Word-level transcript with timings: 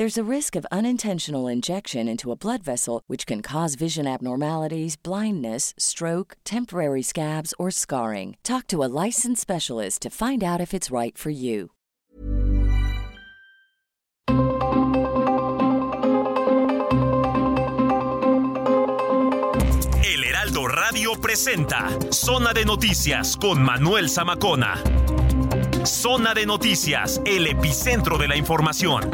There's 0.00 0.16
a 0.16 0.24
risk 0.36 0.56
of 0.56 0.64
unintentional 0.72 1.46
injection 1.46 2.08
into 2.08 2.32
a 2.32 2.34
blood 2.34 2.62
vessel, 2.62 3.02
which 3.06 3.26
can 3.26 3.42
cause 3.42 3.74
vision 3.74 4.06
abnormalities, 4.06 4.96
blindness, 4.96 5.74
stroke, 5.76 6.38
temporary 6.42 7.02
scabs, 7.02 7.52
or 7.58 7.70
scarring. 7.70 8.38
Talk 8.42 8.66
to 8.68 8.82
a 8.82 8.88
licensed 9.04 9.42
specialist 9.42 10.00
to 10.00 10.08
find 10.08 10.42
out 10.42 10.58
if 10.58 10.72
it's 10.72 10.90
right 10.90 11.18
for 11.18 11.28
you. 11.28 11.72
El 20.02 20.24
Heraldo 20.24 20.66
Radio 20.66 21.12
presenta 21.20 21.90
Zona 22.10 22.54
de 22.54 22.64
Noticias 22.64 23.36
con 23.36 23.62
Manuel 23.62 24.08
Zamacona. 24.08 24.78
Zona 25.84 26.32
de 26.32 26.46
Noticias, 26.46 27.20
el 27.26 27.46
epicentro 27.46 28.16
de 28.16 28.28
la 28.28 28.36
información. 28.36 29.10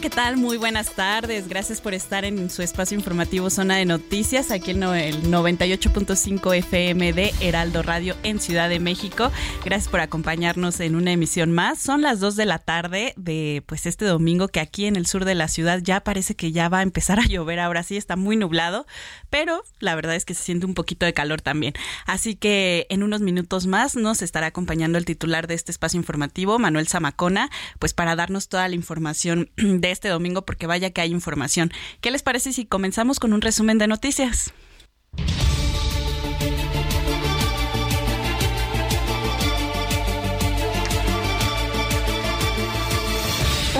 ¿Qué 0.00 0.08
tal? 0.08 0.38
Muy 0.38 0.56
buenas 0.56 0.94
tardes. 0.94 1.46
Gracias 1.46 1.82
por 1.82 1.92
estar 1.92 2.24
en 2.24 2.48
su 2.48 2.62
espacio 2.62 2.96
informativo 2.96 3.50
Zona 3.50 3.76
de 3.76 3.84
Noticias, 3.84 4.50
aquí 4.50 4.70
en 4.70 4.82
el 4.82 5.22
98.5 5.24 6.56
FM 6.56 7.12
de 7.12 7.34
Heraldo 7.40 7.82
Radio 7.82 8.16
en 8.22 8.40
Ciudad 8.40 8.70
de 8.70 8.80
México. 8.80 9.30
Gracias 9.62 9.90
por 9.90 10.00
acompañarnos 10.00 10.80
en 10.80 10.96
una 10.96 11.12
emisión 11.12 11.52
más. 11.52 11.80
Son 11.80 12.00
las 12.00 12.18
2 12.18 12.36
de 12.36 12.46
la 12.46 12.58
tarde 12.58 13.12
de 13.18 13.62
pues 13.66 13.84
este 13.84 14.06
domingo 14.06 14.48
que 14.48 14.60
aquí 14.60 14.86
en 14.86 14.96
el 14.96 15.06
sur 15.06 15.26
de 15.26 15.34
la 15.34 15.48
ciudad 15.48 15.80
ya 15.82 16.00
parece 16.00 16.34
que 16.34 16.50
ya 16.50 16.70
va 16.70 16.78
a 16.78 16.82
empezar 16.82 17.20
a 17.20 17.26
llover. 17.26 17.60
Ahora 17.60 17.82
sí 17.82 17.98
está 17.98 18.16
muy 18.16 18.36
nublado, 18.36 18.86
pero 19.28 19.64
la 19.80 19.94
verdad 19.96 20.14
es 20.14 20.24
que 20.24 20.32
se 20.32 20.44
siente 20.44 20.64
un 20.64 20.74
poquito 20.74 21.04
de 21.04 21.12
calor 21.12 21.42
también. 21.42 21.74
Así 22.06 22.36
que 22.36 22.86
en 22.88 23.02
unos 23.02 23.20
minutos 23.20 23.66
más 23.66 23.96
nos 23.96 24.22
estará 24.22 24.46
acompañando 24.46 24.96
el 24.96 25.04
titular 25.04 25.46
de 25.46 25.54
este 25.54 25.72
espacio 25.72 25.98
informativo, 25.98 26.58
Manuel 26.58 26.88
Zamacona, 26.88 27.50
pues 27.78 27.92
para 27.92 28.16
darnos 28.16 28.48
toda 28.48 28.66
la 28.66 28.74
información 28.74 29.50
de 29.56 29.89
este 29.90 30.08
domingo 30.08 30.44
porque 30.44 30.66
vaya 30.66 30.90
que 30.90 31.00
hay 31.00 31.10
información. 31.10 31.72
¿Qué 32.00 32.10
les 32.10 32.22
parece 32.22 32.52
si 32.52 32.66
comenzamos 32.66 33.18
con 33.18 33.32
un 33.32 33.40
resumen 33.40 33.78
de 33.78 33.86
noticias? 33.86 34.52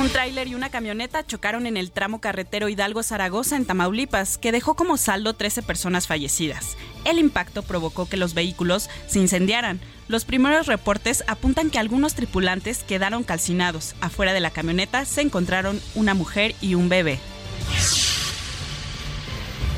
Un 0.00 0.09
tráiler 0.09 0.49
y 0.49 0.55
una 0.55 0.71
camioneta 0.71 1.27
chocaron 1.27 1.66
en 1.66 1.77
el 1.77 1.91
tramo 1.91 2.22
carretero 2.22 2.71
Hidalgo-Zaragoza 2.71 3.56
en 3.56 3.66
Tamaulipas, 3.66 4.38
que 4.38 4.50
dejó 4.50 4.75
como 4.75 4.97
saldo 4.97 5.34
13 5.34 5.62
personas 5.62 6.06
fallecidas. 6.06 6.78
El 7.05 7.19
impacto 7.19 7.62
provocó 7.62 8.09
que 8.09 8.16
los 8.16 8.33
vehículos 8.33 8.89
se 9.06 9.19
incendiaran. 9.19 9.78
Los 10.09 10.25
primeros 10.25 10.69
reportes 10.69 11.22
apuntan 11.27 11.69
que 11.69 11.78
algunos 11.78 12.15
tripulantes 12.15 12.83
quedaron 12.83 13.25
calcinados. 13.25 13.94
Afuera 14.00 14.33
de 14.33 14.41
la 14.41 14.50
camioneta 14.50 15.05
se 15.05 15.21
encontraron 15.21 15.78
una 15.94 16.15
mujer 16.15 16.55
y 16.62 16.77
un 16.77 16.89
bebé. 16.89 17.19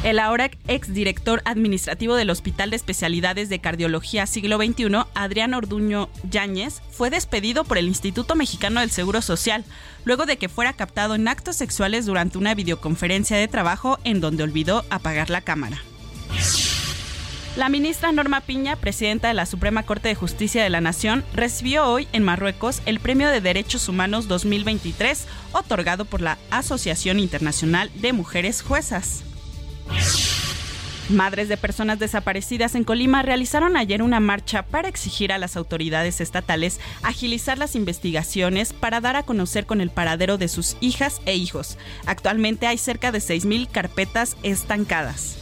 El 0.03 0.19
ahora 0.19 0.51
exdirector 0.67 1.43
administrativo 1.45 2.17
del 2.17 2.31
Hospital 2.31 2.71
de 2.71 2.77
Especialidades 2.77 3.49
de 3.49 3.61
Cardiología 3.61 4.27
Siglo 4.27 4.57
XXI, 4.57 5.05
Adrián 5.15 5.55
Orduño 5.55 6.09
Yáñez, 6.29 6.83
fue 6.91 7.09
despedido 7.09 7.63
por 7.63 7.79
el 7.79 7.87
Instituto 7.87 8.35
Mexicano 8.35 8.81
del 8.81 8.91
Seguro 8.91 9.23
Social, 9.23 9.65
luego 10.05 10.27
de 10.27 10.39
que 10.39 10.49
fuera 10.49 10.73
captado 10.73 11.15
en 11.15 11.29
actos 11.29 11.55
sexuales 11.55 12.05
durante 12.05 12.37
una 12.37 12.55
videoconferencia 12.55 13.37
de 13.37 13.47
trabajo 13.47 14.01
en 14.03 14.21
donde 14.21 14.43
olvidó 14.43 14.85
apagar 14.91 15.31
la 15.31 15.41
cámara. 15.41 15.81
La 17.55 17.69
ministra 17.69 18.11
Norma 18.11 18.41
Piña, 18.41 18.75
presidenta 18.75 19.29
de 19.29 19.35
la 19.35 19.47
Suprema 19.47 19.85
Corte 19.85 20.09
de 20.09 20.15
Justicia 20.17 20.65
de 20.65 20.71
la 20.71 20.81
Nación, 20.81 21.23
recibió 21.33 21.87
hoy 21.87 22.09
en 22.13 22.25
Marruecos 22.25 22.83
el 22.87 22.99
Premio 22.99 23.29
de 23.29 23.41
Derechos 23.41 23.89
Humanos 23.89 24.27
2023, 24.27 25.27
otorgado 25.53 26.07
por 26.07 26.23
la 26.23 26.39
Asociación 26.51 27.21
Internacional 27.21 27.89
de 27.95 28.13
Mujeres 28.13 28.63
Juezas. 28.63 29.23
Madres 31.09 31.49
de 31.49 31.57
personas 31.57 31.99
desaparecidas 31.99 32.75
en 32.75 32.85
Colima 32.85 33.23
realizaron 33.23 33.77
ayer 33.77 34.03
una 34.03 34.21
marcha 34.21 34.63
para 34.63 34.89
exigir 34.89 35.33
a 35.33 35.39
las 35.39 35.57
autoridades 35.57 36.21
estatales 36.21 36.81
agilizar 37.03 37.59
las 37.59 37.75
investigaciones 37.75 38.73
para 38.73 39.01
dar 39.01 39.17
a 39.17 39.23
conocer 39.23 39.67
con 39.67 39.81
el 39.81 39.91
paradero 39.91 40.39
de 40.39 40.49
sus 40.49 40.77
hijas 40.81 41.21
e 41.27 41.35
hijos. 41.35 41.77
Actualmente 42.07 42.67
hay 42.67 42.79
cerca 42.79 43.13
de 43.13 43.19
6.000 43.19 43.69
carpetas 43.71 44.37
estancadas. 44.43 45.37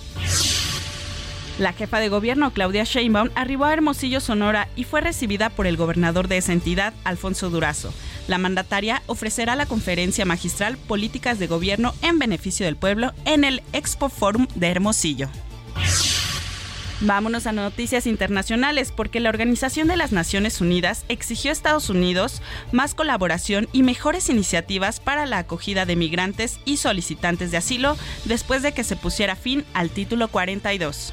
La 1.58 1.74
jefa 1.74 2.00
de 2.00 2.08
gobierno, 2.08 2.52
Claudia 2.52 2.84
Sheinbaum, 2.84 3.28
arribó 3.34 3.66
a 3.66 3.74
Hermosillo, 3.74 4.20
Sonora, 4.20 4.68
y 4.76 4.84
fue 4.84 5.02
recibida 5.02 5.50
por 5.50 5.66
el 5.66 5.76
gobernador 5.76 6.26
de 6.26 6.38
esa 6.38 6.54
entidad, 6.54 6.94
Alfonso 7.04 7.50
Durazo. 7.50 7.92
La 8.30 8.38
mandataria 8.38 9.02
ofrecerá 9.08 9.56
la 9.56 9.66
conferencia 9.66 10.24
magistral 10.24 10.78
Políticas 10.78 11.40
de 11.40 11.48
Gobierno 11.48 11.94
en 12.00 12.20
Beneficio 12.20 12.64
del 12.64 12.76
Pueblo 12.76 13.12
en 13.24 13.42
el 13.42 13.60
Expo 13.72 14.08
Forum 14.08 14.46
de 14.54 14.68
Hermosillo. 14.68 15.28
Vámonos 17.00 17.48
a 17.48 17.52
noticias 17.52 18.06
internacionales 18.06 18.92
porque 18.94 19.18
la 19.18 19.30
Organización 19.30 19.88
de 19.88 19.96
las 19.96 20.12
Naciones 20.12 20.60
Unidas 20.60 21.04
exigió 21.08 21.50
a 21.50 21.52
Estados 21.52 21.90
Unidos 21.90 22.40
más 22.70 22.94
colaboración 22.94 23.68
y 23.72 23.82
mejores 23.82 24.28
iniciativas 24.28 25.00
para 25.00 25.26
la 25.26 25.38
acogida 25.38 25.84
de 25.84 25.96
migrantes 25.96 26.60
y 26.64 26.76
solicitantes 26.76 27.50
de 27.50 27.56
asilo 27.56 27.96
después 28.26 28.62
de 28.62 28.70
que 28.70 28.84
se 28.84 28.94
pusiera 28.94 29.34
fin 29.34 29.64
al 29.74 29.90
título 29.90 30.28
42. 30.28 31.12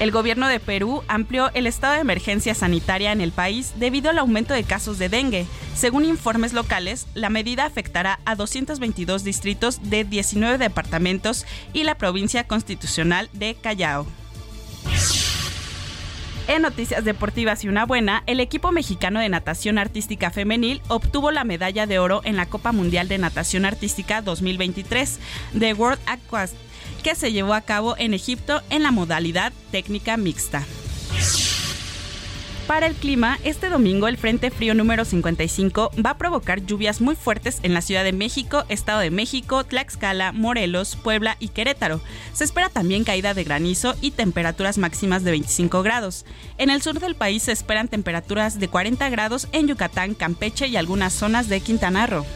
El 0.00 0.12
gobierno 0.12 0.46
de 0.46 0.60
Perú 0.60 1.02
amplió 1.08 1.50
el 1.54 1.66
estado 1.66 1.94
de 1.94 2.00
emergencia 2.00 2.54
sanitaria 2.54 3.10
en 3.10 3.20
el 3.20 3.32
país 3.32 3.72
debido 3.76 4.10
al 4.10 4.18
aumento 4.18 4.54
de 4.54 4.62
casos 4.62 4.98
de 4.98 5.08
dengue. 5.08 5.46
Según 5.74 6.04
informes 6.04 6.52
locales, 6.52 7.08
la 7.14 7.30
medida 7.30 7.64
afectará 7.64 8.20
a 8.24 8.36
222 8.36 9.24
distritos 9.24 9.90
de 9.90 10.04
19 10.04 10.56
departamentos 10.56 11.46
y 11.72 11.82
la 11.82 11.96
provincia 11.96 12.44
constitucional 12.44 13.28
de 13.32 13.56
Callao. 13.56 14.06
En 16.46 16.62
noticias 16.62 17.04
deportivas 17.04 17.62
y 17.64 17.68
una 17.68 17.84
buena, 17.84 18.22
el 18.26 18.40
equipo 18.40 18.72
mexicano 18.72 19.20
de 19.20 19.28
natación 19.28 19.78
artística 19.78 20.30
femenil 20.30 20.80
obtuvo 20.88 21.30
la 21.30 21.44
medalla 21.44 21.86
de 21.86 21.98
oro 21.98 22.22
en 22.24 22.36
la 22.36 22.46
Copa 22.46 22.72
Mundial 22.72 23.06
de 23.08 23.18
Natación 23.18 23.66
Artística 23.66 24.22
2023 24.22 25.18
de 25.52 25.74
World 25.74 26.00
Aquas 26.06 26.54
se 27.14 27.32
llevó 27.32 27.54
a 27.54 27.60
cabo 27.62 27.96
en 27.98 28.14
Egipto 28.14 28.62
en 28.70 28.82
la 28.82 28.90
modalidad 28.90 29.52
técnica 29.70 30.16
mixta. 30.16 30.64
Para 32.68 32.86
el 32.86 32.94
clima, 32.94 33.38
este 33.44 33.70
domingo 33.70 34.08
el 34.08 34.18
Frente 34.18 34.50
Frío 34.50 34.74
número 34.74 35.06
55 35.06 35.90
va 36.04 36.10
a 36.10 36.18
provocar 36.18 36.66
lluvias 36.66 37.00
muy 37.00 37.16
fuertes 37.16 37.60
en 37.62 37.72
la 37.72 37.80
Ciudad 37.80 38.04
de 38.04 38.12
México, 38.12 38.64
Estado 38.68 39.00
de 39.00 39.10
México, 39.10 39.64
Tlaxcala, 39.64 40.32
Morelos, 40.32 40.94
Puebla 40.94 41.38
y 41.40 41.48
Querétaro. 41.48 42.02
Se 42.34 42.44
espera 42.44 42.68
también 42.68 43.04
caída 43.04 43.32
de 43.32 43.42
granizo 43.42 43.94
y 44.02 44.10
temperaturas 44.10 44.76
máximas 44.76 45.24
de 45.24 45.30
25 45.30 45.82
grados. 45.82 46.26
En 46.58 46.68
el 46.68 46.82
sur 46.82 47.00
del 47.00 47.14
país 47.14 47.44
se 47.44 47.52
esperan 47.52 47.88
temperaturas 47.88 48.60
de 48.60 48.68
40 48.68 49.08
grados 49.08 49.48
en 49.52 49.66
Yucatán, 49.66 50.12
Campeche 50.12 50.66
y 50.66 50.76
algunas 50.76 51.14
zonas 51.14 51.48
de 51.48 51.62
Quintana 51.62 52.06
Roo. 52.06 52.26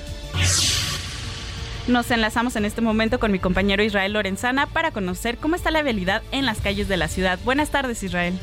Nos 1.89 2.13
enlazamos 2.13 2.55
en 2.55 2.65
este 2.65 2.81
momento 2.81 3.19
con 3.19 3.33
mi 3.33 3.41
compañero 3.41 3.83
Israel 3.83 4.13
Lorenzana 4.13 4.69
para 4.69 4.93
conocer 4.93 5.39
cómo 5.39 5.57
está 5.57 5.73
la 5.73 5.83
vialidad 5.83 6.23
en 6.31 6.47
las 6.47 6.61
calles 6.61 6.87
de 6.87 6.97
la 6.97 7.09
ciudad. 7.09 7.41
Buenas 7.45 7.73
tardes, 7.73 8.05
Israel. 8.05 8.39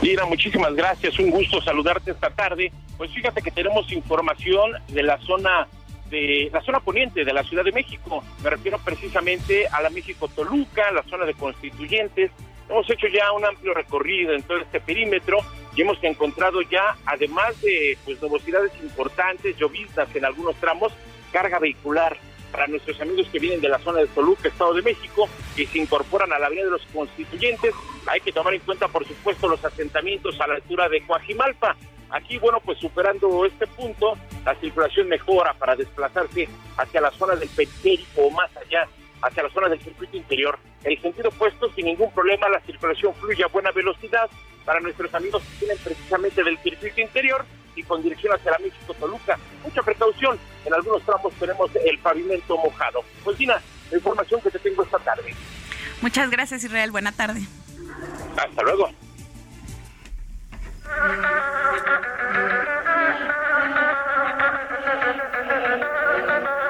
Mira, 0.00 0.24
muchísimas 0.24 0.72
gracias, 0.74 1.18
un 1.18 1.30
gusto 1.30 1.60
saludarte 1.60 2.12
esta 2.12 2.30
tarde. 2.30 2.70
Pues 2.96 3.12
fíjate 3.12 3.42
que 3.42 3.50
tenemos 3.50 3.90
información 3.90 4.70
de 4.86 5.02
la 5.02 5.18
zona 5.18 5.66
de 6.10 6.48
la 6.52 6.62
zona 6.62 6.80
poniente 6.80 7.24
de 7.24 7.32
la 7.32 7.42
Ciudad 7.42 7.64
de 7.64 7.72
México. 7.72 8.22
Me 8.42 8.50
refiero 8.50 8.78
precisamente 8.78 9.66
a 9.66 9.82
la 9.82 9.90
México 9.90 10.28
Toluca, 10.28 10.92
la 10.92 11.02
zona 11.02 11.26
de 11.26 11.34
Constituyentes. 11.34 12.30
Hemos 12.70 12.88
hecho 12.88 13.08
ya 13.08 13.32
un 13.32 13.44
amplio 13.44 13.74
recorrido 13.74 14.32
en 14.32 14.42
todo 14.44 14.58
este 14.58 14.80
perímetro 14.80 15.38
y 15.74 15.82
hemos 15.82 16.02
encontrado 16.02 16.62
ya, 16.62 16.96
además 17.04 17.60
de 17.60 17.98
pues 18.04 18.22
nubosidades 18.22 18.72
importantes, 18.80 19.56
lloviznas 19.58 20.08
en 20.14 20.24
algunos 20.24 20.54
tramos, 20.56 20.92
carga 21.30 21.58
vehicular 21.58 22.16
para 22.50 22.66
nuestros 22.66 23.00
amigos 23.00 23.28
que 23.30 23.38
vienen 23.38 23.60
de 23.60 23.68
la 23.68 23.78
zona 23.78 24.00
de 24.00 24.06
Toluca, 24.08 24.48
Estado 24.48 24.74
de 24.74 24.82
México, 24.82 25.28
y 25.56 25.66
se 25.66 25.78
incorporan 25.78 26.32
a 26.32 26.38
la 26.38 26.46
Avenida 26.46 26.66
de 26.66 26.72
los 26.72 26.86
Constituyentes. 26.92 27.74
Hay 28.06 28.20
que 28.20 28.32
tomar 28.32 28.54
en 28.54 28.60
cuenta, 28.60 28.88
por 28.88 29.06
supuesto, 29.06 29.48
los 29.48 29.64
asentamientos 29.64 30.40
a 30.40 30.46
la 30.46 30.54
altura 30.54 30.88
de 30.88 31.04
Coajimalpa. 31.06 31.76
Aquí, 32.10 32.38
bueno, 32.38 32.58
pues 32.64 32.78
superando 32.78 33.44
este 33.44 33.66
punto, 33.66 34.16
la 34.44 34.54
circulación 34.56 35.08
mejora 35.08 35.52
para 35.54 35.76
desplazarse 35.76 36.48
hacia 36.76 37.00
la 37.02 37.10
zona 37.10 37.36
del 37.36 37.48
periférico 37.50 38.22
o 38.22 38.30
más 38.30 38.50
allá, 38.56 38.88
hacia 39.22 39.42
la 39.42 39.50
zona 39.50 39.68
del 39.68 39.80
circuito 39.80 40.16
interior. 40.16 40.58
El 40.84 41.00
sentido 41.00 41.28
opuesto, 41.28 41.72
sin 41.74 41.86
ningún 41.86 42.10
problema, 42.12 42.48
la 42.48 42.60
circulación 42.60 43.14
fluye 43.14 43.44
a 43.44 43.48
buena 43.48 43.70
velocidad 43.72 44.28
para 44.64 44.80
nuestros 44.80 45.12
amigos 45.14 45.42
que 45.42 45.66
vienen 45.66 45.82
precisamente 45.82 46.44
del 46.44 46.58
circuito 46.58 47.00
interior 47.00 47.44
y 47.74 47.82
con 47.82 48.02
dirección 48.02 48.34
hacia 48.34 48.52
la 48.52 48.58
México 48.58 48.94
Toluca. 48.94 49.38
Mucha 49.64 49.82
precaución, 49.82 50.38
en 50.64 50.74
algunos 50.74 51.02
tramos 51.04 51.32
tenemos 51.34 51.70
el 51.76 51.98
pavimento 51.98 52.56
mojado. 52.56 53.04
Pues 53.24 53.38
Dina, 53.38 53.60
la 53.90 53.96
información 53.96 54.40
que 54.40 54.50
te 54.50 54.58
tengo 54.58 54.82
esta 54.82 54.98
tarde. 54.98 55.34
Muchas 56.00 56.30
gracias 56.30 56.64
Israel, 56.64 56.90
buena 56.90 57.12
tarde. 57.12 57.40
Hasta 58.36 58.62
luego. 58.62 58.90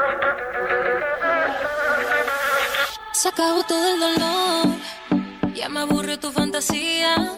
Se 3.21 3.31
acabó 3.31 3.65
todo 3.65 3.95
el 3.95 3.99
dolor, 3.99 4.77
ya 5.53 5.69
me 5.69 5.81
aburre 5.81 6.19
tu 6.19 6.31
fantasía. 6.31 7.37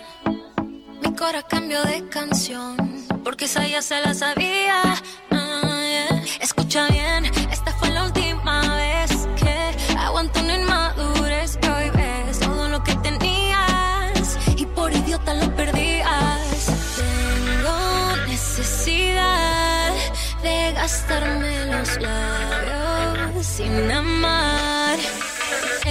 Mi 1.03 1.15
corazón 1.17 1.49
cambió 1.49 1.83
de 1.85 2.07
canción, 2.11 2.77
porque 3.25 3.47
esa 3.47 3.67
ya 3.67 3.81
se 3.81 3.99
la 3.99 4.13
sabía. 4.13 4.83
Ah, 5.31 6.21
Escucha 6.39 6.87
bien, 6.89 7.25
esta 7.51 7.73
fue 7.73 7.89
la 7.93 8.05
última 8.05 8.77
vez 8.77 9.27
que 9.37 9.97
aguanto 9.97 10.41
una 10.41 10.57
inmadurez. 10.59 11.59
Y 11.63 11.67
hoy 11.67 11.91
ves 11.97 12.41
todo 12.41 12.69
lo 12.69 12.85
que 12.85 12.95
tenías, 12.97 14.37
y 14.57 14.67
por 14.67 14.93
idiota 14.93 15.33
lo 15.33 15.57
perdías. 15.57 16.67
Tengo 16.95 18.17
necesidad 18.27 19.95
de 20.43 20.73
gastarme 20.75 21.65
los 21.73 21.99
labios 22.03 23.47
sin 23.47 23.91
amar. 23.91 24.99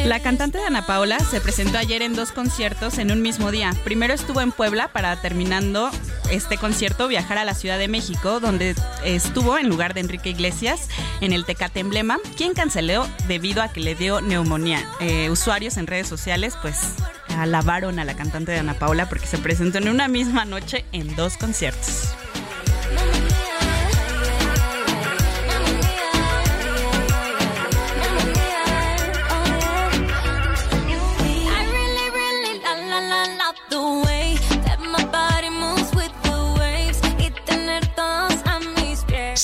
La 0.06 0.20
cantante 0.20 0.60
Ana 0.66 0.86
Paula 0.86 1.20
se 1.20 1.42
presentó 1.42 1.78
ayer 1.78 2.02
en 2.02 2.16
dos 2.16 2.32
conciertos 2.32 2.98
en 2.98 3.12
un 3.12 3.22
mismo 3.22 3.52
día. 3.52 3.74
Primero 3.84 4.14
estuvo 4.14 4.42
en 4.42 4.52
Puebla 4.52 4.88
para 4.90 5.16
terminando 5.22 5.90
este 6.32 6.58
concierto 6.58 7.08
viajar 7.08 7.38
a 7.38 7.46
la 7.46 7.54
Ciudad 7.54 7.78
de 7.78 7.88
México, 7.88 8.40
donde 8.40 8.76
estuvo 9.04 9.58
en 9.58 9.68
lugar 9.68 9.94
de 9.94 10.02
Enrique 10.02 10.30
Iglesias 10.30 10.88
en 11.22 11.34
el 11.34 11.46
Tecate 11.46 11.80
Emblema, 11.80 12.18
quien 12.38 12.54
canceló 12.54 13.08
debido 13.28 13.62
a 13.62 13.70
que 13.70 13.80
le 13.80 13.96
dio 13.96 14.22
neumonía. 14.22 14.88
Eh, 15.00 15.30
usuarios 15.30 15.78
en 15.78 15.88
redes 15.88 16.08
sociales 16.08 16.56
pues 16.62 16.96
alabaron 17.38 18.00
a 18.00 18.06
la 18.06 18.16
cantante 18.16 18.52
de 18.52 18.60
Ana 18.60 18.76
Paula 18.76 19.10
porque 19.10 19.28
se 19.28 19.38
presentó 19.38 19.80
en 19.80 19.90
una 19.90 20.08
misma 20.08 20.46
noche 20.46 20.86
en 20.92 21.16
dos 21.16 21.38
conciertos. 21.38 22.14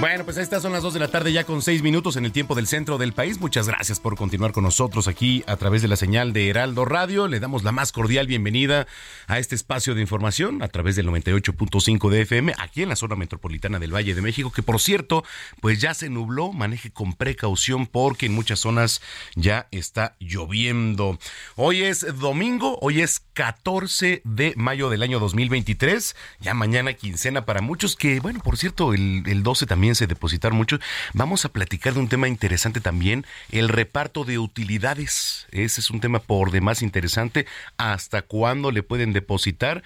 Bueno, 0.00 0.24
pues 0.24 0.36
estas 0.36 0.62
son 0.62 0.70
las 0.70 0.84
2 0.84 0.94
de 0.94 1.00
la 1.00 1.08
tarde 1.08 1.32
ya 1.32 1.42
con 1.42 1.60
6 1.60 1.82
minutos 1.82 2.14
en 2.14 2.24
el 2.24 2.30
tiempo 2.30 2.54
del 2.54 2.68
centro 2.68 2.98
del 2.98 3.12
país. 3.12 3.40
Muchas 3.40 3.66
gracias 3.66 3.98
por 3.98 4.14
continuar 4.14 4.52
con 4.52 4.62
nosotros 4.62 5.08
aquí 5.08 5.42
a 5.48 5.56
través 5.56 5.82
de 5.82 5.88
la 5.88 5.96
señal 5.96 6.32
de 6.32 6.48
Heraldo 6.48 6.84
Radio. 6.84 7.26
Le 7.26 7.40
damos 7.40 7.64
la 7.64 7.72
más 7.72 7.90
cordial 7.90 8.28
bienvenida 8.28 8.86
a 9.26 9.40
este 9.40 9.56
espacio 9.56 9.96
de 9.96 10.00
información 10.00 10.62
a 10.62 10.68
través 10.68 10.94
del 10.94 11.08
98.5 11.08 12.10
de 12.10 12.20
FM 12.20 12.54
aquí 12.58 12.84
en 12.84 12.90
la 12.90 12.94
zona 12.94 13.16
metropolitana 13.16 13.80
del 13.80 13.92
Valle 13.92 14.14
de 14.14 14.22
México, 14.22 14.52
que 14.52 14.62
por 14.62 14.80
cierto, 14.80 15.24
pues 15.60 15.80
ya 15.80 15.94
se 15.94 16.08
nubló. 16.10 16.52
Maneje 16.52 16.92
con 16.92 17.14
precaución 17.14 17.88
porque 17.88 18.26
en 18.26 18.34
muchas 18.34 18.60
zonas 18.60 19.02
ya 19.34 19.66
está 19.72 20.14
lloviendo. 20.20 21.18
Hoy 21.56 21.82
es 21.82 22.06
domingo, 22.20 22.78
hoy 22.82 23.00
es 23.00 23.18
14 23.32 24.22
de 24.24 24.54
mayo 24.56 24.90
del 24.90 25.02
año 25.02 25.18
2023. 25.18 26.14
Ya 26.38 26.54
mañana 26.54 26.92
quincena 26.92 27.44
para 27.44 27.62
muchos 27.62 27.96
que, 27.96 28.20
bueno, 28.20 28.38
por 28.44 28.56
cierto, 28.56 28.94
el, 28.94 29.24
el 29.26 29.42
12 29.42 29.66
también 29.66 29.87
se 29.94 30.06
depositar 30.06 30.52
mucho. 30.52 30.78
Vamos 31.14 31.44
a 31.44 31.50
platicar 31.50 31.94
de 31.94 32.00
un 32.00 32.08
tema 32.08 32.28
interesante 32.28 32.80
también, 32.80 33.26
el 33.50 33.68
reparto 33.68 34.24
de 34.24 34.38
utilidades. 34.38 35.46
Ese 35.50 35.80
es 35.80 35.90
un 35.90 36.00
tema 36.00 36.18
por 36.20 36.50
demás 36.50 36.82
interesante. 36.82 37.46
¿Hasta 37.76 38.22
cuándo 38.22 38.70
le 38.70 38.82
pueden 38.82 39.12
depositar? 39.12 39.82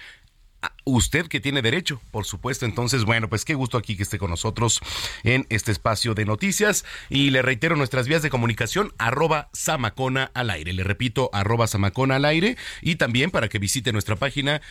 Usted 0.85 1.27
que 1.27 1.39
tiene 1.39 1.61
derecho, 1.61 2.01
por 2.11 2.25
supuesto. 2.25 2.65
Entonces, 2.65 3.03
bueno, 3.05 3.29
pues 3.29 3.45
qué 3.45 3.53
gusto 3.53 3.77
aquí 3.77 3.95
que 3.95 4.03
esté 4.03 4.17
con 4.17 4.29
nosotros 4.29 4.81
en 5.23 5.45
este 5.49 5.71
espacio 5.71 6.13
de 6.13 6.25
noticias. 6.25 6.85
Y 7.09 7.29
le 7.31 7.41
reitero 7.41 7.75
nuestras 7.75 8.07
vías 8.07 8.21
de 8.21 8.29
comunicación, 8.29 8.93
arroba 8.97 9.49
Samacona 9.53 10.31
al 10.33 10.49
aire. 10.49 10.73
Le 10.73 10.83
repito, 10.83 11.29
arroba 11.33 11.67
Samacona 11.67 12.15
al 12.15 12.25
aire. 12.25 12.57
Y 12.81 12.95
también 12.95 13.31
para 13.31 13.49
que 13.49 13.59
visite 13.59 13.91
nuestra 13.91 14.15
página 14.15 14.61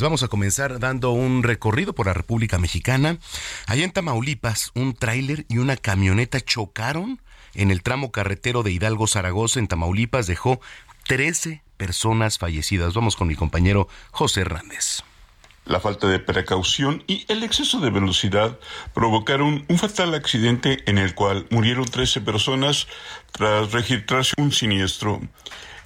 Vamos 0.00 0.22
a 0.22 0.28
comenzar 0.28 0.78
dando 0.78 1.10
un 1.10 1.42
recorrido 1.42 1.94
por 1.94 2.06
la 2.06 2.14
República 2.14 2.58
Mexicana. 2.58 3.18
Allá 3.66 3.84
en 3.84 3.90
Tamaulipas, 3.90 4.70
un 4.74 4.94
tráiler 4.94 5.44
y 5.48 5.58
una 5.58 5.76
camioneta 5.76 6.40
chocaron 6.40 7.20
en 7.54 7.70
el 7.70 7.82
tramo 7.82 8.10
carretero 8.12 8.62
de 8.62 8.72
Hidalgo 8.72 9.06
Zaragoza 9.06 9.58
en 9.58 9.68
Tamaulipas. 9.68 10.26
Dejó 10.26 10.60
13 11.08 11.62
personas 11.76 12.38
fallecidas. 12.38 12.94
Vamos 12.94 13.16
con 13.16 13.28
mi 13.28 13.34
compañero 13.34 13.88
José 14.12 14.42
Hernández. 14.42 15.02
La 15.64 15.80
falta 15.80 16.08
de 16.08 16.18
precaución 16.18 17.04
y 17.06 17.26
el 17.28 17.42
exceso 17.42 17.80
de 17.80 17.90
velocidad 17.90 18.58
provocaron 18.94 19.66
un 19.68 19.78
fatal 19.78 20.14
accidente 20.14 20.78
en 20.86 20.96
el 20.96 21.14
cual 21.14 21.46
murieron 21.50 21.84
13 21.84 22.22
personas 22.22 22.86
tras 23.32 23.72
registrarse 23.72 24.32
un 24.38 24.52
siniestro. 24.52 25.20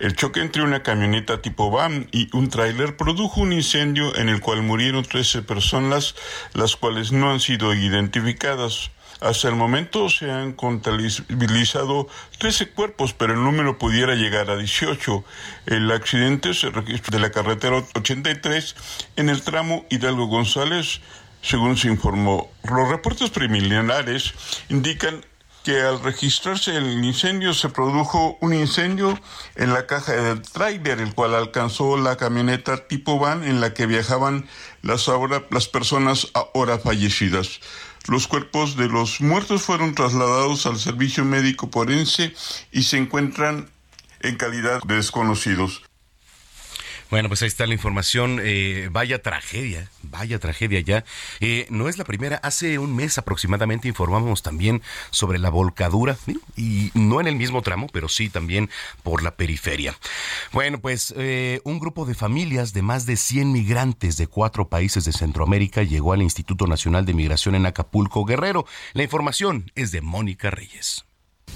El 0.03 0.17
choque 0.17 0.41
entre 0.41 0.65
una 0.65 0.83
camioneta 0.83 1.41
tipo 1.43 1.71
van 1.71 2.09
y 2.11 2.29
un 2.37 2.49
tráiler 2.49 2.97
produjo 2.97 3.41
un 3.41 3.53
incendio 3.53 4.17
en 4.17 4.29
el 4.29 4.41
cual 4.41 4.61
murieron 4.63 5.05
13 5.05 5.43
personas, 5.43 6.17
las 6.55 6.75
cuales 6.75 7.13
no 7.13 7.31
han 7.31 7.39
sido 7.39 7.73
identificadas. 7.73 8.91
Hasta 9.21 9.47
el 9.47 9.55
momento 9.55 10.09
se 10.09 10.29
han 10.29 10.55
contabilizado 10.55 12.09
13 12.39 12.71
cuerpos, 12.71 13.13
pero 13.13 13.35
el 13.35 13.45
número 13.45 13.79
pudiera 13.79 14.17
llegar 14.17 14.51
a 14.51 14.57
18. 14.57 15.25
El 15.67 15.89
accidente 15.93 16.53
se 16.53 16.71
registró 16.71 17.17
de 17.17 17.23
la 17.23 17.31
carretera 17.31 17.85
83 17.95 18.75
en 19.15 19.29
el 19.29 19.43
tramo 19.43 19.87
Hidalgo 19.89 20.27
González, 20.27 21.01
según 21.43 21.77
se 21.77 21.87
informó. 21.87 22.51
Los 22.65 22.89
reportes 22.89 23.31
preliminares 23.31 24.35
indican 24.69 25.25
que 25.65 25.81
al 25.81 26.03
registrarse 26.03 26.77
el 26.77 27.05
incendio 27.05 27.55
se 27.55 27.69
produjo 27.69 28.37
un 28.41 28.55
incendio 28.55 29.19
en 29.55 29.73
la 29.73 29.87
caja 29.87 30.13
del 30.13 30.43
tráiler, 30.43 31.01
el 31.01 31.15
cual 31.15 31.35
alcanzó 31.35 31.97
la 31.97 32.17
camioneta 32.17 32.89
tipo 32.89 33.19
van 33.19 33.45
en 33.45 33.61
la 33.61 33.75
que 33.75 33.87
viajaban 33.87 34.49
las, 34.83 35.09
ahora, 35.09 35.45
las 35.51 35.69
personas 35.69 36.29
ahora 36.35 36.79
fallecidas. 36.79 37.61
Los 38.09 38.27
cuerpos 38.27 38.77
de 38.77 38.89
los 38.89 39.21
muertos 39.21 39.63
fueron 39.63 39.95
trasladados 39.95 40.67
al 40.67 40.79
servicio 40.79 41.25
médico 41.25 41.69
forense 41.73 42.35
y 42.73 42.83
se 42.83 42.97
encuentran 42.97 43.71
en 44.21 44.37
calidad 44.37 44.83
de 44.83 44.97
desconocidos. 44.97 45.83
Bueno, 47.13 47.29
pues 47.29 47.43
ahí 47.43 47.49
está 47.49 47.67
la 47.67 47.75
información. 47.75 48.41
Eh, 48.43 48.89
vaya 48.91 49.21
tragedia, 49.21 49.91
vaya 50.01 50.39
tragedia 50.39 50.81
ya. 50.81 51.05
Eh, 51.41 51.67
no 51.69 51.91
es 51.91 51.99
la 51.99 52.05
primera. 52.05 52.37
Hace 52.37 52.79
un 52.79 52.97
mes 52.97 53.19
aproximadamente 53.19 53.87
informamos 53.87 54.41
también 54.41 54.81
sobre 55.11 55.39
la 55.39 55.51
volcadura, 55.51 56.17
y 56.57 56.91
no 56.95 57.21
en 57.21 57.27
el 57.27 57.37
mismo 57.37 57.61
tramo, 57.61 57.89
pero 57.93 58.09
sí 58.09 58.31
también 58.31 58.71
por 59.03 59.23
la 59.23 59.33
periferia. 59.33 59.95
Bueno, 60.53 60.81
pues 60.81 61.13
eh, 61.19 61.61
un 61.65 61.81
grupo 61.81 62.07
de 62.07 62.15
familias 62.15 62.73
de 62.73 62.81
más 62.81 63.05
de 63.05 63.19
100 63.19 63.53
migrantes 63.53 64.17
de 64.17 64.27
cuatro 64.27 64.71
países 64.71 65.05
de 65.05 65.13
Centroamérica 65.13 65.83
llegó 65.83 66.15
al 66.15 66.23
Instituto 66.23 66.67
Nacional 66.67 67.05
de 67.05 67.13
Migración 67.13 67.55
en 67.55 67.67
Acapulco, 67.67 68.25
Guerrero. 68.25 68.65
La 68.95 69.03
información 69.03 69.71
es 69.75 69.93
de 69.93 70.01
Mónica 70.01 70.51
Reyes. 70.51 71.05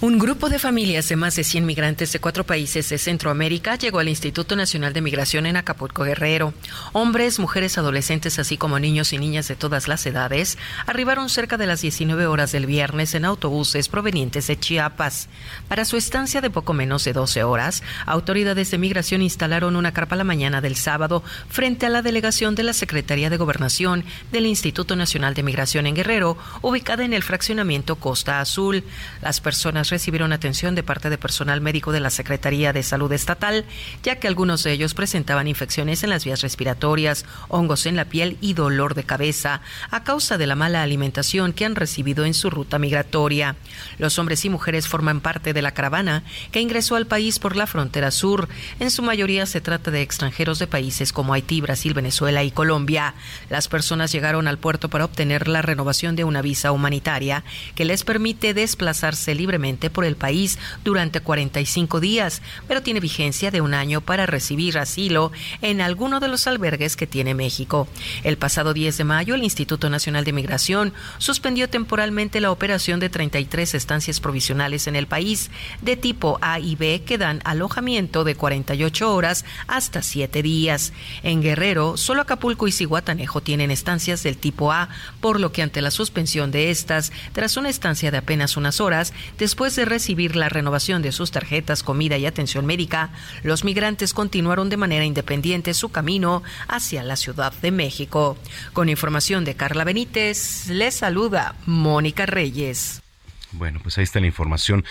Un 0.03 0.19
grupo 0.19 0.51
de 0.51 0.59
familias 0.59 1.09
de 1.09 1.17
más 1.17 1.37
de 1.37 1.43
100 1.43 1.65
migrantes 1.65 2.13
de 2.13 2.21
cuatro 2.21 2.45
países 2.45 2.87
de 2.91 2.99
Centroamérica 2.99 3.77
llegó 3.77 3.99
al 3.99 4.11
Instituto 4.11 4.55
Nacional 4.55 4.93
de 4.93 5.01
Migración 5.01 5.47
en 5.47 5.57
Acapulco 5.57 6.05
Guerrero. 6.05 6.53
Hombres, 6.93 7.39
mujeres, 7.39 7.79
adolescentes, 7.79 8.39
así 8.39 8.59
como 8.59 8.79
niños 8.79 9.15
y 9.15 9.19
niñas 9.19 9.49
de 9.49 9.57
todas 9.57 9.89
las 9.89 10.05
edades, 10.05 10.59
arribaron 10.87 11.31
cerca 11.31 11.57
de 11.57 11.67
las 11.67 11.81
19 11.81 12.27
horas 12.27 12.53
del 12.53 12.67
viernes 12.67 13.15
en 13.15 13.25
autobuses 13.25 13.89
provenientes 13.89 14.49
de 14.49 14.61
Chiapas. 14.61 15.29
Para 15.67 15.87
su 15.87 15.97
estancia 15.97 16.43
de 16.43 16.51
poco 16.51 16.75
menos 16.75 17.03
de 17.05 17.15
12 17.15 17.45
horas, 17.45 17.83
autoridades 18.05 18.71
de 18.71 18.77
migración 18.77 19.23
instalaron 19.23 19.77
una 19.77 19.95
carpa 19.95 20.15
la 20.15 20.25
mañana 20.25 20.61
del 20.61 20.77
sábado 20.77 21.25
frente 21.49 21.87
a 21.87 21.89
la 21.89 22.03
delegación 22.03 22.55
de 22.55 22.65
la 22.65 22.75
Secretaría 22.75 23.31
de 23.31 23.39
Gobernación 23.39 24.05
del 24.31 24.45
Instituto 24.45 24.95
Nacional 24.95 25.33
de 25.33 25.43
Migración 25.43 25.87
en 25.87 25.95
Guerrero, 25.95 26.37
ubicada 26.61 27.03
en 27.03 27.15
el 27.15 27.23
fraccionamiento 27.23 27.97
Costa 27.97 28.41
Azul. 28.41 28.85
Las 29.23 29.41
personas 29.41 29.86
recibieron 29.91 30.33
atención 30.33 30.75
de 30.75 30.83
parte 30.83 31.11
de 31.11 31.19
personal 31.19 31.61
médico 31.61 31.93
de 31.93 32.01
la 32.01 32.11
Secretaría 32.11 32.73
de 32.73 32.83
Salud 32.83 33.13
Estatal, 33.13 33.65
ya 34.03 34.17
que 34.17 34.29
algunos 34.29 34.63
de 34.63 34.73
ellos 34.73 34.95
presentaban 34.95 35.49
infecciones 35.49 36.03
en 36.03 36.11
las 36.11 36.25
vías 36.25 36.43
respiratorias, 36.43 37.25
hongos 37.49 37.87
en 37.87 37.97
la 37.97 38.07
piel 38.07 38.37
y 38.41 38.55
dolor 38.55 38.95
de 38.95 39.05
cabeza 39.05 39.61
a 39.91 40.05
causa 40.05 40.39
de 40.39 40.47
la 40.47 40.57
mala 40.57 40.83
alimentación 40.83 41.53
que 41.53 41.65
han 41.65 41.77
recibido 41.77 42.25
en 42.25 42.35
su 42.35 42.51
ruta 42.51 42.79
migratoria. 42.79 43.57
Los 43.99 44.19
hombres 44.19 44.45
y 44.45 44.49
mujeres 44.49 44.89
forman 44.89 45.21
parte 45.21 45.53
de 45.53 45.63
la 45.63 45.73
caravana 45.73 46.23
que 46.51 46.61
ingresó 46.61 46.97
al 46.97 47.07
país 47.07 47.39
por 47.39 47.57
la 47.57 47.67
frontera 47.67 48.11
sur. 48.11 48.49
En 48.81 48.91
su 48.91 49.03
mayoría 49.03 49.47
se 49.47 49.61
trata 49.61 49.91
de 49.91 50.03
extranjeros 50.03 50.59
de 50.59 50.67
países 50.67 51.13
como 51.13 51.35
Haití, 51.35 51.61
Brasil, 51.61 51.95
Venezuela 51.95 52.43
y 52.43 52.51
Colombia. 52.51 53.15
Las 53.51 53.69
personas 53.69 54.13
llegaron 54.13 54.49
al 54.49 54.59
puerto 54.59 54.89
para 54.89 55.05
obtener 55.05 55.49
la 55.49 55.63
renovación 55.63 56.17
de 56.17 56.25
una 56.25 56.43
visa 56.43 56.73
humanitaria 56.73 57.45
que 57.75 57.85
les 57.85 58.05
permite 58.05 58.55
desplazarse 58.55 59.35
libremente 59.35 59.76
por 59.91 60.05
el 60.05 60.17
país 60.17 60.59
durante 60.85 61.21
45 61.21 62.01
días, 62.01 62.43
pero 62.67 62.83
tiene 62.83 63.01
vigencia 63.01 63.51
de 63.51 63.61
un 63.61 63.75
año 63.75 64.01
para 64.01 64.27
recibir 64.27 64.79
asilo 64.79 65.33
en 65.63 65.81
alguno 65.81 66.21
de 66.21 66.29
los 66.29 66.47
albergues 66.47 66.97
que 66.97 67.07
tiene 67.07 67.35
México. 67.35 67.87
El 68.25 68.39
pasado 68.39 68.73
10 68.73 68.99
de 68.99 69.05
mayo, 69.05 69.35
el 69.35 69.45
Instituto 69.45 69.91
Nacional 69.91 70.25
de 70.25 70.33
Migración 70.33 70.93
suspendió 71.19 71.69
temporalmente 71.69 72.41
la 72.41 72.51
operación 72.51 73.01
de 73.01 73.11
33 73.11 73.75
estancias 73.75 74.21
provisionales 74.21 74.87
en 74.87 74.97
el 74.97 75.07
país 75.07 75.51
de 75.83 75.97
tipo 75.97 76.39
A 76.41 76.59
y 76.59 76.75
B 76.77 77.03
que 77.05 77.19
dan 77.19 77.41
alojamiento 77.45 78.25
de 78.25 78.35
48 78.35 79.15
horas 79.15 79.45
hasta 79.67 80.03
7 80.03 80.43
días. 80.43 80.93
En 81.23 81.43
Guerrero, 81.43 81.97
solo 81.97 82.23
Acapulco 82.23 82.67
y 82.67 82.73
Cihuatanejo 82.73 83.41
tienen 83.41 83.71
estancias 83.71 84.23
del 84.23 84.37
tipo 84.37 84.73
A, 84.73 84.89
por 85.21 85.41
lo 85.41 85.53
que 85.53 85.63
ante 85.63 85.83
la 85.83 85.91
suspensión 85.91 86.51
de 86.51 86.71
estas, 86.71 87.13
tras 87.33 87.57
una 87.57 87.69
estancia 87.69 88.11
de 88.11 88.19
apenas 88.19 88.57
unas 88.57 88.81
horas, 88.81 89.13
después 89.39 89.66
De 89.67 89.85
recibir 89.85 90.37
la 90.37 90.49
renovación 90.49 91.03
de 91.03 91.11
sus 91.11 91.33
tarjetas, 91.33 91.83
comida 91.83 92.17
y 92.17 92.25
atención 92.25 92.67
médica, 92.67 93.11
los 93.43 93.65
migrantes 93.65 94.15
continuaron 94.15 94.71
de 94.71 94.77
manera 94.77 95.05
independiente 95.05 95.75
su 95.75 95.89
camino 95.89 96.45
hacia 96.69 97.03
la 97.03 97.17
Ciudad 97.17 97.53
de 97.53 97.73
México. 97.73 98.39
Con 98.73 98.89
información 98.89 99.45
de 99.45 99.57
Carla 99.57 99.83
Benítez, 99.83 100.69
les 100.69 100.95
saluda 100.95 101.57
Mónica 101.67 102.27
Reyes. 102.27 103.03
Bueno, 103.51 103.81
pues 103.83 103.99
ahí 103.99 104.05
está 104.05 104.21
la 104.21 104.27
información. 104.27 104.85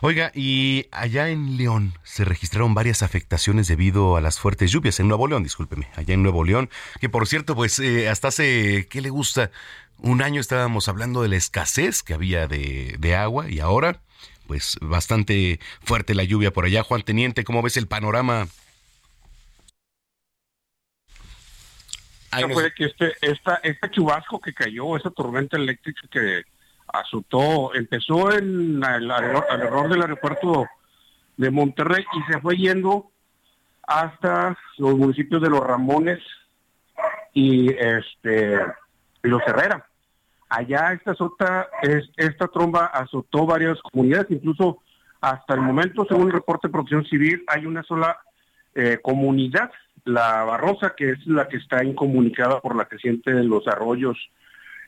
Oiga, 0.00 0.32
y 0.34 0.86
allá 0.92 1.28
en 1.28 1.58
León 1.58 1.92
se 2.02 2.24
registraron 2.24 2.72
varias 2.72 3.02
afectaciones 3.02 3.68
debido 3.68 4.16
a 4.16 4.22
las 4.22 4.40
fuertes 4.40 4.72
lluvias. 4.72 4.98
En 4.98 5.08
Nuevo 5.08 5.28
León, 5.28 5.42
discúlpeme, 5.42 5.88
allá 5.94 6.14
en 6.14 6.22
Nuevo 6.22 6.42
León, 6.42 6.70
que 7.00 7.10
por 7.10 7.28
cierto, 7.28 7.54
pues 7.54 7.78
eh, 7.80 8.08
hasta 8.08 8.28
hace, 8.28 8.88
¿qué 8.88 9.02
le 9.02 9.10
gusta? 9.10 9.50
Un 9.98 10.22
año 10.22 10.40
estábamos 10.40 10.88
hablando 10.88 11.22
de 11.22 11.28
la 11.28 11.36
escasez 11.36 12.02
que 12.02 12.14
había 12.14 12.48
de, 12.48 12.96
de 12.98 13.14
agua 13.14 13.50
y 13.50 13.60
ahora 13.60 14.00
pues 14.52 14.76
bastante 14.82 15.60
fuerte 15.80 16.14
la 16.14 16.24
lluvia 16.24 16.50
por 16.50 16.66
allá. 16.66 16.82
Juan 16.82 17.00
Teniente, 17.00 17.42
¿cómo 17.42 17.62
ves 17.62 17.78
el 17.78 17.86
panorama? 17.86 18.48
fue 22.52 22.70
que 22.74 22.84
este, 22.84 23.14
esta, 23.22 23.60
este 23.62 23.90
chubasco 23.90 24.38
que 24.42 24.52
cayó, 24.52 24.94
esa 24.98 25.08
tormenta 25.08 25.56
eléctrica 25.56 26.02
que 26.10 26.42
azotó, 26.88 27.74
empezó 27.74 28.30
en 28.30 28.82
el, 28.84 29.10
error 29.10 29.88
del 29.88 30.02
aeropuerto 30.02 30.66
de 31.38 31.50
Monterrey 31.50 32.04
y 32.12 32.30
se 32.30 32.38
fue 32.38 32.58
yendo 32.58 33.10
hasta 33.84 34.58
los 34.76 34.98
municipios 34.98 35.40
de 35.40 35.48
Los 35.48 35.60
Ramones 35.60 36.20
y 37.32 37.72
este 37.72 38.58
y 39.24 39.28
Los 39.28 39.40
Herrera. 39.46 39.88
Allá 40.54 40.92
esta, 40.92 41.14
es, 41.80 42.10
esta 42.14 42.46
tromba 42.46 42.84
azotó 42.84 43.46
varias 43.46 43.80
comunidades, 43.80 44.30
incluso 44.30 44.82
hasta 45.18 45.54
el 45.54 45.62
momento, 45.62 46.04
según 46.04 46.26
el 46.26 46.34
reporte 46.34 46.68
de 46.68 46.72
protección 46.72 47.06
civil, 47.06 47.42
hay 47.46 47.64
una 47.64 47.82
sola 47.84 48.18
eh, 48.74 48.98
comunidad, 49.02 49.70
la 50.04 50.44
Barrosa, 50.44 50.92
que 50.94 51.12
es 51.12 51.26
la 51.26 51.48
que 51.48 51.56
está 51.56 51.82
incomunicada 51.82 52.60
por 52.60 52.76
la 52.76 52.84
creciente 52.84 53.32
de 53.32 53.44
los 53.44 53.66
arroyos 53.66 54.18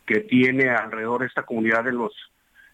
que 0.04 0.20
tiene 0.20 0.68
alrededor 0.68 1.24
esta 1.24 1.44
comunidad 1.44 1.84
de 1.84 1.92
los 1.92 2.12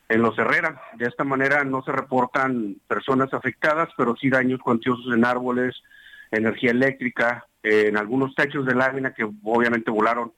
en 0.08 0.22
los 0.22 0.36
Herrera. 0.36 0.82
De 0.96 1.06
esta 1.06 1.22
manera 1.22 1.62
no 1.62 1.82
se 1.82 1.92
reportan 1.92 2.74
personas 2.88 3.32
afectadas, 3.32 3.88
pero 3.96 4.16
sí 4.16 4.30
daños 4.30 4.58
cuantiosos 4.58 5.14
en 5.14 5.24
árboles, 5.24 5.80
energía 6.32 6.72
eléctrica, 6.72 7.46
en 7.62 7.96
algunos 7.96 8.34
techos 8.34 8.66
de 8.66 8.74
lámina 8.74 9.14
que 9.14 9.22
obviamente 9.44 9.92
volaron 9.92 10.32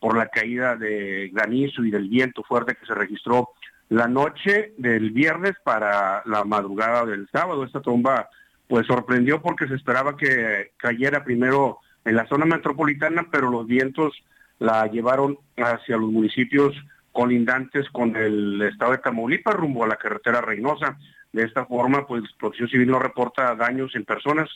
por 0.00 0.16
la 0.16 0.28
caída 0.28 0.76
de 0.76 1.30
granizo 1.32 1.84
y 1.84 1.90
del 1.90 2.08
viento 2.08 2.42
fuerte 2.42 2.74
que 2.74 2.86
se 2.86 2.94
registró 2.94 3.50
la 3.88 4.08
noche 4.08 4.74
del 4.78 5.10
viernes 5.10 5.54
para 5.64 6.22
la 6.26 6.44
madrugada 6.44 7.04
del 7.06 7.28
sábado. 7.30 7.64
Esta 7.64 7.80
tromba 7.80 8.28
pues 8.68 8.86
sorprendió 8.86 9.40
porque 9.40 9.68
se 9.68 9.74
esperaba 9.74 10.16
que 10.16 10.72
cayera 10.76 11.24
primero 11.24 11.78
en 12.04 12.16
la 12.16 12.26
zona 12.26 12.46
metropolitana, 12.46 13.26
pero 13.30 13.50
los 13.50 13.66
vientos 13.66 14.12
la 14.58 14.86
llevaron 14.86 15.38
hacia 15.56 15.96
los 15.96 16.10
municipios 16.10 16.74
colindantes 17.12 17.88
con 17.90 18.16
el 18.16 18.60
estado 18.62 18.92
de 18.92 18.98
Tamaulipas 18.98 19.54
rumbo 19.54 19.84
a 19.84 19.88
la 19.88 19.96
carretera 19.96 20.40
Reynosa. 20.40 20.98
De 21.32 21.44
esta 21.44 21.66
forma, 21.66 22.06
pues 22.06 22.22
Protección 22.38 22.68
Civil 22.68 22.90
no 22.90 22.98
reporta 22.98 23.54
daños 23.54 23.94
en 23.94 24.04
personas, 24.04 24.48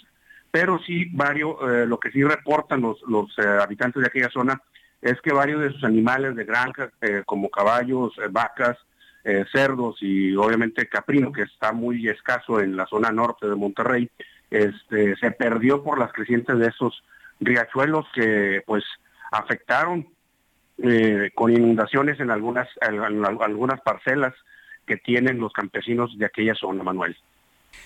pero 0.50 0.78
sí 0.86 1.06
varios, 1.12 1.56
eh, 1.68 1.86
lo 1.86 1.98
que 1.98 2.10
sí 2.10 2.22
reportan 2.22 2.80
los, 2.80 3.00
los 3.06 3.30
eh, 3.38 3.42
habitantes 3.62 4.02
de 4.02 4.08
aquella 4.08 4.30
zona 4.30 4.60
es 5.02 5.20
que 5.20 5.32
varios 5.32 5.62
de 5.62 5.72
sus 5.72 5.84
animales 5.84 6.36
de 6.36 6.44
granja, 6.44 6.90
eh, 7.00 7.22
como 7.24 7.48
caballos, 7.48 8.12
eh, 8.18 8.28
vacas, 8.30 8.76
eh, 9.24 9.44
cerdos 9.52 9.96
y 10.00 10.34
obviamente 10.34 10.88
caprino, 10.88 11.32
que 11.32 11.42
está 11.42 11.72
muy 11.72 12.08
escaso 12.08 12.60
en 12.60 12.76
la 12.76 12.86
zona 12.86 13.10
norte 13.10 13.46
de 13.46 13.54
Monterrey, 13.54 14.10
este, 14.50 15.16
se 15.16 15.30
perdió 15.30 15.82
por 15.82 15.98
las 15.98 16.12
crecientes 16.12 16.58
de 16.58 16.68
esos 16.68 17.02
riachuelos 17.38 18.06
que 18.14 18.62
pues 18.66 18.84
afectaron 19.30 20.08
con 21.34 21.52
inundaciones 21.52 22.18
en 22.20 22.30
algunas, 22.30 22.66
algunas 22.80 23.80
parcelas 23.82 24.32
que 24.86 24.96
tienen 24.96 25.38
los 25.38 25.52
campesinos 25.52 26.16
de 26.16 26.24
aquella 26.24 26.54
zona, 26.54 26.82
Manuel. 26.82 27.14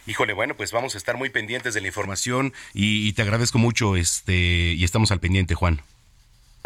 Híjole, 0.07 0.33
bueno, 0.33 0.55
pues 0.55 0.71
vamos 0.71 0.95
a 0.95 0.99
estar 0.99 1.17
muy 1.17 1.29
pendientes 1.29 1.75
de 1.75 1.81
la 1.81 1.89
información 1.89 2.53
y, 2.73 3.09
y 3.09 3.13
te 3.13 3.23
agradezco 3.23 3.59
mucho 3.59 3.97
este 3.97 4.33
y 4.33 4.85
estamos 4.85 5.11
al 5.11 5.19
pendiente, 5.19 5.57
Juan. 5.57 5.81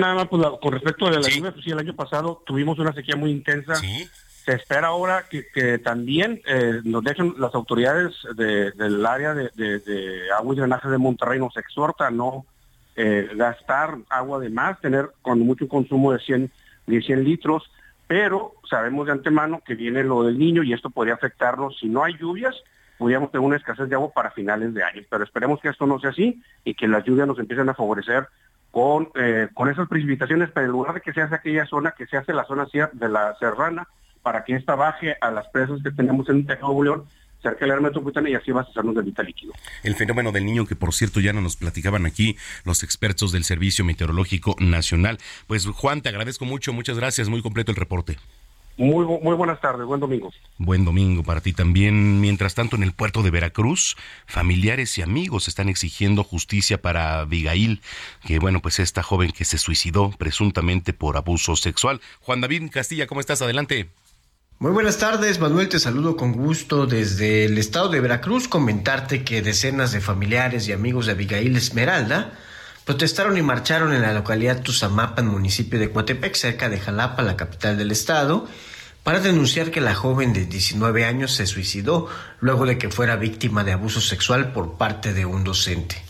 Nada 0.01 0.15
más 0.15 0.29
pues, 0.29 0.47
con 0.63 0.73
respecto 0.73 1.09
a 1.09 1.11
la 1.11 1.29
lluvia, 1.29 1.51
pues 1.51 1.65
sí, 1.65 1.73
el 1.73 1.79
año 1.81 1.93
pasado 1.93 2.41
tuvimos 2.47 2.79
una 2.79 2.93
sequía 2.93 3.17
muy 3.17 3.33
intensa. 3.33 3.75
Se 3.75 4.53
espera 4.53 4.87
ahora 4.87 5.25
que, 5.29 5.79
también 5.79 6.41
eh, 6.47 6.81
nos 6.85 7.03
dejen 7.03 7.35
las 7.37 7.53
autoridades 7.53 8.15
del 8.37 9.05
área 9.05 9.35
de, 9.35 10.29
agua 10.39 10.55
y 10.55 10.57
drenaje 10.57 10.89
de 10.89 10.99
Monterrey, 10.99 11.41
nos 11.41 11.57
exhorta 11.57 12.07
a 12.07 12.11
no 12.13 12.47
eh, 12.95 13.29
gastar 13.35 13.99
agua 14.09 14.39
de 14.39 14.51
más, 14.51 14.81
tener 14.81 15.11
con 15.21 15.41
mucho 15.41 15.67
consumo 15.67 16.13
de 16.13 16.21
100, 16.21 16.53
de 16.87 17.03
100 17.03 17.25
litros, 17.25 17.69
pero 18.07 18.55
sabemos 18.71 19.07
de 19.07 19.13
antemano 19.13 19.63
que 19.67 19.75
viene 19.75 20.05
lo 20.05 20.23
del 20.23 20.39
niño 20.39 20.63
y 20.63 20.75
esto 20.75 20.91
podría 20.91 21.15
afectarnos. 21.15 21.77
Si 21.81 21.89
no 21.89 22.05
hay 22.05 22.17
lluvias, 22.17 22.55
podríamos 22.99 23.31
tener 23.31 23.47
una 23.47 23.57
escasez 23.57 23.89
de 23.89 23.95
agua 23.95 24.11
para 24.13 24.31
finales 24.31 24.75
de 24.75 24.83
año, 24.83 25.03
pero 25.09 25.25
esperemos 25.25 25.61
que 25.61 25.69
esto 25.69 25.87
no 25.87 25.99
sea 26.01 26.11
así 26.11 26.43
y 26.65 26.75
que 26.75 26.89
las 26.89 27.05
lluvias 27.05 27.27
nos 27.27 27.39
empiecen 27.39 27.69
a 27.69 27.75
favorecer 27.75 28.29
con, 28.71 29.09
eh, 29.15 29.49
con 29.55 29.71
esas 29.71 29.89
precipitaciones, 29.89 30.51
pero 30.53 30.67
en 30.67 30.73
lugar 30.73 30.95
de 30.95 31.01
que 31.01 31.13
se 31.13 31.23
hace 31.23 31.37
aquella 31.37 31.67
zona, 31.67 31.95
que 31.97 32.07
se 32.07 32.17
hace 32.17 32.33
la 32.33 32.45
zona 32.45 32.67
de 32.93 33.09
la 33.09 33.35
serrana, 33.39 33.89
para 34.23 34.45
que 34.45 34.57
esta 34.57 34.75
baje 34.75 35.17
a 35.21 35.31
las 35.31 35.49
presas 35.49 35.83
que 35.83 35.91
tenemos 35.91 36.29
en 36.29 36.45
Nuevo 36.45 36.85
León, 36.85 37.05
cerca 37.43 37.61
del 37.61 37.71
área 37.71 37.83
metropolitana 37.83 38.29
y 38.29 38.35
así 38.35 38.51
abastecernos 38.51 38.95
de 38.95 39.03
vital 39.03 39.27
líquido. 39.27 39.53
El 39.85 39.95
fenómeno 39.95 40.33
del 40.33 40.45
niño 40.45 40.67
que 40.67 40.77
por 40.77 40.93
cierto 40.93 41.21
ya 41.21 41.33
no 41.33 41.41
nos 41.41 41.57
platicaban 41.57 42.05
aquí 42.05 42.37
los 42.65 42.83
expertos 42.83 43.33
del 43.33 43.45
Servicio 43.45 43.85
Meteorológico 43.85 44.57
Nacional. 44.59 45.19
Pues 45.47 45.67
Juan, 45.67 46.03
te 46.03 46.09
agradezco 46.09 46.45
mucho, 46.45 46.73
muchas 46.73 46.99
gracias, 46.99 47.29
muy 47.29 47.43
completo 47.43 47.71
el 47.71 47.77
reporte. 47.77 48.19
Muy, 48.79 49.05
muy 49.05 49.35
buenas 49.35 49.61
tardes, 49.61 49.85
buen 49.85 49.99
domingo. 49.99 50.33
Buen 50.57 50.85
domingo 50.85 51.25
para 51.25 51.41
ti 51.41 51.53
también. 51.53 52.21
Mientras 52.21 52.55
tanto, 52.55 52.77
en 52.77 52.85
el 52.85 52.93
puerto 52.93 53.25
de 53.25 53.31
Veracruz, 53.33 53.97
familiares 54.25 54.97
y 54.99 55.03
amigos 55.03 55.49
están 55.49 55.69
exigiendo 55.69 56.23
justicia 56.23 56.81
para 56.81 57.19
Abigail, 57.19 57.83
que 58.25 58.39
bueno, 58.39 58.63
pues 58.63 58.79
esta 58.79 59.03
joven 59.03 59.33
que 59.33 59.45
se 59.45 59.59
suicidó 59.59 60.11
presuntamente 60.17 60.93
por 60.93 61.17
abuso 61.17 61.57
sexual. 61.57 62.01
Juan 62.21 62.41
David 62.41 62.71
Castilla, 62.71 63.09
¿cómo 63.09 63.21
estás? 63.21 63.43
Adelante. 63.43 63.91
Muy 64.61 64.71
buenas 64.71 64.99
tardes, 64.99 65.41
Manuel, 65.41 65.69
te 65.69 65.81
saludo 65.81 66.17
con 66.17 66.33
gusto 66.33 66.87
desde 66.87 67.47
el 67.47 67.59
estado 67.59 67.89
de 67.89 68.01
Veracruz. 68.01 68.47
Comentarte 68.47 69.25
que 69.25 69.43
decenas 69.43 69.91
de 69.91 70.01
familiares 70.01 70.69
y 70.69 70.73
amigos 70.73 71.07
de 71.07 71.13
Abigail 71.13 71.57
Esmeralda 71.57 72.39
protestaron 72.89 73.37
y 73.37 73.43
marcharon 73.43 73.93
en 73.93 74.01
la 74.01 74.15
localidad 74.15 74.63
Tuzamapan, 74.63 75.27
municipio 75.27 75.79
de 75.79 75.91
Coatepec, 75.91 76.35
cerca 76.35 76.71
de 76.71 76.81
Jalapa, 76.81 77.21
la 77.21 77.37
capital 77.37 77.77
del 77.77 77.91
estado, 77.91 78.49
para 79.03 79.21
denunciar 79.21 79.71
que 79.71 79.83
la 79.83 79.95
joven 79.95 80.33
de 80.33 80.47
19 80.47 81.05
años 81.05 81.35
se 81.35 81.47
suicidó 81.47 82.09
luego 82.41 82.65
de 82.65 82.79
que 82.79 82.89
fuera 82.89 83.17
víctima 83.17 83.63
de 83.63 83.73
abuso 83.73 84.01
sexual 84.01 84.53
por 84.53 84.79
parte 84.79 85.13
de 85.13 85.27
un 85.27 85.45
docente. 85.45 86.03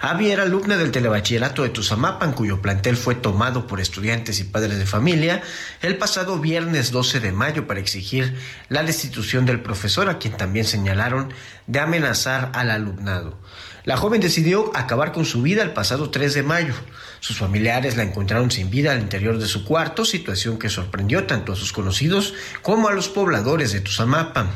Abby 0.00 0.30
era 0.30 0.44
alumna 0.44 0.76
del 0.76 0.92
telebachillerato 0.92 1.64
de 1.64 1.70
Tuzamapan, 1.70 2.34
cuyo 2.34 2.62
plantel 2.62 2.96
fue 2.96 3.16
tomado 3.16 3.66
por 3.66 3.80
estudiantes 3.80 4.38
y 4.38 4.44
padres 4.44 4.78
de 4.78 4.86
familia 4.86 5.42
el 5.80 5.96
pasado 5.98 6.38
viernes 6.38 6.92
12 6.92 7.18
de 7.18 7.32
mayo 7.32 7.66
para 7.66 7.80
exigir 7.80 8.38
la 8.68 8.84
destitución 8.84 9.44
del 9.44 9.60
profesor, 9.60 10.08
a 10.08 10.18
quien 10.18 10.36
también 10.36 10.66
señalaron 10.66 11.34
de 11.66 11.80
amenazar 11.80 12.52
al 12.54 12.70
alumnado. 12.70 13.40
La 13.84 13.96
joven 13.96 14.20
decidió 14.20 14.70
acabar 14.76 15.10
con 15.10 15.24
su 15.24 15.42
vida 15.42 15.62
el 15.64 15.72
pasado 15.72 16.10
3 16.10 16.34
de 16.34 16.42
mayo. 16.44 16.74
Sus 17.18 17.38
familiares 17.38 17.96
la 17.96 18.04
encontraron 18.04 18.52
sin 18.52 18.70
vida 18.70 18.92
al 18.92 19.00
interior 19.00 19.38
de 19.38 19.48
su 19.48 19.64
cuarto, 19.64 20.04
situación 20.04 20.56
que 20.56 20.68
sorprendió 20.68 21.24
tanto 21.24 21.52
a 21.52 21.56
sus 21.56 21.72
conocidos 21.72 22.32
como 22.62 22.88
a 22.88 22.92
los 22.92 23.08
pobladores 23.08 23.72
de 23.72 23.80
Tuzamapa. 23.80 24.50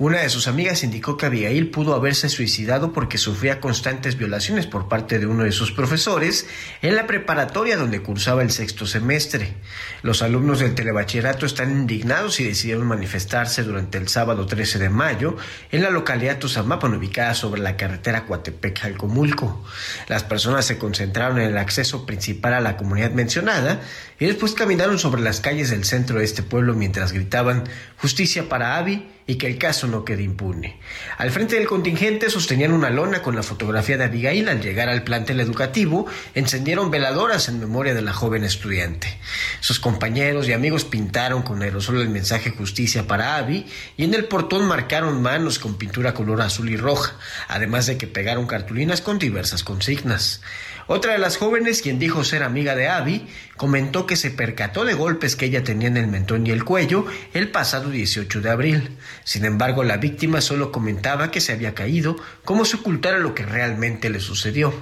Una 0.00 0.20
de 0.20 0.28
sus 0.28 0.46
amigas 0.46 0.84
indicó 0.84 1.16
que 1.16 1.26
Abigail 1.26 1.70
pudo 1.70 1.92
haberse 1.92 2.28
suicidado 2.28 2.92
porque 2.92 3.18
sufría 3.18 3.58
constantes 3.58 4.16
violaciones 4.16 4.68
por 4.68 4.86
parte 4.86 5.18
de 5.18 5.26
uno 5.26 5.42
de 5.42 5.50
sus 5.50 5.72
profesores 5.72 6.46
en 6.82 6.94
la 6.94 7.08
preparatoria 7.08 7.76
donde 7.76 8.00
cursaba 8.00 8.42
el 8.42 8.52
sexto 8.52 8.86
semestre. 8.86 9.54
Los 10.02 10.22
alumnos 10.22 10.60
del 10.60 10.76
telebachillerato 10.76 11.46
están 11.46 11.72
indignados 11.72 12.38
y 12.38 12.44
decidieron 12.44 12.86
manifestarse 12.86 13.64
durante 13.64 13.98
el 13.98 14.06
sábado 14.06 14.46
13 14.46 14.78
de 14.78 14.88
mayo 14.88 15.36
en 15.72 15.82
la 15.82 15.90
localidad 15.90 16.38
Tuzamapan 16.38 16.94
ubicada 16.94 17.34
sobre 17.34 17.60
la 17.60 17.76
carretera 17.76 18.24
Coatepec-Jalcomulco. 18.24 19.64
Las 20.06 20.22
personas 20.22 20.64
se 20.64 20.78
concentraron 20.78 21.40
en 21.40 21.50
el 21.50 21.58
acceso 21.58 22.06
principal 22.06 22.54
a 22.54 22.60
la 22.60 22.76
comunidad 22.76 23.10
mencionada 23.10 23.80
y 24.20 24.26
después 24.26 24.52
caminaron 24.52 24.98
sobre 24.98 25.22
las 25.22 25.40
calles 25.40 25.70
del 25.70 25.84
centro 25.84 26.18
de 26.18 26.24
este 26.24 26.42
pueblo 26.42 26.74
mientras 26.74 27.12
gritaban 27.12 27.64
justicia 27.96 28.48
para 28.48 28.76
Abby 28.76 29.06
y 29.28 29.36
que 29.36 29.46
el 29.46 29.58
caso 29.58 29.86
no 29.86 30.06
quede 30.06 30.22
impune. 30.22 30.80
Al 31.18 31.30
frente 31.30 31.56
del 31.56 31.66
contingente 31.66 32.30
sostenían 32.30 32.72
una 32.72 32.88
lona 32.88 33.20
con 33.20 33.36
la 33.36 33.42
fotografía 33.42 33.98
de 33.98 34.04
Abigail. 34.04 34.48
Al 34.48 34.62
llegar 34.62 34.88
al 34.88 35.04
plantel 35.04 35.40
educativo, 35.40 36.06
encendieron 36.34 36.90
veladoras 36.90 37.48
en 37.48 37.60
memoria 37.60 37.92
de 37.92 38.00
la 38.00 38.14
joven 38.14 38.42
estudiante. 38.42 39.18
Sus 39.60 39.80
compañeros 39.80 40.48
y 40.48 40.54
amigos 40.54 40.84
pintaron 40.84 41.42
con 41.42 41.62
aerosol 41.62 42.00
el 42.00 42.08
mensaje 42.08 42.50
justicia 42.50 43.06
para 43.06 43.36
Abby 43.36 43.66
y 43.98 44.04
en 44.04 44.14
el 44.14 44.24
portón 44.24 44.66
marcaron 44.66 45.20
manos 45.20 45.58
con 45.58 45.76
pintura 45.76 46.14
color 46.14 46.40
azul 46.40 46.70
y 46.70 46.78
roja, 46.78 47.14
además 47.48 47.84
de 47.84 47.98
que 47.98 48.06
pegaron 48.06 48.46
cartulinas 48.46 49.02
con 49.02 49.18
diversas 49.18 49.62
consignas. 49.62 50.40
Otra 50.90 51.12
de 51.12 51.18
las 51.18 51.36
jóvenes, 51.36 51.82
quien 51.82 51.98
dijo 51.98 52.24
ser 52.24 52.42
amiga 52.42 52.74
de 52.74 52.88
Abby, 52.88 53.28
comentó 53.58 54.06
que 54.06 54.16
se 54.16 54.30
percató 54.30 54.86
de 54.86 54.94
golpes 54.94 55.36
que 55.36 55.44
ella 55.44 55.62
tenía 55.62 55.88
en 55.88 55.98
el 55.98 56.06
mentón 56.06 56.46
y 56.46 56.50
el 56.50 56.64
cuello 56.64 57.04
el 57.34 57.50
pasado 57.50 57.90
18 57.90 58.40
de 58.40 58.48
abril. 58.48 58.96
Sin 59.22 59.44
embargo, 59.44 59.84
la 59.84 59.98
víctima 59.98 60.40
solo 60.40 60.72
comentaba 60.72 61.30
que 61.30 61.42
se 61.42 61.52
había 61.52 61.74
caído, 61.74 62.16
como 62.42 62.64
si 62.64 62.76
ocultara 62.76 63.18
lo 63.18 63.34
que 63.34 63.44
realmente 63.44 64.08
le 64.08 64.18
sucedió. 64.18 64.72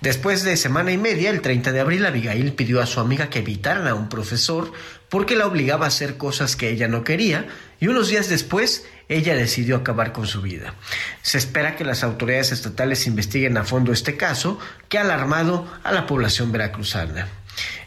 Después 0.00 0.44
de 0.44 0.56
semana 0.56 0.92
y 0.92 0.98
media, 0.98 1.30
el 1.30 1.40
30 1.40 1.72
de 1.72 1.80
abril, 1.80 2.06
Abigail 2.06 2.52
pidió 2.52 2.80
a 2.80 2.86
su 2.86 3.00
amiga 3.00 3.28
que 3.28 3.40
evitaran 3.40 3.88
a 3.88 3.94
un 3.94 4.08
profesor 4.08 4.72
porque 5.10 5.36
la 5.36 5.46
obligaba 5.46 5.84
a 5.84 5.88
hacer 5.88 6.16
cosas 6.16 6.56
que 6.56 6.70
ella 6.70 6.88
no 6.88 7.04
quería, 7.04 7.48
y 7.80 7.88
unos 7.88 8.08
días 8.08 8.28
después 8.28 8.86
ella 9.08 9.34
decidió 9.34 9.76
acabar 9.76 10.12
con 10.12 10.26
su 10.26 10.40
vida. 10.40 10.74
Se 11.20 11.36
espera 11.36 11.76
que 11.76 11.84
las 11.84 12.04
autoridades 12.04 12.52
estatales 12.52 13.06
investiguen 13.06 13.56
a 13.58 13.64
fondo 13.64 13.92
este 13.92 14.16
caso 14.16 14.58
que 14.88 14.98
ha 14.98 15.02
alarmado 15.02 15.70
a 15.82 15.92
la 15.92 16.06
población 16.06 16.52
veracruzana. 16.52 17.28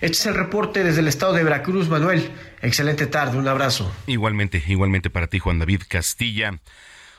Este 0.01 0.17
es 0.17 0.25
el 0.25 0.35
reporte 0.35 0.83
desde 0.83 0.99
el 0.99 1.07
estado 1.07 1.33
de 1.33 1.43
Veracruz, 1.43 1.87
Manuel. 1.89 2.29
Excelente 2.61 3.07
tarde, 3.07 3.37
un 3.37 3.47
abrazo. 3.47 3.91
Igualmente, 4.05 4.61
igualmente 4.67 5.09
para 5.09 5.27
ti, 5.27 5.39
Juan 5.39 5.59
David 5.59 5.83
Castilla. 5.87 6.59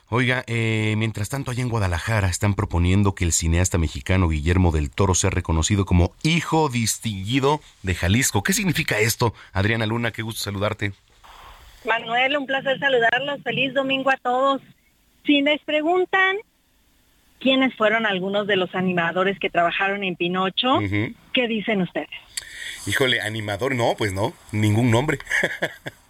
Oiga, 0.09 0.43
eh, 0.45 0.93
mientras 0.97 1.29
tanto, 1.29 1.49
allá 1.49 1.63
en 1.63 1.69
Guadalajara 1.69 2.27
están 2.27 2.53
proponiendo 2.53 3.15
que 3.15 3.25
el 3.25 3.31
cineasta 3.31 3.79
mexicano 3.79 4.29
Guillermo 4.29 4.71
del 4.71 4.91
Toro 4.91 5.15
sea 5.15 5.31
reconocido 5.31 5.85
como 5.85 6.13
hijo 6.21 6.69
distinguido 6.69 7.59
de 7.81 7.95
Jalisco. 7.95 8.43
¿Qué 8.43 8.53
significa 8.53 8.99
esto? 8.99 9.33
Adriana 9.51 9.87
Luna, 9.87 10.11
qué 10.11 10.21
gusto 10.21 10.41
saludarte. 10.41 10.93
Manuel, 11.87 12.37
un 12.37 12.45
placer 12.45 12.77
saludarlos. 12.79 13.41
Feliz 13.43 13.73
domingo 13.73 14.11
a 14.11 14.17
todos. 14.17 14.61
Si 15.25 15.41
les 15.41 15.59
preguntan 15.61 16.37
quiénes 17.39 17.73
fueron 17.75 18.05
algunos 18.05 18.45
de 18.45 18.57
los 18.57 18.75
animadores 18.75 19.39
que 19.39 19.49
trabajaron 19.49 20.03
en 20.03 20.15
Pinocho, 20.15 20.79
¿qué 21.33 21.47
dicen 21.47 21.81
ustedes? 21.81 22.09
Híjole, 22.85 23.21
animador, 23.21 23.73
no, 23.73 23.95
pues 23.97 24.13
no, 24.13 24.33
ningún 24.51 24.91
nombre. 24.91 25.17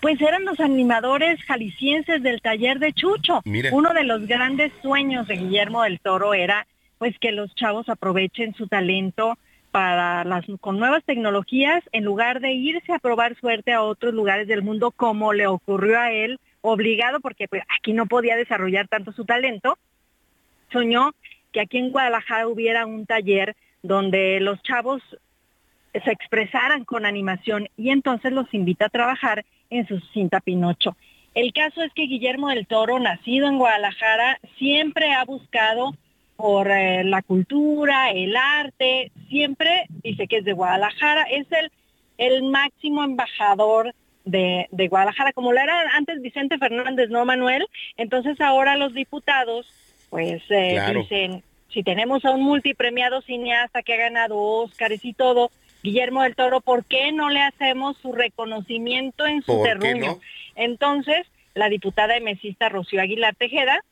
pues 0.00 0.20
eran 0.20 0.44
los 0.44 0.60
animadores 0.60 1.42
jaliscienses 1.44 2.22
del 2.22 2.40
taller 2.40 2.78
de 2.78 2.92
Chucho. 2.92 3.42
Uno 3.72 3.92
de 3.92 4.04
los 4.04 4.26
grandes 4.26 4.72
sueños 4.82 5.26
de 5.26 5.36
Guillermo 5.36 5.82
del 5.82 6.00
Toro 6.00 6.34
era 6.34 6.66
pues 6.98 7.18
que 7.18 7.32
los 7.32 7.54
chavos 7.54 7.88
aprovechen 7.88 8.54
su 8.54 8.66
talento 8.66 9.38
para 9.70 10.24
las 10.24 10.44
con 10.60 10.78
nuevas 10.78 11.04
tecnologías 11.04 11.84
en 11.92 12.04
lugar 12.04 12.40
de 12.40 12.52
irse 12.52 12.92
a 12.92 12.98
probar 12.98 13.36
suerte 13.38 13.72
a 13.72 13.82
otros 13.82 14.14
lugares 14.14 14.48
del 14.48 14.62
mundo 14.62 14.90
como 14.90 15.32
le 15.32 15.46
ocurrió 15.46 16.00
a 16.00 16.10
él, 16.10 16.40
obligado 16.62 17.20
porque 17.20 17.48
pues, 17.48 17.62
aquí 17.78 17.92
no 17.92 18.06
podía 18.06 18.36
desarrollar 18.36 18.88
tanto 18.88 19.12
su 19.12 19.24
talento, 19.24 19.78
soñó 20.72 21.12
que 21.52 21.60
aquí 21.60 21.78
en 21.78 21.90
Guadalajara 21.90 22.48
hubiera 22.48 22.86
un 22.86 23.06
taller 23.06 23.54
donde 23.82 24.40
los 24.40 24.60
chavos 24.62 25.02
se 26.04 26.12
expresaran 26.12 26.84
con 26.84 27.06
animación 27.06 27.68
y 27.76 27.90
entonces 27.90 28.32
los 28.32 28.52
invita 28.52 28.86
a 28.86 28.90
trabajar 28.90 29.44
en 29.70 29.86
su 29.86 30.00
cinta 30.12 30.40
Pinocho. 30.40 30.96
El 31.34 31.52
caso 31.52 31.82
es 31.82 31.92
que 31.92 32.02
Guillermo 32.02 32.48
del 32.48 32.66
Toro, 32.66 32.98
nacido 32.98 33.46
en 33.48 33.58
Guadalajara, 33.58 34.38
siempre 34.58 35.12
ha 35.12 35.24
buscado 35.24 35.94
por 36.36 36.70
eh, 36.70 37.04
la 37.04 37.22
cultura, 37.22 38.10
el 38.10 38.36
arte, 38.36 39.12
siempre 39.28 39.86
dice 40.02 40.26
que 40.26 40.38
es 40.38 40.44
de 40.44 40.52
Guadalajara, 40.52 41.24
es 41.24 41.46
el, 41.52 41.70
el 42.16 42.42
máximo 42.44 43.04
embajador 43.04 43.94
de, 44.24 44.88
Guadalajara, 44.88 45.32
como 45.32 45.52
lo 45.52 45.60
era 45.60 45.80
antes 45.94 46.20
Vicente 46.20 46.58
Fernández, 46.58 47.08
¿no, 47.10 47.24
Manuel? 47.24 47.66
Entonces 47.96 48.40
ahora 48.40 48.76
los 48.76 48.94
diputados, 48.94 49.66
pues 50.10 50.42
eh, 50.50 50.80
dicen, 50.94 51.42
si 51.72 51.82
tenemos 51.82 52.24
a 52.24 52.30
un 52.30 52.42
multipremiado 52.42 53.20
cineasta 53.22 53.82
que 53.82 53.94
ha 53.94 53.98
ganado 53.98 54.38
Óscares 54.38 55.04
y 55.04 55.12
todo, 55.12 55.50
Guillermo 55.82 56.22
del 56.22 56.36
Toro, 56.36 56.60
¿por 56.60 56.84
qué 56.84 57.12
no 57.12 57.30
le 57.30 57.40
hacemos 57.40 57.96
su 57.98 58.12
reconocimiento 58.12 59.26
en 59.26 59.42
su 59.42 59.62
terruño? 59.62 60.18
Entonces, 60.54 61.26
la 61.54 61.68
diputada 61.68 62.16
emesista 62.16 62.68
Rocío 62.68 63.00
Aguilar 63.00 63.34
Tejeda 63.34 63.84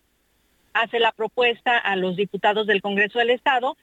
hace 0.75 1.01
la 1.01 1.13
propuesta 1.13 1.79
a 1.79 1.97
los 1.97 2.17
diputados 2.17 2.67
del 2.67 2.83
Congreso 2.83 3.19
del 3.19 3.31
Estado 3.31 3.77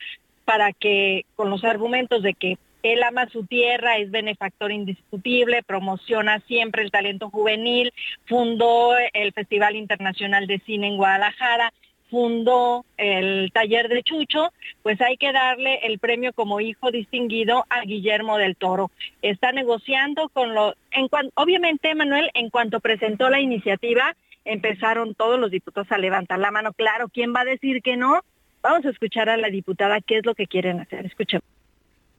para 0.45 0.73
que 0.73 1.25
con 1.35 1.49
los 1.49 1.63
argumentos 1.63 2.21
de 2.21 2.33
que 2.33 2.57
él 2.83 3.01
ama 3.01 3.29
su 3.29 3.45
tierra, 3.45 3.97
es 3.97 4.11
benefactor 4.11 4.71
indiscutible, 4.71 5.63
promociona 5.63 6.41
siempre 6.41 6.83
el 6.83 6.91
talento 6.91 7.29
juvenil, 7.29 7.93
fundó 8.25 8.95
el 9.13 9.31
Festival 9.31 9.77
Internacional 9.77 10.47
de 10.47 10.59
Cine 10.59 10.87
en 10.87 10.97
Guadalajara, 10.97 11.73
fundó 12.13 12.85
el 12.97 13.51
taller 13.51 13.89
de 13.89 14.03
Chucho, 14.03 14.53
pues 14.83 15.01
hay 15.01 15.17
que 15.17 15.31
darle 15.31 15.79
el 15.81 15.97
premio 15.97 16.31
como 16.31 16.59
hijo 16.59 16.91
distinguido 16.91 17.65
a 17.71 17.81
Guillermo 17.81 18.37
del 18.37 18.55
Toro. 18.55 18.91
Está 19.23 19.51
negociando 19.51 20.29
con 20.29 20.53
lo, 20.53 20.75
en 20.91 21.07
obviamente 21.33 21.95
Manuel, 21.95 22.29
en 22.35 22.51
cuanto 22.51 22.81
presentó 22.81 23.31
la 23.31 23.39
iniciativa, 23.39 24.15
empezaron 24.45 25.15
todos 25.15 25.39
los 25.39 25.49
diputados 25.49 25.91
a 25.91 25.97
levantar 25.97 26.37
la 26.37 26.51
mano. 26.51 26.71
Claro, 26.73 27.09
¿quién 27.09 27.33
va 27.33 27.41
a 27.41 27.45
decir 27.45 27.81
que 27.81 27.97
no? 27.97 28.21
Vamos 28.61 28.85
a 28.85 28.91
escuchar 28.91 29.27
a 29.29 29.37
la 29.37 29.47
diputada 29.47 29.99
qué 29.99 30.19
es 30.19 30.25
lo 30.27 30.35
que 30.35 30.45
quieren 30.45 30.81
hacer. 30.81 31.07
Escuchemos. 31.07 31.47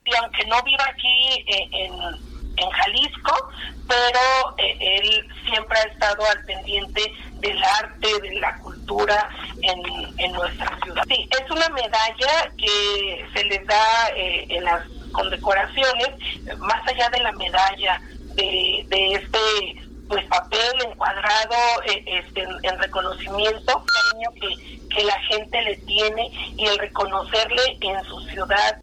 Y 0.06 0.10
aunque 0.20 0.44
no 0.46 0.60
viva 0.64 0.84
aquí 0.90 1.44
eh, 1.46 1.68
en, 1.70 2.33
en, 2.56 2.70
Jalisco, 2.70 3.50
pero 3.88 4.54
eh, 4.58 4.76
él 4.80 5.28
siempre 5.46 5.78
ha 5.78 5.82
estado 5.82 6.24
al 6.26 6.44
pendiente 6.44 7.12
del 7.40 7.62
arte, 7.62 8.08
de 8.20 8.34
la 8.40 8.56
cultura 8.58 9.28
en, 9.62 10.18
en 10.18 10.32
nuestra 10.32 10.78
ciudad. 10.82 11.02
Sí, 11.08 11.28
es 11.30 11.50
una 11.50 11.68
medalla 11.70 12.52
que 12.56 13.26
se 13.34 13.44
les 13.44 13.66
da 13.66 14.08
eh, 14.16 14.46
en 14.48 14.64
las 14.64 14.86
condecoraciones, 15.12 16.10
más 16.58 16.88
allá 16.88 17.08
de 17.10 17.20
la 17.20 17.32
medalla 17.32 18.00
de, 18.34 18.84
de 18.88 19.12
este 19.14 19.84
pues 20.08 20.24
papel 20.26 20.72
encuadrado 20.86 21.82
eh, 21.86 22.04
este, 22.06 22.42
en, 22.42 22.78
reconocimiento, 22.78 23.84
cariño 23.84 24.30
que, 24.34 24.78
que 24.94 25.04
la 25.04 25.18
gente 25.22 25.62
le 25.62 25.76
tiene 25.78 26.30
y 26.56 26.66
el 26.66 26.78
reconocerle 26.78 27.78
en 27.80 28.04
su 28.04 28.20
ciudad. 28.22 28.82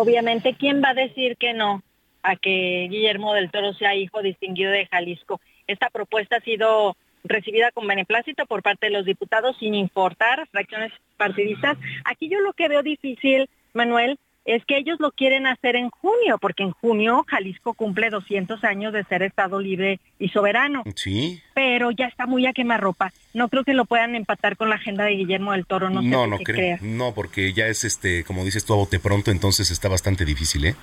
Obviamente, 0.00 0.54
¿quién 0.56 0.80
va 0.80 0.90
a 0.90 0.94
decir 0.94 1.36
que 1.36 1.54
no 1.54 1.82
a 2.22 2.36
que 2.36 2.86
Guillermo 2.88 3.34
del 3.34 3.50
Toro 3.50 3.72
sea 3.72 3.96
hijo 3.96 4.22
distinguido 4.22 4.70
de 4.70 4.86
Jalisco? 4.86 5.40
Esta 5.66 5.90
propuesta 5.90 6.36
ha 6.36 6.40
sido 6.40 6.96
recibida 7.24 7.72
con 7.72 7.84
beneplácito 7.84 8.46
por 8.46 8.62
parte 8.62 8.86
de 8.86 8.92
los 8.92 9.04
diputados 9.04 9.56
sin 9.58 9.74
importar 9.74 10.46
fracciones 10.52 10.92
partidistas. 11.16 11.76
Aquí 12.04 12.28
yo 12.28 12.38
lo 12.38 12.52
que 12.52 12.68
veo 12.68 12.84
difícil, 12.84 13.50
Manuel, 13.72 14.20
es 14.48 14.64
que 14.64 14.78
ellos 14.78 14.98
lo 14.98 15.10
quieren 15.10 15.46
hacer 15.46 15.76
en 15.76 15.90
junio, 15.90 16.38
porque 16.40 16.62
en 16.62 16.70
junio 16.70 17.26
Jalisco 17.28 17.74
cumple 17.74 18.08
200 18.08 18.64
años 18.64 18.94
de 18.94 19.04
ser 19.04 19.22
Estado 19.22 19.60
libre 19.60 20.00
y 20.18 20.30
soberano. 20.30 20.84
Sí. 20.96 21.42
Pero 21.54 21.90
ya 21.90 22.06
está 22.06 22.26
muy 22.26 22.46
a 22.46 22.54
quemarropa. 22.54 23.12
No 23.34 23.50
creo 23.50 23.62
que 23.62 23.74
lo 23.74 23.84
puedan 23.84 24.14
empatar 24.14 24.56
con 24.56 24.70
la 24.70 24.76
agenda 24.76 25.04
de 25.04 25.16
Guillermo 25.16 25.52
del 25.52 25.66
Toro, 25.66 25.90
no, 25.90 26.00
no 26.00 26.22
sé 26.22 26.28
no 26.30 26.38
creo. 26.38 26.78
No, 26.80 27.12
porque 27.12 27.52
ya 27.52 27.66
es 27.66 27.84
este, 27.84 28.24
como 28.24 28.42
dices 28.42 28.64
tú 28.64 28.72
a 28.72 28.76
bote 28.76 28.98
pronto, 28.98 29.30
entonces 29.30 29.70
está 29.70 29.90
bastante 29.90 30.24
difícil, 30.24 30.64
¿eh? 30.64 30.74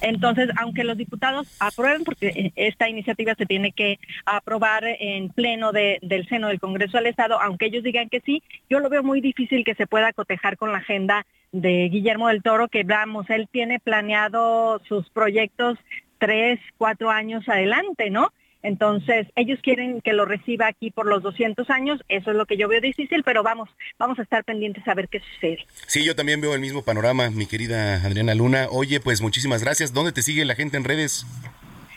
Entonces, 0.00 0.50
aunque 0.60 0.84
los 0.84 0.96
diputados 0.96 1.48
aprueben, 1.60 2.04
porque 2.04 2.52
esta 2.56 2.88
iniciativa 2.88 3.34
se 3.34 3.46
tiene 3.46 3.72
que 3.72 3.98
aprobar 4.24 4.84
en 4.84 5.28
pleno 5.30 5.72
del 5.72 6.26
seno 6.28 6.48
del 6.48 6.60
Congreso 6.60 6.98
del 6.98 7.06
Estado, 7.06 7.40
aunque 7.40 7.66
ellos 7.66 7.82
digan 7.82 8.08
que 8.08 8.20
sí, 8.20 8.42
yo 8.68 8.80
lo 8.80 8.88
veo 8.88 9.02
muy 9.02 9.20
difícil 9.20 9.64
que 9.64 9.74
se 9.74 9.86
pueda 9.86 10.12
cotejar 10.12 10.56
con 10.56 10.72
la 10.72 10.78
agenda 10.78 11.26
de 11.52 11.88
Guillermo 11.88 12.28
del 12.28 12.42
Toro, 12.42 12.68
que 12.68 12.84
vamos, 12.84 13.28
él 13.30 13.48
tiene 13.50 13.80
planeado 13.80 14.80
sus 14.88 15.08
proyectos 15.10 15.78
tres, 16.18 16.60
cuatro 16.76 17.10
años 17.10 17.48
adelante, 17.48 18.10
¿no? 18.10 18.32
Entonces, 18.62 19.28
ellos 19.36 19.60
quieren 19.62 20.00
que 20.00 20.12
lo 20.12 20.24
reciba 20.24 20.66
aquí 20.66 20.90
por 20.90 21.06
los 21.06 21.22
200 21.22 21.70
años, 21.70 22.00
eso 22.08 22.30
es 22.30 22.36
lo 22.36 22.46
que 22.46 22.56
yo 22.56 22.68
veo 22.68 22.80
difícil, 22.80 23.22
pero 23.22 23.42
vamos, 23.42 23.68
vamos 23.98 24.18
a 24.18 24.22
estar 24.22 24.44
pendientes 24.44 24.86
a 24.88 24.94
ver 24.94 25.08
qué 25.08 25.20
sucede. 25.20 25.64
Sí, 25.86 26.04
yo 26.04 26.16
también 26.16 26.40
veo 26.40 26.54
el 26.54 26.60
mismo 26.60 26.82
panorama, 26.82 27.30
mi 27.30 27.46
querida 27.46 27.96
Adriana 28.04 28.34
Luna. 28.34 28.66
Oye, 28.70 29.00
pues 29.00 29.20
muchísimas 29.20 29.62
gracias. 29.62 29.92
¿Dónde 29.92 30.12
te 30.12 30.22
sigue 30.22 30.44
la 30.44 30.54
gente 30.54 30.76
en 30.76 30.84
redes? 30.84 31.24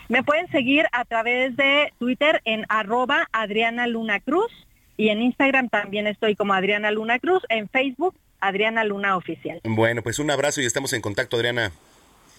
Me 0.07 0.23
pueden 0.23 0.49
seguir 0.51 0.85
a 0.91 1.05
través 1.05 1.55
de 1.55 1.93
Twitter 1.97 2.41
en 2.45 2.65
arroba 2.69 3.27
Adriana 3.31 3.87
Luna 3.87 4.19
Cruz 4.19 4.51
y 4.97 5.09
en 5.09 5.21
Instagram 5.21 5.69
también 5.69 6.05
estoy 6.05 6.35
como 6.35 6.53
Adriana 6.53 6.91
Luna 6.91 7.17
Cruz, 7.17 7.43
en 7.49 7.69
Facebook 7.69 8.15
Adriana 8.41 8.83
Luna 8.83 9.15
Oficial. 9.15 9.61
Bueno, 9.63 10.01
pues 10.01 10.19
un 10.19 10.29
abrazo 10.29 10.61
y 10.61 10.65
estamos 10.65 10.93
en 10.93 11.01
contacto, 11.01 11.37
Adriana. 11.37 11.71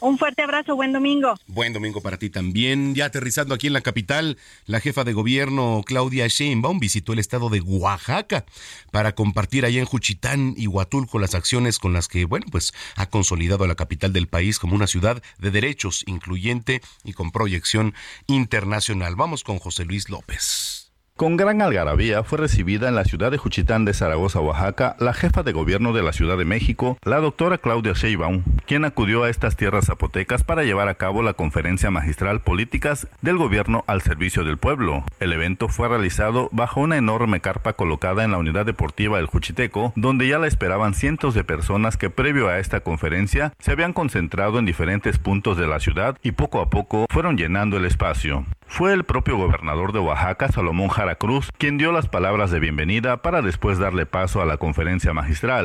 Un 0.02 0.18
fuerte 0.18 0.42
abrazo, 0.42 0.74
buen 0.74 0.92
domingo. 0.92 1.36
Buen 1.46 1.72
domingo 1.72 2.00
para 2.00 2.16
ti 2.16 2.28
también. 2.28 2.92
Ya 2.96 3.04
aterrizando 3.04 3.54
aquí 3.54 3.68
en 3.68 3.72
la 3.72 3.82
capital, 3.82 4.36
la 4.66 4.80
jefa 4.80 5.04
de 5.04 5.12
gobierno 5.12 5.84
Claudia 5.86 6.26
Sheinbaum 6.26 6.80
visitó 6.80 7.12
el 7.12 7.20
estado 7.20 7.50
de 7.50 7.60
Oaxaca 7.60 8.44
para 8.90 9.14
compartir 9.14 9.64
allá 9.64 9.78
en 9.78 9.86
Juchitán 9.86 10.54
y 10.56 10.66
Huatulco 10.66 11.20
las 11.20 11.36
acciones 11.36 11.78
con 11.78 11.92
las 11.92 12.08
que, 12.08 12.24
bueno, 12.24 12.46
pues 12.50 12.72
ha 12.96 13.06
consolidado 13.10 13.62
a 13.62 13.68
la 13.68 13.76
capital 13.76 14.12
del 14.12 14.26
país 14.26 14.58
como 14.58 14.74
una 14.74 14.88
ciudad 14.88 15.22
de 15.38 15.52
derechos 15.52 16.02
incluyente 16.08 16.82
y 17.04 17.12
con 17.12 17.30
proyección 17.30 17.94
internacional. 18.26 19.14
Vamos 19.14 19.44
con 19.44 19.60
José 19.60 19.84
Luis 19.84 20.10
López. 20.10 20.82
Con 21.14 21.37
gran 21.37 21.61
algarabía 21.61 22.25
fue 22.25 22.38
recibida 22.38 22.88
en 22.88 22.94
la 22.94 23.05
ciudad 23.05 23.31
de 23.31 23.37
Juchitán 23.37 23.85
de 23.85 23.92
Zaragoza, 23.92 24.40
Oaxaca, 24.40 24.96
la 24.98 25.12
jefa 25.12 25.42
de 25.42 25.53
gobierno 25.53 25.92
de 25.92 26.03
la 26.03 26.14
Ciudad 26.14 26.38
de 26.38 26.46
México, 26.46 26.96
la 27.05 27.20
doctora 27.20 27.59
Claudia 27.59 27.92
Sheinbaum, 27.92 28.42
quien 28.66 28.87
acudió 28.87 29.22
a 29.22 29.29
estas 29.29 29.55
tierras 29.55 29.85
zapotecas 29.87 30.42
para 30.42 30.64
llevar 30.64 30.88
a 30.88 30.94
cabo 30.94 31.22
la 31.22 31.35
conferencia 31.35 31.90
magistral 31.90 32.40
Políticas 32.40 33.09
del 33.20 33.37
Gobierno 33.37 33.85
al 33.87 34.01
Servicio 34.01 34.42
del 34.42 34.57
Pueblo. 34.57 35.05
El 35.20 35.35
evento 35.35 35.68
fue 35.68 35.87
realizado 35.87 36.48
bajo 36.51 36.81
una 36.81 36.96
enorme 36.96 37.40
carpa 37.40 37.75
colocada 37.75 38.25
en 38.25 38.31
la 38.31 38.38
unidad 38.38 38.64
deportiva 38.64 39.18
del 39.18 39.27
Juchiteco, 39.27 39.92
donde 39.96 40.27
ya 40.27 40.38
la 40.38 40.46
esperaban 40.46 40.94
cientos 40.94 41.35
de 41.35 41.44
personas 41.44 41.98
que 41.98 42.09
previo 42.09 42.48
a 42.48 42.59
esta 42.59 42.81
conferencia 42.81 43.53
se 43.59 43.70
habían 43.70 43.92
concentrado 43.92 44.59
en 44.59 44.64
diferentes 44.64 45.18
puntos 45.18 45.59
de 45.59 45.66
la 45.66 45.79
ciudad 45.79 46.16
y 46.22 46.33
poco 46.33 46.61
a 46.62 46.70
poco 46.70 47.05
fueron 47.11 47.37
llenando 47.37 47.77
el 47.77 47.85
espacio. 47.85 48.46
Fue 48.66 48.94
el 48.94 49.05
propio 49.05 49.37
gobernador 49.37 49.92
de 49.92 49.98
Oaxaca, 49.98 50.48
Salomón 50.48 50.88
Jara 51.02 51.16
Cruz, 51.16 51.50
quien 51.58 51.78
dio 51.78 51.90
las 51.90 52.08
palabras 52.08 52.52
de 52.52 52.60
bienvenida 52.60 53.22
para 53.22 53.42
después 53.42 53.76
darle 53.76 54.06
paso 54.06 54.40
a 54.40 54.44
la 54.46 54.56
conferencia 54.56 55.12
magistral. 55.12 55.64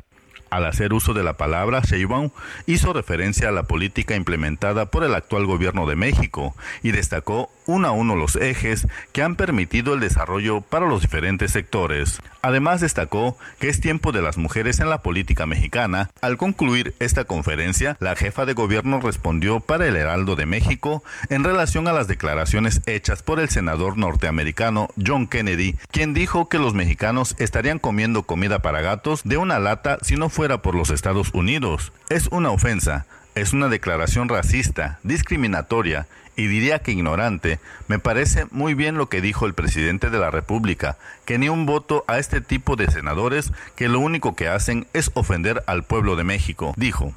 Al 0.49 0.65
hacer 0.65 0.93
uso 0.93 1.13
de 1.13 1.21
la 1.21 1.37
palabra, 1.37 1.81
Sheinbaum 1.81 2.31
hizo 2.65 2.91
referencia 2.91 3.49
a 3.49 3.51
la 3.51 3.61
política 3.61 4.15
implementada 4.15 4.87
por 4.87 5.03
el 5.03 5.13
actual 5.13 5.45
gobierno 5.45 5.85
de 5.85 5.95
México 5.95 6.55
y 6.81 6.89
destacó 6.89 7.51
uno 7.67 7.87
a 7.87 7.91
uno 7.91 8.15
los 8.15 8.35
ejes 8.35 8.87
que 9.13 9.21
han 9.21 9.35
permitido 9.35 9.93
el 9.93 9.99
desarrollo 9.99 10.61
para 10.61 10.87
los 10.87 11.01
diferentes 11.01 11.51
sectores. 11.51 12.19
Además 12.47 12.79
destacó 12.79 13.37
que 13.59 13.67
es 13.67 13.81
tiempo 13.81 14.13
de 14.13 14.21
las 14.21 14.37
mujeres 14.37 14.79
en 14.79 14.89
la 14.89 15.01
política 15.01 15.45
mexicana. 15.45 16.09
Al 16.21 16.37
concluir 16.37 16.95
esta 16.99 17.25
conferencia, 17.25 17.97
la 17.99 18.15
jefa 18.15 18.45
de 18.45 18.53
gobierno 18.53 19.01
respondió 19.01 19.59
para 19.59 19.85
el 19.85 19.97
Heraldo 19.97 20.37
de 20.37 20.45
México 20.45 21.03
en 21.27 21.43
relación 21.43 21.89
a 21.89 21.91
las 21.91 22.07
declaraciones 22.07 22.79
hechas 22.85 23.21
por 23.21 23.41
el 23.41 23.49
senador 23.49 23.97
norteamericano 23.97 24.87
John 25.05 25.27
Kennedy, 25.27 25.75
quien 25.91 26.13
dijo 26.13 26.47
que 26.47 26.57
los 26.57 26.73
mexicanos 26.73 27.35
estarían 27.37 27.79
comiendo 27.79 28.23
comida 28.23 28.59
para 28.59 28.79
gatos 28.79 29.23
de 29.25 29.35
una 29.35 29.59
lata 29.59 29.97
si 30.01 30.15
no 30.15 30.29
fuera 30.29 30.61
por 30.61 30.73
los 30.73 30.89
Estados 30.89 31.31
Unidos. 31.33 31.91
Es 32.07 32.29
una 32.31 32.51
ofensa, 32.51 33.07
es 33.35 33.51
una 33.51 33.67
declaración 33.67 34.29
racista, 34.29 34.99
discriminatoria 35.03 36.07
y 36.37 36.47
diría 36.47 36.79
que 36.79 36.93
ignorante. 36.93 37.59
Me 37.89 37.99
parece 37.99 38.45
muy 38.51 38.75
bien 38.75 38.95
lo 38.95 39.09
que 39.09 39.19
dijo 39.19 39.45
el 39.45 39.53
presidente 39.53 40.09
de 40.09 40.19
la 40.19 40.31
República, 40.31 40.97
que 41.25 41.37
ni 41.37 41.49
un 41.49 41.65
voto 41.65 42.05
a 42.07 42.19
este 42.19 42.39
tipo 42.39 42.77
de 42.77 42.89
senadores 42.89 43.51
que 43.75 43.89
lo 43.89 43.99
único 43.99 44.35
que 44.35 44.47
hacen 44.47 44.87
es 44.93 45.11
ofender 45.15 45.63
al 45.67 45.83
pueblo 45.83 46.15
de 46.15 46.23
México, 46.23 46.73
dijo. 46.77 47.13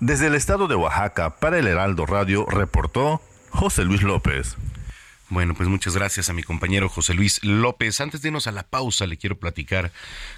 Desde 0.00 0.26
el 0.26 0.34
estado 0.34 0.68
de 0.68 0.74
Oaxaca, 0.74 1.36
para 1.36 1.58
el 1.58 1.68
Heraldo 1.68 2.04
Radio, 2.04 2.44
reportó 2.44 3.22
José 3.48 3.84
Luis 3.84 4.02
López. 4.02 4.56
Bueno, 5.30 5.54
pues 5.54 5.68
muchas 5.68 5.96
gracias 5.96 6.28
a 6.28 6.34
mi 6.34 6.42
compañero 6.42 6.88
José 6.88 7.14
Luis 7.14 7.42
López. 7.42 8.00
Antes 8.00 8.20
de 8.20 8.28
irnos 8.28 8.46
a 8.46 8.52
la 8.52 8.64
pausa, 8.64 9.06
le 9.06 9.16
quiero 9.16 9.38
platicar 9.38 9.90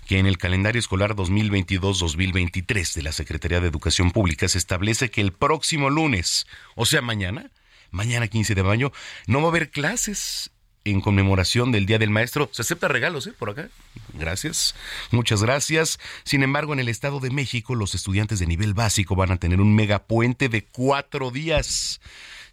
que 0.07 0.19
en 0.19 0.27
el 0.27 0.39
calendario 0.39 0.79
escolar 0.79 1.17
2022-2023 1.17 2.95
de 2.95 3.03
la 3.03 3.13
Secretaría 3.13 3.61
de 3.61 3.69
Educación 3.69 4.13
Pública 4.13 4.47
se 4.47 4.59
establece 4.59 5.11
que 5.11 5.23
el 5.23 5.33
próximo 5.33 5.91
lunes, 5.91 6.47
o 6.77 6.87
sea, 6.87 7.03
mañana, 7.03 7.51
mañana 7.97 8.29
15 8.29 8.55
de 8.55 8.63
mayo, 8.63 8.93
no 9.27 9.41
va 9.41 9.47
a 9.47 9.51
haber 9.51 9.71
clases 9.71 10.51
en 10.85 11.01
conmemoración 11.01 11.73
del 11.73 11.87
Día 11.87 11.99
del 11.99 12.11
Maestro. 12.11 12.49
Se 12.53 12.63
acepta 12.63 12.87
regalos, 12.87 13.27
¿eh? 13.27 13.33
Por 13.37 13.51
acá. 13.51 13.69
Gracias. 14.15 14.75
Muchas 15.11 15.43
gracias. 15.43 15.99
Sin 16.23 16.43
embargo, 16.43 16.73
en 16.73 16.79
el 16.79 16.89
Estado 16.89 17.19
de 17.19 17.31
México, 17.31 17.75
los 17.75 17.95
estudiantes 17.95 18.39
de 18.39 18.47
nivel 18.47 18.75
básico 18.75 19.17
van 19.17 19.33
a 19.33 19.39
tener 19.39 19.61
un 19.61 19.75
megapuente 19.75 20.49
de 20.49 20.65
cuatro 20.65 21.31
días 21.31 22.01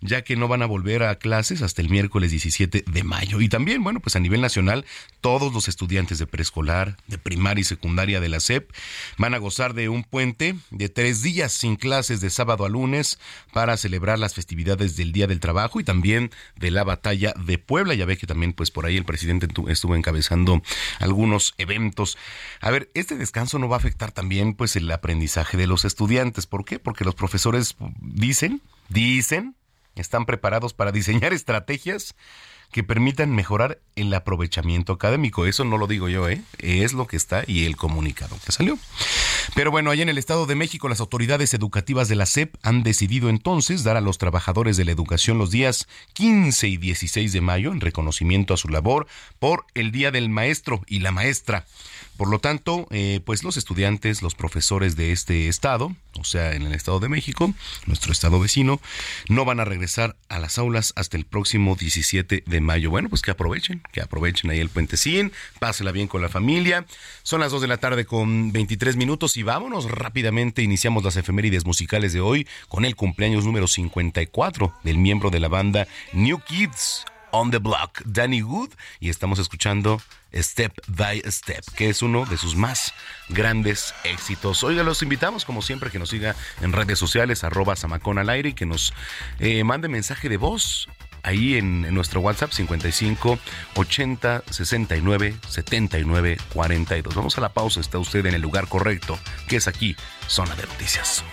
ya 0.03 0.23
que 0.23 0.35
no 0.35 0.47
van 0.47 0.61
a 0.61 0.65
volver 0.65 1.03
a 1.03 1.15
clases 1.15 1.61
hasta 1.61 1.81
el 1.81 1.89
miércoles 1.89 2.31
17 2.31 2.83
de 2.85 3.03
mayo. 3.03 3.41
Y 3.41 3.49
también, 3.49 3.83
bueno, 3.83 3.99
pues 4.01 4.15
a 4.15 4.19
nivel 4.19 4.41
nacional, 4.41 4.85
todos 5.21 5.53
los 5.53 5.67
estudiantes 5.67 6.19
de 6.19 6.27
preescolar, 6.27 6.97
de 7.07 7.17
primaria 7.17 7.61
y 7.61 7.65
secundaria 7.65 8.19
de 8.19 8.29
la 8.29 8.39
SEP 8.39 8.69
van 9.17 9.33
a 9.33 9.37
gozar 9.37 9.73
de 9.73 9.89
un 9.89 10.03
puente 10.03 10.55
de 10.71 10.89
tres 10.89 11.21
días 11.21 11.53
sin 11.53 11.77
clases 11.77 12.19
de 12.21 12.29
sábado 12.29 12.65
a 12.65 12.69
lunes 12.69 13.17
para 13.53 13.77
celebrar 13.77 14.19
las 14.19 14.33
festividades 14.33 14.97
del 14.97 15.13
Día 15.13 15.27
del 15.27 15.39
Trabajo 15.39 15.79
y 15.79 15.83
también 15.83 16.31
de 16.57 16.71
la 16.71 16.83
batalla 16.83 17.33
de 17.45 17.57
Puebla. 17.57 17.93
Ya 17.93 18.05
ve 18.05 18.17
que 18.17 18.27
también, 18.27 18.53
pues 18.53 18.71
por 18.71 18.85
ahí 18.85 18.97
el 18.97 19.05
presidente 19.05 19.47
estuvo 19.69 19.95
encabezando 19.95 20.61
algunos 20.99 21.53
eventos. 21.57 22.17
A 22.59 22.71
ver, 22.71 22.91
este 22.93 23.15
descanso 23.15 23.57
no 23.57 23.69
va 23.69 23.77
a 23.77 23.79
afectar 23.79 24.11
también, 24.11 24.53
pues, 24.53 24.75
el 24.75 24.91
aprendizaje 24.91 25.57
de 25.57 25.67
los 25.67 25.85
estudiantes. 25.85 26.45
¿Por 26.45 26.65
qué? 26.65 26.79
Porque 26.79 27.05
los 27.05 27.15
profesores 27.15 27.75
dicen, 28.01 28.61
dicen 28.89 29.55
están 29.95 30.25
preparados 30.25 30.73
para 30.73 30.91
diseñar 30.91 31.33
estrategias 31.33 32.15
que 32.71 32.83
permitan 32.83 33.33
mejorar 33.33 33.79
el 33.95 34.13
aprovechamiento 34.13 34.93
académico. 34.93 35.45
Eso 35.45 35.63
no 35.63 35.77
lo 35.77 35.87
digo 35.87 36.09
yo, 36.09 36.29
¿eh? 36.29 36.41
es 36.59 36.93
lo 36.93 37.07
que 37.07 37.17
está 37.17 37.43
y 37.47 37.65
el 37.65 37.77
comunicado 37.77 38.37
que 38.45 38.51
salió. 38.51 38.77
Pero 39.55 39.71
bueno, 39.71 39.91
allá 39.91 40.03
en 40.03 40.09
el 40.09 40.17
Estado 40.17 40.45
de 40.45 40.55
México, 40.55 40.89
las 40.89 40.99
autoridades 40.99 41.53
educativas 41.53 42.07
de 42.07 42.15
la 42.15 42.25
SEP 42.25 42.55
han 42.63 42.83
decidido 42.83 43.29
entonces 43.29 43.83
dar 43.83 43.97
a 43.97 44.01
los 44.01 44.17
trabajadores 44.17 44.77
de 44.77 44.85
la 44.85 44.91
educación 44.91 45.37
los 45.37 45.51
días 45.51 45.87
15 46.13 46.67
y 46.67 46.77
16 46.77 47.31
de 47.33 47.41
mayo 47.41 47.71
en 47.71 47.81
reconocimiento 47.81 48.53
a 48.53 48.57
su 48.57 48.69
labor 48.69 49.07
por 49.39 49.65
el 49.73 49.91
Día 49.91 50.11
del 50.11 50.29
Maestro 50.29 50.81
y 50.87 50.99
la 50.99 51.11
Maestra. 51.11 51.65
Por 52.17 52.29
lo 52.29 52.39
tanto, 52.39 52.87
eh, 52.91 53.21
pues 53.25 53.43
los 53.43 53.57
estudiantes, 53.57 54.21
los 54.21 54.35
profesores 54.35 54.95
de 54.95 55.11
este 55.11 55.47
estado, 55.47 55.95
o 56.19 56.23
sea, 56.23 56.53
en 56.53 56.63
el 56.63 56.73
Estado 56.73 56.99
de 56.99 57.09
México, 57.09 57.53
nuestro 57.87 58.11
estado 58.11 58.39
vecino, 58.39 58.79
no 59.29 59.45
van 59.45 59.59
a 59.59 59.65
regresar 59.65 60.15
a 60.29 60.37
las 60.39 60.57
aulas 60.57 60.93
hasta 60.95 61.17
el 61.17 61.25
próximo 61.25 61.75
17 61.75 62.43
de 62.45 62.61
mayo. 62.61 62.91
Bueno, 62.91 63.09
pues 63.09 63.21
que 63.21 63.31
aprovechen, 63.31 63.81
que 63.91 64.01
aprovechen 64.01 64.49
ahí 64.49 64.59
el 64.59 64.69
puentecín, 64.69 65.31
pásela 65.59 65.91
bien 65.91 66.07
con 66.07 66.21
la 66.21 66.29
familia. 66.29 66.85
Son 67.23 67.39
las 67.39 67.51
2 67.51 67.61
de 67.61 67.67
la 67.67 67.77
tarde 67.77 68.05
con 68.05 68.51
23 68.51 68.95
minutos 68.95 69.37
y 69.37 69.43
vámonos 69.43 69.89
rápidamente. 69.89 70.61
Iniciamos 70.61 71.03
las 71.03 71.15
efemérides 71.15 71.65
musicales 71.65 72.13
de 72.13 72.21
hoy 72.21 72.47
con 72.67 72.85
el 72.85 72.95
cumpleaños 72.95 73.45
número 73.45 73.67
54 73.67 74.73
del 74.83 74.97
miembro 74.97 75.29
de 75.29 75.39
la 75.39 75.47
banda 75.47 75.87
New 76.13 76.39
Kids 76.39 77.05
on 77.33 77.49
the 77.49 77.57
Block, 77.57 78.01
Danny 78.05 78.43
Wood, 78.43 78.69
y 78.99 79.09
estamos 79.09 79.39
escuchando 79.39 79.99
Step 80.33 80.71
by 80.87 81.21
Step, 81.25 81.63
que 81.75 81.89
es 81.89 82.03
uno 82.03 82.25
de 82.25 82.37
sus 82.37 82.55
más 82.55 82.93
grandes 83.27 83.93
éxitos. 84.03 84.63
Oiga, 84.63 84.83
los 84.83 85.01
invitamos, 85.01 85.43
como 85.43 85.63
siempre, 85.63 85.89
que 85.89 85.97
nos 85.97 86.09
siga 86.09 86.35
en 86.61 86.71
redes 86.71 86.99
sociales, 86.99 87.43
arroba 87.43 87.75
Samacón 87.75 88.19
al 88.19 88.29
aire, 88.29 88.49
y 88.49 88.53
que 88.53 88.67
nos 88.67 88.93
eh, 89.39 89.63
mande 89.63 89.87
mensaje 89.87 90.29
de 90.29 90.37
voz 90.37 90.87
ahí 91.23 91.55
en, 91.55 91.93
nuestro 91.93 92.21
WhatsApp 92.21 92.51
55 92.51 93.39
80 93.75 94.43
69 94.49 95.35
79 95.47 96.37
42. 96.53 97.15
Vamos 97.15 97.37
a 97.37 97.41
la 97.41 97.49
pausa, 97.49 97.79
está 97.79 97.97
usted 97.97 98.25
en 98.25 98.35
el 98.35 98.41
lugar 98.41 98.67
correcto, 98.67 99.17
que 99.47 99.55
es 99.55 99.67
aquí, 99.67 99.95
Zona 100.27 100.55
de 100.55 100.63
Noticias. 100.63 101.23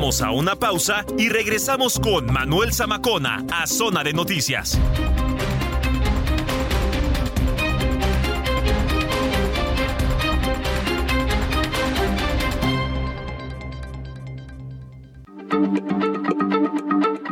A 0.00 0.30
una 0.30 0.56
pausa 0.56 1.04
y 1.18 1.28
regresamos 1.28 2.00
con 2.00 2.24
Manuel 2.32 2.72
Zamacona 2.72 3.44
a 3.52 3.66
Zona 3.66 4.02
de 4.02 4.14
Noticias. 4.14 4.78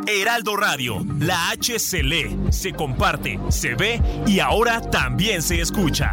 Heraldo 0.06 0.56
Radio, 0.56 1.06
la 1.20 1.48
H 1.48 1.78
se 1.78 2.02
lee, 2.02 2.38
se 2.50 2.74
comparte, 2.74 3.40
se 3.48 3.74
ve 3.76 4.02
y 4.26 4.40
ahora 4.40 4.82
también 4.82 5.40
se 5.40 5.62
escucha. 5.62 6.12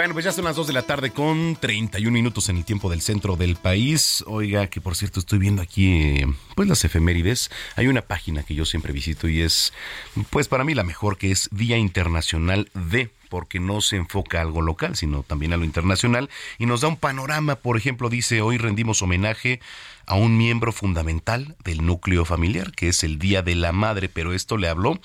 Bueno, 0.00 0.14
pues 0.14 0.24
ya 0.24 0.32
son 0.32 0.46
las 0.46 0.56
2 0.56 0.68
de 0.68 0.72
la 0.72 0.80
tarde 0.80 1.10
con 1.10 1.56
31 1.56 2.10
minutos 2.10 2.48
en 2.48 2.56
el 2.56 2.64
tiempo 2.64 2.88
del 2.88 3.02
centro 3.02 3.36
del 3.36 3.56
país. 3.56 4.24
Oiga, 4.26 4.66
que 4.68 4.80
por 4.80 4.96
cierto 4.96 5.20
estoy 5.20 5.38
viendo 5.38 5.60
aquí 5.60 6.22
pues 6.54 6.66
las 6.66 6.86
efemérides. 6.86 7.50
Hay 7.76 7.86
una 7.86 8.00
página 8.00 8.42
que 8.42 8.54
yo 8.54 8.64
siempre 8.64 8.94
visito 8.94 9.28
y 9.28 9.42
es 9.42 9.74
pues 10.30 10.48
para 10.48 10.64
mí 10.64 10.72
la 10.72 10.84
mejor 10.84 11.18
que 11.18 11.30
es 11.30 11.50
Día 11.52 11.76
Internacional 11.76 12.70
de 12.72 13.10
porque 13.28 13.60
no 13.60 13.82
se 13.82 13.96
enfoca 13.96 14.38
a 14.38 14.40
algo 14.40 14.62
local, 14.62 14.96
sino 14.96 15.22
también 15.22 15.52
a 15.52 15.58
lo 15.58 15.66
internacional 15.66 16.30
y 16.58 16.64
nos 16.64 16.80
da 16.80 16.88
un 16.88 16.96
panorama, 16.96 17.56
por 17.56 17.76
ejemplo, 17.76 18.08
dice, 18.08 18.40
hoy 18.40 18.56
rendimos 18.56 19.02
homenaje 19.02 19.60
a 20.06 20.14
un 20.14 20.38
miembro 20.38 20.72
fundamental 20.72 21.56
del 21.62 21.84
núcleo 21.84 22.24
familiar, 22.24 22.72
que 22.72 22.88
es 22.88 23.04
el 23.04 23.18
Día 23.18 23.42
de 23.42 23.54
la 23.54 23.72
Madre, 23.72 24.08
pero 24.08 24.32
esto 24.32 24.56
le 24.56 24.68
habló 24.68 24.98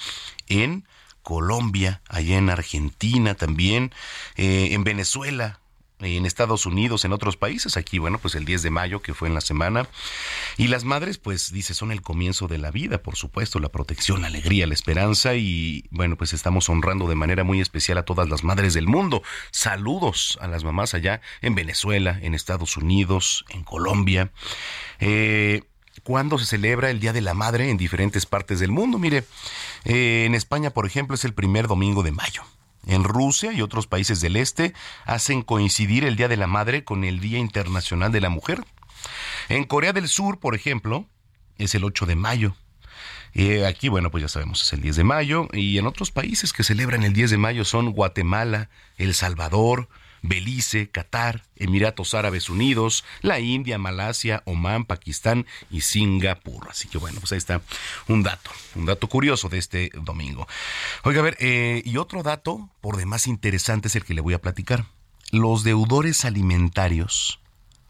en 0.48 0.86
Colombia, 1.26 2.04
allá 2.08 2.38
en 2.38 2.52
Argentina 2.52 3.34
también, 3.34 3.92
eh, 4.36 4.70
en 4.74 4.84
Venezuela, 4.84 5.60
en 6.00 6.28
Estados 6.28 6.68
Unidos, 6.68 7.04
en 7.04 7.14
otros 7.14 7.36
países. 7.36 7.78
Aquí, 7.78 7.98
bueno, 7.98 8.20
pues 8.20 8.36
el 8.36 8.46
10 8.46 8.62
de 8.62 8.70
mayo, 8.70 9.02
que 9.02 9.16
fue 9.16 9.28
en 9.28 9.34
la 9.34 9.42
semana. 9.42 9.90
Y 10.56 10.68
las 10.68 10.84
madres, 10.84 11.18
pues, 11.18 11.52
dice, 11.52 11.74
son 11.74 11.92
el 11.92 12.04
comienzo 12.04 12.48
de 12.48 12.60
la 12.60 12.70
vida, 12.70 13.02
por 13.02 13.16
supuesto, 13.16 13.58
la 13.58 13.70
protección, 13.70 14.22
la 14.22 14.28
alegría, 14.28 14.68
la 14.68 14.76
esperanza. 14.76 15.34
Y 15.34 15.86
bueno, 15.90 16.16
pues 16.16 16.32
estamos 16.32 16.70
honrando 16.70 17.08
de 17.08 17.16
manera 17.16 17.44
muy 17.44 17.60
especial 17.60 17.98
a 17.98 18.06
todas 18.06 18.30
las 18.30 18.44
madres 18.44 18.76
del 18.76 18.86
mundo. 18.86 19.24
Saludos 19.50 20.38
a 20.42 20.48
las 20.48 20.64
mamás 20.64 20.94
allá 20.94 21.22
en 21.42 21.56
Venezuela, 21.56 22.20
en 22.22 22.36
Estados 22.36 22.78
Unidos, 22.78 23.46
en 23.50 23.64
Colombia. 23.64 24.32
Eh, 25.00 25.64
¿Cuándo 26.06 26.38
se 26.38 26.46
celebra 26.46 26.92
el 26.92 27.00
Día 27.00 27.14
de 27.14 27.22
la 27.22 27.34
Madre 27.34 27.72
en 27.72 27.78
diferentes 27.78 28.28
partes 28.28 28.60
del 28.60 28.70
mundo? 28.70 29.00
Mire, 29.00 29.24
eh, 29.86 30.26
en 30.28 30.36
España, 30.36 30.70
por 30.70 30.86
ejemplo, 30.86 31.16
es 31.16 31.26
el 31.26 31.34
primer 31.34 31.68
domingo 31.68 32.04
de 32.04 32.12
mayo. 32.12 32.44
En 32.86 33.04
Rusia 33.04 33.52
y 33.54 33.64
otros 33.64 33.88
países 33.88 34.22
del 34.22 34.36
este 34.36 34.76
hacen 35.06 35.42
coincidir 35.42 36.06
el 36.06 36.16
Día 36.16 36.28
de 36.28 36.38
la 36.38 36.46
Madre 36.46 36.84
con 36.84 37.06
el 37.06 37.20
Día 37.22 37.40
Internacional 37.40 38.12
de 38.12 38.22
la 38.22 38.30
Mujer. 38.30 38.64
En 39.50 39.64
Corea 39.64 39.94
del 39.94 40.08
Sur, 40.08 40.40
por 40.40 40.54
ejemplo, 40.54 41.08
es 41.58 41.74
el 41.74 41.84
8 41.84 42.06
de 42.06 42.16
mayo. 42.16 42.56
Eh, 43.34 43.66
aquí, 43.66 43.90
bueno, 43.90 44.12
pues 44.12 44.22
ya 44.22 44.28
sabemos, 44.28 44.62
es 44.62 44.74
el 44.74 44.82
10 44.82 44.98
de 44.98 45.04
mayo. 45.04 45.48
Y 45.54 45.80
en 45.80 45.88
otros 45.88 46.12
países 46.12 46.54
que 46.54 46.64
celebran 46.64 47.02
el 47.02 47.14
10 47.14 47.32
de 47.32 47.38
mayo 47.40 47.66
son 47.66 47.94
Guatemala, 47.94 48.70
El 49.00 49.16
Salvador, 49.16 49.90
Belice, 50.28 50.90
Qatar, 50.90 51.44
Emiratos 51.56 52.14
Árabes 52.14 52.50
Unidos, 52.50 53.04
la 53.22 53.40
India, 53.40 53.78
Malasia, 53.78 54.42
Omán, 54.46 54.86
Pakistán 54.86 55.46
y 55.70 55.82
Singapur. 55.82 56.68
Así 56.70 56.88
que 56.88 56.98
bueno, 56.98 57.20
pues 57.20 57.32
ahí 57.32 57.38
está 57.38 57.62
un 58.08 58.24
dato, 58.24 58.52
un 58.76 58.86
dato 58.86 59.08
curioso 59.08 59.50
de 59.50 59.60
este 59.60 59.92
domingo. 59.94 60.48
Oiga, 61.04 61.22
a 61.22 61.24
ver, 61.24 61.38
eh, 61.40 61.82
y 61.86 61.98
otro 61.98 62.24
dato 62.24 62.70
por 62.82 62.98
demás 62.98 63.28
interesante 63.28 63.88
es 63.88 63.96
el 63.96 64.04
que 64.04 64.14
le 64.14 64.22
voy 64.22 64.34
a 64.34 64.42
platicar. 64.42 64.86
Los 65.32 65.64
deudores 65.64 66.26
alimentarios 66.26 67.40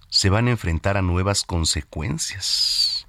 se 0.10 0.30
van 0.30 0.48
a 0.48 0.52
enfrentar 0.52 0.98
a 0.98 1.02
nuevas 1.02 1.44
consecuencias. 1.44 3.08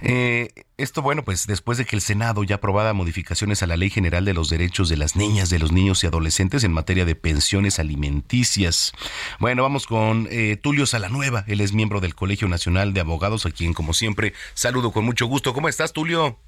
Eh, 0.00 0.50
esto, 0.76 1.02
bueno, 1.02 1.24
pues 1.24 1.46
después 1.46 1.78
de 1.78 1.84
que 1.84 1.96
el 1.96 2.02
Senado 2.02 2.42
ya 2.44 2.56
aprobara 2.56 2.92
modificaciones 2.92 3.62
a 3.62 3.66
la 3.66 3.76
Ley 3.76 3.90
General 3.90 4.24
de 4.24 4.34
los 4.34 4.50
Derechos 4.50 4.88
de 4.88 4.96
las 4.96 5.16
Niñas, 5.16 5.50
de 5.50 5.58
los 5.58 5.72
Niños 5.72 6.02
y 6.02 6.06
Adolescentes 6.06 6.64
en 6.64 6.72
materia 6.72 7.04
de 7.04 7.14
pensiones 7.14 7.78
alimenticias. 7.78 8.92
Bueno, 9.38 9.62
vamos 9.62 9.86
con 9.86 10.28
eh, 10.30 10.56
Tulio 10.56 10.86
Salanueva, 10.86 11.44
él 11.46 11.60
es 11.60 11.72
miembro 11.72 12.00
del 12.00 12.14
Colegio 12.14 12.48
Nacional 12.48 12.92
de 12.92 13.00
Abogados, 13.00 13.46
a 13.46 13.50
quien, 13.50 13.72
como 13.72 13.94
siempre, 13.94 14.34
saludo 14.54 14.92
con 14.92 15.04
mucho 15.04 15.26
gusto. 15.26 15.54
¿Cómo 15.54 15.68
estás, 15.68 15.92
Tulio? 15.92 16.38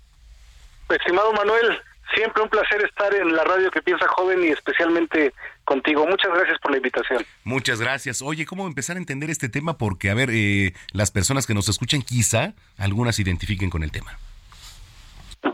Estimado 0.89 1.33
Manuel, 1.33 1.79
siempre 2.15 2.43
un 2.43 2.49
placer 2.49 2.85
estar 2.85 3.15
en 3.15 3.35
la 3.35 3.45
radio 3.45 3.71
que 3.71 3.83
piensa 3.83 4.07
joven 4.09 4.43
y 4.45 4.49
especialmente 4.49 5.33
contigo. 5.65 6.07
Muchas 6.07 6.33
gracias 6.33 6.59
por 6.61 6.71
la 6.71 6.77
invitación. 6.79 7.25
Muchas 7.45 7.81
gracias. 7.81 8.23
Oye, 8.23 8.47
¿cómo 8.47 8.67
empezar 8.67 8.97
a 8.97 8.99
entender 8.99 9.31
este 9.31 9.49
tema? 9.49 9.79
Porque, 9.79 10.11
a 10.11 10.15
ver, 10.15 10.31
eh, 10.33 10.73
las 10.93 11.11
personas 11.11 11.47
que 11.47 11.55
nos 11.55 11.69
escuchan, 11.69 12.03
quizá 12.03 12.55
algunas 12.79 13.17
se 13.17 13.23
identifiquen 13.23 13.71
con 13.71 13.83
el 13.83 13.91
tema. 13.93 14.13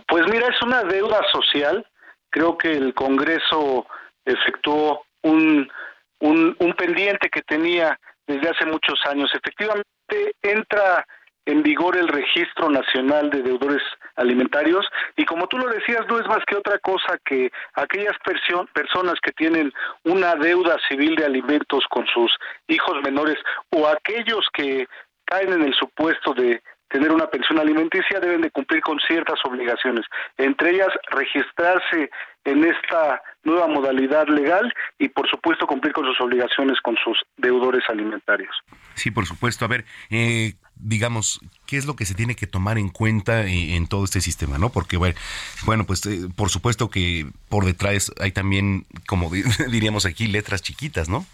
Pues 0.09 0.27
mira, 0.31 0.49
es 0.49 0.63
una 0.63 0.83
deuda 0.85 1.21
social. 1.33 1.87
Creo 2.31 2.57
que 2.57 2.73
el 2.73 2.95
Congreso 2.95 3.87
efectuó 4.25 5.05
un, 5.23 5.71
un, 6.21 6.57
un 6.59 6.73
pendiente 6.75 7.29
que 7.29 7.43
tenía 7.43 7.99
desde 8.27 8.51
hace 8.51 8.67
muchos 8.67 9.01
años. 9.07 9.31
Efectivamente, 9.35 9.87
entra 10.43 11.07
en 11.45 11.63
vigor 11.63 11.97
el 11.97 12.09
Registro 12.09 12.71
Nacional 12.71 13.31
de 13.31 13.43
Deudores 13.43 13.83
Alimentarios 14.23 14.87
y 15.17 15.25
como 15.25 15.47
tú 15.47 15.59
lo 15.59 15.69
decías, 15.69 16.03
no 16.09 16.19
es 16.19 16.27
más 16.27 16.41
que 16.47 16.57
otra 16.57 16.79
cosa 16.79 17.19
que 17.25 17.51
aquellas 17.75 18.17
personas 18.73 19.17
que 19.23 19.33
tienen 19.33 19.73
una 20.05 20.35
deuda 20.35 20.77
civil 20.89 21.17
de 21.17 21.27
alimentos 21.27 21.85
con 21.91 22.07
sus 22.07 22.33
hijos 22.69 23.03
menores 23.03 23.37
o 23.71 23.87
aquellos 23.87 24.47
que 24.53 24.87
caen 25.25 25.53
en 25.53 25.63
el 25.63 25.75
supuesto 25.75 26.35
de 26.35 26.63
tener 26.93 27.11
una 27.11 27.27
pensión 27.27 27.59
alimenticia 27.59 28.21
deben 28.21 28.43
de 28.43 28.51
cumplir 28.51 28.83
con 28.83 28.99
ciertas 29.01 29.39
obligaciones, 29.45 30.05
entre 30.37 30.71
ellas 30.71 30.91
registrarse 31.11 32.11
en 32.45 32.65
esta 32.65 33.23
nueva 33.45 33.67
modalidad 33.67 34.29
legal 34.29 34.73
y 34.99 35.09
por 35.09 35.29
supuesto 35.29 35.67
cumplir 35.67 35.93
con 35.95 36.05
sus 36.05 36.21
obligaciones 36.21 36.81
con 36.81 36.97
sus 37.03 37.19
deudores 37.37 37.83
alimentarios. 37.89 38.55
Sí, 38.95 39.11
por 39.11 39.27
supuesto. 39.27 39.65
A 39.65 39.69
ver, 39.69 39.85
eh, 40.11 40.53
digamos, 40.77 41.41
qué 41.67 41.77
es 41.77 41.87
lo 41.87 41.97
que 41.97 42.05
se 42.05 42.15
tiene 42.15 42.35
que 42.35 42.47
tomar 42.47 42.79
en 42.79 42.89
cuenta 42.89 43.47
en, 43.47 43.87
todo 43.87 44.05
este 44.05 44.21
sistema, 44.21 44.59
¿no? 44.59 44.71
Porque, 44.71 44.97
bueno, 44.97 45.17
bueno 45.65 45.85
pues 45.85 46.05
eh, 46.07 46.29
por 46.35 46.51
supuesto 46.51 46.91
que 46.91 47.27
por 47.49 47.65
detrás 47.65 48.13
hay 48.21 48.33
también, 48.33 48.87
como 49.07 49.31
diríamos 49.69 50.07
aquí, 50.07 50.27
letras 50.27 50.63
chiquitas, 50.63 51.09
¿no? 51.09 51.25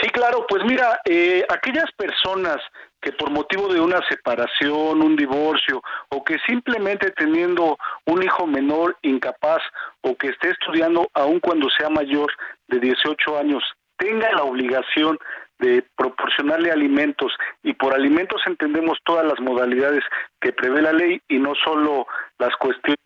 Sí, 0.00 0.08
claro, 0.08 0.46
pues 0.48 0.64
mira, 0.64 1.00
eh, 1.04 1.44
aquellas 1.50 1.90
personas 1.96 2.56
que 3.02 3.12
por 3.12 3.30
motivo 3.30 3.72
de 3.72 3.80
una 3.80 4.00
separación, 4.08 5.02
un 5.02 5.16
divorcio, 5.16 5.82
o 6.10 6.24
que 6.24 6.38
simplemente 6.46 7.10
teniendo 7.12 7.78
un 8.06 8.22
hijo 8.22 8.46
menor 8.46 8.96
incapaz 9.02 9.62
o 10.02 10.16
que 10.16 10.28
esté 10.28 10.50
estudiando 10.50 11.08
aun 11.14 11.40
cuando 11.40 11.68
sea 11.70 11.88
mayor 11.88 12.30
de 12.68 12.78
18 12.78 13.38
años, 13.38 13.62
tenga 13.96 14.30
la 14.32 14.42
obligación 14.42 15.18
de 15.60 15.84
proporcionarle 15.96 16.70
alimentos 16.70 17.32
y 17.62 17.74
por 17.74 17.94
alimentos 17.94 18.42
entendemos 18.46 18.98
todas 19.04 19.24
las 19.24 19.40
modalidades 19.40 20.02
que 20.40 20.52
prevé 20.52 20.82
la 20.82 20.92
ley 20.92 21.20
y 21.28 21.38
no 21.38 21.54
solo 21.54 22.06
las 22.38 22.54
cuestiones 22.56 22.96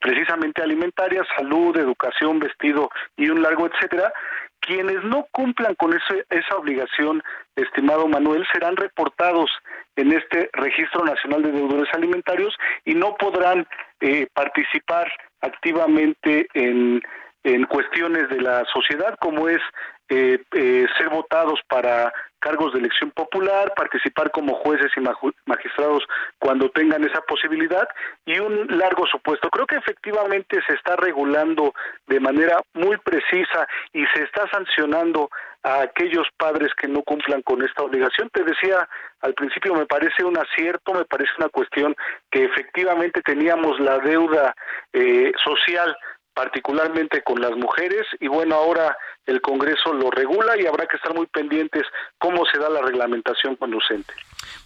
precisamente 0.00 0.62
alimentarias, 0.62 1.26
salud, 1.36 1.76
educación, 1.76 2.38
vestido 2.38 2.90
y 3.16 3.30
un 3.30 3.42
largo 3.42 3.66
etcétera, 3.66 4.12
quienes 4.60 5.02
no 5.04 5.26
cumplan 5.30 5.74
con 5.74 5.94
esa 5.94 6.56
obligación, 6.56 7.22
estimado 7.56 8.06
Manuel, 8.08 8.46
serán 8.52 8.76
reportados 8.76 9.50
en 9.96 10.12
este 10.12 10.50
Registro 10.52 11.04
Nacional 11.04 11.42
de 11.42 11.52
Deudores 11.52 11.88
Alimentarios 11.92 12.54
y 12.84 12.94
no 12.94 13.14
podrán 13.14 13.66
eh, 14.00 14.26
participar 14.32 15.10
activamente 15.40 16.48
en, 16.54 17.02
en 17.44 17.64
cuestiones 17.64 18.28
de 18.30 18.40
la 18.40 18.64
sociedad, 18.72 19.16
como 19.20 19.48
es 19.48 19.60
eh, 20.08 20.42
eh, 20.52 20.86
ser 20.98 21.08
votados 21.08 21.60
para 21.68 22.12
cargos 22.44 22.74
de 22.74 22.80
elección 22.80 23.10
popular, 23.10 23.72
participar 23.74 24.30
como 24.30 24.54
jueces 24.56 24.92
y 24.96 25.00
magistrados 25.46 26.04
cuando 26.38 26.68
tengan 26.68 27.02
esa 27.02 27.22
posibilidad 27.22 27.88
y 28.26 28.38
un 28.38 28.66
largo 28.78 29.06
supuesto. 29.06 29.48
Creo 29.48 29.66
que 29.66 29.76
efectivamente 29.76 30.60
se 30.66 30.74
está 30.74 30.94
regulando 30.96 31.72
de 32.06 32.20
manera 32.20 32.60
muy 32.74 32.98
precisa 32.98 33.66
y 33.94 34.04
se 34.14 34.24
está 34.24 34.46
sancionando 34.50 35.30
a 35.62 35.80
aquellos 35.80 36.26
padres 36.36 36.70
que 36.76 36.86
no 36.86 37.02
cumplan 37.02 37.40
con 37.40 37.62
esta 37.62 37.82
obligación. 37.82 38.28
Te 38.28 38.44
decía 38.44 38.86
al 39.22 39.32
principio, 39.32 39.74
me 39.74 39.86
parece 39.86 40.22
un 40.22 40.36
acierto, 40.36 40.92
me 40.92 41.06
parece 41.06 41.32
una 41.38 41.48
cuestión 41.48 41.96
que 42.30 42.44
efectivamente 42.44 43.22
teníamos 43.22 43.80
la 43.80 43.98
deuda 44.00 44.54
eh, 44.92 45.32
social 45.42 45.96
particularmente 46.34 47.22
con 47.22 47.40
las 47.40 47.52
mujeres 47.52 48.06
y 48.20 48.26
bueno, 48.28 48.56
ahora 48.56 48.96
el 49.26 49.40
Congreso 49.40 49.92
lo 49.94 50.10
regula 50.10 50.60
y 50.60 50.66
habrá 50.66 50.86
que 50.86 50.96
estar 50.96 51.14
muy 51.14 51.26
pendientes 51.26 51.82
cómo 52.18 52.44
se 52.52 52.58
da 52.58 52.68
la 52.68 52.82
reglamentación 52.82 53.56
conducente. 53.56 54.12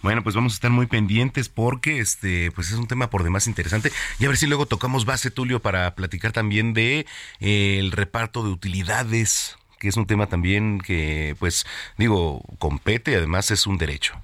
Bueno, 0.01 0.23
pues 0.23 0.35
vamos 0.35 0.53
a 0.53 0.55
estar 0.55 0.71
muy 0.71 0.87
pendientes 0.87 1.47
porque 1.47 1.99
este 1.99 2.51
pues 2.53 2.71
es 2.71 2.77
un 2.77 2.87
tema 2.87 3.09
por 3.09 3.23
demás 3.23 3.47
interesante 3.47 3.91
y 4.19 4.25
a 4.25 4.27
ver 4.27 4.37
si 4.37 4.47
luego 4.47 4.65
tocamos 4.65 5.05
base 5.05 5.31
Tulio 5.31 5.59
para 5.59 5.95
platicar 5.95 6.31
también 6.31 6.73
de 6.73 7.05
eh, 7.39 7.77
el 7.79 7.91
reparto 7.91 8.43
de 8.43 8.49
utilidades, 8.49 9.57
que 9.79 9.87
es 9.87 9.95
un 9.95 10.07
tema 10.07 10.27
también 10.27 10.79
que 10.79 11.35
pues 11.39 11.65
digo, 11.97 12.41
compete, 12.57 13.15
además 13.15 13.51
es 13.51 13.67
un 13.67 13.77
derecho. 13.77 14.15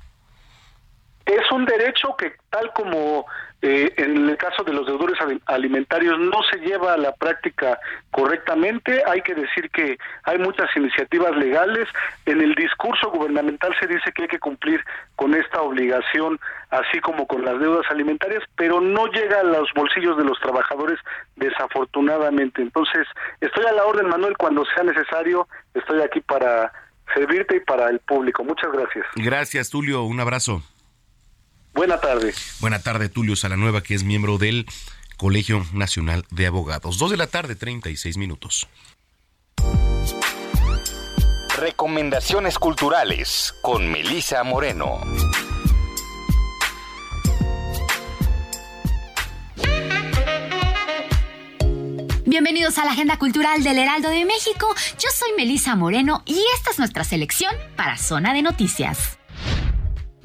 Es 1.26 1.52
un 1.52 1.66
derecho 1.66 2.16
que 2.18 2.34
tal 2.50 2.72
como 2.74 3.26
eh, 3.68 3.92
en 3.98 4.30
el 4.30 4.38
caso 4.38 4.64
de 4.64 4.74
los 4.74 4.86
deudores 4.86 5.18
alimentarios 5.48 6.20
no 6.20 6.44
se 6.52 6.60
lleva 6.60 6.94
a 6.94 6.98
la 6.98 7.16
práctica 7.16 7.80
correctamente. 8.12 9.02
Hay 9.08 9.24
que 9.24 9.34
decir 9.34 9.72
que 9.72 9.98
hay 10.22 10.38
muchas 10.38 10.70
iniciativas 10.76 11.36
legales. 11.36 11.88
En 12.28 12.42
el 12.42 12.54
discurso 12.54 13.10
gubernamental 13.10 13.76
se 13.80 13.88
dice 13.88 14.12
que 14.14 14.22
hay 14.22 14.28
que 14.28 14.38
cumplir 14.38 14.86
con 15.16 15.34
esta 15.34 15.64
obligación, 15.64 16.40
así 16.70 17.00
como 17.00 17.26
con 17.26 17.44
las 17.44 17.60
deudas 17.60 17.88
alimentarias, 17.90 18.44
pero 18.56 18.82
no 18.82 19.08
llega 19.08 19.40
a 19.40 19.44
los 19.44 19.68
bolsillos 19.74 20.16
de 20.16 20.26
los 20.26 20.40
trabajadores 20.42 21.00
desafortunadamente. 21.36 22.62
Entonces, 22.62 23.08
estoy 23.42 23.66
a 23.66 23.72
la 23.72 23.86
orden, 23.86 24.10
Manuel, 24.10 24.38
cuando 24.38 24.64
sea 24.76 24.84
necesario. 24.84 25.48
Estoy 25.74 26.04
aquí 26.04 26.22
para 26.22 26.72
servirte 27.16 27.58
y 27.58 27.62
para 27.62 27.90
el 27.90 27.98
público. 27.98 28.44
Muchas 28.44 28.72
gracias. 28.72 29.08
Gracias, 29.16 29.72
Tulio. 29.72 30.04
Un 30.04 30.20
abrazo. 30.20 30.62
Buena 31.76 32.00
tarde. 32.00 32.34
Buena 32.62 32.82
tarde, 32.82 33.10
Tulio 33.10 33.36
Salanueva, 33.36 33.84
que 33.84 33.96
es 33.96 34.06
miembro 34.06 34.38
del 34.38 34.66
Colegio 35.18 35.66
Nacional 35.74 36.26
de 36.32 36.48
Abogados. 36.48 36.98
Dos 36.98 37.12
de 37.12 37.18
la 37.18 37.28
tarde, 37.28 37.58
36 37.58 38.16
minutos. 38.16 38.70
Recomendaciones 41.58 42.58
culturales 42.60 43.54
con 43.62 43.92
Melisa 43.92 44.42
Moreno. 44.46 45.02
Bienvenidos 52.26 52.78
a 52.78 52.86
la 52.86 52.92
Agenda 52.92 53.20
Cultural 53.20 53.64
del 53.64 53.80
Heraldo 53.80 54.10
de 54.10 54.24
México. 54.24 54.74
Yo 54.98 55.10
soy 55.14 55.32
Melisa 55.36 55.76
Moreno 55.76 56.24
y 56.26 56.42
esta 56.56 56.72
es 56.72 56.80
nuestra 56.80 57.04
selección 57.04 57.54
para 57.76 57.98
Zona 57.98 58.34
de 58.34 58.44
Noticias. 58.44 59.18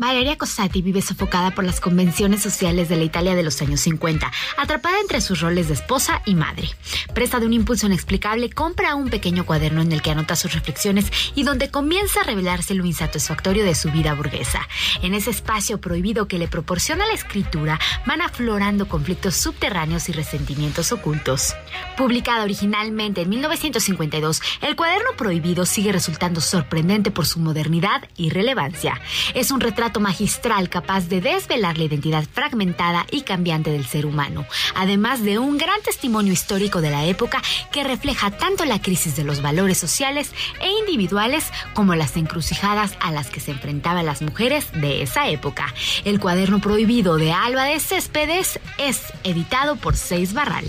Valeria 0.00 0.38
Cosati 0.38 0.80
vive 0.80 1.02
sofocada 1.02 1.50
por 1.50 1.62
las 1.62 1.78
convenciones 1.78 2.40
sociales 2.40 2.88
de 2.88 2.96
la 2.96 3.04
Italia 3.04 3.34
de 3.34 3.42
los 3.42 3.60
años 3.60 3.80
50, 3.80 4.32
atrapada 4.56 4.98
entre 4.98 5.20
sus 5.20 5.42
roles 5.42 5.68
de 5.68 5.74
esposa 5.74 6.22
y 6.24 6.34
madre. 6.34 6.70
Presta 7.12 7.38
de 7.38 7.44
un 7.44 7.52
impulso 7.52 7.84
inexplicable, 7.84 8.48
compra 8.48 8.94
un 8.94 9.10
pequeño 9.10 9.44
cuaderno 9.44 9.82
en 9.82 9.92
el 9.92 10.00
que 10.00 10.10
anota 10.10 10.36
sus 10.36 10.54
reflexiones 10.54 11.12
y 11.34 11.42
donde 11.42 11.70
comienza 11.70 12.20
a 12.20 12.24
revelarse 12.24 12.74
lo 12.74 12.86
insatisfactorio 12.86 13.62
de 13.62 13.74
su 13.74 13.90
vida 13.90 14.14
burguesa. 14.14 14.66
En 15.02 15.12
ese 15.12 15.28
espacio 15.28 15.82
prohibido 15.82 16.28
que 16.28 16.38
le 16.38 16.48
proporciona 16.48 17.04
la 17.04 17.12
escritura, 17.12 17.78
van 18.06 18.22
aflorando 18.22 18.88
conflictos 18.88 19.36
subterráneos 19.36 20.08
y 20.08 20.12
resentimientos 20.12 20.92
ocultos. 20.92 21.54
Publicada 21.98 22.44
originalmente 22.44 23.20
en 23.20 23.28
1952, 23.28 24.40
el 24.62 24.76
cuaderno 24.76 25.10
prohibido 25.18 25.66
sigue 25.66 25.92
resultando 25.92 26.40
sorprendente 26.40 27.10
por 27.10 27.26
su 27.26 27.38
modernidad 27.38 28.08
y 28.16 28.30
relevancia. 28.30 28.98
Es 29.34 29.50
un 29.50 29.60
retrato 29.60 29.89
magistral 29.98 30.68
capaz 30.68 31.08
de 31.08 31.20
desvelar 31.20 31.78
la 31.78 31.84
identidad 31.84 32.24
fragmentada 32.32 33.06
y 33.10 33.22
cambiante 33.22 33.72
del 33.72 33.86
ser 33.86 34.06
humano, 34.06 34.46
además 34.76 35.24
de 35.24 35.40
un 35.40 35.58
gran 35.58 35.80
testimonio 35.82 36.32
histórico 36.32 36.80
de 36.80 36.90
la 36.90 37.06
época 37.06 37.42
que 37.72 37.82
refleja 37.82 38.30
tanto 38.30 38.64
la 38.64 38.80
crisis 38.80 39.16
de 39.16 39.24
los 39.24 39.42
valores 39.42 39.78
sociales 39.78 40.32
e 40.60 40.70
individuales 40.70 41.50
como 41.74 41.94
las 41.94 42.16
encrucijadas 42.16 42.96
a 43.00 43.10
las 43.10 43.30
que 43.30 43.40
se 43.40 43.50
enfrentaban 43.50 44.06
las 44.06 44.22
mujeres 44.22 44.70
de 44.72 45.02
esa 45.02 45.28
época. 45.28 45.74
El 46.04 46.20
cuaderno 46.20 46.60
prohibido 46.60 47.16
de 47.16 47.32
Alba 47.32 47.64
de 47.64 47.80
Céspedes 47.80 48.60
es 48.78 49.02
editado 49.24 49.76
por 49.76 49.96
Seis 49.96 50.34
Barral. 50.34 50.66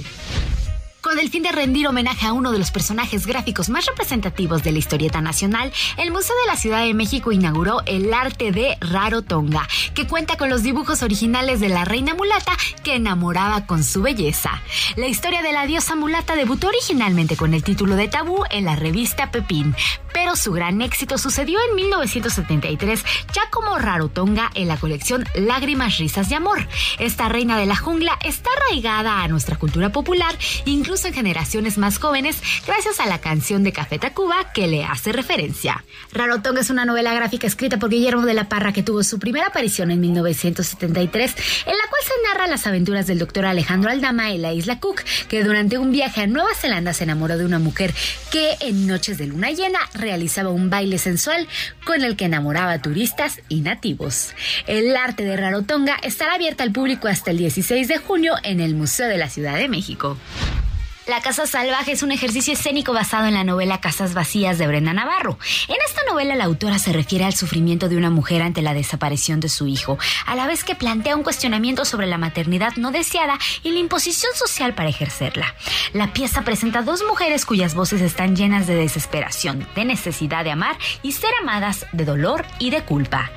Con 1.02 1.18
el 1.18 1.30
fin 1.32 1.42
de 1.42 1.52
rendir 1.52 1.88
homenaje 1.88 2.28
a 2.28 2.34
uno 2.34 2.52
de 2.52 2.60
los 2.60 2.70
personajes 2.70 3.26
gráficos 3.26 3.70
más 3.70 3.88
representativos 3.88 4.62
de 4.62 4.72
la 4.72 4.78
historieta 4.78 5.20
nacional, 5.20 5.74
el 5.98 6.12
Museo 6.12 6.36
de 6.42 6.52
la 6.52 6.56
Ciudad 6.56 6.84
de 6.84 6.94
México 6.94 7.32
inauguró 7.32 7.82
el 7.88 8.14
arte 8.14 8.52
de 8.52 8.78
Rarotonga, 8.80 9.68
que 9.96 10.06
cuenta 10.06 10.38
con 10.38 10.52
los 10.52 10.62
dibujos 10.62 11.02
originales 11.02 11.60
de 11.60 11.70
la 11.70 11.86
reina 11.86 12.14
mulata 12.14 12.56
que 12.84 12.94
enamoraba 12.94 13.66
con 13.66 13.84
su 13.84 14.04
belleza. 14.04 14.62
La 14.96 15.08
historia 15.08 15.42
de 15.42 15.54
la 15.54 15.66
diosa 15.66 15.96
mulata 15.96 16.36
debutó 16.36 16.68
originalmente 16.68 17.36
con 17.36 17.56
el 17.56 17.64
título 17.64 17.96
de 17.96 18.08
Tabú 18.08 18.44
en 18.52 18.66
la 18.66 18.76
revista 18.76 19.32
Pepín, 19.32 19.76
pero 20.14 20.36
su 20.36 20.52
gran 20.52 20.84
éxito 20.84 21.18
sucedió 21.18 21.58
en 21.68 21.78
1973 21.78 23.04
ya 23.34 23.50
como 23.50 23.80
Rarotonga 23.80 24.52
en 24.54 24.68
la 24.68 24.78
colección 24.78 25.26
Lágrimas, 25.34 25.98
Risas 25.98 26.30
y 26.30 26.36
Amor. 26.36 26.68
Esta 27.00 27.28
reina 27.28 27.58
de 27.58 27.66
la 27.66 27.76
jungla 27.76 28.20
está 28.24 28.52
arraigada 28.56 29.24
a 29.24 29.28
nuestra 29.30 29.58
cultura 29.58 29.92
popular, 29.92 30.38
incluso 30.66 30.91
incluso 30.92 31.08
en 31.08 31.14
generaciones 31.14 31.78
más 31.78 32.00
jóvenes, 32.00 32.36
gracias 32.68 33.00
a 33.00 33.06
la 33.06 33.22
canción 33.22 33.64
de 33.64 33.72
Café 33.72 33.98
Tacuba 33.98 34.52
que 34.54 34.68
le 34.68 34.84
hace 34.84 35.14
referencia. 35.14 35.86
Rarotong 36.12 36.58
es 36.58 36.70
una 36.70 36.84
novela 36.84 37.14
gráfica 37.14 37.48
escrita 37.48 37.80
por 37.80 37.90
Guillermo 37.90 38.26
de 38.26 38.34
la 38.34 38.50
Parra 38.50 38.74
que 38.74 38.84
tuvo 38.84 39.02
su 39.04 39.18
primera 39.18 39.48
aparición 39.48 39.90
en 39.92 40.02
1973, 40.02 41.36
en 41.66 41.78
la 41.78 41.90
cual 41.90 42.02
se 42.04 42.28
narra 42.28 42.48
las 42.48 42.68
aventuras 42.68 43.08
del 43.08 43.20
doctor 43.20 43.46
Alejandro 43.46 43.90
Aldama 43.90 44.32
en 44.34 44.42
la 44.42 44.52
isla 44.52 44.82
Cook, 44.82 45.02
que 45.30 45.46
durante 45.46 45.78
un 45.78 45.94
viaje 45.94 46.24
a 46.24 46.28
Nueva 46.28 46.54
Zelanda 46.56 46.92
se 46.92 47.06
enamoró 47.06 47.38
de 47.38 47.46
una 47.46 47.60
mujer 47.60 47.94
que 48.30 48.58
en 48.60 48.86
noches 48.86 49.18
de 49.18 49.28
luna 49.28 49.52
llena 49.52 49.80
realizaba 49.94 50.50
un 50.50 50.70
baile 50.70 50.98
sensual 50.98 51.48
con 51.86 52.04
el 52.04 52.18
que 52.18 52.26
enamoraba 52.26 52.82
turistas 52.82 53.40
y 53.48 53.62
nativos. 53.62 54.34
El 54.68 54.94
arte 54.98 55.24
de 55.24 55.38
Rarotonga 55.38 55.96
estará 56.04 56.34
abierto 56.34 56.64
al 56.64 56.74
público 56.74 57.08
hasta 57.08 57.32
el 57.32 57.38
16 57.38 57.88
de 57.88 57.98
junio 57.98 58.34
en 58.44 58.60
el 58.60 58.76
Museo 58.76 59.08
de 59.08 59.18
la 59.18 59.30
Ciudad 59.30 59.56
de 59.56 59.70
México. 59.70 60.18
La 61.08 61.20
Casa 61.20 61.48
Salvaje 61.48 61.94
es 61.94 62.04
un 62.04 62.12
ejercicio 62.12 62.54
escénico 62.54 62.94
basado 62.94 63.26
en 63.26 63.34
la 63.34 63.44
novela 63.44 63.82
Casas 63.82 64.14
Vacías 64.14 64.60
de 64.60 64.68
Brenda 64.68 64.94
Navarro. 64.94 65.40
En 65.68 65.78
esta 65.84 66.04
novela 66.08 66.36
la 66.36 66.44
autora 66.44 66.78
se 66.78 66.94
refiere 66.94 67.26
al 67.26 67.34
sufrimiento 67.34 67.90
de 67.90 67.98
una 67.98 68.12
mujer 68.12 68.44
ante 68.44 68.62
la 68.62 68.76
desaparición 68.76 69.40
de 69.40 69.50
su 69.50 69.66
hijo, 69.66 69.98
a 70.28 70.36
la 70.36 70.46
vez 70.46 70.64
que 70.64 70.76
plantea 70.76 71.16
un 71.16 71.24
cuestionamiento 71.24 71.86
sobre 71.86 72.06
la 72.06 72.20
maternidad 72.20 72.76
no 72.76 72.92
deseada 72.92 73.40
y 73.64 73.72
la 73.72 73.80
imposición 73.80 74.32
social 74.36 74.76
para 74.76 74.90
ejercerla. 74.90 75.56
La 75.94 76.14
pieza 76.14 76.44
presenta 76.44 76.84
dos 76.84 77.04
mujeres 77.08 77.48
cuyas 77.48 77.74
voces 77.74 78.02
están 78.02 78.36
llenas 78.36 78.68
de 78.68 78.76
desesperación, 78.76 79.68
de 79.76 79.86
necesidad 79.86 80.44
de 80.44 80.52
amar 80.52 80.78
y 81.02 81.14
ser 81.14 81.32
amadas, 81.42 81.88
de 81.94 82.06
dolor 82.06 82.46
y 82.60 82.70
de 82.70 82.84
culpa. 82.84 83.32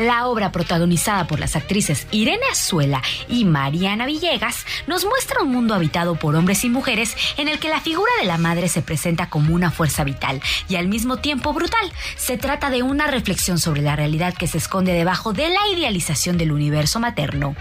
La 0.00 0.28
obra 0.28 0.50
protagonizada 0.50 1.26
por 1.26 1.40
las 1.40 1.56
actrices 1.56 2.06
Irene 2.10 2.46
Azuela 2.50 3.02
y 3.28 3.44
Mariana 3.44 4.06
Villegas 4.06 4.64
nos 4.86 5.04
muestra 5.04 5.42
un 5.42 5.52
mundo 5.52 5.74
habitado 5.74 6.14
por 6.14 6.36
hombres 6.36 6.64
y 6.64 6.70
mujeres 6.70 7.14
en 7.36 7.48
el 7.48 7.58
que 7.58 7.68
la 7.68 7.82
figura 7.82 8.10
de 8.18 8.26
la 8.26 8.38
madre 8.38 8.68
se 8.68 8.80
presenta 8.80 9.28
como 9.28 9.54
una 9.54 9.70
fuerza 9.70 10.02
vital 10.02 10.40
y 10.70 10.76
al 10.76 10.88
mismo 10.88 11.18
tiempo 11.18 11.52
brutal. 11.52 11.92
Se 12.16 12.38
trata 12.38 12.70
de 12.70 12.82
una 12.82 13.08
reflexión 13.08 13.58
sobre 13.58 13.82
la 13.82 13.94
realidad 13.94 14.32
que 14.32 14.46
se 14.46 14.56
esconde 14.56 14.94
debajo 14.94 15.34
de 15.34 15.50
la 15.50 15.68
idealización 15.70 16.38
del 16.38 16.52
universo 16.52 16.98
materno. 16.98 17.54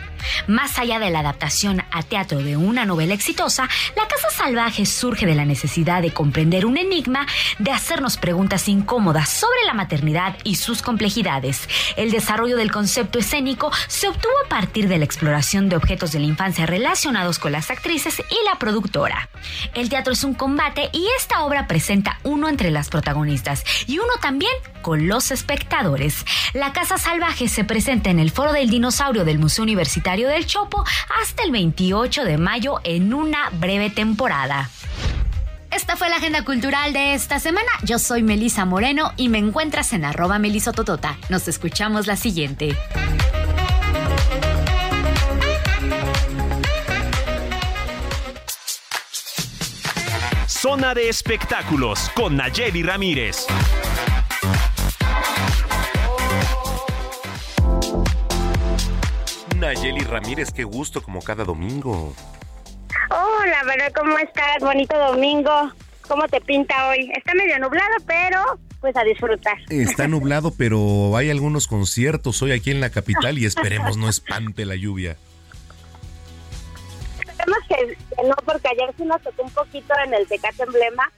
Más 0.47 0.79
allá 0.79 0.97
de 0.99 1.09
la 1.09 1.19
adaptación 1.19 1.83
a 1.91 2.03
teatro 2.03 2.39
de 2.39 2.55
una 2.55 2.85
novela 2.85 3.13
exitosa, 3.13 3.67
La 3.97 4.07
Casa 4.07 4.29
Salvaje 4.29 4.85
surge 4.85 5.25
de 5.25 5.35
la 5.35 5.43
necesidad 5.43 6.01
de 6.01 6.13
comprender 6.13 6.65
un 6.65 6.77
enigma, 6.77 7.27
de 7.57 7.71
hacernos 7.71 8.15
preguntas 8.15 8.69
incómodas 8.69 9.27
sobre 9.27 9.65
la 9.65 9.73
maternidad 9.73 10.37
y 10.45 10.55
sus 10.55 10.81
complejidades. 10.81 11.67
El 11.97 12.11
del 12.30 12.71
concepto 12.71 13.17
escénico 13.17 13.71
se 13.88 14.07
obtuvo 14.07 14.34
a 14.45 14.49
partir 14.49 14.88
de 14.88 14.99
la 14.99 15.03
exploración 15.03 15.67
de 15.67 15.75
objetos 15.75 16.11
de 16.11 16.19
la 16.19 16.27
infancia 16.27 16.67
relacionados 16.67 17.39
con 17.39 17.51
las 17.51 17.71
actrices 17.71 18.19
y 18.19 18.45
la 18.45 18.59
productora. 18.59 19.30
El 19.73 19.89
teatro 19.89 20.13
es 20.13 20.23
un 20.23 20.36
combate 20.36 20.89
y 20.93 21.07
esta 21.17 21.43
obra 21.43 21.65
presenta 21.65 22.19
uno 22.23 22.47
entre 22.47 22.69
las 22.69 22.89
protagonistas 22.89 23.63
y 23.88 23.97
uno 23.97 24.13
también 24.21 24.51
con 24.84 25.07
los 25.07 25.32
espectadores. 25.32 26.23
La 26.53 26.71
Casa 26.71 26.99
Salvaje 26.99 27.47
se 27.47 27.63
presenta 27.63 28.11
en 28.11 28.19
el 28.19 28.30
Foro 28.30 28.53
del 28.53 28.69
Dinosaurio 28.69 29.25
del 29.25 29.39
Museo 29.39 29.63
Universitario 29.63 30.30
del 30.30 30.45
Chopo 30.45 30.86
hasta 31.19 31.41
el 31.41 31.51
28 31.51 32.25
de 32.25 32.38
mayo 32.38 32.75
en 32.84 33.11
una 33.11 33.49
breve 33.53 33.89
temporada. 33.89 34.69
Esta 35.72 35.95
fue 35.95 36.09
la 36.09 36.15
agenda 36.15 36.43
cultural 36.43 36.93
de 36.93 37.13
esta 37.13 37.39
semana. 37.39 37.70
Yo 37.84 37.99
soy 37.99 38.24
Melisa 38.24 38.65
Moreno 38.65 39.11
y 39.17 39.30
me 39.30 39.38
encuentras 39.38 39.93
en 39.93 40.03
arroba 40.03 40.39
melisototota. 40.39 41.17
Nos 41.30 41.47
escuchamos 41.47 42.07
la 42.07 42.15
siguiente. 42.15 42.76
Zona 50.47 50.95
de 50.95 51.07
espectáculos 51.07 52.09
con 52.15 52.36
Nayeli 52.36 52.82
Ramírez. 52.82 53.45
Nayeli 59.55 60.03
Ramírez, 60.03 60.51
qué 60.51 60.63
gusto 60.63 61.03
como 61.03 61.22
cada 61.22 61.43
domingo. 61.45 62.13
Hola, 63.41 63.63
verdad, 63.63 63.93
¿cómo 63.95 64.17
estás? 64.17 64.59
Bonito 64.59 64.97
domingo. 64.97 65.71
¿Cómo 66.09 66.27
te 66.27 66.41
pinta 66.41 66.89
hoy? 66.89 67.09
Está 67.15 67.33
medio 67.35 67.57
nublado, 67.59 67.95
pero 68.05 68.59
pues 68.81 68.93
a 68.97 69.03
disfrutar. 69.03 69.57
Está 69.69 70.09
nublado, 70.09 70.53
pero 70.57 71.15
hay 71.15 71.29
algunos 71.29 71.67
conciertos 71.67 72.41
hoy 72.41 72.51
aquí 72.51 72.71
en 72.71 72.81
la 72.81 72.89
capital 72.89 73.37
y 73.37 73.45
esperemos 73.45 73.95
no 73.95 74.09
espante 74.09 74.65
la 74.65 74.75
lluvia. 74.75 75.15
Esperemos 77.21 77.59
que, 77.69 77.97
no, 78.27 78.35
porque 78.43 78.67
ayer 78.67 78.93
sí 78.97 79.05
nos 79.05 79.21
tocó 79.21 79.43
un 79.43 79.51
poquito 79.51 79.93
en 80.05 80.13
el 80.13 80.27
Tecate 80.27 80.63
Emblema. 80.63 81.09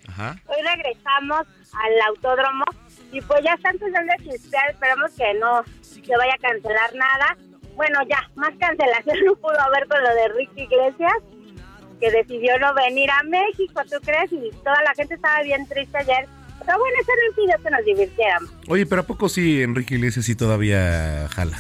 Hoy 0.45 0.61
regresamos 0.63 1.47
al 1.74 2.01
autódromo 2.07 2.65
y 3.11 3.19
pues 3.22 3.43
ya 3.43 3.53
está 3.53 3.72
empezando 3.72 4.13
a 4.13 4.17
chispear. 4.17 4.69
Esperamos 4.69 5.11
que 5.17 5.34
no 5.36 5.63
se 5.82 6.17
vaya 6.17 6.36
a 6.36 6.38
cancelar 6.38 6.93
nada. 6.93 7.38
Bueno, 7.76 7.99
ya, 8.07 8.30
más 8.36 8.51
cancelación 8.59 9.17
no 9.26 9.36
pudo 9.38 9.59
haber 9.59 9.88
con 9.88 10.03
lo 10.03 10.09
de 10.13 10.28
Ricky 10.28 10.61
Iglesias 10.61 11.13
que 12.02 12.12
decidió 12.12 12.58
no 12.60 12.74
venir 12.74 13.10
a 13.12 13.24
México, 13.24 13.82
¿tú 13.89 13.97
crees? 14.04 14.32
Y 14.34 14.49
toda 14.64 14.82
la 14.84 14.93
gente 14.95 15.14
estaba 15.14 15.41
bien 15.43 15.66
triste 15.68 15.97
ayer. 15.97 16.28
Pero 16.66 16.78
bueno, 16.78 16.95
eso 16.99 17.12
no 17.16 17.30
impidió 17.30 17.64
que 17.64 17.70
nos 17.70 17.86
divirtiéramos. 17.86 18.52
Oye, 18.68 18.86
pero 18.86 19.02
¿a 19.02 19.06
poco 19.06 19.30
sí 19.30 19.62
Enrique 19.62 19.95
Iglesias 19.95 20.26
sí 20.26 20.36
todavía 20.36 21.28
jala? 21.30 21.58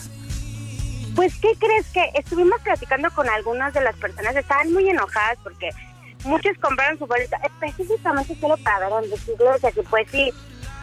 Pues, 1.15 1.35
¿qué 1.39 1.53
crees? 1.59 1.91
Que 1.91 2.09
estuvimos 2.15 2.59
platicando 2.61 3.09
con 3.11 3.29
algunas 3.29 3.73
de 3.73 3.81
las 3.81 3.95
personas, 3.97 4.35
estaban 4.35 4.71
muy 4.73 4.89
enojadas 4.89 5.37
porque 5.43 5.69
muchos 6.23 6.57
compraron 6.59 6.97
su 6.97 7.05
boleta 7.05 7.37
específicamente 7.43 8.35
solo 8.35 8.57
para 8.57 8.79
ver 8.79 8.93
a 8.93 8.99
Enrique 8.99 9.33
Iglesias. 9.33 9.73
Y 9.77 9.81
pues 9.81 10.07
sí, 10.09 10.31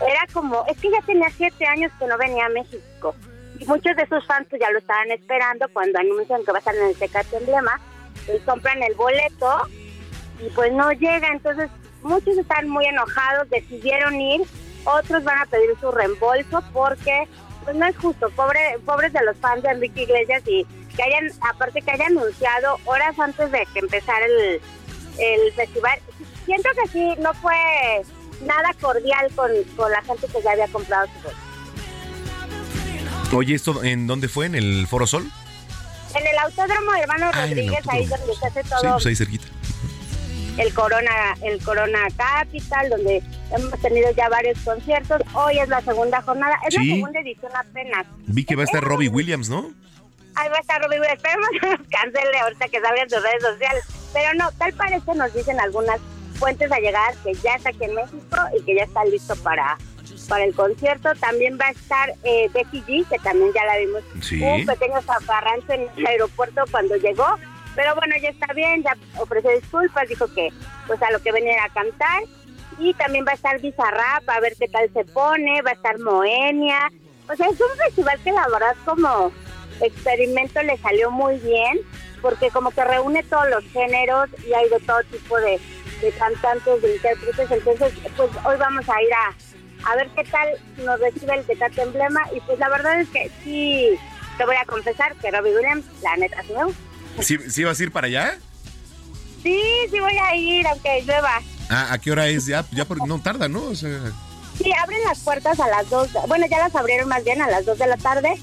era 0.01 0.27
como, 0.33 0.65
es 0.67 0.79
que 0.79 0.91
ya 0.91 1.01
tenía 1.07 1.31
siete 1.37 1.67
años 1.67 1.91
que 1.99 2.07
no 2.07 2.17
venía 2.17 2.47
a 2.47 2.51
México. 2.51 3.15
Y 3.59 3.65
muchos 3.67 3.97
de 3.97 4.07
sus 4.07 4.25
fans 4.27 4.47
pues, 4.49 4.61
ya 4.61 4.71
lo 4.71 4.79
estaban 4.79 5.11
esperando 5.11 5.67
cuando 5.73 5.99
anuncian 5.99 6.45
que 6.45 6.53
va 6.53 6.59
a 6.59 6.61
estar 6.61 6.75
en 6.75 6.89
el 6.89 6.97
Tecate 6.97 7.37
Emblema 7.37 7.81
y 8.35 8.39
compran 8.41 8.83
el 8.83 8.95
boleto 8.95 9.69
y 10.41 10.49
pues 10.51 10.73
no 10.73 10.93
llega, 10.93 11.29
entonces 11.29 11.71
muchos 12.03 12.37
están 12.39 12.69
muy 12.69 12.87
enojados, 12.87 13.49
decidieron 13.51 14.21
ir, 14.21 14.43
otros 14.85 15.25
van 15.25 15.39
a 15.39 15.47
pedir 15.47 15.71
su 15.81 15.91
reembolso 15.91 16.63
porque 16.73 17.29
pues 17.65 17.77
no 17.77 17.87
es 17.87 17.97
justo, 17.97 18.31
pobre, 18.31 18.61
pobres 18.85 19.13
de 19.13 19.25
los 19.25 19.37
fans 19.39 19.63
de 19.63 19.71
Enrique 19.71 20.03
Iglesias 20.03 20.43
y 20.47 20.67
que 20.97 21.03
hayan, 21.03 21.31
aparte 21.41 21.83
que 21.83 21.91
hayan 21.91 22.17
anunciado 22.17 22.79
horas 22.85 23.19
antes 23.19 23.51
de 23.51 23.67
que 23.73 23.81
empezara 23.81 24.25
el, 24.25 24.61
el 25.19 25.53
festival, 25.53 25.99
siento 26.45 26.69
que 26.83 26.89
sí, 26.89 27.15
no 27.21 27.35
fue 27.35 27.57
nada 28.43 28.71
cordial 28.81 29.31
con, 29.35 29.51
con 29.77 29.91
la 29.91 30.03
gente 30.03 30.27
que 30.29 30.43
ya 30.43 30.53
había 30.53 30.69
comprado 30.69 31.07
su 31.07 31.23
boleto. 31.23 31.49
Oye, 33.37 33.55
¿esto 33.55 33.85
en 33.85 34.07
dónde 34.07 34.29
fue? 34.29 34.47
¿En 34.47 34.55
el 34.55 34.87
Foro 34.87 35.07
Sol? 35.07 35.31
En 36.15 36.27
el 36.27 36.39
Autódromo 36.39 36.95
Hermano 36.95 37.33
Rodríguez, 37.33 37.81
ahí 37.89 38.07
donde 38.07 38.35
se 38.35 38.47
hace 38.47 38.63
todo. 38.65 38.81
Sí, 38.81 38.87
pues 38.91 39.07
ahí 39.07 39.17
cerquita. 39.17 39.47
El 40.57 40.75
Corona, 40.75 41.37
el 41.43 41.63
Corona 41.63 42.09
Capital, 42.17 42.91
donde 42.91 43.23
hemos 43.53 43.81
tenido 43.81 44.11
ya 44.13 44.29
varios 44.29 44.59
conciertos. 44.61 45.23
Hoy 45.35 45.59
es 45.59 45.69
la 45.69 45.81
segunda 45.83 46.21
jornada, 46.23 46.59
es 46.67 46.75
la 46.75 46.83
segunda 46.83 47.21
edición 47.21 47.53
apenas. 47.55 48.07
Vi 48.27 48.45
que 48.45 48.57
va 48.57 48.63
a 48.63 48.65
estar 48.65 48.83
Robbie 48.83 49.09
Williams, 49.09 49.49
¿no? 49.49 49.73
Ahí 50.35 50.49
va 50.49 50.57
a 50.57 50.61
estar 50.61 50.83
Robbie 50.83 51.01
Williams. 51.01 51.19
Esperemos 51.23 51.49
que 51.61 51.69
nos 51.69 51.89
cancele 51.89 52.39
ahorita 52.39 52.69
que 52.69 52.81
salgan 52.81 53.11
sus 53.11 53.23
redes 53.23 53.43
sociales. 53.43 53.85
Pero 54.13 54.35
no, 54.35 54.51
tal 54.53 54.73
parece, 54.73 55.15
nos 55.15 55.33
dicen 55.33 55.61
algunas 55.61 56.01
fuentes 56.35 56.71
a 56.73 56.79
llegar 56.79 57.15
que 57.23 57.35
ya 57.35 57.55
está 57.55 57.71
aquí 57.71 57.85
en 57.85 57.95
México 57.95 58.37
y 58.59 58.65
que 58.65 58.75
ya 58.77 58.85
está 58.85 59.05
listo 59.05 59.37
para 59.37 59.77
para 60.29 60.45
el 60.45 60.55
concierto. 60.55 61.11
También 61.19 61.59
va 61.61 61.67
a 61.67 61.71
estar 61.71 62.13
eh, 62.23 62.49
Becky 62.53 62.83
G, 62.83 63.09
que 63.09 63.19
también 63.19 63.53
ya 63.53 63.65
la 63.65 63.79
vimos. 63.79 64.03
Un 64.15 64.67
pequeño 64.67 65.01
zafarrancho 65.03 65.73
en 65.73 65.89
el 65.97 66.07
aeropuerto 66.07 66.63
cuando 66.71 66.97
llegó. 66.97 67.27
Pero 67.75 67.95
bueno, 67.95 68.15
ya 68.21 68.31
está 68.31 68.53
bien, 68.55 68.83
ya 68.83 68.97
ofreció 69.21 69.51
disculpas, 69.53 70.09
dijo 70.09 70.27
que 70.35 70.51
pues 70.87 71.01
a 71.03 71.11
lo 71.11 71.21
que 71.21 71.33
venía 71.33 71.65
a 71.65 71.69
cantar. 71.71 72.23
Y 72.79 72.95
también 72.95 73.25
va 73.27 73.33
a 73.33 73.35
estar 73.35 73.61
Bizarrap, 73.61 74.29
a 74.29 74.41
ver 74.41 74.55
qué 74.59 74.69
tal 74.69 74.89
se 74.93 75.05
pone, 75.05 75.63
va 75.63 75.71
a 75.71 75.75
estar 75.75 75.99
Moenia. 75.99 76.93
O 77.29 77.35
sea, 77.35 77.49
es 77.49 77.61
un 77.61 77.77
festival 77.85 78.19
que 78.23 78.33
la 78.33 78.47
verdad 78.49 78.77
como 78.85 79.33
experimento 79.81 80.63
le 80.63 80.77
salió 80.79 81.11
muy 81.11 81.39
bien, 81.39 81.81
porque 82.21 82.51
como 82.51 82.71
que 82.71 82.85
reúne 82.85 83.23
todos 83.25 83.49
los 83.49 83.65
géneros 83.73 84.29
y 84.47 84.53
hay 84.53 84.69
de 84.69 84.81
todo 84.81 84.99
tipo 85.11 85.37
de, 85.39 85.61
de 86.01 86.13
cantantes, 86.13 86.83
de 86.83 86.95
intérpretes. 86.95 87.51
Entonces, 87.51 87.93
pues 88.17 88.31
hoy 88.45 88.57
vamos 88.59 88.89
a 88.89 89.03
ir 89.03 89.13
a, 89.13 89.35
a 89.85 89.97
ver 89.97 90.09
qué 90.17 90.25
tal 90.25 90.49
nos 90.85 91.01
recibe 91.01 91.35
el 91.35 91.45
Tecate 91.45 91.83
Emblema. 91.83 92.23
Y 92.35 92.41
pues 92.41 92.59
la 92.59 92.69
verdad 92.69 93.01
es 93.01 93.09
que 93.09 93.31
sí, 93.43 93.91
te 94.37 94.45
voy 94.45 94.57
a 94.57 94.65
confesar 94.65 95.15
que 95.17 95.31
Robbie 95.31 95.55
Williams, 95.55 95.85
la 96.03 96.17
neta, 96.17 96.43
sí 96.43 96.53
me 96.53 97.23
¿Sí, 97.23 97.39
¿Sí 97.51 97.65
vas 97.65 97.81
a 97.81 97.83
ir 97.83 97.93
para 97.93 98.07
allá? 98.07 98.39
Sí, 99.43 99.63
sí 99.91 100.01
voy 100.01 100.17
a 100.17 100.35
ir, 100.37 100.67
aunque 100.67 101.03
llueva. 101.03 101.41
Ah, 101.71 101.89
¿A 101.93 101.99
qué 101.99 102.11
hora 102.11 102.27
es? 102.29 102.47
Ya, 102.47 102.65
ya 102.73 102.87
no 103.07 103.21
tarda, 103.21 103.49
¿no? 103.49 103.63
O 103.65 103.75
sea... 103.75 103.91
Sí, 104.57 104.73
abren 104.73 105.03
las 105.05 105.21
puertas 105.21 105.61
a 105.61 105.69
las 105.69 105.89
dos, 105.89 106.09
bueno, 106.27 106.47
ya 106.51 106.59
las 106.59 106.75
abrieron 106.75 107.09
más 107.09 107.23
bien 107.23 107.41
a 107.41 107.49
las 107.49 107.65
dos 107.65 107.79
de 107.79 107.87
la 107.87 107.97
tarde 107.97 108.35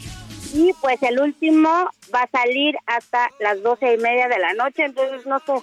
y 0.54 0.72
pues 0.82 1.04
el 1.04 1.20
último 1.20 1.70
va 2.14 2.22
a 2.22 2.30
salir 2.30 2.78
hasta 2.86 3.30
las 3.42 3.62
doce 3.62 3.94
y 3.94 3.98
media 3.98 4.30
de 4.30 4.40
la 4.40 4.54
noche, 4.54 4.86
entonces 4.86 5.26
no 5.26 5.40
sé, 5.40 5.54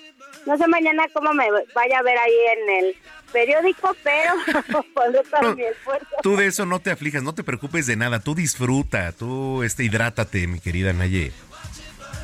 no 0.44 0.58
sé 0.58 0.66
mañana 0.66 1.04
cómo 1.14 1.32
me 1.32 1.46
vaya 1.74 1.98
a 1.98 2.02
ver 2.02 2.18
ahí 2.18 2.34
en 2.58 2.84
el 2.84 2.96
periódico, 3.32 3.94
pero 4.04 5.54
mi 5.54 5.62
esfuerzo. 5.62 6.06
Tú 6.22 6.36
de 6.36 6.46
eso 6.46 6.66
no 6.66 6.80
te 6.80 6.90
aflijas, 6.90 7.22
no 7.22 7.34
te 7.34 7.42
preocupes 7.44 7.86
de 7.86 7.96
nada, 7.96 8.20
tú 8.20 8.34
disfruta, 8.34 9.12
tú 9.12 9.62
este 9.62 9.84
hidrátate, 9.84 10.46
mi 10.46 10.60
querida 10.60 10.92
Naye. 10.92 11.32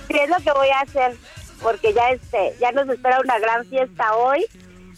Sí, 0.08 0.18
es 0.18 0.28
lo 0.28 0.36
que 0.36 0.52
voy 0.52 0.68
a 0.68 0.80
hacer, 0.80 1.16
porque 1.62 1.92
ya 1.92 2.10
este, 2.10 2.54
ya 2.60 2.72
nos 2.72 2.88
espera 2.88 3.20
una 3.20 3.38
gran 3.38 3.66
fiesta 3.66 4.14
hoy 4.14 4.46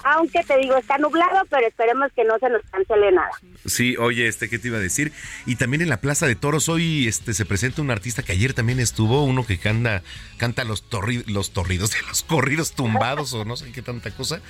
aunque 0.05 0.42
te 0.44 0.59
digo, 0.59 0.76
está 0.76 0.98
nublado, 0.98 1.44
pero 1.48 1.66
esperemos 1.66 2.11
que 2.14 2.24
no 2.24 2.38
se 2.38 2.48
nos 2.51 2.62
cancele 2.70 3.12
nada. 3.12 3.30
Sí, 3.66 3.96
oye, 3.98 4.26
este, 4.26 4.48
¿qué 4.48 4.59
te 4.59 4.68
iba 4.68 4.78
a 4.78 4.80
decir? 4.80 5.12
Y 5.46 5.57
también 5.57 5.82
en 5.82 5.88
la 5.88 6.01
Plaza 6.01 6.26
de 6.26 6.34
Toros 6.34 6.68
hoy 6.68 7.07
este, 7.07 7.34
se 7.34 7.44
presenta 7.44 7.82
un 7.82 7.90
artista 7.90 8.22
que 8.22 8.32
ayer 8.32 8.55
también 8.55 8.80
estuvo, 8.80 9.24
uno 9.24 9.44
que 9.44 9.59
canta, 9.59 10.03
canta 10.36 10.64
los, 10.64 10.84
los 11.26 11.53
torridos, 11.53 11.90
de 11.92 12.03
los 12.09 12.22
corridos 12.22 12.72
tumbados 12.72 13.32
o 13.34 13.44
no 13.44 13.57
sé 13.57 13.70
qué 13.72 13.82
tanta 13.82 14.11
cosa. 14.11 14.40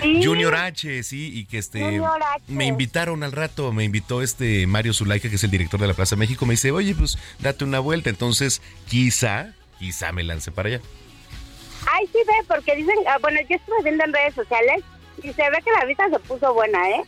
Junior 0.00 0.54
H, 0.54 1.02
sí, 1.02 1.30
y 1.32 1.44
que 1.44 1.58
este 1.58 2.00
me 2.48 2.66
invitaron 2.66 3.22
al 3.22 3.32
rato, 3.32 3.72
me 3.72 3.84
invitó 3.84 4.22
este 4.22 4.66
Mario 4.66 4.92
Zulaika, 4.92 5.28
que 5.28 5.36
es 5.36 5.44
el 5.44 5.50
director 5.50 5.80
de 5.80 5.86
la 5.86 5.94
Plaza 5.94 6.16
de 6.16 6.20
México, 6.20 6.46
me 6.46 6.54
dice, 6.54 6.72
oye, 6.72 6.94
pues 6.94 7.18
date 7.38 7.64
una 7.64 7.78
vuelta, 7.78 8.10
entonces 8.10 8.60
quizá, 8.88 9.54
quizá 9.78 10.12
me 10.12 10.24
lance 10.24 10.50
para 10.50 10.68
allá. 10.68 10.80
Ay, 11.92 12.06
sí 12.06 12.18
ve, 12.26 12.34
porque 12.48 12.76
dicen, 12.76 12.96
ah, 13.06 13.18
bueno, 13.20 13.40
yo 13.48 13.56
estuve 13.56 13.82
viendo 13.82 14.04
en 14.04 14.12
redes 14.12 14.34
sociales 14.34 14.82
y 15.22 15.32
se 15.32 15.50
ve 15.50 15.58
que 15.62 15.72
la 15.72 15.84
vista 15.84 16.08
se 16.08 16.18
puso 16.20 16.54
buena, 16.54 16.90
¿eh? 16.90 17.04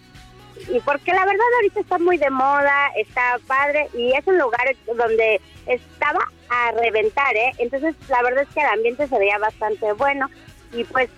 Y 0.68 0.80
porque 0.80 1.12
la 1.12 1.24
verdad 1.24 1.44
ahorita 1.56 1.80
está 1.80 1.98
muy 1.98 2.16
de 2.16 2.30
moda, 2.30 2.88
está 2.96 3.38
padre 3.46 3.88
y 3.94 4.12
es 4.12 4.26
un 4.26 4.38
lugar 4.38 4.74
donde 4.86 5.40
estaba 5.66 6.30
a 6.48 6.72
reventar, 6.72 7.36
¿eh? 7.36 7.52
Entonces 7.58 7.94
la 8.08 8.22
verdad 8.22 8.44
es 8.44 8.54
que 8.54 8.60
el 8.60 8.66
ambiente 8.66 9.06
se 9.06 9.18
veía 9.18 9.38
bastante 9.38 9.92
bueno 9.92 10.30
y 10.72 10.84
pues 10.84 11.10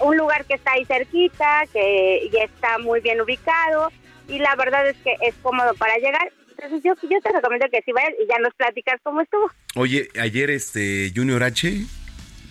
un 0.00 0.16
lugar 0.16 0.44
que 0.44 0.54
está 0.54 0.72
ahí 0.72 0.84
cerquita, 0.84 1.64
que 1.72 2.28
ya 2.32 2.44
está 2.44 2.78
muy 2.78 3.00
bien 3.00 3.20
ubicado 3.20 3.90
y 4.28 4.38
la 4.38 4.54
verdad 4.56 4.88
es 4.88 4.96
que 4.98 5.14
es 5.22 5.34
cómodo 5.42 5.74
para 5.74 5.96
llegar. 5.96 6.32
Entonces 6.50 6.82
yo, 6.82 6.94
yo 7.08 7.20
te 7.20 7.32
recomiendo 7.32 7.66
que 7.70 7.82
si 7.82 7.92
vayas 7.92 8.12
y 8.22 8.26
ya 8.26 8.38
nos 8.38 8.54
platicas 8.54 8.98
cómo 9.02 9.20
estuvo. 9.20 9.50
Oye, 9.74 10.08
ayer 10.18 10.50
este 10.50 11.12
Junior 11.14 11.42
H 11.42 11.84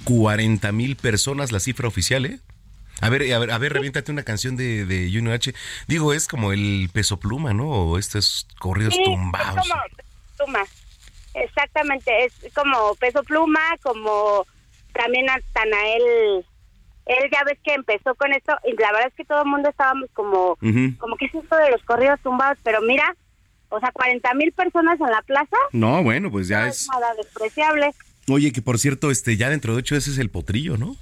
40 0.05 0.71
mil 0.71 0.95
personas, 0.95 1.51
la 1.51 1.59
cifra 1.59 1.87
oficial, 1.87 2.25
¿eh? 2.25 2.39
A 3.01 3.09
ver, 3.09 3.33
a 3.33 3.39
ver, 3.39 3.51
a 3.51 3.57
ver, 3.57 3.73
reviéntate 3.73 4.11
una 4.11 4.23
canción 4.23 4.55
de, 4.55 4.85
de 4.85 5.11
Junior 5.11 5.33
H. 5.35 5.53
Digo, 5.87 6.13
es 6.13 6.27
como 6.27 6.53
el 6.53 6.89
peso 6.93 7.19
pluma, 7.19 7.53
¿no? 7.53 7.69
O 7.69 7.97
estos 7.97 8.47
corridos 8.59 8.95
tumbados. 9.03 9.65
Es 9.65 9.71
como 9.71 9.83
pluma. 10.37 10.65
Exactamente, 11.33 12.25
es 12.25 12.33
como 12.53 12.95
peso 12.95 13.21
pluma, 13.23 13.59
como 13.83 14.47
también 14.93 15.25
Natanael. 15.25 16.45
Él 17.05 17.29
ya 17.31 17.43
ves 17.43 17.59
que 17.63 17.73
empezó 17.73 18.15
con 18.15 18.31
esto 18.31 18.55
y 18.63 18.71
la 18.81 18.91
verdad 18.91 19.09
es 19.09 19.13
que 19.13 19.25
todo 19.25 19.41
el 19.41 19.49
mundo 19.49 19.69
estábamos 19.69 20.09
como, 20.13 20.57
como 20.97 21.17
que 21.17 21.25
es 21.25 21.35
esto 21.35 21.55
de 21.57 21.71
los 21.71 21.83
corridos 21.83 22.19
tumbados, 22.21 22.57
pero 22.63 22.81
mira, 22.81 23.15
o 23.69 23.79
sea, 23.79 23.91
40 23.91 24.33
mil 24.35 24.51
personas 24.53 24.99
en 24.99 25.11
la 25.11 25.21
plaza. 25.21 25.57
No, 25.71 26.01
bueno, 26.01 26.31
pues 26.31 26.47
ya 26.47 26.67
es. 26.67 26.87
Nada 26.89 27.13
despreciable. 27.15 27.93
Oye, 28.27 28.51
que 28.51 28.61
por 28.61 28.79
cierto, 28.79 29.11
este, 29.11 29.37
ya 29.37 29.49
dentro 29.49 29.73
de 29.73 29.79
ocho 29.79 29.95
ese 29.95 30.11
es 30.11 30.17
el 30.17 30.29
potrillo, 30.29 30.77
¿no? 30.77 30.95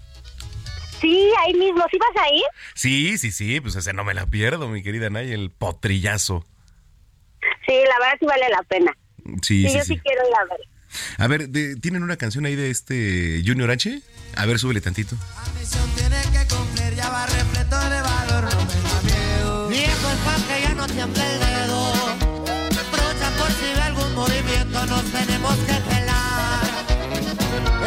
Sí, 1.00 1.30
ahí 1.46 1.54
mismo. 1.54 1.86
¿Sí 1.92 1.98
vas 1.98 2.24
a 2.24 2.34
ir? 2.34 2.44
Sí, 2.76 3.18
sí, 3.18 3.32
sí, 3.32 3.60
pues 3.60 3.76
ese 3.76 3.94
no 3.94 4.04
me 4.04 4.14
la 4.14 4.26
pierdo, 4.26 4.70
mi 4.70 4.84
querida 4.84 5.10
Nay, 5.10 5.32
el 5.32 5.52
potrillazo. 5.52 6.46
Sí, 7.66 7.74
la 7.74 8.00
verdad 8.00 8.18
sí 8.20 8.26
vale 8.26 8.50
la 8.50 8.64
pena. 8.64 8.98
Sí, 9.42 9.68
sí, 9.68 9.78
yo 9.78 9.84
sí, 9.84 9.98
quiero 10.00 10.22
ir 10.28 10.36
a 10.36 10.46
ver. 10.46 10.68
A 11.18 11.28
ver, 11.28 11.80
¿tienen 11.82 12.04
una 12.04 12.18
canción 12.18 12.46
ahí 12.46 12.56
de 12.56 12.70
este 12.70 13.42
Junior 13.46 13.72
H? 13.72 14.02
A 14.36 14.46
ver, 14.46 14.60
súbele 14.60 14.82
tantito. 14.82 15.16
La 15.16 15.60
misión 15.60 15.90
tiene 15.96 16.22
que 16.32 16.56
cumplir, 16.56 16.94
ya 16.96 17.10
va 17.10 17.26
repleto 17.26 17.90
de 17.90 18.02
valor, 18.02 18.44
no 18.44 18.66
me 18.66 18.74
da 18.74 19.02
miedo. 19.04 19.68
Viejo 19.70 20.10
es 20.10 20.44
que 20.44 20.62
ya 20.62 20.74
no 20.76 20.88
tiemble 20.88 21.24
el 21.24 21.40
dedo. 21.40 21.94
Por 23.40 23.52
si 23.52 23.74
ve 23.74 23.82
algún 23.82 24.14
movimiento, 24.14 24.86
nos 24.86 25.04
tenemos 25.12 25.58
que 25.60 25.83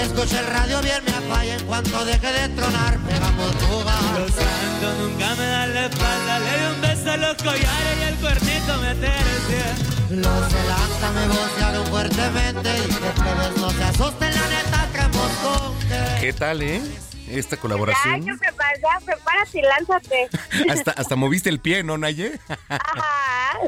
Escucha 0.01 0.41
el 0.41 0.47
radio 0.47 0.81
bien 0.83 1.03
me 1.05 1.35
falla 1.35 1.55
en 1.55 1.67
cuanto 1.67 2.05
deje 2.05 2.33
de 2.33 2.49
tronar, 2.51 2.99
pegamos 3.01 3.55
fuga. 3.57 3.95
Los 4.19 4.31
santo 4.31 5.03
nunca 5.03 5.35
me 5.35 5.47
da 5.47 5.67
la 5.67 5.87
espalda, 5.87 6.39
le 6.39 6.51
doy 6.51 6.75
un 6.75 6.81
beso 6.81 7.11
a 7.13 7.17
los 7.17 7.37
collares 7.37 7.99
y 8.01 8.03
el 8.03 8.15
cuernito 8.17 8.77
me 8.79 8.95
pie. 8.95 9.17
Los 10.11 10.53
delanta 10.53 11.11
me 11.15 11.27
vocearon 11.29 11.87
fuertemente 11.87 12.79
y 12.79 12.89
que 12.89 13.09
ustedes 13.09 13.57
no 13.57 13.71
se 13.71 13.85
asusten, 13.85 14.35
la 14.35 14.49
neta 14.49 14.89
que 14.93 16.21
¿Qué 16.21 16.33
tal, 16.33 16.63
eh? 16.63 16.83
Esta 17.29 17.57
colaboración. 17.57 18.25
Ya, 18.25 18.33
ya, 18.35 19.01
prepárate 19.05 19.59
y 19.59 19.63
lánzate. 19.63 20.29
hasta, 20.71 20.91
hasta 20.93 21.17
moviste 21.17 21.49
el 21.49 21.61
pie, 21.61 21.83
¿no, 21.83 21.99
Naye? 21.99 22.39
Ajá. 22.69 23.59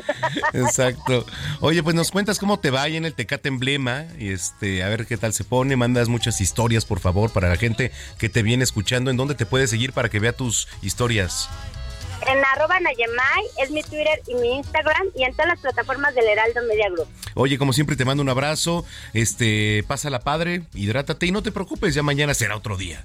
Exacto. 0.52 1.26
Oye, 1.60 1.82
pues 1.82 1.94
nos 1.94 2.10
cuentas 2.10 2.38
cómo 2.38 2.58
te 2.58 2.70
va 2.70 2.82
ahí 2.82 2.96
en 2.96 3.04
el 3.04 3.14
Tecate 3.14 3.48
Emblema 3.48 4.06
y 4.18 4.30
este, 4.32 4.82
a 4.82 4.88
ver 4.88 5.06
qué 5.06 5.16
tal 5.16 5.32
se 5.32 5.44
pone. 5.44 5.76
Mandas 5.76 6.08
muchas 6.08 6.40
historias, 6.40 6.84
por 6.84 7.00
favor, 7.00 7.30
para 7.32 7.48
la 7.48 7.56
gente 7.56 7.92
que 8.18 8.28
te 8.28 8.42
viene 8.42 8.64
escuchando. 8.64 9.10
¿En 9.10 9.16
dónde 9.16 9.34
te 9.34 9.46
puede 9.46 9.66
seguir 9.66 9.92
para 9.92 10.08
que 10.08 10.20
vea 10.20 10.32
tus 10.32 10.68
historias? 10.82 11.48
En 12.26 12.44
arroba 12.44 12.80
Nayemay 12.80 13.44
es 13.62 13.70
mi 13.70 13.82
Twitter 13.82 14.20
y 14.26 14.34
mi 14.34 14.56
Instagram 14.56 15.06
y 15.14 15.22
en 15.22 15.32
todas 15.32 15.48
las 15.48 15.60
plataformas 15.60 16.14
del 16.14 16.26
Heraldo 16.26 16.60
Media 16.68 16.90
Group. 16.90 17.08
Oye, 17.34 17.58
como 17.58 17.72
siempre 17.72 17.96
te 17.96 18.04
mando 18.04 18.22
un 18.22 18.28
abrazo, 18.28 18.84
este, 19.14 19.84
pásala 19.86 20.20
padre, 20.20 20.62
hidrátate 20.74 21.26
y 21.26 21.30
no 21.30 21.42
te 21.42 21.52
preocupes, 21.52 21.94
ya 21.94 22.02
mañana 22.02 22.34
será 22.34 22.56
otro 22.56 22.76
día. 22.76 23.04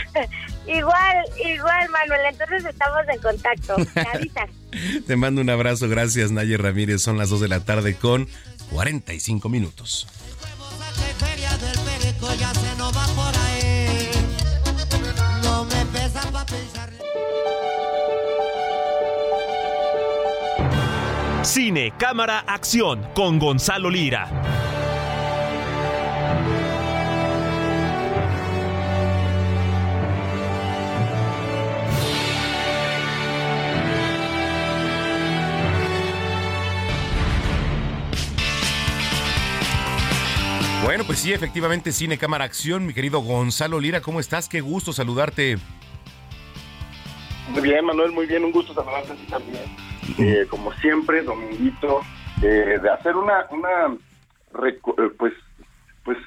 igual, 0.66 1.16
igual, 1.44 1.88
Manuel. 1.90 2.20
Entonces 2.30 2.64
estamos 2.64 3.02
en 3.08 3.20
contacto. 3.20 3.76
Te 5.06 5.16
mando 5.16 5.40
un 5.40 5.50
abrazo. 5.50 5.88
Gracias, 5.88 6.30
Naye 6.30 6.56
Ramírez. 6.56 7.02
Son 7.02 7.18
las 7.18 7.30
2 7.30 7.40
de 7.40 7.48
la 7.48 7.60
tarde 7.60 7.94
con 7.94 8.28
45 8.70 9.48
minutos. 9.48 10.06
Cine, 21.42 21.92
cámara, 21.98 22.38
acción 22.46 23.04
con 23.14 23.38
Gonzalo 23.38 23.90
Lira. 23.90 24.71
Bueno, 40.92 41.06
pues 41.06 41.20
sí, 41.20 41.32
efectivamente, 41.32 41.90
Cine 41.90 42.18
Cámara 42.18 42.44
Acción, 42.44 42.84
mi 42.84 42.92
querido 42.92 43.20
Gonzalo 43.20 43.80
Lira, 43.80 44.02
¿cómo 44.02 44.20
estás? 44.20 44.46
Qué 44.46 44.60
gusto 44.60 44.92
saludarte. 44.92 45.56
Muy 47.48 47.62
bien, 47.62 47.86
Manuel, 47.86 48.12
muy 48.12 48.26
bien, 48.26 48.44
un 48.44 48.52
gusto 48.52 48.74
saludarte 48.74 49.12
a 49.12 49.16
ti 49.16 49.26
también. 49.26 49.64
Eh, 50.18 50.46
como 50.50 50.70
siempre, 50.74 51.22
Dominguito, 51.22 52.02
eh, 52.42 52.78
de 52.78 52.90
hacer 52.90 53.16
una, 53.16 53.46
una 53.48 53.96
eh, 54.66 54.78
pues, 55.16 55.32
pues 56.04 56.18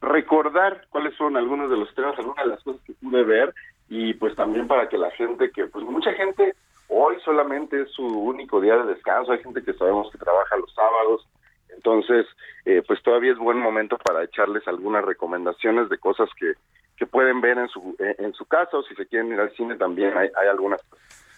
recordar 0.00 0.86
cuáles 0.90 1.16
son 1.16 1.36
algunos 1.36 1.68
de 1.70 1.76
los 1.76 1.92
temas, 1.96 2.16
algunas 2.20 2.44
de 2.44 2.50
las 2.52 2.62
cosas 2.62 2.80
que 2.86 2.92
pude 2.92 3.24
ver 3.24 3.52
y 3.88 4.14
pues 4.14 4.36
también 4.36 4.68
para 4.68 4.88
que 4.88 4.96
la 4.96 5.10
gente 5.10 5.50
que, 5.50 5.66
pues 5.66 5.84
mucha 5.84 6.12
gente 6.12 6.54
hoy 6.86 7.16
solamente 7.24 7.82
es 7.82 7.90
su 7.90 8.06
único 8.06 8.60
día 8.60 8.76
de 8.76 8.94
descanso, 8.94 9.32
hay 9.32 9.42
gente 9.42 9.64
que 9.64 9.72
sabemos 9.72 10.08
que 10.12 10.18
trabaja 10.18 10.56
los 10.56 10.72
sábados, 10.72 11.26
entonces, 11.74 12.26
eh, 12.64 12.82
pues 12.86 13.02
todavía 13.02 13.32
es 13.32 13.38
buen 13.38 13.58
momento 13.58 13.98
para 13.98 14.24
echarles 14.24 14.66
algunas 14.68 15.04
recomendaciones 15.04 15.88
de 15.88 15.98
cosas 15.98 16.28
que, 16.38 16.54
que 16.96 17.06
pueden 17.06 17.40
ver 17.40 17.58
en 17.58 17.68
su, 17.68 17.96
en 17.98 18.32
su 18.34 18.44
casa 18.46 18.76
o 18.76 18.82
si 18.82 18.94
se 18.94 19.06
quieren 19.06 19.32
ir 19.32 19.40
al 19.40 19.54
cine 19.56 19.76
también 19.76 20.16
hay, 20.16 20.28
hay 20.40 20.48
algunas 20.48 20.80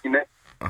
cine, 0.02 0.26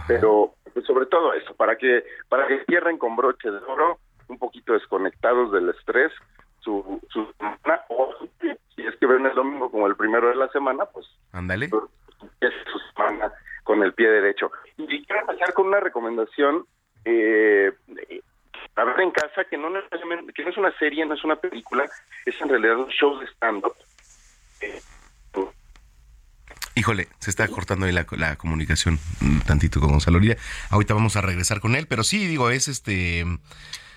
pero 0.07 0.55
pues 0.73 0.87
sobre 0.87 1.07
todo 1.07 1.33
eso, 1.35 1.55
para 1.55 1.77
que 1.77 2.05
para 2.29 2.47
que 2.47 2.65
cierren 2.67 2.99
con 2.99 3.17
broche 3.17 3.51
de 3.51 3.59
oro, 3.59 3.99
un 4.29 4.39
poquito 4.39 4.73
desconectados 4.75 5.53
del 5.53 5.71
estrés, 5.71 6.13
su, 6.61 7.01
su 7.11 7.27
semana, 7.39 7.83
o 7.89 8.15
si 8.41 8.87
es 8.87 8.97
que 8.97 9.07
ven 9.07 9.27
el 9.27 9.35
domingo 9.35 9.71
como 9.71 9.87
el 9.87 9.97
primero 9.97 10.29
de 10.29 10.37
la 10.37 10.49
semana, 10.49 10.85
pues 10.87 11.07
ándale 11.33 11.69
su 11.69 12.79
semana 12.95 13.33
con 13.65 13.83
el 13.83 13.95
pie 13.95 14.09
derecho. 14.09 14.51
Y 14.77 15.05
quiero 15.05 15.23
empezar 15.23 15.53
con 15.55 15.69
una 15.69 15.81
recomendación 15.81 16.67
eh, 17.05 17.73
a 18.76 18.84
ver 18.84 19.00
en 19.00 19.11
casa 19.11 19.44
que 19.48 19.57
no 19.57 19.68
que 20.34 20.44
no 20.44 20.50
es 20.50 20.57
una 20.57 20.76
serie, 20.78 21.05
no 21.05 21.14
es 21.14 21.24
una 21.24 21.36
película, 21.36 21.88
es 22.24 22.40
en 22.40 22.48
realidad 22.48 22.78
un 22.78 22.88
show 22.88 23.18
de 23.18 23.26
stand-up. 23.26 23.74
Híjole, 26.74 27.09
se 27.18 27.30
está 27.30 27.46
cortando 27.48 27.84
ahí 27.84 27.92
la, 27.92 28.07
la 28.12 28.36
comunicación 28.36 28.98
un 29.20 29.40
tantito 29.42 29.78
con 29.78 29.90
Gonzalo 29.90 30.18
Lira. 30.18 30.36
Ahorita 30.70 30.94
vamos 30.94 31.16
a 31.16 31.20
regresar 31.20 31.61
con 31.61 31.76
él, 31.76 31.86
pero 31.86 32.03
sí, 32.03 32.26
digo, 32.26 32.48
es 32.50 32.68
este 32.68 33.26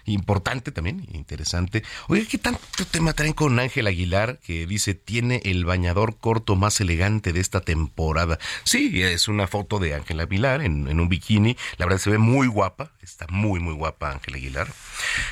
importante 0.05 0.71
también, 0.71 1.07
interesante. 1.11 1.83
Oye, 2.07 2.27
¿qué 2.27 2.37
tanto 2.37 2.61
tema 2.91 3.13
traen 3.13 3.33
con 3.33 3.59
Ángel 3.59 3.87
Aguilar 3.87 4.39
que 4.39 4.65
dice 4.65 4.93
tiene 4.93 5.41
el 5.45 5.65
bañador 5.65 6.17
corto 6.17 6.55
más 6.55 6.79
elegante 6.79 7.33
de 7.33 7.39
esta 7.39 7.61
temporada? 7.61 8.39
Sí, 8.63 9.01
es 9.01 9.27
una 9.27 9.47
foto 9.47 9.79
de 9.79 9.93
Ángel 9.95 10.19
Aguilar 10.19 10.61
en, 10.61 10.99
un 10.99 11.09
bikini. 11.09 11.57
La 11.77 11.85
verdad 11.85 11.99
se 11.99 12.09
ve 12.09 12.17
muy 12.17 12.47
guapa, 12.47 12.91
está 13.01 13.25
muy, 13.29 13.59
muy 13.59 13.73
guapa 13.73 14.11
Ángel 14.11 14.35
Aguilar. 14.35 14.67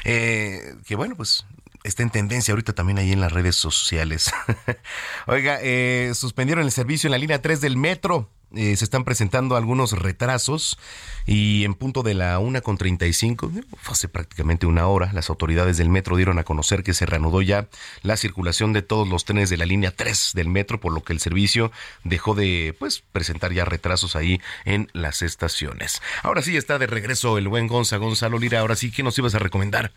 Eh, 0.06 0.76
que 0.86 0.96
bueno, 0.96 1.16
pues 1.16 1.46
está 1.84 2.04
en 2.04 2.10
tendencia 2.10 2.54
ahorita 2.54 2.74
también 2.74 2.98
ahí 2.98 3.12
en 3.12 3.22
las 3.22 3.32
redes 3.32 3.56
sociales. 3.56 4.32
Oiga, 5.28 5.60
eh, 5.62 6.12
suspendieron 6.16 6.64
el 6.64 6.72
servicio 6.72 7.08
en 7.08 7.12
la 7.12 7.18
línea 7.18 7.42
3 7.42 7.62
del 7.62 7.78
metro. 7.78 8.30
Eh, 8.56 8.76
se 8.76 8.86
están 8.86 9.04
presentando 9.04 9.56
algunos 9.56 9.94
retrasos 9.94 10.78
y 11.26 11.64
en 11.66 11.74
punto 11.74 12.04
de 12.04 12.14
la 12.14 12.38
una 12.38 12.62
con 12.62 12.78
35, 12.78 13.52
hace 13.88 14.08
prácticamente 14.08 14.68
una 14.68 14.86
hora, 14.88 15.10
las 15.12 15.32
autoridades 15.32 15.78
del 15.78 15.90
metro 15.90 16.18
dieron 16.18 16.38
a 16.38 16.44
conocer 16.44 16.84
que 16.84 16.94
se 16.94 17.08
reanudó 17.08 17.42
ya 17.42 17.68
la 18.04 18.16
circulación 18.16 18.72
de 18.72 18.84
todos 18.84 19.08
los 19.08 19.26
trenes 19.26 19.50
de 19.50 19.58
la 19.58 19.66
línea 19.66 19.90
3 19.90 20.34
del 20.36 20.50
metro, 20.50 20.80
por 20.80 20.94
lo 20.94 21.02
que 21.02 21.14
el 21.14 21.20
servicio 21.20 21.72
dejó 22.04 22.36
de 22.36 22.76
pues 22.78 23.02
presentar 23.12 23.54
ya 23.54 23.66
retrasos 23.66 24.16
ahí 24.16 24.40
en 24.66 24.88
las 24.94 25.24
estaciones. 25.24 26.04
Ahora 26.22 26.44
sí 26.44 26.56
está 26.56 26.78
de 26.78 26.86
regreso 26.86 27.40
el 27.40 27.48
buen 27.48 27.68
Gonza 27.68 27.98
Gonzalo 27.98 28.38
Lira. 28.38 28.60
Ahora 28.60 28.76
sí, 28.76 28.92
¿qué 28.92 29.02
nos 29.02 29.18
ibas 29.18 29.34
a 29.34 29.40
recomendar? 29.40 29.92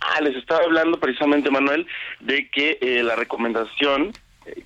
Ah, 0.00 0.20
les 0.20 0.36
estaba 0.36 0.64
hablando 0.64 1.00
precisamente, 1.00 1.50
Manuel, 1.50 1.86
de 2.20 2.48
que 2.48 2.78
eh, 2.80 3.02
la 3.02 3.16
recomendación 3.16 4.12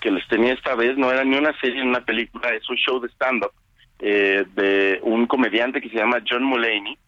que 0.01 0.11
les 0.11 0.27
tenía 0.29 0.53
esta 0.53 0.75
vez 0.75 0.97
no 0.97 1.11
era 1.11 1.25
ni 1.25 1.37
una 1.37 1.59
serie 1.61 1.83
ni 1.83 1.89
una 1.89 2.05
película, 2.05 2.49
es 2.51 2.69
un 2.69 2.77
show 2.77 3.01
de 3.01 3.09
stand-up 3.09 3.53
eh, 4.01 4.45
de 4.55 4.99
un 5.03 5.27
comediante 5.27 5.81
que 5.81 5.89
se 5.89 5.97
llama 5.97 6.23
John 6.29 6.45
Mulaney. 6.45 6.99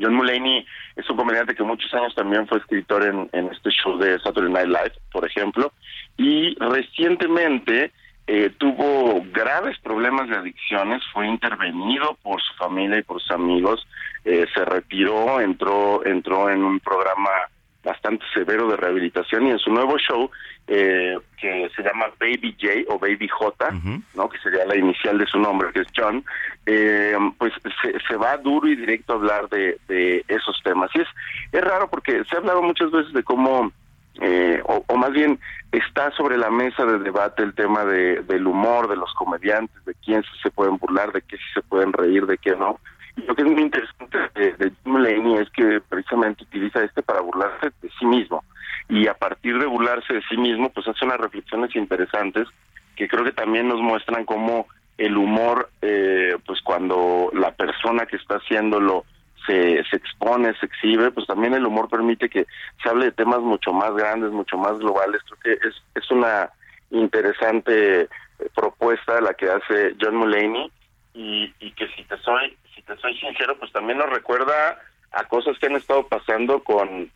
John 0.00 0.14
Mulaney 0.14 0.64
es 0.96 1.08
un 1.10 1.16
comediante 1.16 1.54
que 1.54 1.62
muchos 1.62 1.92
años 1.92 2.14
también 2.14 2.46
fue 2.46 2.58
escritor 2.58 3.04
en, 3.04 3.48
este 3.48 3.70
show 3.70 3.98
de 3.98 4.18
Saturday 4.20 4.50
Night 4.50 4.68
Live, 4.68 4.92
por 5.10 5.26
ejemplo, 5.26 5.72
y 6.16 6.54
recientemente 6.58 7.92
eh, 8.26 8.50
tuvo 8.56 9.22
graves 9.32 9.78
problemas 9.80 10.28
de 10.30 10.36
adicciones, 10.36 11.02
fue 11.12 11.26
intervenido 11.26 12.16
por 12.22 12.40
su 12.40 12.54
familia 12.54 12.98
y 12.98 13.02
por 13.02 13.20
sus 13.20 13.32
amigos, 13.32 13.86
eh, 14.24 14.46
se 14.54 14.64
retiró, 14.64 15.40
entró, 15.40 16.06
entró 16.06 16.48
en 16.48 16.62
un 16.62 16.80
programa 16.80 17.30
bastante 17.82 18.24
severo 18.32 18.68
de 18.68 18.76
rehabilitación 18.76 19.46
y 19.46 19.50
en 19.50 19.58
su 19.58 19.70
nuevo 19.70 19.98
show 19.98 20.30
eh, 20.68 21.18
que 21.40 21.68
se 21.74 21.82
llama 21.82 22.06
Baby 22.20 22.56
J 22.60 22.72
o 22.88 22.98
Baby 22.98 23.28
J, 23.28 23.72
¿no? 24.14 24.28
que 24.28 24.38
sería 24.38 24.64
la 24.64 24.76
inicial 24.76 25.18
de 25.18 25.26
su 25.26 25.38
nombre, 25.38 25.72
que 25.72 25.80
es 25.80 25.88
John, 25.96 26.24
eh, 26.66 27.16
pues 27.38 27.52
se, 28.08 28.16
va 28.16 28.36
duro 28.36 28.68
y 28.68 28.76
directo 28.76 29.12
a 29.12 29.16
hablar 29.16 29.48
de, 29.48 29.78
de 29.88 30.24
esos 30.28 30.60
temas. 30.62 30.90
Y 30.94 31.00
es, 31.00 31.08
es 31.50 31.60
raro 31.60 31.88
porque 31.88 32.22
se 32.24 32.36
ha 32.36 32.38
hablado 32.38 32.62
muchas 32.62 32.92
veces 32.92 33.12
de 33.12 33.24
cómo, 33.24 33.72
eh, 34.20 34.62
o, 34.64 34.96
más 34.96 35.10
bien 35.10 35.40
está 35.72 36.12
sobre 36.12 36.38
la 36.38 36.50
mesa 36.50 36.84
de 36.84 37.00
debate 37.00 37.42
el 37.42 37.54
tema 37.54 37.84
de, 37.84 38.22
del 38.22 38.46
humor, 38.46 38.88
de 38.88 38.96
los 38.96 39.12
comediantes, 39.14 39.84
de 39.84 39.94
quién 40.04 40.22
se 40.42 40.50
pueden 40.50 40.76
burlar, 40.76 41.12
de 41.12 41.22
qué 41.22 41.36
se 41.52 41.62
pueden 41.62 41.92
reír, 41.92 42.26
de 42.26 42.38
qué 42.38 42.52
no. 42.52 42.78
Lo 43.16 43.34
que 43.34 43.42
es 43.42 43.48
muy 43.48 43.62
interesante 43.62 44.18
de, 44.34 44.52
de 44.52 44.72
Jim 44.84 45.36
es 45.36 45.50
que 45.50 45.80
precisamente 45.88 46.44
utiliza 46.44 46.82
este 46.82 47.02
para 47.02 47.20
burlarse 47.20 47.70
de 47.82 47.90
sí 47.98 48.06
mismo. 48.06 48.42
Y 48.88 49.06
a 49.06 49.14
partir 49.14 49.58
de 49.58 49.66
burlarse 49.66 50.14
de 50.14 50.22
sí 50.28 50.36
mismo, 50.36 50.70
pues 50.70 50.88
hace 50.88 51.04
unas 51.04 51.18
reflexiones 51.18 51.74
interesantes 51.76 52.48
que 52.96 53.08
creo 53.08 53.24
que 53.24 53.32
también 53.32 53.68
nos 53.68 53.80
muestran 53.80 54.24
cómo 54.24 54.66
el 54.98 55.16
humor, 55.16 55.70
eh, 55.80 56.36
pues 56.46 56.60
cuando 56.62 57.30
la 57.34 57.52
persona 57.52 58.06
que 58.06 58.16
está 58.16 58.36
haciéndolo 58.36 59.04
se, 59.46 59.82
se 59.84 59.96
expone, 59.96 60.54
se 60.58 60.66
exhibe, 60.66 61.10
pues 61.10 61.26
también 61.26 61.54
el 61.54 61.66
humor 61.66 61.88
permite 61.88 62.28
que 62.28 62.46
se 62.82 62.88
hable 62.88 63.06
de 63.06 63.12
temas 63.12 63.40
mucho 63.40 63.72
más 63.72 63.94
grandes, 63.94 64.30
mucho 64.30 64.56
más 64.56 64.78
globales. 64.78 65.20
Creo 65.24 65.58
que 65.58 65.68
es, 65.68 65.74
es 65.94 66.10
una 66.10 66.50
interesante 66.90 68.08
propuesta 68.54 69.20
la 69.20 69.34
que 69.34 69.50
hace 69.50 69.94
John 70.00 70.16
Mulaney 70.16 70.70
y, 71.14 71.52
y 71.60 71.72
que 71.72 71.88
si 71.88 72.04
te 72.04 72.16
soy 72.18 72.56
si 72.74 72.82
te 72.82 72.96
soy 72.96 73.16
sincero, 73.18 73.56
pues 73.58 73.72
también 73.72 73.98
nos 73.98 74.10
recuerda 74.10 74.78
a 75.12 75.24
cosas 75.24 75.58
que 75.58 75.66
han 75.66 75.76
estado 75.76 76.06
pasando 76.06 76.62
con 76.62 77.10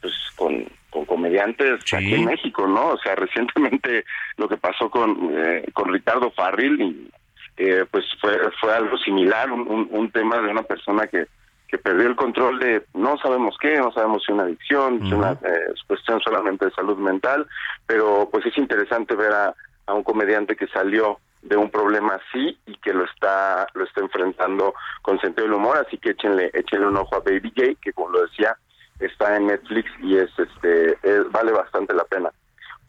pues 0.00 0.14
con, 0.36 0.66
con 0.90 1.04
comediantes 1.04 1.80
aquí 1.92 2.14
en 2.14 2.24
México, 2.24 2.66
¿no? 2.66 2.88
O 2.88 2.98
sea, 2.98 3.14
recientemente 3.16 4.04
lo 4.36 4.48
que 4.48 4.56
pasó 4.56 4.90
con 4.90 5.30
eh, 5.32 5.64
con 5.72 5.92
Ricardo 5.92 6.30
Farril 6.32 6.80
y 6.80 7.10
eh, 7.56 7.84
pues 7.90 8.04
fue 8.20 8.36
fue 8.60 8.74
algo 8.74 8.96
similar, 8.98 9.50
un, 9.50 9.88
un, 9.90 10.10
tema 10.10 10.38
de 10.38 10.48
una 10.48 10.62
persona 10.62 11.06
que 11.06 11.26
que 11.68 11.78
perdió 11.78 12.06
el 12.06 12.16
control 12.16 12.58
de 12.58 12.84
no 12.92 13.16
sabemos 13.18 13.56
qué, 13.58 13.78
no 13.78 13.92
sabemos 13.92 14.22
si 14.26 14.32
una 14.32 14.42
adicción, 14.42 15.00
si 15.06 15.14
una 15.14 15.32
eh, 15.32 15.72
cuestión 15.86 16.20
solamente 16.20 16.66
de 16.66 16.70
salud 16.72 16.98
mental, 16.98 17.46
pero 17.86 18.28
pues 18.30 18.44
es 18.44 18.58
interesante 18.58 19.14
ver 19.14 19.32
a, 19.32 19.54
a 19.86 19.94
un 19.94 20.02
comediante 20.02 20.54
que 20.54 20.66
salió 20.66 21.18
de 21.42 21.56
un 21.56 21.70
problema 21.70 22.14
así 22.14 22.58
y 22.66 22.76
que 22.76 22.92
lo 22.92 23.04
está 23.04 23.66
lo 23.74 23.84
está 23.84 24.00
enfrentando 24.00 24.74
con 25.02 25.20
sentido 25.20 25.46
del 25.46 25.54
humor. 25.54 25.76
Así 25.76 25.98
que 25.98 26.10
échenle 26.10 26.50
échenle 26.54 26.86
un 26.86 26.96
ojo 26.96 27.16
a 27.16 27.20
Baby 27.20 27.52
Gay 27.54 27.76
que 27.76 27.92
como 27.92 28.10
lo 28.10 28.22
decía 28.22 28.56
está 29.00 29.36
en 29.36 29.48
Netflix 29.48 29.90
y 30.00 30.16
es 30.16 30.30
este 30.38 30.96
vale 31.30 31.52
bastante 31.52 31.94
la 31.94 32.04
pena. 32.04 32.30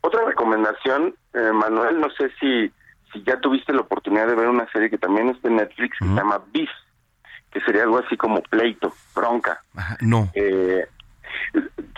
Otra 0.02 0.24
recomendación 0.26 1.16
eh, 1.34 1.52
Manuel 1.52 2.00
no 2.00 2.10
sé 2.12 2.32
si 2.40 2.72
si 3.12 3.24
ya 3.24 3.40
tuviste 3.40 3.74
la 3.74 3.82
oportunidad 3.82 4.28
de 4.28 4.36
ver 4.36 4.48
una 4.48 4.70
serie 4.72 4.90
que 4.90 4.98
también 4.98 5.30
está 5.30 5.48
en 5.48 5.58
Netflix 5.58 5.98
que 5.98 6.06
se 6.06 6.14
llama 6.14 6.42
Beef 6.54 6.70
que 7.52 7.62
sería 7.62 7.84
algo 7.84 8.00
así 8.00 8.18
como 8.18 8.42
pleito 8.42 8.94
bronca. 9.16 9.62
No. 10.02 10.30
Eh, 10.34 10.88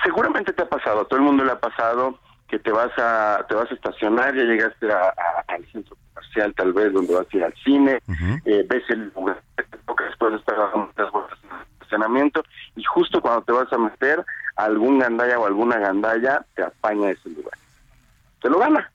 seguramente 0.03 0.53
te 0.53 0.63
ha 0.63 0.69
pasado 0.69 1.01
a 1.01 1.05
todo 1.05 1.19
el 1.19 1.25
mundo 1.25 1.43
le 1.43 1.51
ha 1.51 1.59
pasado 1.59 2.19
que 2.47 2.59
te 2.59 2.71
vas 2.71 2.91
a 2.97 3.45
te 3.49 3.55
vas 3.55 3.69
a 3.69 3.73
estacionar 3.73 4.33
ya 4.35 4.43
llegaste 4.43 4.87
al 4.91 5.65
centro 5.71 5.97
comercial 6.35 6.53
tal 6.55 6.73
vez 6.73 6.93
donde 6.93 7.13
vas 7.13 7.27
a 7.31 7.37
ir 7.37 7.43
al 7.43 7.53
cine 7.63 7.99
eh, 8.45 8.65
ves 8.67 8.83
el 8.89 9.11
lugar 9.15 9.41
después 9.55 10.33
dando 10.45 10.77
muchas 10.77 11.11
vueltas 11.11 11.39
en 11.43 11.49
el 11.49 11.73
estacionamiento 11.73 12.43
y 12.75 12.83
justo 12.83 13.21
cuando 13.21 13.41
te 13.41 13.51
vas 13.51 13.71
a 13.71 13.77
meter 13.77 14.23
algún 14.55 14.99
gandalla 14.99 15.39
o 15.39 15.45
alguna 15.45 15.77
gandalla 15.77 16.45
te 16.55 16.63
apaña 16.63 17.11
ese 17.11 17.29
lugar. 17.29 17.57
Te 18.41 18.49
lo 18.49 18.59
gana 18.59 18.91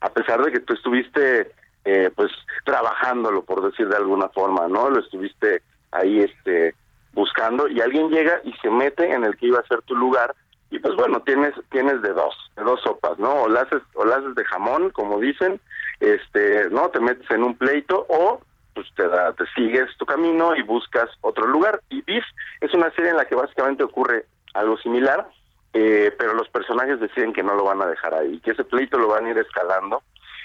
a 0.00 0.08
pesar 0.10 0.42
de 0.42 0.52
que 0.52 0.60
tú 0.60 0.74
estuviste 0.74 1.52
eh, 1.84 2.10
pues 2.14 2.30
trabajándolo 2.64 3.42
por 3.42 3.62
decir 3.62 3.88
de 3.88 3.96
alguna 3.96 4.28
forma 4.28 4.68
no 4.68 4.90
lo 4.90 5.00
estuviste 5.00 5.62
ahí 5.92 6.20
este 6.20 6.74
buscando 7.12 7.68
y 7.68 7.80
alguien 7.80 8.08
llega 8.08 8.40
y 8.44 8.52
se 8.54 8.70
mete 8.70 9.12
en 9.12 9.24
el 9.24 9.36
que 9.36 9.46
iba 9.46 9.58
a 9.58 9.66
ser 9.66 9.82
tu 9.82 9.96
lugar 9.96 10.34
y 10.70 10.78
pues 10.78 10.94
bueno 10.94 11.20
tienes 11.22 11.54
tienes 11.70 12.00
de 12.02 12.12
dos 12.12 12.34
de 12.56 12.62
dos 12.62 12.80
sopas 12.82 13.18
no 13.18 13.42
o 13.42 13.48
la 13.48 13.62
haces 13.62 13.82
o 13.94 14.04
la 14.04 14.16
haces 14.16 14.34
de 14.34 14.44
jamón 14.44 14.90
como 14.90 15.18
dicen 15.18 15.60
este 16.00 16.68
no 16.70 16.88
te 16.88 17.00
metes 17.00 17.30
en 17.30 17.44
un 17.44 17.56
pleito 17.56 18.06
o 18.08 18.40
pues 18.74 18.86
te 18.96 19.06
da, 19.08 19.32
te 19.32 19.44
sigues 19.54 19.88
tu 19.98 20.06
camino 20.06 20.54
y 20.56 20.62
buscas 20.62 21.10
otro 21.20 21.46
lugar. 21.46 21.80
Y 21.90 22.02
bis 22.02 22.24
es 22.60 22.72
una 22.72 22.90
serie 22.92 23.10
en 23.10 23.16
la 23.16 23.24
que 23.24 23.34
básicamente 23.34 23.82
ocurre 23.82 24.26
algo 24.54 24.76
similar 24.78 25.28
eh, 25.72 26.12
pero 26.18 26.34
los 26.34 26.48
personajes 26.48 26.98
deciden 26.98 27.32
que 27.32 27.42
no 27.42 27.54
lo 27.54 27.64
van 27.64 27.80
a 27.80 27.86
dejar 27.86 28.14
ahí 28.14 28.40
que 28.40 28.52
ese 28.52 28.64
pleito 28.64 28.98
lo 28.98 29.08
van 29.08 29.26
a 29.26 29.30
ir 29.30 29.38
escalando 29.38 30.02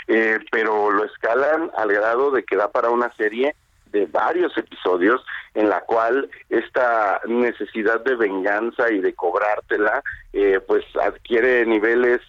eh, 0.07 0.39
pero 0.51 0.91
lo 0.91 1.03
escalan 1.03 1.71
al 1.75 1.91
grado 1.91 2.29
de 2.29 2.43
que 2.43 2.55
da 2.55 2.71
para 2.71 2.91
una 2.91 3.11
serie 3.15 3.55
de 3.91 4.05
varios 4.05 4.55
episodios 4.55 5.25
en 5.55 5.69
la 5.69 5.81
cual 5.81 6.29
esta 6.49 7.21
necesidad 7.25 8.03
de 8.03 8.15
venganza 8.15 8.91
y 8.91 8.99
de 8.99 9.15
cobrártela 9.15 10.03
eh, 10.33 10.59
pues 10.67 10.85
adquiere 11.01 11.65
niveles 11.65 12.21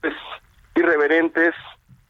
pues 0.00 0.14
irreverentes 0.76 1.54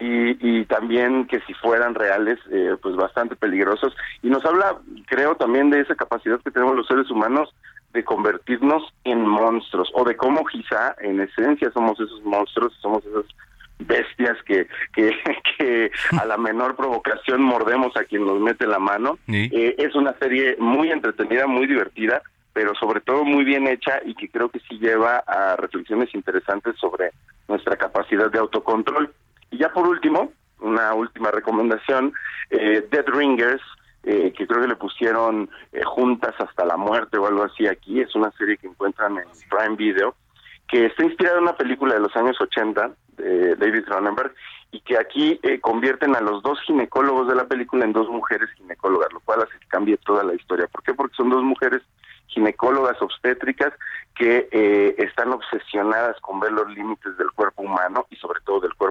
y, 0.03 0.37
y, 0.41 0.65
también 0.65 1.27
que 1.27 1.41
si 1.41 1.55
fueran 1.55 1.95
reales 1.95 2.39
eh, 2.51 2.77
pues 2.83 2.97
bastante 2.97 3.37
peligrosos 3.37 3.95
y 4.23 4.31
nos 4.31 4.45
habla 4.45 4.79
creo 5.07 5.37
también 5.37 5.71
de 5.71 5.81
esa 5.81 5.95
capacidad 5.95 6.41
que 6.41 6.51
tenemos 6.51 6.75
los 6.75 6.87
seres 6.87 7.11
humanos 7.11 7.55
de 7.93 8.05
convertirnos 8.05 8.83
en 9.05 9.27
monstruos 9.27 9.91
o 9.95 10.05
de 10.05 10.17
cómo 10.17 10.45
quizá 10.45 10.97
en 11.01 11.21
esencia 11.21 11.71
somos 11.73 12.01
esos 12.01 12.23
monstruos 12.25 12.73
somos 12.81 13.05
esos 13.05 13.27
bestias 13.87 14.37
que, 14.45 14.67
que, 14.95 15.13
que 15.59 15.91
a 16.19 16.25
la 16.25 16.37
menor 16.37 16.77
provocación 16.77 17.43
mordemos 17.43 17.97
a 17.97 18.05
quien 18.05 18.27
nos 18.27 18.41
mete 18.41 18.67
la 18.67 18.79
mano. 18.79 19.19
Eh, 19.29 19.75
es 19.79 19.95
una 19.95 20.15
serie 20.19 20.57
muy 20.59 20.91
entretenida, 20.91 21.47
muy 21.47 21.67
divertida, 21.67 22.23
pero 22.53 22.75
sobre 22.75 23.01
todo 23.01 23.25
muy 23.25 23.45
bien 23.45 23.67
hecha 23.67 24.01
y 24.05 24.15
que 24.15 24.29
creo 24.29 24.49
que 24.51 24.61
sí 24.61 24.79
lleva 24.79 25.19
a 25.27 25.57
reflexiones 25.57 26.15
interesantes 26.15 26.77
sobre 26.79 27.13
nuestra 27.49 27.77
capacidad 27.77 28.31
de 28.31 28.39
autocontrol. 28.39 29.13
Y 29.53 29.59
ya 29.59 29.73
por 29.73 29.87
último, 29.87 30.33
una 30.61 30.95
última 30.95 31.31
recomendación, 31.31 32.13
eh, 32.51 32.87
Dead 32.91 33.07
Ringers, 33.07 33.63
eh, 34.03 34.33
que 34.37 34.47
creo 34.47 34.63
que 34.63 34.69
le 34.69 34.77
pusieron 34.77 35.49
eh, 35.73 35.83
juntas 35.85 36.35
hasta 36.39 36.65
la 36.65 36.77
muerte 36.77 37.19
o 37.19 37.27
algo 37.27 37.45
así 37.45 37.67
aquí, 37.69 38.01
es 38.01 38.15
una 38.17 38.33
serie 38.33 38.57
que 38.57 38.67
encuentran 38.67 39.19
en 39.19 39.25
Prime 39.49 39.77
Video, 39.77 40.17
que 40.69 40.87
está 40.87 41.05
inspirada 41.05 41.37
en 41.37 41.45
una 41.45 41.57
película 41.57 41.95
de 41.95 42.01
los 42.01 42.17
años 42.17 42.41
80 42.41 42.93
de 43.19 43.55
David 43.57 43.85
Cronenberg 43.85 44.35
y 44.73 44.81
que 44.81 44.99
aquí 44.99 45.39
eh, 45.43 45.61
convierten 45.61 46.17
a 46.17 46.21
los 46.21 46.43
dos 46.43 46.59
ginecólogos 46.63 47.29
de 47.29 47.35
la 47.35 47.45
película 47.45 47.85
en 47.85 47.93
dos 47.93 48.09
mujeres 48.09 48.49
ginecólogas, 48.57 49.13
lo 49.13 49.21
cual 49.21 49.43
hace 49.43 49.59
que 49.61 49.69
cambie 49.69 49.99
toda 49.99 50.25
la 50.25 50.35
historia. 50.35 50.67
¿Por 50.67 50.83
qué? 50.83 50.95
Porque 50.95 51.15
son 51.15 51.29
dos 51.29 51.43
mujeres 51.43 51.83
ginecólogas 52.29 53.01
obstétricas 53.03 53.73
que 54.17 54.49
eh, 54.51 54.95
están 54.97 55.31
obsesionadas 55.33 56.19
con 56.23 56.41
ver 56.41 56.53
los 56.53 56.69
límites 56.71 57.17
del 57.19 57.31
cuerpo 57.33 57.63
humano 57.63 58.07
y 58.11 58.17
sobre 58.17 58.41
todo 58.41 58.61
del 58.61 58.75
cuerpo. 58.75 58.82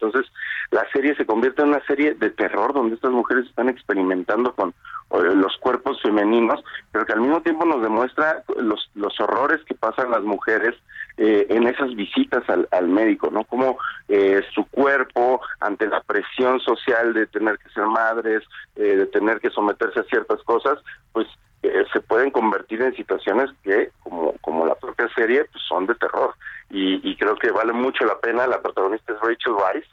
Entonces, 0.00 0.30
la 0.70 0.86
serie 0.92 1.14
se 1.16 1.26
convierte 1.26 1.62
en 1.62 1.68
una 1.68 1.84
serie 1.86 2.14
de 2.14 2.30
terror 2.30 2.72
donde 2.72 2.94
estas 2.94 3.10
mujeres 3.10 3.46
están 3.46 3.68
experimentando 3.68 4.54
con 4.54 4.74
los 5.10 5.56
cuerpos 5.58 6.00
femeninos, 6.00 6.62
pero 6.92 7.04
que 7.04 7.12
al 7.12 7.20
mismo 7.20 7.42
tiempo 7.42 7.64
nos 7.64 7.82
demuestra 7.82 8.44
los, 8.56 8.90
los 8.94 9.18
horrores 9.20 9.60
que 9.64 9.74
pasan 9.74 10.10
las 10.12 10.22
mujeres 10.22 10.76
eh, 11.16 11.46
en 11.50 11.66
esas 11.66 11.94
visitas 11.96 12.48
al, 12.48 12.68
al 12.70 12.86
médico, 12.86 13.28
¿no? 13.30 13.44
Como 13.44 13.76
eh, 14.08 14.40
su 14.54 14.64
cuerpo, 14.66 15.40
ante 15.58 15.88
la 15.88 16.00
presión 16.02 16.60
social 16.60 17.12
de 17.12 17.26
tener 17.26 17.58
que 17.58 17.70
ser 17.70 17.86
madres, 17.86 18.42
eh, 18.76 18.96
de 18.96 19.06
tener 19.06 19.40
que 19.40 19.50
someterse 19.50 20.00
a 20.00 20.04
ciertas 20.04 20.40
cosas, 20.44 20.78
pues 21.12 21.26
eh, 21.62 21.84
se 21.92 22.00
pueden 22.00 22.30
convertir 22.30 22.80
en 22.80 22.94
situaciones 22.96 23.50
que, 23.62 23.90
como, 24.02 24.32
como 24.40 24.64
la 24.64 24.74
propia 24.76 25.08
serie, 25.14 25.44
pues 25.44 25.62
son 25.68 25.86
de 25.86 25.94
terror. 25.96 26.34
Y, 26.70 27.00
y 27.08 27.16
creo 27.16 27.36
que 27.36 27.50
vale 27.50 27.72
mucho 27.72 28.04
la 28.04 28.18
pena. 28.18 28.46
La 28.46 28.62
protagonista 28.62 29.12
es 29.12 29.20
Rachel 29.20 29.52
Weisz, 29.52 29.86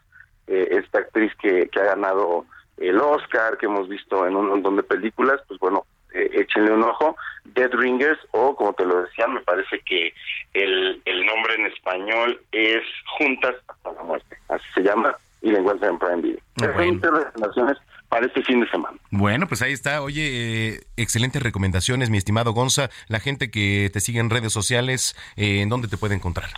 eh, 0.47 0.67
esta 0.71 0.99
actriz 0.99 1.33
que, 1.41 1.67
que 1.69 1.79
ha 1.79 1.85
ganado 1.85 2.45
el 2.77 2.97
Oscar, 2.99 3.57
que 3.57 3.65
hemos 3.65 3.89
visto 3.89 4.27
en 4.27 4.35
un 4.35 4.47
montón 4.49 4.75
de 4.75 4.83
películas, 4.83 5.41
pues 5.47 5.59
bueno, 5.59 5.85
eh, 6.13 6.29
échenle 6.33 6.71
un 6.71 6.83
ojo. 6.83 7.15
Dead 7.43 7.71
Ringers, 7.73 8.19
o 8.31 8.55
como 8.55 8.73
te 8.73 8.85
lo 8.85 9.01
decía, 9.03 9.27
me 9.27 9.41
parece 9.41 9.79
que 9.81 10.13
el, 10.53 11.01
el 11.05 11.25
nombre 11.25 11.55
en 11.55 11.65
español 11.67 12.39
es 12.51 12.83
Juntas 13.17 13.55
hasta 13.67 13.93
la 13.93 14.03
muerte. 14.03 14.37
Así 14.49 14.65
se 14.75 14.81
llama 14.81 15.15
y 15.41 15.51
la 15.51 15.59
encuentran 15.59 15.93
en 15.93 15.99
Prime 15.99 16.21
Video. 16.21 16.39
Bueno. 16.57 16.73
recomendaciones 17.01 17.77
para 18.09 18.25
este 18.25 18.43
fin 18.43 18.61
de 18.61 18.69
semana. 18.69 18.97
Bueno, 19.11 19.47
pues 19.47 19.61
ahí 19.61 19.73
está. 19.73 20.01
Oye, 20.01 20.75
eh, 20.75 20.81
excelentes 20.95 21.41
recomendaciones, 21.41 22.09
mi 22.09 22.17
estimado 22.17 22.53
Gonza. 22.53 22.89
La 23.07 23.19
gente 23.19 23.51
que 23.51 23.89
te 23.91 23.99
sigue 23.99 24.19
en 24.19 24.29
redes 24.29 24.53
sociales, 24.53 25.15
eh, 25.35 25.61
¿en 25.61 25.69
dónde 25.69 25.87
te 25.87 25.97
puede 25.97 26.15
encontrar? 26.15 26.49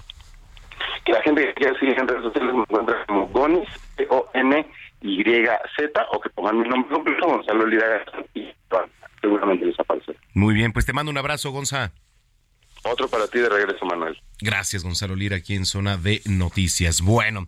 Que 1.06 1.14
la 1.14 1.22
gente 1.22 1.45
que 1.45 1.54
quiera 1.56 1.80
seguir 1.80 1.97
en 2.00 2.08
redes 2.08 2.24
sociales 2.24 2.54
me 2.54 2.62
encuentra 2.62 3.06
como 3.08 3.28
Gonis, 3.28 3.70
O-N-Y-Z, 4.10 6.08
o 6.12 6.20
que 6.20 6.30
pongan 6.30 6.60
mi 6.60 6.70
nombre 6.70 6.93
completo, 6.93 7.28
Gonzalo 7.28 7.66
Lira 7.66 8.04
y 8.34 8.47
seguramente 9.22 9.66
les 9.66 9.80
aparecerá. 9.80 10.20
Muy 10.34 10.54
bien, 10.54 10.72
pues 10.72 10.86
te 10.86 10.93
mando 10.93 11.12
un 11.12 11.18
abrazo, 11.18 11.52
Gonza. 11.52 11.91
Otro 12.84 13.10
para 13.10 13.28
ti 13.28 13.39
de 13.39 13.50
regreso, 13.50 13.86
Manuel. 13.86 14.22
Gracias, 14.39 14.84
Gonzalo 14.84 15.16
Lira, 15.16 15.38
aquí 15.38 15.56
en 15.56 15.66
Zona 15.66 15.97
de 15.97 16.22
Noticias. 16.26 17.02
Bueno. 17.02 17.47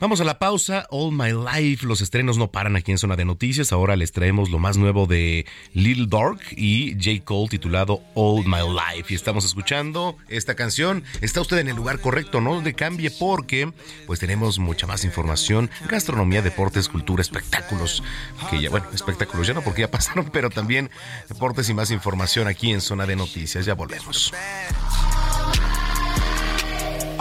Vamos 0.00 0.20
a 0.20 0.24
la 0.24 0.38
pausa. 0.38 0.86
All 0.90 1.12
My 1.12 1.30
Life. 1.30 1.86
Los 1.86 2.00
estrenos 2.00 2.36
no 2.36 2.50
paran 2.50 2.76
aquí 2.76 2.90
en 2.90 2.98
Zona 2.98 3.16
de 3.16 3.24
Noticias. 3.24 3.72
Ahora 3.72 3.96
les 3.96 4.12
traemos 4.12 4.50
lo 4.50 4.58
más 4.58 4.76
nuevo 4.76 5.06
de 5.06 5.46
Lil 5.72 6.08
Dark 6.08 6.40
y 6.56 6.94
J. 6.94 7.24
Cole 7.24 7.48
titulado 7.48 8.02
All 8.14 8.44
My 8.44 8.58
Life. 8.68 9.12
Y 9.12 9.16
estamos 9.16 9.44
escuchando 9.44 10.16
esta 10.28 10.54
canción. 10.56 11.04
Está 11.20 11.40
usted 11.40 11.58
en 11.58 11.68
el 11.68 11.76
lugar 11.76 12.00
correcto, 12.00 12.40
no 12.40 12.60
de 12.60 12.74
cambie 12.74 13.10
porque 13.10 13.72
pues 14.06 14.18
tenemos 14.18 14.58
mucha 14.58 14.86
más 14.86 15.04
información. 15.04 15.70
Gastronomía, 15.88 16.42
deportes, 16.42 16.88
cultura, 16.88 17.22
espectáculos. 17.22 18.02
Que 18.50 18.60
ya, 18.60 18.70
bueno, 18.70 18.86
espectáculos 18.92 19.46
ya 19.46 19.54
no 19.54 19.62
porque 19.62 19.82
ya 19.82 19.90
pasaron, 19.90 20.28
pero 20.32 20.50
también 20.50 20.90
deportes 21.28 21.68
y 21.68 21.74
más 21.74 21.90
información 21.90 22.48
aquí 22.48 22.72
en 22.72 22.80
Zona 22.80 23.06
de 23.06 23.16
Noticias. 23.16 23.64
Ya 23.64 23.74
volvemos. 23.74 24.32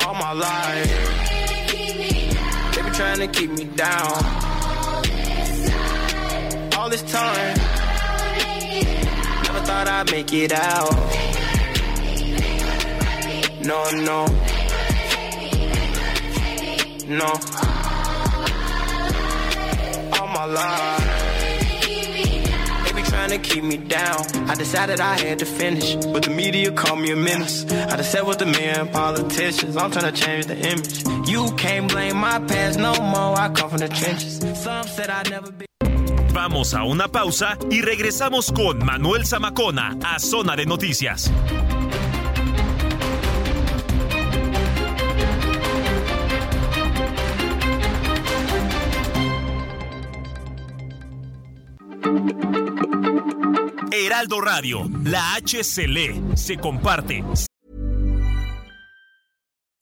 All 0.06 0.16
my 0.16 0.40
life. 0.40 1.43
Trying 2.94 3.18
to 3.18 3.28
keep 3.28 3.50
me 3.52 3.64
down. 3.64 4.24
All 6.78 6.90
this 6.90 7.02
time, 7.04 7.58
never 9.44 9.62
thought 9.66 9.88
I'd 9.88 10.12
make 10.12 10.32
it 10.34 10.52
out. 10.52 10.94
No, 13.66 13.90
no, 13.92 14.28
no. 17.08 17.32
All 20.20 20.28
my 20.28 20.46
life 20.46 21.33
to 23.34 23.50
keep 23.50 23.64
me 23.64 23.78
down. 23.78 24.22
I 24.50 24.56
decided 24.56 25.00
I 25.00 25.18
had 25.20 25.40
to 25.40 25.46
finish, 25.46 25.96
but 25.96 26.24
the 26.24 26.30
media 26.30 26.72
called 26.72 27.00
me 27.00 27.12
a 27.12 27.16
menace. 27.16 27.66
I 27.66 27.98
just 27.98 28.12
said 28.12 28.26
with 28.28 28.40
the 28.40 28.46
men 28.46 28.88
politicians, 28.90 29.76
I'm 29.78 29.92
trying 29.92 30.14
to 30.14 30.20
change 30.26 30.46
the 30.46 30.58
image. 30.58 31.04
You 31.28 31.52
can't 31.56 31.90
blame 31.90 32.18
my 32.18 32.40
past 32.40 32.80
no 32.80 32.94
more, 32.94 33.38
I 33.38 33.50
come 33.50 33.70
from 33.70 33.80
the 33.80 33.90
trenches. 33.90 34.40
Some 34.62 34.88
said 34.88 35.10
I'd 35.10 35.30
never 35.30 35.52
be. 35.52 35.66
Vamos 36.34 36.74
a 36.74 36.84
una 36.84 37.08
pausa 37.08 37.58
y 37.70 37.82
regresamos 37.82 38.52
con 38.52 38.84
Manuel 38.84 39.26
Zamacona 39.26 39.98
a 40.04 40.20
Zona 40.20 40.56
de 40.56 40.66
Noticias. 40.66 41.32
Heraldo 53.96 54.42
Radio, 54.42 54.90
la 55.04 55.36
H 55.36 55.64
se 55.64 55.88
lee, 55.88 56.20
se 56.36 56.58
comparte. 56.58 57.24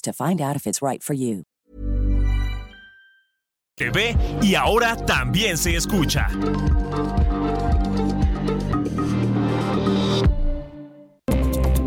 to 0.00 0.12
find 0.12 0.40
out 0.40 0.56
if 0.56 0.66
it's 0.66 0.82
right 0.82 1.02
for 1.02 1.14
you. 1.14 1.44
TV 3.76 4.16
y 4.42 4.54
ahora 4.56 4.96
también 4.96 5.56
se 5.56 5.76
escucha. 5.76 6.28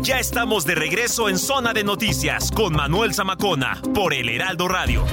Ya 0.02 0.18
estamos 0.18 0.64
de 0.64 0.74
regreso 0.74 1.28
en 1.28 1.38
Zona 1.38 1.72
de 1.72 1.84
Noticias 1.84 2.50
con 2.50 2.74
Manuel 2.74 3.14
Zamacona 3.14 3.80
por 3.94 4.14
El 4.14 4.30
Heraldo 4.30 4.66
Radio. 4.66 5.04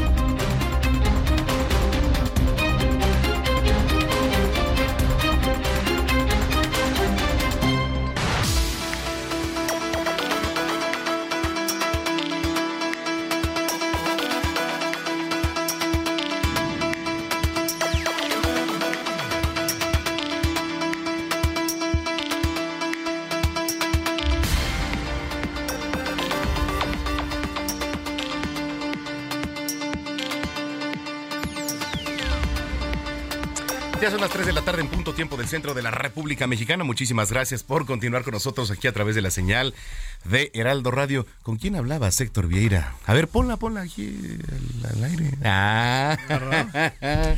Son 34.19 34.25
las 34.25 34.33
3 34.33 34.47
de 34.47 34.53
la 34.53 34.61
tarde 34.63 34.81
en 34.81 34.89
punto 34.89 35.13
tiempo 35.13 35.37
del 35.37 35.47
centro 35.47 35.73
de 35.73 35.81
la 35.81 35.91
República 35.91 36.45
Mexicana. 36.45 36.83
Muchísimas 36.83 37.31
gracias 37.31 37.63
por 37.63 37.85
continuar 37.85 38.23
con 38.23 38.33
nosotros 38.33 38.69
aquí 38.69 38.85
a 38.85 38.91
través 38.91 39.15
de 39.15 39.21
la 39.21 39.31
señal 39.31 39.73
de 40.25 40.51
Heraldo 40.53 40.91
Radio. 40.91 41.25
¿Con 41.41 41.55
quién 41.55 41.77
hablaba 41.77 42.09
Héctor 42.09 42.47
Vieira? 42.47 42.95
A 43.05 43.13
ver, 43.13 43.29
ponla, 43.29 43.55
ponla 43.55 43.79
aquí 43.79 44.37
al, 44.93 45.03
aire. 45.05 45.31
Ah. 45.45 46.17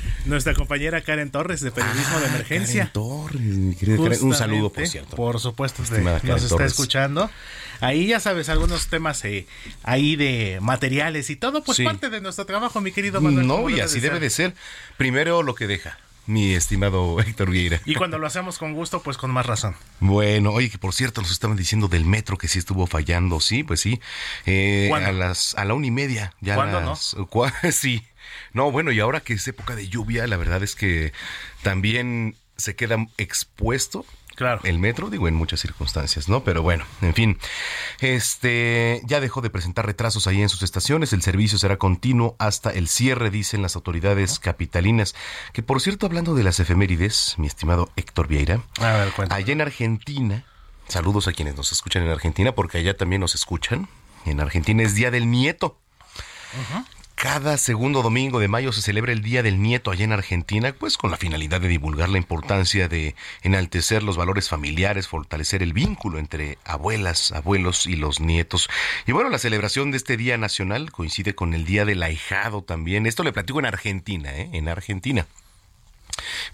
Nuestra 0.25 0.55
compañera 0.55 1.01
Karen 1.01 1.29
Torres 1.29 1.61
de 1.61 1.69
Periodismo 1.69 2.19
de 2.19 2.25
ah, 2.25 2.29
Emergencia. 2.29 2.91
Karen 2.91 2.93
Torres, 2.93 3.41
mi 3.41 3.75
querida 3.75 3.97
Karen. 3.97 4.23
Un 4.23 4.33
saludo, 4.33 4.71
por 4.71 4.87
cierto. 4.87 5.15
Por 5.15 5.39
supuesto, 5.39 5.83
nos 6.23 6.43
está 6.43 6.65
escuchando. 6.65 7.29
Ahí 7.79 8.07
ya 8.07 8.19
sabes, 8.19 8.49
algunos 8.49 8.87
temas 8.87 9.23
eh, 9.25 9.45
ahí 9.83 10.15
de 10.15 10.57
materiales 10.61 11.29
y 11.29 11.35
todo, 11.35 11.63
pues 11.63 11.79
parte 11.81 12.09
de 12.09 12.21
nuestro 12.21 12.47
trabajo, 12.47 12.81
mi 12.81 12.91
querido 12.91 13.21
Manuel. 13.21 13.45
No, 13.45 13.69
y 13.69 13.81
así 13.81 13.99
debe 13.99 14.19
de 14.19 14.31
ser. 14.31 14.55
Primero 14.97 15.43
lo 15.43 15.53
que 15.53 15.67
deja 15.67 15.99
mi 16.25 16.53
estimado 16.53 17.19
Héctor 17.19 17.49
Vieira. 17.49 17.81
Y 17.85 17.95
cuando 17.95 18.17
lo 18.17 18.27
hacemos 18.27 18.57
con 18.57 18.73
gusto, 18.73 19.01
pues 19.01 19.17
con 19.17 19.31
más 19.31 19.45
razón. 19.45 19.75
Bueno, 19.99 20.51
oye, 20.51 20.69
que 20.69 20.77
por 20.77 20.93
cierto 20.93 21.21
nos 21.21 21.31
estaban 21.31 21.57
diciendo 21.57 21.87
del 21.87 22.05
metro 22.05 22.37
que 22.37 22.47
sí 22.47 22.59
estuvo 22.59 22.87
fallando, 22.87 23.39
sí, 23.39 23.63
pues 23.63 23.81
sí. 23.81 23.99
Eh, 24.45 24.91
a 24.93 25.11
las 25.11 25.55
a 25.55 25.65
la 25.65 25.73
una 25.73 25.87
y 25.87 25.91
media. 25.91 26.33
Ya 26.41 26.55
¿Cuándo 26.55 26.81
no? 26.81 26.95
sí. 27.71 28.05
No, 28.53 28.71
bueno, 28.71 28.91
y 28.91 28.99
ahora 28.99 29.21
que 29.21 29.33
es 29.33 29.47
época 29.47 29.75
de 29.75 29.87
lluvia, 29.87 30.27
la 30.27 30.37
verdad 30.37 30.63
es 30.63 30.75
que 30.75 31.13
también 31.63 32.35
se 32.57 32.75
queda 32.75 33.07
expuesto 33.17 34.05
el 34.63 34.79
metro, 34.79 35.09
digo, 35.09 35.27
en 35.27 35.35
muchas 35.35 35.59
circunstancias, 35.59 36.27
¿no? 36.27 36.43
Pero 36.43 36.61
bueno, 36.61 36.85
en 37.01 37.13
fin. 37.13 37.37
Este 37.99 39.01
ya 39.05 39.19
dejó 39.19 39.41
de 39.41 39.49
presentar 39.49 39.85
retrasos 39.85 40.27
ahí 40.27 40.41
en 40.41 40.49
sus 40.49 40.63
estaciones. 40.63 41.13
El 41.13 41.21
servicio 41.21 41.57
será 41.57 41.77
continuo 41.77 42.35
hasta 42.39 42.71
el 42.71 42.87
cierre, 42.87 43.29
dicen 43.29 43.61
las 43.61 43.75
autoridades 43.75 44.39
capitalinas. 44.39 45.15
Que 45.53 45.63
por 45.63 45.81
cierto, 45.81 46.05
hablando 46.05 46.33
de 46.33 46.43
las 46.43 46.59
efemérides, 46.59 47.35
mi 47.37 47.47
estimado 47.47 47.89
Héctor 47.95 48.27
Vieira, 48.27 48.61
allá 49.29 49.53
en 49.53 49.61
Argentina, 49.61 50.45
saludos 50.87 51.27
a 51.27 51.33
quienes 51.33 51.55
nos 51.55 51.71
escuchan 51.71 52.03
en 52.03 52.09
Argentina, 52.09 52.53
porque 52.53 52.79
allá 52.79 52.95
también 52.95 53.21
nos 53.21 53.35
escuchan. 53.35 53.87
En 54.25 54.39
Argentina 54.39 54.83
es 54.83 54.95
Día 54.95 55.11
del 55.11 55.29
Nieto. 55.29 55.77
Cada 57.21 57.59
segundo 57.59 58.01
domingo 58.01 58.39
de 58.39 58.47
mayo 58.47 58.71
se 58.71 58.81
celebra 58.81 59.11
el 59.11 59.21
Día 59.21 59.43
del 59.43 59.61
Nieto 59.61 59.91
allá 59.91 60.05
en 60.05 60.11
Argentina, 60.11 60.73
pues 60.73 60.97
con 60.97 61.11
la 61.11 61.17
finalidad 61.17 61.61
de 61.61 61.67
divulgar 61.67 62.09
la 62.09 62.17
importancia 62.17 62.87
de 62.87 63.13
enaltecer 63.43 64.01
los 64.01 64.17
valores 64.17 64.49
familiares, 64.49 65.07
fortalecer 65.07 65.61
el 65.61 65.71
vínculo 65.71 66.17
entre 66.17 66.57
abuelas, 66.65 67.31
abuelos 67.31 67.85
y 67.85 67.95
los 67.95 68.21
nietos. 68.21 68.71
Y 69.05 69.11
bueno, 69.11 69.29
la 69.29 69.37
celebración 69.37 69.91
de 69.91 69.97
este 69.97 70.17
Día 70.17 70.39
Nacional 70.39 70.91
coincide 70.91 71.35
con 71.35 71.53
el 71.53 71.63
Día 71.63 71.85
del 71.85 72.01
Ahijado 72.01 72.63
también. 72.63 73.05
Esto 73.05 73.21
le 73.21 73.33
platico 73.33 73.59
en 73.59 73.67
Argentina, 73.67 74.35
¿eh? 74.35 74.49
En 74.53 74.67
Argentina. 74.67 75.27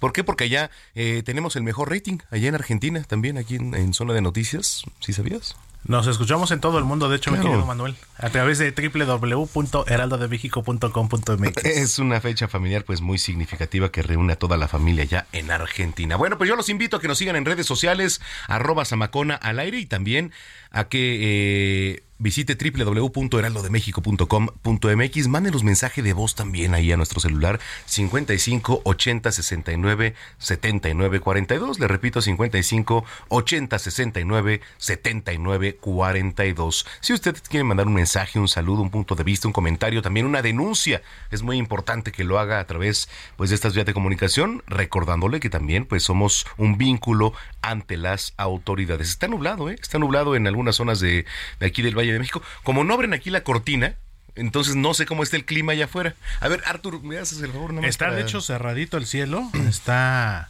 ¿Por 0.02 0.12
qué? 0.12 0.26
Porque 0.26 0.44
allá 0.44 0.70
eh, 0.96 1.24
tenemos 1.24 1.56
el 1.56 1.64
mejor 1.64 1.92
rating, 1.92 2.18
allá 2.30 2.50
en 2.50 2.56
Argentina, 2.56 3.02
también 3.04 3.38
aquí 3.38 3.56
en, 3.56 3.74
en 3.74 3.94
Zona 3.94 4.14
de 4.14 4.22
Noticias, 4.22 4.84
¿sí 5.00 5.14
sabías? 5.14 5.56
Nos 5.86 6.08
escuchamos 6.08 6.52
en 6.52 6.60
todo 6.60 6.78
el 6.80 6.84
mundo, 6.84 7.08
de 7.08 7.16
hecho, 7.16 7.32
mi 7.32 7.40
querido 7.40 7.66
Manuel, 7.66 7.96
a 8.18 8.30
través 8.30 8.58
de 8.58 8.72
www.heraldodemexico.com.mx. 8.72 11.66
Es 11.66 12.00
una 12.00 12.20
fecha 12.20 12.50
familiar 12.50 12.84
pues 12.84 13.00
muy 13.00 13.18
significativa 13.18 13.90
que 13.90 14.02
reúne 14.02 14.34
a 14.34 14.36
toda 14.36 14.58
la 14.58 14.68
familia 14.68 15.06
ya 15.06 15.28
en 15.32 15.50
Argentina. 15.50 16.18
Bueno, 16.18 16.38
pues 16.38 16.50
yo 16.50 16.58
los 16.58 16.68
invito 16.68 16.98
a 16.98 17.02
que 17.02 17.08
nos 17.08 17.20
sigan 17.20 17.38
en 17.38 17.46
redes 17.46 17.66
sociales, 17.66 18.20
arroba 18.48 18.84
Samacona 18.84 19.36
al 19.36 19.60
aire 19.60 19.80
y 19.80 19.86
también 19.86 20.34
a 20.72 20.88
que 20.88 21.96
eh, 21.96 22.04
visite 22.20 22.56
www.heraldodemexico.com.mx. 22.56 25.28
Mándenos 25.28 25.64
mensaje 25.64 26.02
de 26.02 26.14
voz 26.14 26.34
también 26.36 26.74
ahí 26.74 26.92
a 26.92 26.98
nuestro 26.98 27.20
celular 27.20 27.60
55 27.86 28.82
80 28.84 29.32
69 29.32 30.16
79 30.38 31.20
42. 31.20 31.80
Le 31.80 31.88
repito, 31.88 32.22
55 32.22 33.06
80 33.30 33.80
69 33.80 34.62
79 34.78 35.78
42. 35.78 36.86
Si 37.02 37.14
usted 37.14 37.36
quiere 37.50 37.64
mandar 37.64 37.88
un 37.88 37.94
mensaje, 37.94 38.40
un 38.40 38.48
saludo, 38.48 38.82
un 38.82 38.90
punto 38.90 39.16
de 39.16 39.24
vista, 39.24 39.48
un 39.48 39.54
comentario, 39.54 40.02
también 40.02 40.26
una 40.26 40.42
denuncia, 40.42 41.02
es 41.32 41.44
muy 41.44 41.58
importante 41.58 42.12
que 42.12 42.24
lo 42.24 42.40
haga 42.40 42.60
a 42.60 42.66
través 42.66 43.10
pues, 43.36 43.50
de 43.50 43.56
estas 43.56 43.74
vías 43.74 43.86
de 43.86 43.94
comunicación, 43.94 44.64
recordándole 44.68 45.40
que 45.40 45.50
también 45.50 45.86
pues 45.86 46.04
somos 46.04 46.46
un 46.58 46.78
vínculo 46.78 47.34
ante 47.62 47.98
las 47.98 48.34
autoridades. 48.38 49.10
Está 49.10 49.28
nublado, 49.28 49.70
¿eh? 49.70 49.76
Está 49.80 50.00
nublado 50.00 50.36
en 50.36 50.48
algunas 50.58 50.76
zonas 50.76 51.00
de, 51.00 51.26
de 51.60 51.66
aquí 51.66 51.84
del 51.84 51.96
Valle 51.98 52.14
de 52.14 52.20
México. 52.20 52.42
Como 52.64 52.84
no 52.84 52.94
abren 52.94 53.14
aquí 53.14 53.30
la 53.30 53.44
cortina, 53.44 53.96
entonces 54.36 54.76
no 54.76 54.94
sé 54.94 55.06
cómo 55.06 55.22
está 55.22 55.38
el 55.38 55.46
clima 55.46 55.74
allá 55.74 55.86
afuera. 55.86 56.16
A 56.40 56.48
ver, 56.48 56.64
Artur, 56.66 57.04
¿me 57.04 57.18
haces 57.20 57.42
el 57.42 57.52
favor? 57.52 57.74
está 57.86 58.12
de 58.12 58.22
hecho 58.22 58.42
cerradito 58.42 58.98
el 58.98 59.06
cielo, 59.06 59.50
está... 59.70 60.50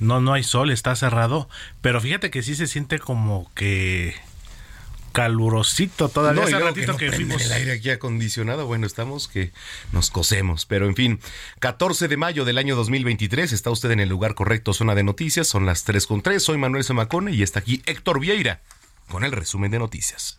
No, 0.00 0.20
no 0.20 0.32
hay 0.32 0.44
sol, 0.44 0.70
está 0.70 0.94
cerrado, 0.94 1.48
pero 1.80 2.00
fíjate 2.00 2.30
que 2.30 2.44
sí 2.44 2.54
se 2.54 2.68
siente 2.68 3.00
como 3.00 3.50
que 3.56 4.14
calurosito 5.10 6.08
todavía. 6.08 6.44
hace 6.44 6.56
ratito 6.60 6.96
que, 6.96 7.08
el 7.08 7.52
aire 7.52 7.72
aquí 7.72 7.90
acondicionado, 7.90 8.66
bueno, 8.66 8.86
estamos 8.86 9.26
que 9.26 9.50
nos 9.90 10.12
cosemos, 10.12 10.66
pero 10.66 10.86
en 10.86 10.94
fin, 10.94 11.18
14 11.58 12.06
de 12.06 12.16
mayo 12.16 12.44
del 12.44 12.58
año 12.58 12.76
2023, 12.76 13.52
está 13.52 13.72
usted 13.72 13.90
en 13.90 13.98
el 13.98 14.08
lugar 14.08 14.36
correcto, 14.36 14.72
zona 14.72 14.94
de 14.94 15.02
noticias, 15.02 15.48
son 15.48 15.66
las 15.66 15.82
3 15.82 16.06
con 16.06 16.22
3, 16.22 16.40
soy 16.40 16.58
Manuel 16.58 16.84
Zamacone 16.84 17.32
y 17.32 17.42
está 17.42 17.58
aquí 17.58 17.82
Héctor 17.86 18.20
Vieira 18.20 18.60
con 19.08 19.24
el 19.24 19.32
resumen 19.32 19.70
de 19.70 19.78
noticias. 19.78 20.38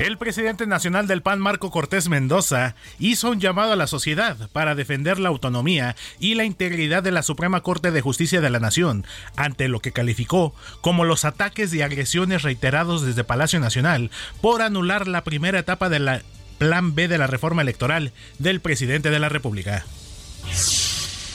El 0.00 0.16
presidente 0.16 0.66
nacional 0.66 1.06
del 1.06 1.20
PAN, 1.20 1.40
Marco 1.40 1.70
Cortés 1.70 2.08
Mendoza, 2.08 2.74
hizo 2.98 3.28
un 3.28 3.38
llamado 3.38 3.74
a 3.74 3.76
la 3.76 3.86
sociedad 3.86 4.48
para 4.50 4.74
defender 4.74 5.18
la 5.18 5.28
autonomía 5.28 5.94
y 6.18 6.36
la 6.36 6.44
integridad 6.44 7.02
de 7.02 7.10
la 7.10 7.22
Suprema 7.22 7.60
Corte 7.60 7.90
de 7.90 8.00
Justicia 8.00 8.40
de 8.40 8.48
la 8.48 8.60
Nación 8.60 9.04
ante 9.36 9.68
lo 9.68 9.80
que 9.80 9.92
calificó 9.92 10.54
como 10.80 11.04
los 11.04 11.26
ataques 11.26 11.74
y 11.74 11.82
agresiones 11.82 12.40
reiterados 12.40 13.02
desde 13.02 13.24
Palacio 13.24 13.60
Nacional 13.60 14.10
por 14.40 14.62
anular 14.62 15.06
la 15.06 15.22
primera 15.22 15.58
etapa 15.58 15.90
del 15.90 16.22
Plan 16.56 16.94
B 16.94 17.06
de 17.06 17.18
la 17.18 17.26
reforma 17.26 17.60
electoral 17.60 18.14
del 18.38 18.60
presidente 18.60 19.10
de 19.10 19.18
la 19.18 19.28
República. 19.28 19.84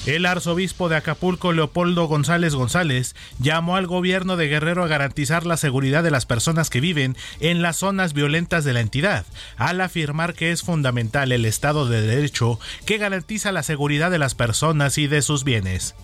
El 0.05 0.27
arzobispo 0.27 0.87
de 0.87 0.97
Acapulco, 0.97 1.51
Leopoldo 1.51 2.05
González 2.05 2.53
González, 2.53 3.15
llamó 3.39 3.75
al 3.75 3.87
gobierno 3.87 4.37
de 4.37 4.47
Guerrero 4.47 4.83
a 4.83 4.87
garantizar 4.87 5.47
la 5.47 5.57
seguridad 5.57 6.03
de 6.03 6.11
las 6.11 6.27
personas 6.27 6.69
que 6.69 6.79
viven 6.79 7.17
en 7.39 7.63
las 7.63 7.77
zonas 7.77 8.13
violentas 8.13 8.63
de 8.63 8.73
la 8.73 8.81
entidad, 8.81 9.25
al 9.57 9.81
afirmar 9.81 10.35
que 10.35 10.51
es 10.51 10.61
fundamental 10.61 11.31
el 11.31 11.45
Estado 11.45 11.87
de 11.87 12.01
Derecho 12.01 12.59
que 12.85 12.99
garantiza 12.99 13.51
la 13.51 13.63
seguridad 13.63 14.11
de 14.11 14.19
las 14.19 14.35
personas 14.35 14.99
y 14.99 15.07
de 15.07 15.23
sus 15.23 15.43
bienes. 15.43 15.95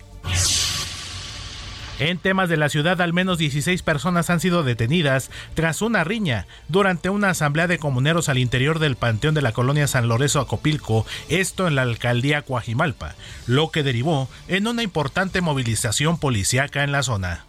En 2.08 2.18
temas 2.18 2.48
de 2.48 2.56
la 2.56 2.68
ciudad, 2.68 3.00
al 3.00 3.12
menos 3.12 3.38
16 3.38 3.80
personas 3.82 4.28
han 4.28 4.40
sido 4.40 4.64
detenidas 4.64 5.30
tras 5.54 5.82
una 5.82 6.02
riña 6.02 6.48
durante 6.66 7.10
una 7.10 7.30
asamblea 7.30 7.68
de 7.68 7.78
comuneros 7.78 8.28
al 8.28 8.38
interior 8.38 8.80
del 8.80 8.96
panteón 8.96 9.36
de 9.36 9.42
la 9.42 9.52
colonia 9.52 9.86
San 9.86 10.08
Lorenzo 10.08 10.40
Acopilco, 10.40 11.06
esto 11.28 11.68
en 11.68 11.76
la 11.76 11.82
alcaldía 11.82 12.42
Coajimalpa, 12.42 13.14
lo 13.46 13.70
que 13.70 13.84
derivó 13.84 14.28
en 14.48 14.66
una 14.66 14.82
importante 14.82 15.42
movilización 15.42 16.18
policíaca 16.18 16.82
en 16.82 16.90
la 16.90 17.04
zona. 17.04 17.44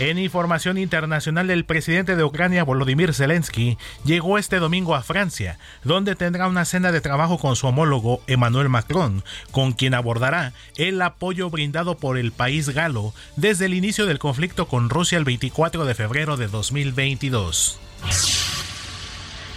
En 0.00 0.18
información 0.18 0.76
internacional, 0.76 1.50
el 1.50 1.64
presidente 1.64 2.16
de 2.16 2.24
Ucrania, 2.24 2.64
Volodymyr 2.64 3.14
Zelensky, 3.14 3.78
llegó 4.04 4.38
este 4.38 4.58
domingo 4.58 4.96
a 4.96 5.04
Francia, 5.04 5.56
donde 5.84 6.16
tendrá 6.16 6.48
una 6.48 6.64
cena 6.64 6.90
de 6.90 7.00
trabajo 7.00 7.38
con 7.38 7.54
su 7.54 7.68
homólogo 7.68 8.20
Emmanuel 8.26 8.68
Macron, 8.68 9.22
con 9.52 9.72
quien 9.72 9.94
abordará 9.94 10.52
el 10.76 11.00
apoyo 11.00 11.48
brindado 11.48 11.96
por 11.96 12.18
el 12.18 12.32
país 12.32 12.70
galo 12.70 13.14
desde 13.36 13.66
el 13.66 13.74
inicio 13.74 14.06
del 14.06 14.18
conflicto 14.18 14.66
con 14.66 14.90
Rusia 14.90 15.16
el 15.16 15.24
24 15.24 15.84
de 15.84 15.94
febrero 15.94 16.36
de 16.36 16.48
2022. 16.48 17.78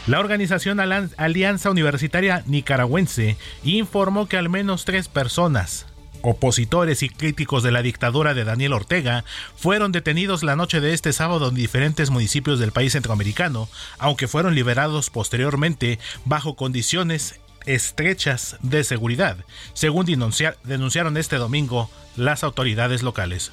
La 0.05 0.19
organización 0.19 0.79
Alianza 0.79 1.71
Universitaria 1.71 2.43
Nicaragüense 2.45 3.37
informó 3.63 4.27
que 4.27 4.37
al 4.37 4.49
menos 4.49 4.85
tres 4.85 5.07
personas, 5.07 5.86
Opositores 6.21 7.03
y 7.03 7.09
críticos 7.09 7.63
de 7.63 7.71
la 7.71 7.81
dictadura 7.81 8.33
de 8.33 8.43
Daniel 8.43 8.73
Ortega 8.73 9.23
fueron 9.55 9.91
detenidos 9.91 10.43
la 10.43 10.55
noche 10.55 10.81
de 10.81 10.93
este 10.93 11.13
sábado 11.13 11.49
en 11.49 11.55
diferentes 11.55 12.09
municipios 12.09 12.59
del 12.59 12.71
país 12.71 12.93
centroamericano, 12.93 13.69
aunque 13.97 14.27
fueron 14.27 14.55
liberados 14.55 15.09
posteriormente 15.09 15.99
bajo 16.25 16.55
condiciones 16.55 17.39
estrechas 17.65 18.57
de 18.61 18.83
seguridad, 18.83 19.37
según 19.73 20.05
denunciaron 20.05 21.17
este 21.17 21.35
domingo 21.35 21.89
las 22.15 22.43
autoridades 22.43 23.03
locales. 23.03 23.51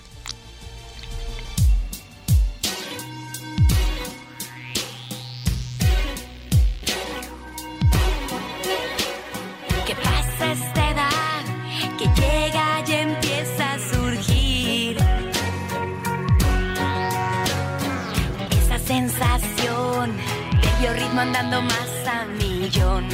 mandando 21.15 21.63
más 21.63 21.89
a 22.09 22.25
millón. 22.25 23.09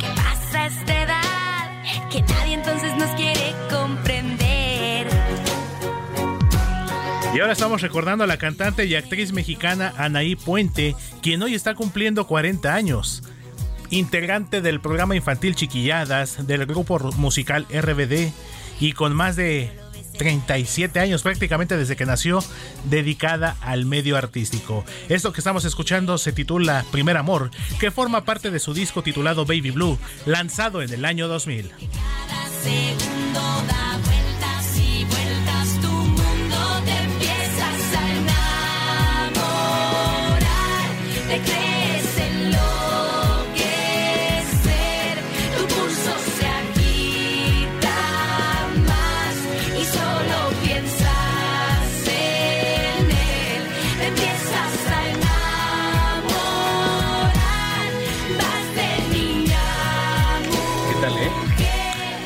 ¿Qué 0.00 0.06
pasa 0.16 0.62
a 0.62 0.66
esta 0.66 1.02
edad? 1.02 2.08
Que 2.10 2.22
nadie 2.22 2.54
entonces 2.54 2.96
nos 2.96 3.10
quiere 3.10 3.54
comprender. 3.70 5.06
Y 7.34 7.40
ahora 7.40 7.52
estamos 7.52 7.82
recordando 7.82 8.24
a 8.24 8.26
la 8.26 8.38
cantante 8.38 8.86
y 8.86 8.94
actriz 8.94 9.32
mexicana 9.32 9.92
Anaí 9.98 10.34
Puente, 10.34 10.96
quien 11.20 11.42
hoy 11.42 11.54
está 11.54 11.74
cumpliendo 11.74 12.26
40 12.26 12.74
años 12.74 13.22
integrante 13.90 14.62
del 14.62 14.80
programa 14.80 15.14
infantil 15.14 15.54
Chiquilladas 15.54 16.46
del 16.46 16.64
grupo 16.64 16.98
musical 17.16 17.66
RBD 17.70 18.32
y 18.80 18.92
con 18.92 19.14
más 19.14 19.36
de 19.36 19.81
37 20.22 21.00
años 21.00 21.24
prácticamente 21.24 21.76
desde 21.76 21.96
que 21.96 22.06
nació, 22.06 22.44
dedicada 22.84 23.56
al 23.60 23.86
medio 23.86 24.16
artístico. 24.16 24.84
Esto 25.08 25.32
que 25.32 25.40
estamos 25.40 25.64
escuchando 25.64 26.16
se 26.16 26.32
titula 26.32 26.84
Primer 26.92 27.16
Amor, 27.16 27.50
que 27.80 27.90
forma 27.90 28.24
parte 28.24 28.52
de 28.52 28.60
su 28.60 28.72
disco 28.72 29.02
titulado 29.02 29.44
Baby 29.46 29.72
Blue, 29.72 29.98
lanzado 30.24 30.80
en 30.80 30.92
el 30.92 31.04
año 31.04 31.26
2000. 31.26 31.72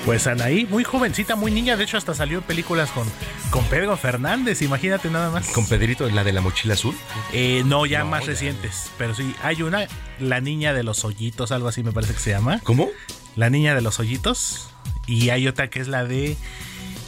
Pues 0.06 0.28
Anaí, 0.28 0.66
muy 0.66 0.84
jovencita, 0.84 1.34
muy 1.34 1.50
niña, 1.50 1.76
de 1.76 1.82
hecho 1.82 1.96
hasta 1.96 2.14
salió 2.14 2.38
en 2.38 2.44
películas 2.44 2.92
con, 2.92 3.08
con 3.50 3.64
Pedro 3.64 3.96
Fernández, 3.96 4.62
imagínate 4.62 5.10
nada 5.10 5.30
más. 5.30 5.48
¿Con 5.48 5.66
Pedrito, 5.66 6.08
la 6.08 6.22
de 6.22 6.32
la 6.32 6.40
mochila 6.40 6.74
azul? 6.74 6.94
Eh, 7.32 7.64
no, 7.66 7.86
ya 7.86 8.04
más 8.04 8.24
recientes, 8.24 8.88
pero 8.98 9.16
sí, 9.16 9.34
hay 9.42 9.62
una, 9.62 9.88
la 10.20 10.40
niña 10.40 10.72
de 10.72 10.84
los 10.84 11.04
hoyitos, 11.04 11.50
algo 11.50 11.66
así 11.66 11.82
me 11.82 11.90
parece 11.90 12.14
que 12.14 12.20
se 12.20 12.30
llama. 12.30 12.60
¿Cómo? 12.62 12.88
La 13.34 13.50
niña 13.50 13.74
de 13.74 13.80
los 13.80 13.98
hoyitos, 13.98 14.68
y 15.08 15.30
hay 15.30 15.48
otra 15.48 15.70
que 15.70 15.80
es 15.80 15.88
la 15.88 16.04
de... 16.04 16.36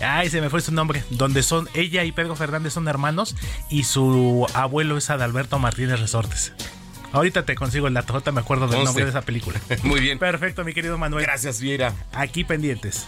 Ay, 0.03 0.29
se 0.29 0.41
me 0.41 0.51
fue 0.51 0.61
su 0.61 0.73
nombre. 0.73 1.05
Donde 1.11 1.45
son 1.45 1.69
ella 1.75 2.03
y 2.03 2.11
Pedro 2.11 2.35
Fernández 2.35 2.73
son 2.73 2.89
hermanos 2.89 3.37
y 3.71 3.85
su 3.85 4.45
abuelo 4.55 4.97
es 4.97 5.09
Adalberto 5.09 5.61
Martínez 5.61 6.01
Resortes. 6.01 6.53
Ahorita 7.13 7.45
te 7.45 7.55
consigo 7.55 7.87
el 7.89 7.95
dato, 7.95 8.21
me 8.33 8.41
acuerdo 8.41 8.69
del 8.69 8.85
nombre 8.85 9.05
de 9.05 9.11
esa 9.11 9.23
película. 9.23 9.61
Muy 9.83 10.01
bien. 10.01 10.19
Perfecto, 10.19 10.65
mi 10.65 10.75
querido 10.75 10.99
Manuel. 10.99 11.25
Gracias, 11.25 11.61
Viera. 11.61 11.95
Aquí 12.13 12.45
pendientes. 12.45 13.07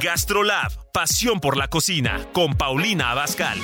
Gastrolab, 0.00 0.72
pasión 0.92 1.40
por 1.40 1.56
la 1.56 1.68
cocina, 1.68 2.26
con 2.32 2.54
Paulina 2.54 3.10
Abascal. 3.10 3.60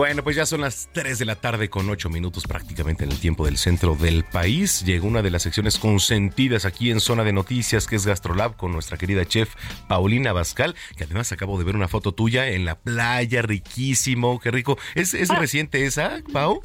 Bueno, 0.00 0.24
pues 0.24 0.34
ya 0.34 0.46
son 0.46 0.62
las 0.62 0.88
3 0.94 1.18
de 1.18 1.26
la 1.26 1.36
tarde 1.36 1.68
con 1.68 1.90
8 1.90 2.08
minutos 2.08 2.44
prácticamente 2.46 3.04
en 3.04 3.12
el 3.12 3.20
tiempo 3.20 3.44
del 3.44 3.58
centro 3.58 3.96
del 3.96 4.24
país. 4.24 4.82
Llegó 4.82 5.06
una 5.06 5.20
de 5.20 5.30
las 5.30 5.42
secciones 5.42 5.78
consentidas 5.78 6.64
aquí 6.64 6.90
en 6.90 7.00
Zona 7.00 7.22
de 7.22 7.34
Noticias, 7.34 7.86
que 7.86 7.96
es 7.96 8.06
Gastrolab, 8.06 8.56
con 8.56 8.72
nuestra 8.72 8.96
querida 8.96 9.26
chef 9.26 9.54
Paulina 9.88 10.32
Bascal, 10.32 10.74
que 10.96 11.04
además 11.04 11.32
acabo 11.32 11.58
de 11.58 11.64
ver 11.64 11.76
una 11.76 11.86
foto 11.86 12.12
tuya 12.12 12.48
en 12.48 12.64
la 12.64 12.78
playa, 12.78 13.42
riquísimo, 13.42 14.40
qué 14.40 14.50
rico. 14.50 14.78
¿Es, 14.94 15.12
es 15.12 15.28
reciente 15.28 15.84
esa, 15.84 16.22
Pau? 16.32 16.62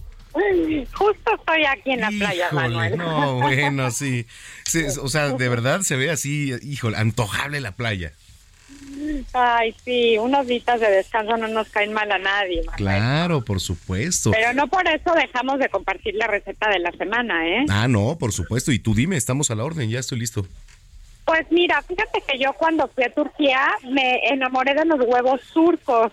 Justo 0.94 1.36
estoy 1.38 1.66
aquí 1.66 1.92
en 1.92 2.00
la 2.00 2.12
playa, 2.12 2.48
Manuel. 2.54 2.96
No, 2.96 3.42
bueno, 3.42 3.92
sí. 3.92 4.28
O 5.02 5.10
sea, 5.10 5.32
de 5.32 5.50
verdad 5.50 5.82
se 5.82 5.98
ve 5.98 6.10
así, 6.10 6.54
híjole, 6.64 6.96
antojable 6.96 7.60
la 7.60 7.76
playa. 7.76 8.14
Ay, 9.34 9.76
sí, 9.84 10.18
unos 10.18 10.48
días 10.48 10.80
de 10.80 10.90
descanso 10.90 11.38
no 11.38 11.48
nos 11.48 11.70
caen 11.70 11.94
mal 11.94 12.12
a 12.12 12.18
nadie. 12.18 12.62
Claro, 12.76 13.44
por 13.44 13.60
supuesto. 13.60 14.32
Pero 14.32 14.54
no 14.54 14.68
por 14.68 14.88
eso 14.88 15.14
dejamos 15.14 15.60
de 15.60 15.70
compartir 15.70 16.16
la 16.16 16.28
receta 16.28 16.70
de 16.70 16.80
la 16.80 16.92
semana, 16.94 17.48
¿eh? 17.48 17.66
Ah, 17.70 17.88
no, 17.88 18.18
por 18.18 18.32
supuesto. 18.32 18.72
Y 18.72 18.80
tú 18.80 18.94
dime, 18.94 19.18
estamos 19.18 19.52
a 19.52 19.56
la 19.56 19.64
orden, 19.64 19.90
ya 19.90 20.00
estoy 20.00 20.20
listo. 20.20 20.46
Pues 21.26 21.46
mira, 21.50 21.82
fíjate 21.82 22.22
que 22.28 22.38
yo 22.38 22.54
cuando 22.54 22.88
fui 22.88 23.04
a 23.04 23.14
Turquía 23.14 23.68
me 23.90 24.28
enamoré 24.28 24.74
de 24.76 24.86
los 24.86 25.00
huevos 25.00 25.42
turcos. 25.54 26.12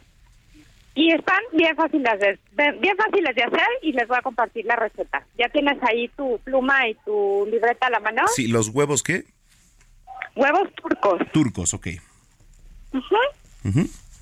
Y 0.95 1.11
están 1.11 1.41
bien 1.53 1.75
fáciles 1.75 2.21
de, 2.21 2.39
bien 2.79 2.97
fáciles 2.99 3.35
de 3.35 3.43
hacer 3.43 3.67
y 3.81 3.93
les 3.93 4.07
voy 4.07 4.19
a 4.19 4.23
compartir 4.23 4.67
la 4.67 4.77
receta. 4.77 5.27
¿Ya 5.39 5.49
tienes 5.49 5.79
ahí 5.83 6.09
tu 6.09 6.39
pluma 6.45 6.87
y 6.87 6.95
tu 7.07 7.49
libreta 7.51 7.87
a 7.87 7.91
la 7.91 8.01
mano? 8.01 8.25
Sí, 8.35 8.47
¿los 8.47 8.69
huevos 8.69 9.03
qué? 9.03 9.25
Huevos 10.37 10.69
turcos. 10.75 11.21
Turcos, 11.33 11.73
ok. 11.73 11.89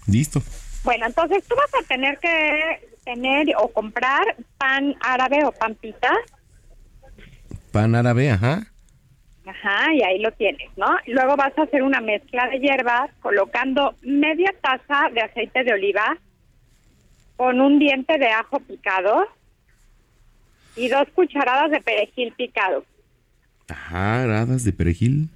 Listo. 0.07 0.43
Bueno, 0.85 1.07
entonces 1.07 1.45
tú 1.47 1.55
vas 1.57 1.83
a 1.83 1.87
tener 1.87 2.19
que 2.19 2.89
tener 3.05 3.49
o 3.59 3.69
comprar 3.69 4.37
pan 4.59 4.95
árabe 5.01 5.45
o 5.45 5.53
pan 5.53 5.75
pita. 5.75 6.13
Pan 7.73 7.95
árabe, 7.95 8.31
ajá. 8.31 8.67
Ajá, 9.47 9.95
y 9.95 10.03
ahí 10.03 10.19
lo 10.21 10.33
tienes, 10.33 10.71
¿no? 10.77 10.87
Luego 11.07 11.37
vas 11.37 11.57
a 11.59 11.63
hacer 11.63 11.83
una 11.83 12.01
mezcla 12.01 12.49
de 12.49 12.61
hierbas 12.61 13.11
colocando 13.21 13.95
media 14.03 14.55
taza 14.61 15.11
de 15.13 15.23
aceite 15.23 15.65
de 15.65 15.73
oliva 15.73 16.17
con 17.37 17.61
un 17.61 17.79
diente 17.79 18.19
de 18.19 18.29
ajo 18.29 18.61
picado 18.61 19.27
y 20.77 20.89
dos 20.89 21.09
cucharadas 21.15 21.71
de 21.71 21.81
perejil 21.81 22.33
picado. 22.33 22.85
Ajá, 23.69 24.23
gradas 24.25 24.65
de 24.65 24.73
perejil. 24.73 25.29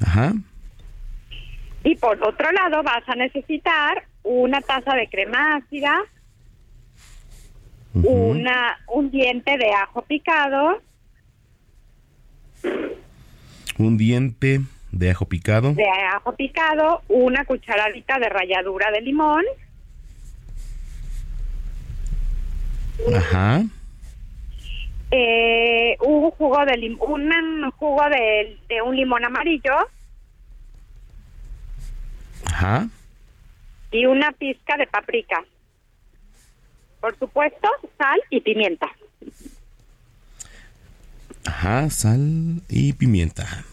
Ajá. 0.00 0.34
Y 1.88 1.96
por 1.96 2.22
otro 2.22 2.52
lado 2.52 2.82
vas 2.82 3.02
a 3.08 3.14
necesitar 3.14 4.04
una 4.22 4.60
taza 4.60 4.94
de 4.94 5.08
crema 5.08 5.56
ácida, 5.56 5.98
una 7.94 8.78
un 8.88 9.10
diente 9.10 9.56
de 9.56 9.72
ajo 9.72 10.02
picado, 10.02 10.82
un 13.78 13.96
diente 13.96 14.60
de 14.92 15.10
ajo 15.10 15.24
picado, 15.24 15.72
de 15.72 15.88
ajo 16.12 16.34
picado, 16.36 17.00
una 17.08 17.46
cucharadita 17.46 18.18
de 18.18 18.28
ralladura 18.28 18.90
de 18.90 19.00
limón, 19.00 19.44
ajá, 23.16 23.62
eh, 25.10 25.96
un 26.00 26.30
jugo 26.32 26.66
de 26.66 26.96
un 27.00 27.70
jugo 27.70 28.02
de, 28.10 28.58
de 28.68 28.82
un 28.82 28.94
limón 28.94 29.24
amarillo 29.24 29.88
Ajá. 32.58 32.88
Y 33.92 34.04
una 34.06 34.32
pizca 34.32 34.76
de 34.76 34.88
paprika. 34.88 35.44
Por 37.00 37.16
supuesto, 37.16 37.68
sal 37.96 38.20
y 38.30 38.40
pimienta. 38.40 38.88
Ajá, 41.44 41.88
sal 41.88 42.60
y 42.68 42.92
pimienta. 42.94 43.64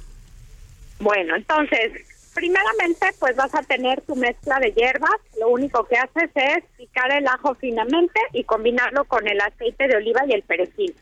Bueno, 0.99 1.35
entonces, 1.35 1.93
primeramente, 2.35 3.07
pues 3.19 3.35
vas 3.35 3.55
a 3.55 3.63
tener 3.63 4.01
tu 4.01 4.15
mezcla 4.15 4.59
de 4.59 4.71
hierbas. 4.71 5.17
Lo 5.39 5.49
único 5.49 5.87
que 5.87 5.97
haces 5.97 6.29
es 6.35 6.63
picar 6.77 7.11
el 7.11 7.25
ajo 7.25 7.55
finamente 7.55 8.19
y 8.33 8.43
combinarlo 8.43 9.05
con 9.05 9.27
el 9.27 9.41
aceite 9.41 9.87
de 9.87 9.97
oliva 9.97 10.21
y 10.27 10.33
el 10.33 10.43
perejil. 10.43 10.95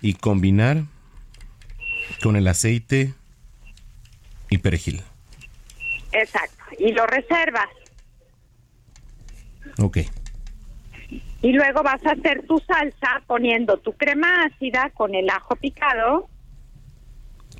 Y 0.00 0.14
combinar 0.14 0.84
con 2.22 2.36
el 2.36 2.46
aceite 2.46 3.14
y 4.48 4.58
perejil. 4.58 5.02
Exacto. 6.14 6.64
Y 6.78 6.92
lo 6.92 7.06
reservas. 7.06 7.68
Ok. 9.78 9.98
Y 11.42 11.52
luego 11.52 11.82
vas 11.82 12.04
a 12.06 12.12
hacer 12.12 12.46
tu 12.46 12.58
salsa 12.60 13.22
poniendo 13.26 13.76
tu 13.76 13.92
crema 13.92 14.46
ácida 14.46 14.90
con 14.94 15.14
el 15.14 15.28
ajo 15.28 15.56
picado. 15.56 16.28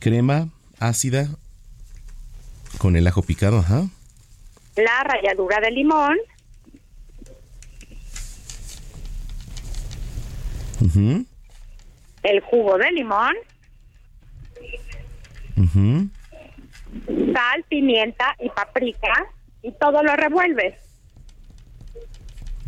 Crema 0.00 0.48
ácida 0.78 1.28
con 2.78 2.96
el 2.96 3.06
ajo 3.06 3.22
picado, 3.22 3.58
ajá. 3.58 3.82
La 4.76 5.04
ralladura 5.04 5.60
de 5.60 5.70
limón. 5.70 6.16
El 12.22 12.40
jugo 12.40 12.78
de 12.78 12.92
limón. 12.92 13.34
Uh 15.56 16.08
sal, 17.06 17.64
pimienta 17.68 18.36
y 18.40 18.48
paprika 18.50 19.26
y 19.62 19.72
todo 19.72 20.02
lo 20.02 20.14
revuelves. 20.16 20.74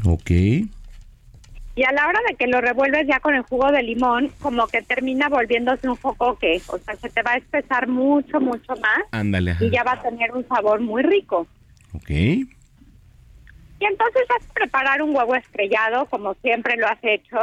Ok. 0.05 0.31
y 0.31 1.85
a 1.85 1.93
la 1.93 2.07
hora 2.07 2.21
de 2.29 2.37
que 2.37 2.47
lo 2.47 2.61
revuelves 2.61 3.07
ya 3.07 3.21
con 3.21 3.35
el 3.35 3.43
jugo 3.43 3.71
de 3.71 3.83
limón, 3.83 4.31
como 4.41 4.67
que 4.67 4.83
termina 4.83 5.29
volviéndose 5.29 5.89
un 5.89 5.97
jocoque, 5.97 6.61
o 6.69 6.79
sea, 6.79 6.97
se 6.97 7.11
te 7.11 7.23
va 7.23 7.33
a 7.33 7.37
espesar 7.37 7.87
mucho, 7.87 8.41
mucho 8.41 8.75
más. 8.77 9.03
Ándale. 9.11 9.57
Y 9.61 9.71
ya 9.71 9.83
va 9.83 9.93
a 9.93 10.03
tener 10.03 10.33
un 10.33 10.47
sabor 10.49 10.81
muy 10.81 11.03
rico. 11.03 11.47
Ok. 11.93 12.11
Y 12.11 13.85
entonces 13.85 14.23
vas 14.29 14.49
a 14.49 14.53
preparar 14.55 15.03
un 15.03 15.15
huevo 15.15 15.35
estrellado, 15.35 16.07
como 16.07 16.33
siempre 16.35 16.77
lo 16.77 16.87
has 16.87 16.99
hecho. 17.03 17.37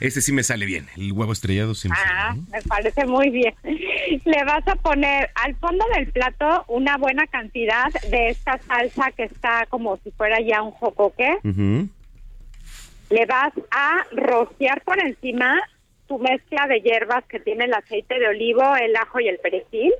Ese 0.00 0.20
sí 0.20 0.32
me 0.32 0.44
sale 0.44 0.64
bien, 0.64 0.86
el 0.96 1.12
huevo 1.12 1.32
estrellado 1.32 1.74
sí 1.74 1.88
me 1.88 1.94
Ah, 1.98 2.36
me 2.52 2.62
parece 2.62 3.04
muy 3.04 3.30
bien. 3.30 3.54
Le 4.24 4.44
vas 4.44 4.66
a 4.68 4.76
poner 4.76 5.30
al 5.34 5.56
fondo 5.56 5.84
del 5.94 6.06
plato 6.12 6.64
una 6.68 6.96
buena 6.96 7.26
cantidad 7.26 7.88
de 8.08 8.28
esta 8.28 8.58
salsa 8.66 9.10
que 9.12 9.24
está 9.24 9.66
como 9.68 9.96
si 9.98 10.10
fuera 10.12 10.40
ya 10.40 10.62
un 10.62 10.70
jocoque. 10.70 11.38
Le 11.42 13.26
vas 13.26 13.52
a 13.70 14.06
rociar 14.12 14.82
por 14.82 15.00
encima 15.00 15.58
tu 16.06 16.18
mezcla 16.18 16.66
de 16.68 16.80
hierbas 16.80 17.24
que 17.24 17.40
tiene 17.40 17.64
el 17.64 17.74
aceite 17.74 18.18
de 18.18 18.28
olivo, 18.28 18.76
el 18.76 18.94
ajo 18.96 19.20
y 19.20 19.28
el 19.28 19.38
perejil 19.38 19.92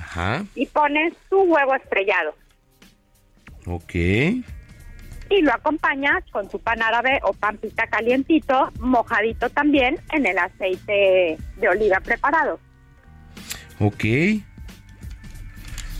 Ajá. 0.00 0.44
y 0.54 0.66
pones 0.66 1.14
tu 1.28 1.40
huevo 1.42 1.74
estrellado 1.74 2.34
Ok. 3.66 3.94
Y 5.38 5.42
lo 5.42 5.52
acompañas 5.52 6.22
con 6.30 6.48
tu 6.48 6.58
pan 6.58 6.82
árabe 6.82 7.20
o 7.22 7.32
pan 7.32 7.56
pita 7.58 7.86
calientito, 7.86 8.72
mojadito 8.80 9.50
también 9.50 10.00
en 10.12 10.26
el 10.26 10.38
aceite 10.38 11.38
de 11.56 11.68
oliva 11.68 12.00
preparado. 12.00 12.60
Ok. 13.80 14.04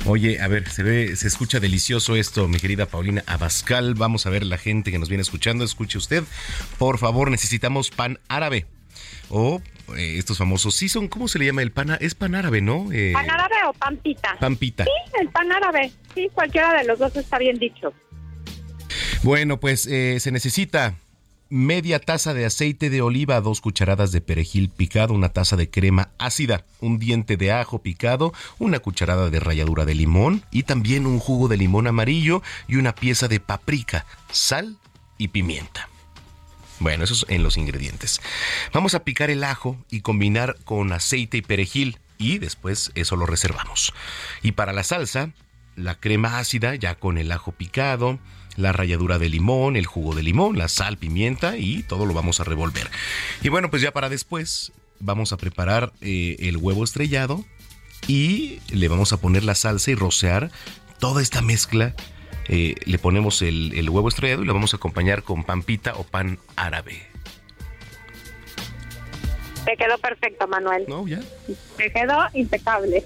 Oye, 0.06 0.38
a 0.40 0.48
ver, 0.48 0.68
se 0.68 0.82
ve, 0.82 1.16
se 1.16 1.26
escucha 1.26 1.60
delicioso 1.60 2.14
esto, 2.14 2.46
mi 2.46 2.58
querida 2.58 2.86
Paulina 2.86 3.24
Abascal. 3.26 3.94
Vamos 3.94 4.26
a 4.26 4.30
ver 4.30 4.44
la 4.44 4.58
gente 4.58 4.90
que 4.90 4.98
nos 4.98 5.08
viene 5.08 5.22
escuchando. 5.22 5.64
Escuche 5.64 5.96
usted. 5.96 6.24
Por 6.78 6.98
favor, 6.98 7.30
necesitamos 7.30 7.90
pan 7.90 8.18
árabe. 8.28 8.66
O 9.30 9.62
eh, 9.96 10.16
estos 10.18 10.36
famosos, 10.36 10.74
sí 10.74 10.90
son, 10.90 11.08
¿cómo 11.08 11.26
se 11.26 11.38
le 11.38 11.46
llama 11.46 11.62
el 11.62 11.72
pan? 11.72 11.96
Es 12.00 12.14
pan 12.14 12.34
árabe, 12.34 12.60
¿no? 12.60 12.92
Eh, 12.92 13.12
¿Pan 13.14 13.30
árabe 13.30 13.54
o 13.66 13.72
pan 13.72 13.96
pita? 13.96 14.36
Pan 14.38 14.56
pita. 14.56 14.84
Sí, 14.84 14.90
el 15.20 15.28
pan 15.30 15.50
árabe. 15.50 15.90
Sí, 16.14 16.28
cualquiera 16.34 16.74
de 16.74 16.84
los 16.84 16.98
dos 16.98 17.16
está 17.16 17.38
bien 17.38 17.58
dicho. 17.58 17.92
Bueno, 19.24 19.58
pues 19.58 19.86
eh, 19.86 20.20
se 20.20 20.32
necesita 20.32 20.96
media 21.48 21.98
taza 21.98 22.34
de 22.34 22.44
aceite 22.44 22.90
de 22.90 23.00
oliva, 23.00 23.40
dos 23.40 23.62
cucharadas 23.62 24.12
de 24.12 24.20
perejil 24.20 24.68
picado, 24.68 25.14
una 25.14 25.30
taza 25.30 25.56
de 25.56 25.70
crema 25.70 26.10
ácida, 26.18 26.66
un 26.80 26.98
diente 26.98 27.38
de 27.38 27.50
ajo 27.50 27.78
picado, 27.80 28.34
una 28.58 28.80
cucharada 28.80 29.30
de 29.30 29.40
ralladura 29.40 29.86
de 29.86 29.94
limón 29.94 30.42
y 30.50 30.64
también 30.64 31.06
un 31.06 31.20
jugo 31.20 31.48
de 31.48 31.56
limón 31.56 31.86
amarillo 31.86 32.42
y 32.68 32.76
una 32.76 32.94
pieza 32.94 33.26
de 33.26 33.40
paprika, 33.40 34.04
sal 34.30 34.76
y 35.16 35.28
pimienta. 35.28 35.88
Bueno, 36.78 37.04
eso 37.04 37.14
es 37.14 37.24
en 37.30 37.42
los 37.42 37.56
ingredientes. 37.56 38.20
Vamos 38.74 38.92
a 38.92 39.04
picar 39.04 39.30
el 39.30 39.42
ajo 39.42 39.82
y 39.90 40.02
combinar 40.02 40.58
con 40.64 40.92
aceite 40.92 41.38
y 41.38 41.42
perejil 41.42 41.98
y 42.18 42.36
después 42.36 42.92
eso 42.94 43.16
lo 43.16 43.24
reservamos. 43.24 43.94
Y 44.42 44.52
para 44.52 44.74
la 44.74 44.84
salsa, 44.84 45.30
la 45.76 45.94
crema 45.94 46.38
ácida 46.38 46.74
ya 46.74 46.96
con 46.96 47.16
el 47.16 47.32
ajo 47.32 47.52
picado, 47.52 48.18
la 48.56 48.72
ralladura 48.72 49.18
de 49.18 49.28
limón, 49.28 49.76
el 49.76 49.86
jugo 49.86 50.14
de 50.14 50.22
limón, 50.22 50.58
la 50.58 50.68
sal, 50.68 50.96
pimienta 50.96 51.56
y 51.56 51.82
todo 51.82 52.06
lo 52.06 52.14
vamos 52.14 52.40
a 52.40 52.44
revolver. 52.44 52.90
Y 53.42 53.48
bueno, 53.48 53.70
pues 53.70 53.82
ya 53.82 53.92
para 53.92 54.08
después 54.08 54.72
vamos 55.00 55.32
a 55.32 55.36
preparar 55.36 55.92
eh, 56.00 56.36
el 56.40 56.56
huevo 56.56 56.84
estrellado 56.84 57.44
y 58.06 58.60
le 58.70 58.88
vamos 58.88 59.12
a 59.12 59.16
poner 59.16 59.44
la 59.44 59.54
salsa 59.54 59.90
y 59.90 59.94
rociar 59.94 60.50
toda 60.98 61.22
esta 61.22 61.42
mezcla. 61.42 61.94
Eh, 62.48 62.74
le 62.84 62.98
ponemos 62.98 63.40
el, 63.42 63.72
el 63.74 63.88
huevo 63.88 64.08
estrellado 64.08 64.42
y 64.42 64.46
lo 64.46 64.54
vamos 64.54 64.74
a 64.74 64.76
acompañar 64.76 65.22
con 65.22 65.44
pan 65.44 65.62
pita 65.62 65.94
o 65.94 66.04
pan 66.04 66.38
árabe. 66.56 67.14
Te 69.64 69.78
quedó 69.78 69.96
perfecto, 69.96 70.46
Manuel. 70.46 70.84
No, 70.86 71.08
ya. 71.08 71.20
Te 71.78 71.90
quedó 71.90 72.18
impecable. 72.34 73.02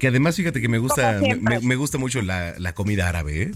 Que 0.00 0.08
además 0.08 0.34
fíjate 0.34 0.60
que 0.60 0.68
me 0.68 0.78
gusta, 0.78 1.20
me 1.40 1.76
gusta 1.76 1.96
mucho 1.96 2.20
la, 2.22 2.54
la 2.58 2.74
comida 2.74 3.08
árabe, 3.08 3.42
¿eh? 3.42 3.52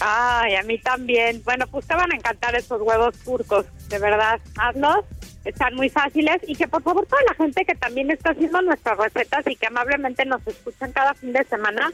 Ay, 0.00 0.54
a 0.54 0.62
mí 0.62 0.78
también. 0.78 1.42
Bueno, 1.44 1.66
pues 1.66 1.86
te 1.86 1.94
van 1.94 2.12
a 2.12 2.14
encantar 2.14 2.54
estos 2.54 2.80
huevos 2.80 3.16
turcos, 3.18 3.66
de 3.88 3.98
verdad. 3.98 4.40
Hazlos, 4.56 5.04
están 5.44 5.74
muy 5.74 5.88
fáciles 5.88 6.38
y 6.46 6.54
que 6.54 6.68
por 6.68 6.82
favor 6.82 7.06
toda 7.06 7.22
la 7.28 7.34
gente 7.34 7.64
que 7.64 7.74
también 7.74 8.10
está 8.10 8.30
haciendo 8.30 8.62
nuestras 8.62 8.98
recetas 8.98 9.46
y 9.46 9.56
que 9.56 9.66
amablemente 9.66 10.24
nos 10.24 10.46
escuchan 10.46 10.92
cada 10.92 11.14
fin 11.14 11.32
de 11.32 11.44
semana, 11.44 11.90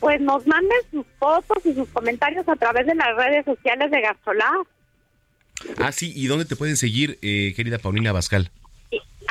pues 0.00 0.20
nos 0.20 0.46
manden 0.46 0.78
sus 0.90 1.06
fotos 1.18 1.58
y 1.64 1.74
sus 1.74 1.88
comentarios 1.88 2.48
a 2.48 2.56
través 2.56 2.86
de 2.86 2.94
las 2.94 3.16
redes 3.16 3.44
sociales 3.44 3.90
de 3.90 4.00
Gastrolab. 4.00 4.66
Ah, 5.78 5.90
sí, 5.90 6.12
¿y 6.14 6.26
dónde 6.26 6.44
te 6.44 6.54
pueden 6.54 6.76
seguir, 6.76 7.18
eh, 7.22 7.52
querida 7.56 7.78
Paulina 7.78 8.12
Bascal? 8.12 8.50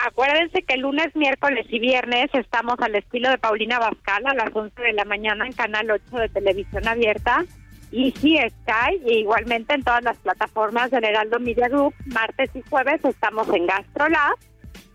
Acuérdense 0.05 0.61
que 0.61 0.77
lunes, 0.77 1.15
miércoles 1.15 1.65
y 1.69 1.79
viernes 1.79 2.29
estamos 2.33 2.75
al 2.79 2.95
estilo 2.95 3.29
de 3.29 3.39
Paulina 3.39 3.79
Bascal 3.79 4.27
a 4.27 4.33
las 4.35 4.55
11 4.55 4.79
de 4.79 4.93
la 4.93 5.05
mañana 5.05 5.45
en 5.45 5.53
Canal 5.53 5.89
8 5.89 6.17
de 6.17 6.29
Televisión 6.29 6.87
Abierta. 6.87 7.45
Y 7.91 8.11
sí, 8.19 8.37
Sky, 8.37 8.99
e 9.05 9.19
igualmente 9.19 9.73
en 9.73 9.83
todas 9.83 10.03
las 10.03 10.17
plataformas 10.17 10.91
del 10.91 11.05
Heraldo 11.05 11.39
Media 11.39 11.67
Group. 11.69 11.93
Martes 12.05 12.49
y 12.53 12.61
jueves 12.69 12.99
estamos 13.03 13.47
en 13.53 13.65
GastroLab. 13.65 14.35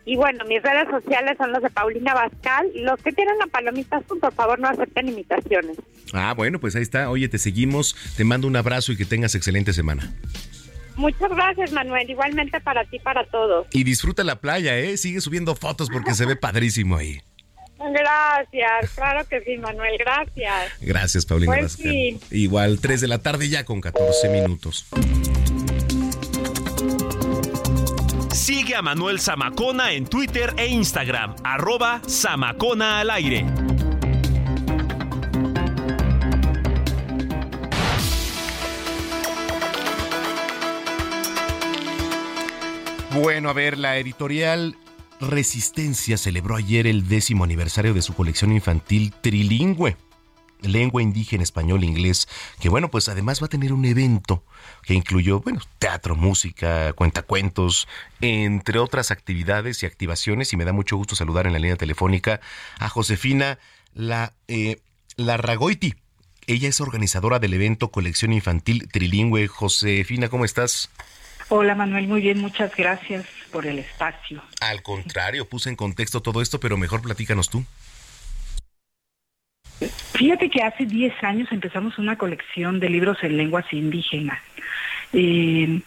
Y 0.05 0.16
bueno, 0.16 0.45
mis 0.47 0.62
redes 0.62 0.88
sociales 0.90 1.36
son 1.38 1.53
los 1.53 1.62
de 1.62 1.70
Paulina 1.70 2.12
Bascal. 2.12 2.70
Los 2.74 3.01
que 3.03 3.12
tienen 3.12 3.38
la 3.38 3.47
palomita 3.47 3.99
azul, 3.99 4.18
por 4.18 4.34
favor, 4.34 4.59
no 4.59 4.68
acepten 4.68 5.09
imitaciones. 5.09 5.78
Ah, 6.12 6.34
bueno, 6.36 6.59
pues 6.59 6.74
ahí 6.74 6.82
está. 6.82 7.09
Oye, 7.09 7.28
te 7.28 7.38
seguimos, 7.38 7.97
te 8.16 8.24
mando 8.24 8.49
un 8.49 8.57
abrazo 8.57 8.93
y 8.93 8.97
que 8.97 9.05
tengas 9.05 9.34
excelente 9.34 9.72
semana. 9.72 10.12
Muchas 10.97 11.30
gracias, 11.30 11.72
Manuel. 11.72 12.11
Igualmente 12.11 12.61
para 12.61 12.84
ti, 12.84 12.99
para 12.99 13.24
todos. 13.26 13.66
Y 13.70 13.84
disfruta 13.84 14.24
la 14.24 14.40
playa, 14.40 14.76
¿eh? 14.76 14.97
Sigue 14.97 15.20
subiendo 15.20 15.55
fotos 15.55 15.88
porque 15.90 16.14
se 16.14 16.26
ve 16.26 16.36
padrísimo 16.36 16.97
ahí. 16.97 17.20
Gracias, 17.91 18.91
claro 18.95 19.26
que 19.26 19.43
sí, 19.43 19.57
Manuel, 19.59 19.99
gracias. 19.99 20.72
Gracias, 20.80 21.26
Paulina 21.26 21.68
fin. 21.68 22.20
Igual, 22.30 22.78
3 22.80 23.01
de 23.01 23.09
la 23.09 23.18
tarde 23.18 23.49
ya 23.49 23.64
con 23.64 23.80
14 23.80 24.28
minutos. 24.28 24.87
Sigue 28.33 28.74
a 28.76 28.83
Manuel 28.83 29.20
Zamacona 29.20 29.93
en 29.93 30.07
Twitter 30.07 30.55
e 30.57 30.66
Instagram, 30.66 31.35
arroba 31.45 32.01
Zamacona 32.09 33.01
al 33.01 33.11
aire. 33.11 33.45
Bueno, 43.14 43.51
a 43.51 43.53
ver, 43.53 43.76
la 43.76 43.99
editorial 43.99 44.74
Resistencia 45.23 46.18
celebró 46.18 46.57
ayer 46.57 46.89
el 46.89 47.07
décimo 47.07 47.45
aniversario 47.45 47.95
de 47.95 48.03
su 48.03 48.12
colección 48.12 48.51
infantil 48.51 49.14
trilingüe. 49.20 49.97
Lengua 50.62 51.01
indígena, 51.01 51.45
español, 51.45 51.85
inglés, 51.85 52.27
que 52.61 52.68
bueno, 52.68 52.91
pues 52.91 53.09
además 53.09 53.41
va 53.41 53.47
a 53.47 53.49
tener 53.49 53.73
un 53.73 53.85
evento 53.85 54.45
que 54.83 54.95
incluyó, 54.95 55.41
bueno, 55.41 55.61
teatro, 55.79 56.16
música, 56.16 56.93
cuentacuentos, 56.95 57.87
entre 58.20 58.81
otras 58.81 59.12
actividades 59.12 59.83
y 59.83 59.87
activaciones. 59.87 60.53
Y 60.53 60.57
me 60.57 60.64
da 60.64 60.73
mucho 60.73 60.97
gusto 60.97 61.14
saludar 61.14 61.47
en 61.47 61.53
la 61.53 61.61
línea 61.61 61.77
telefónica 61.77 62.41
a 62.81 62.89
Josefina 62.89 63.61
La, 63.95 64.35
eh, 64.49 64.81
Larragoiti. 65.16 65.95
Ella 66.49 66.68
es 66.68 66.81
organizadora 66.81 67.39
del 67.39 67.55
evento 67.55 67.93
Colección 67.93 68.33
Infantil 68.33 68.89
Trilingüe. 68.89 69.47
Josefina, 69.47 70.29
¿cómo 70.29 70.45
estás? 70.45 70.91
Hola 71.55 71.75
Manuel, 71.75 72.09
muy 72.09 72.23
bien, 72.23 72.41
muchas 72.41 72.75
gracias 72.75 73.27
por 73.53 73.67
el 73.67 73.79
espacio. 73.79 74.41
Al 74.63 74.83
contrario, 74.83 75.47
puse 75.47 75.69
en 75.69 75.77
contexto 75.77 76.23
todo 76.23 76.41
esto, 76.41 76.59
pero 76.59 76.79
mejor 76.79 77.03
platícanos 77.03 77.51
tú. 77.51 77.63
Fíjate 80.15 80.49
que 80.49 80.63
hace 80.63 80.87
10 80.87 81.13
años 81.23 81.53
empezamos 81.53 81.99
una 81.99 82.17
colección 82.17 82.81
de 82.81 82.89
libros 82.89 83.19
en 83.23 83.37
lenguas 83.37 83.71
indígenas. 83.71 84.39
Eh, 85.13 85.83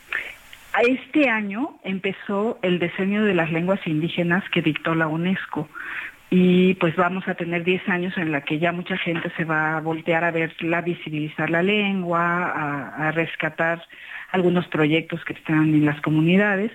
a 0.71 0.83
este 0.83 1.29
año 1.29 1.79
empezó 1.83 2.59
el 2.61 2.77
diseño 2.77 3.23
de 3.23 3.33
las 3.33 3.51
lenguas 3.51 3.79
indígenas 3.87 4.43
que 4.51 4.61
dictó 4.61 4.93
la 4.93 5.07
UNESCO. 5.07 5.67
Y 6.29 6.75
pues 6.75 6.95
vamos 6.95 7.27
a 7.27 7.33
tener 7.33 7.63
10 7.63 7.89
años 7.89 8.15
en 8.17 8.31
la 8.31 8.41
que 8.41 8.59
ya 8.59 8.71
mucha 8.71 8.97
gente 8.99 9.31
se 9.35 9.45
va 9.45 9.77
a 9.77 9.81
voltear 9.81 10.25
a 10.25 10.29
verla, 10.29 10.81
visibilizar 10.81 11.49
la 11.49 11.63
lengua, 11.63 12.51
a, 12.51 13.07
a 13.07 13.11
rescatar 13.13 13.81
algunos 14.35 14.67
proyectos 14.67 15.23
que 15.25 15.33
están 15.33 15.73
en 15.73 15.85
las 15.85 15.99
comunidades, 16.01 16.71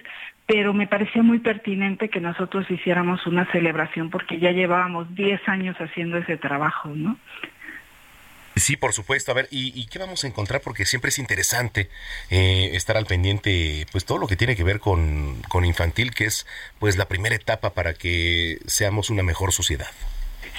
pero 0.47 0.75
me 0.75 0.89
parecía 0.89 1.23
muy 1.23 1.39
pertinente 1.39 2.09
que 2.09 2.21
nosotros 2.21 2.69
hiciéramos 2.71 3.27
una 3.27 3.51
celebración 3.53 4.11
porque 4.11 4.39
ya 4.39 4.51
llevábamos 4.51 5.15
10 5.15 5.49
años 5.49 5.77
haciendo 5.79 6.19
ese 6.19 6.37
trabajo, 6.37 6.89
¿no? 6.89 7.17
Sí, 8.57 8.77
por 8.77 8.93
supuesto. 8.93 9.31
A 9.31 9.35
ver, 9.35 9.47
¿y, 9.51 9.73
y 9.81 9.87
qué 9.87 9.99
vamos 9.99 10.25
a 10.25 10.27
encontrar? 10.27 10.61
Porque 10.63 10.85
siempre 10.85 11.11
es 11.11 11.19
interesante 11.19 11.89
eh, 12.31 12.71
estar 12.75 12.97
al 12.97 13.07
pendiente, 13.07 13.87
pues 13.93 14.05
todo 14.05 14.19
lo 14.19 14.27
que 14.27 14.37
tiene 14.37 14.57
que 14.57 14.65
ver 14.65 14.81
con, 14.81 15.41
con 15.49 15.65
infantil, 15.65 16.13
que 16.13 16.25
es 16.25 16.47
pues 16.79 16.99
la 16.99 17.07
primera 17.07 17.35
etapa 17.35 17.73
para 17.73 17.95
que 17.95 18.59
seamos 18.67 19.09
una 19.09 19.23
mejor 19.23 19.53
sociedad. 19.53 19.89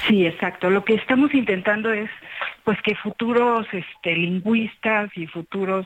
Sí, 0.08 0.26
exacto. 0.26 0.70
Lo 0.70 0.84
que 0.84 0.96
estamos 0.96 1.34
intentando 1.34 1.92
es 1.92 2.10
pues 2.64 2.82
que 2.82 2.96
futuros 2.96 3.68
este, 3.72 4.16
lingüistas 4.16 5.10
y 5.16 5.28
futuros 5.28 5.86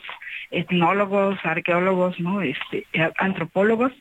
etnólogos, 0.52 1.38
arqueólogos, 1.44 2.20
¿no? 2.20 2.42
Este, 2.42 2.86
antropólogos, 3.18 3.92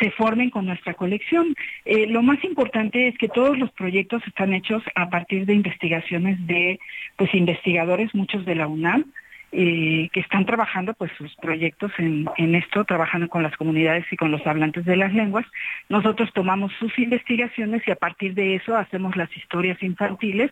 se 0.00 0.10
formen 0.10 0.50
con 0.50 0.66
nuestra 0.66 0.94
colección. 0.94 1.54
Eh, 1.84 2.06
lo 2.06 2.22
más 2.22 2.42
importante 2.44 3.08
es 3.08 3.18
que 3.18 3.28
todos 3.28 3.58
los 3.58 3.70
proyectos 3.72 4.22
están 4.26 4.52
hechos 4.52 4.82
a 4.94 5.10
partir 5.10 5.46
de 5.46 5.54
investigaciones 5.54 6.44
de 6.46 6.80
pues 7.16 7.34
investigadores, 7.34 8.14
muchos 8.14 8.44
de 8.44 8.54
la 8.54 8.66
UNAM, 8.66 9.12
eh, 9.54 10.08
que 10.14 10.20
están 10.20 10.46
trabajando 10.46 10.94
pues 10.94 11.12
sus 11.18 11.36
proyectos 11.36 11.92
en, 11.98 12.54
esto, 12.54 12.86
trabajando 12.86 13.28
con 13.28 13.42
las 13.42 13.54
comunidades 13.54 14.06
y 14.10 14.16
con 14.16 14.30
los 14.30 14.46
hablantes 14.46 14.86
de 14.86 14.96
las 14.96 15.12
lenguas. 15.12 15.44
Nosotros 15.90 16.32
tomamos 16.32 16.72
sus 16.78 16.98
investigaciones 16.98 17.82
y 17.86 17.90
a 17.90 17.96
partir 17.96 18.32
de 18.32 18.54
eso 18.54 18.74
hacemos 18.74 19.14
las 19.14 19.28
historias 19.36 19.82
infantiles, 19.82 20.50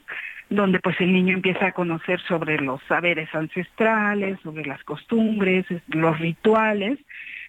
donde 0.50 0.80
pues 0.80 1.00
el 1.00 1.14
niño 1.14 1.32
empieza 1.32 1.68
a 1.68 1.72
conocer 1.72 2.20
sobre 2.28 2.60
los 2.60 2.82
saberes 2.88 3.34
ancestrales, 3.34 4.38
sobre 4.42 4.66
las 4.66 4.84
costumbres, 4.84 5.64
los 5.88 6.18
rituales, 6.18 6.98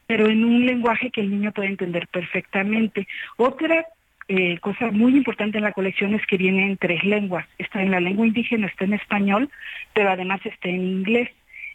pero 0.07 0.28
en 0.28 0.45
un 0.45 0.65
lenguaje 0.65 1.11
que 1.11 1.19
el 1.19 1.32
niño 1.32 1.52
puede 1.52 1.68
entender 1.68 2.07
perfectamente. 2.07 3.10
Otra 3.36 3.88
eh, 4.30 4.57
cosa 4.60 4.90
muy 4.90 5.18
importante 5.18 5.57
en 5.57 5.65
la 5.65 5.73
colección 5.73 6.14
es 6.14 6.26
que 6.28 6.38
viene 6.38 6.65
en 6.65 6.78
tres 6.78 7.03
lenguas. 7.03 7.45
Está 7.57 7.82
en 7.82 7.91
la 7.91 7.99
lengua 7.99 8.26
indígena, 8.26 8.68
está 8.68 8.86
en 8.86 8.94
español, 8.94 9.49
pero 9.94 10.11
además 10.11 10.40
está 10.45 10.69
en 10.69 10.82
inglés 10.82 11.30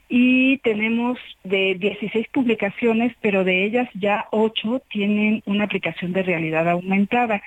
y 0.09 0.59
tenemos 0.59 1.19
de 1.45 1.75
16 1.75 2.29
publicaciones, 2.29 3.15
pero 3.21 3.45
de 3.45 3.65
ellas 3.65 3.89
ya 3.95 4.27
8 4.31 4.83
tienen 4.89 5.43
una 5.47 5.65
aplicación 5.65 6.13
de 6.13 6.23
realidad 6.23 6.69
aumentada. 6.69 7.43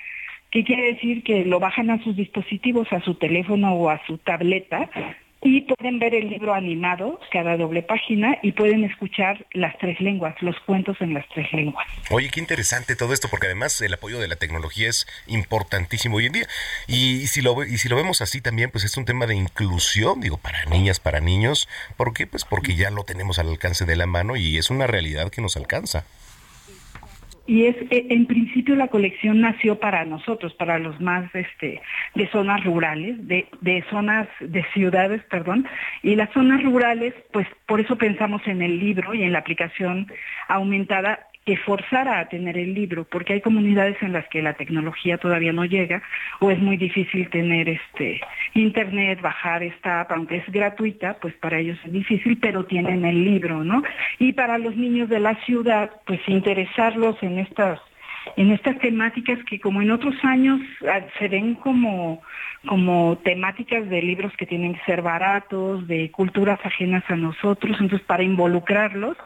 ¿Qué 0.50 0.64
quiere 0.64 0.94
decir? 0.94 1.22
Que 1.22 1.44
lo 1.44 1.60
bajan 1.60 1.90
a 1.90 2.02
sus 2.02 2.16
dispositivos, 2.16 2.92
a 2.92 3.00
su 3.00 3.14
teléfono 3.14 3.74
o 3.74 3.88
a 3.88 4.04
su 4.06 4.18
tableta 4.18 4.90
y 5.42 5.62
pueden 5.62 5.98
ver 5.98 6.14
el 6.14 6.28
libro 6.28 6.52
animado, 6.52 7.18
cada 7.30 7.56
doble 7.56 7.82
página, 7.82 8.38
y 8.42 8.52
pueden 8.52 8.84
escuchar 8.84 9.46
las 9.52 9.76
tres 9.78 10.00
lenguas, 10.00 10.34
los 10.42 10.58
cuentos 10.60 11.00
en 11.00 11.14
las 11.14 11.26
tres 11.28 11.50
lenguas. 11.52 11.86
Oye, 12.10 12.28
qué 12.30 12.40
interesante 12.40 12.94
todo 12.94 13.14
esto, 13.14 13.28
porque 13.28 13.46
además 13.46 13.80
el 13.80 13.94
apoyo 13.94 14.18
de 14.18 14.28
la 14.28 14.36
tecnología 14.36 14.88
es 14.88 15.06
importantísimo 15.26 16.16
hoy 16.16 16.26
en 16.26 16.32
día. 16.32 16.46
Y, 16.86 17.26
si 17.28 17.40
lo 17.40 17.64
y 17.64 17.78
si 17.78 17.88
lo 17.88 17.96
vemos 17.96 18.20
así 18.20 18.40
también, 18.40 18.70
pues 18.70 18.84
es 18.84 18.96
un 18.96 19.04
tema 19.04 19.26
de 19.26 19.34
inclusión, 19.34 20.20
digo, 20.20 20.36
para 20.36 20.64
niñas, 20.66 21.00
para 21.00 21.20
niños. 21.20 21.68
¿Por 21.96 22.12
qué? 22.12 22.26
Pues 22.26 22.44
porque 22.44 22.74
ya 22.74 22.90
lo 22.90 23.04
tenemos 23.04 23.38
al 23.38 23.48
alcance 23.48 23.86
de 23.86 23.96
la 23.96 24.06
mano 24.06 24.36
y 24.36 24.58
es 24.58 24.70
una 24.70 24.86
realidad 24.86 25.30
que 25.30 25.40
nos 25.40 25.56
alcanza 25.56 26.04
y 27.50 27.66
es 27.66 27.76
e, 27.90 28.06
en 28.10 28.26
principio 28.26 28.76
la 28.76 28.86
colección 28.86 29.40
nació 29.40 29.80
para 29.80 30.04
nosotros, 30.04 30.54
para 30.54 30.78
los 30.78 31.00
más 31.00 31.34
este 31.34 31.82
de 32.14 32.28
zonas 32.28 32.62
rurales, 32.62 33.26
de, 33.26 33.48
de 33.60 33.84
zonas 33.90 34.28
de 34.38 34.64
ciudades, 34.72 35.20
perdón, 35.24 35.66
y 36.04 36.14
las 36.14 36.30
zonas 36.30 36.62
rurales, 36.62 37.12
pues 37.32 37.48
por 37.66 37.80
eso 37.80 37.98
pensamos 37.98 38.40
en 38.46 38.62
el 38.62 38.78
libro 38.78 39.14
y 39.14 39.24
en 39.24 39.32
la 39.32 39.40
aplicación 39.40 40.06
aumentada 40.46 41.26
que 41.44 41.56
forzara 41.56 42.20
a 42.20 42.28
tener 42.28 42.58
el 42.58 42.74
libro, 42.74 43.04
porque 43.04 43.32
hay 43.32 43.40
comunidades 43.40 43.96
en 44.02 44.12
las 44.12 44.28
que 44.28 44.42
la 44.42 44.54
tecnología 44.54 45.18
todavía 45.18 45.52
no 45.52 45.64
llega 45.64 46.02
o 46.40 46.50
es 46.50 46.58
muy 46.58 46.76
difícil 46.76 47.28
tener 47.30 47.68
este 47.68 48.20
internet, 48.54 49.20
bajar 49.20 49.62
esta 49.62 50.02
app, 50.02 50.12
aunque 50.12 50.36
es 50.36 50.52
gratuita, 50.52 51.14
pues 51.20 51.34
para 51.34 51.58
ellos 51.58 51.78
es 51.84 51.92
difícil, 51.92 52.38
pero 52.38 52.66
tienen 52.66 53.04
el 53.04 53.24
libro, 53.24 53.64
¿no? 53.64 53.82
Y 54.18 54.32
para 54.32 54.58
los 54.58 54.76
niños 54.76 55.08
de 55.08 55.20
la 55.20 55.34
ciudad, 55.46 55.90
pues 56.06 56.20
interesarlos 56.28 57.16
en 57.22 57.38
estas 57.38 57.80
en 58.36 58.52
estas 58.52 58.78
temáticas 58.78 59.38
que 59.44 59.60
como 59.60 59.82
en 59.82 59.90
otros 59.90 60.14
años 60.22 60.60
ah, 60.88 61.00
se 61.18 61.28
ven 61.28 61.54
como, 61.54 62.22
como 62.66 63.18
temáticas 63.24 63.88
de 63.88 64.02
libros 64.02 64.32
que 64.36 64.46
tienen 64.46 64.74
que 64.74 64.84
ser 64.84 65.02
baratos, 65.02 65.86
de 65.86 66.10
culturas 66.10 66.58
ajenas 66.64 67.04
a 67.08 67.16
nosotros, 67.16 67.76
entonces 67.80 68.06
para 68.06 68.22
involucrarlos 68.22 69.16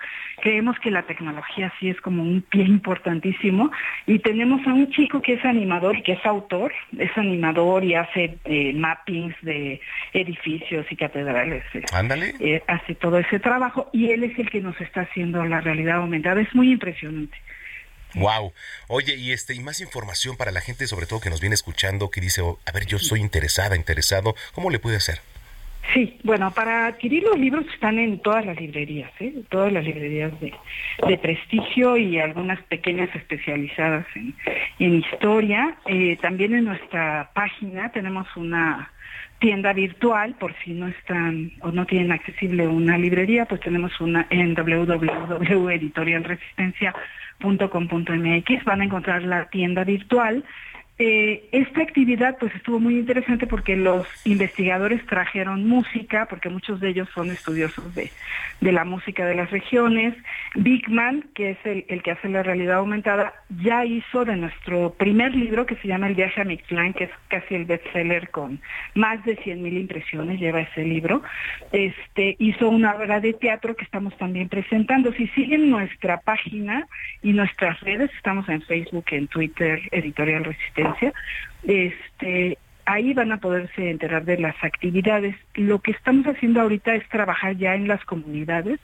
creemos 0.41 0.79
que 0.81 0.91
la 0.91 1.03
tecnología 1.03 1.73
sí 1.79 1.89
es 1.89 2.01
como 2.01 2.23
un 2.23 2.43
pie 2.43 2.65
importantísimo 2.65 3.71
y 4.07 4.19
tenemos 4.19 4.67
a 4.67 4.73
un 4.73 4.91
chico 4.91 5.23
que 5.23 5.35
es 5.35 5.45
animador, 5.45 6.03
que 6.03 6.13
es 6.13 6.27
autor, 6.27 6.73
es 6.99 7.17
animador 7.17 7.85
y 7.85 7.95
hace 7.95 8.39
eh, 8.45 8.73
mappings 8.75 9.35
de 9.43 9.81
edificios 10.13 10.87
y 10.91 10.97
catedrales. 10.97 11.65
Eh, 11.75 11.83
Ándale. 11.93 12.35
Eh, 12.41 12.63
hace 12.67 12.95
todo 12.95 13.19
ese 13.19 13.39
trabajo 13.39 13.89
y 13.93 14.11
él 14.11 14.25
es 14.25 14.39
el 14.39 14.51
que 14.51 14.61
nos 14.61 14.79
está 14.81 15.03
haciendo 15.03 15.45
la 15.45 15.61
realidad 15.61 15.97
aumentada. 15.97 16.41
Es 16.41 16.55
muy 16.55 16.73
impresionante. 16.73 17.37
Wow. 18.15 18.53
Oye, 18.89 19.17
y 19.17 19.33
este 19.33 19.55
y 19.55 19.61
más 19.61 19.81
información 19.81 20.37
para 20.37 20.53
la 20.53 20.61
gente, 20.61 20.87
sobre 20.87 21.07
todo 21.07 21.21
que 21.21 21.31
nos 21.31 21.41
viene 21.41 21.55
escuchando, 21.55 22.11
que 22.11 22.21
dice, 22.21 22.43
oh, 22.43 22.59
a 22.65 22.73
ver, 22.73 22.87
yo 22.87 22.99
soy 22.99 23.21
interesada, 23.21 23.77
interesado, 23.77 24.35
¿cómo 24.55 24.71
le 24.71 24.79
puede 24.79 24.97
hacer? 24.97 25.21
Sí, 25.93 26.19
bueno, 26.25 26.51
para 26.51 26.87
adquirir 26.87 27.25
los 27.25 27.39
libros 27.39 27.67
están 27.73 27.99
en 27.99 28.19
todas 28.21 28.47
las 28.47 28.59
librerías, 28.59 29.11
¿eh? 29.21 29.43
todas 29.51 29.71
las 29.71 29.85
librerías 29.85 30.33
de, 30.41 30.55
prestigio 31.19 31.99
y 31.99 32.19
algunas 32.19 32.59
pequeñas 32.65 33.15
especializadas 33.15 34.07
en, 34.79 34.95
historia. 34.95 35.77
Eh, 35.87 36.17
también 36.23 36.55
en 36.55 36.65
nuestra 36.65 37.31
página 37.35 37.93
tenemos 37.93 38.27
una 38.35 38.91
tienda 39.41 39.75
virtual, 39.75 40.37
por 40.37 40.55
si 40.65 40.71
no 40.73 40.89
están 40.89 41.53
o 41.61 41.71
no 41.71 41.85
tienen 41.85 42.13
accesible 42.13 42.67
una 42.67 42.97
librería, 42.97 43.45
pues 43.45 43.61
tenemos 43.61 44.01
una 44.01 44.27
en 44.31 44.55
www.editorialresistencia.com 44.55 47.24
.com.mx 47.41 48.65
van 48.65 48.81
a 48.81 48.85
encontrar 48.85 49.23
la 49.23 49.47
tienda 49.47 49.85
virtual 49.85 50.45
eh, 50.97 51.49
esta 51.51 51.83
actividad 51.83 52.37
pues 52.39 52.55
estuvo 52.55 52.79
muy 52.79 52.97
interesante 52.97 53.49
porque 53.49 53.75
los 53.75 54.07
investigadores 54.25 55.05
trajeron 55.07 55.67
música, 55.67 56.27
porque 56.31 56.49
muchos 56.49 56.79
de 56.79 56.91
ellos 56.91 57.09
son 57.13 57.33
estudiosos 57.33 57.93
de, 57.97 58.13
la 58.61 58.85
música 58.85 59.27
de 59.27 59.35
las 59.35 59.51
regiones. 59.51 60.15
Bigman, 60.55 61.23
que 61.35 61.51
es 61.51 61.59
el, 61.65 62.01
que 62.03 62.13
hace 62.13 62.29
la 62.29 62.45
realidad 62.45 62.77
aumentada, 62.77 63.35
ya 63.61 63.85
hizo 63.85 64.25
de 64.25 64.37
nuestro 64.37 64.95
primer 64.95 65.35
libro 65.35 65.67
que 65.67 65.75
se 65.77 65.89
llama 65.89 66.07
El 66.07 66.15
viaje 66.15 66.41
a 66.41 66.45
Mixline, 66.45 66.95
que 66.95 67.05
es 67.05 67.11
casi 67.27 67.57
el 67.57 67.65
bestseller 67.65 68.31
con 68.31 68.61
más 68.95 69.25
de 69.25 69.35
100 69.35 69.63
mil 69.63 69.77
impresiones, 69.77 70.39
lleva 70.39 70.61
ese 70.61 70.85
libro. 70.85 71.23
Este, 71.73 72.37
hizo 72.39 72.69
una 72.69 72.95
obra 72.95 73.19
de 73.19 73.33
teatro 73.33 73.75
que 73.75 73.85
estamos 73.85 74.17
también 74.17 74.49
presentando. 74.49 75.13
Si 75.15 75.27
siguen 75.29 75.71
nuestra 75.71 76.21
página 76.21 76.87
y 77.21 77.33
nuestras 77.33 77.81
redes, 77.81 78.13
estamos 78.17 78.49
en 78.49 78.63
Facebook, 78.63 79.07
en 79.11 79.27
Twitter, 79.27 79.81
Editorial 79.91 80.45
Resistencia 80.45 80.84
este, 81.63 82.59
ahí 82.87 83.15
van 83.15 83.33
a 83.33 83.39
poderse 83.39 83.91
enterar 83.91 84.25
de 84.25 84.39
las 84.39 84.57
actividades. 84.63 85.37
Lo 85.55 85.81
que 85.81 85.93
estamos 85.93 86.27
haciendo 86.27 86.61
ahorita 86.61 86.95
es 86.95 87.09
trabajar 87.09 87.57
ya 87.57 87.75
en 87.75 87.89
las 87.89 88.05
comunidades. 88.05 88.81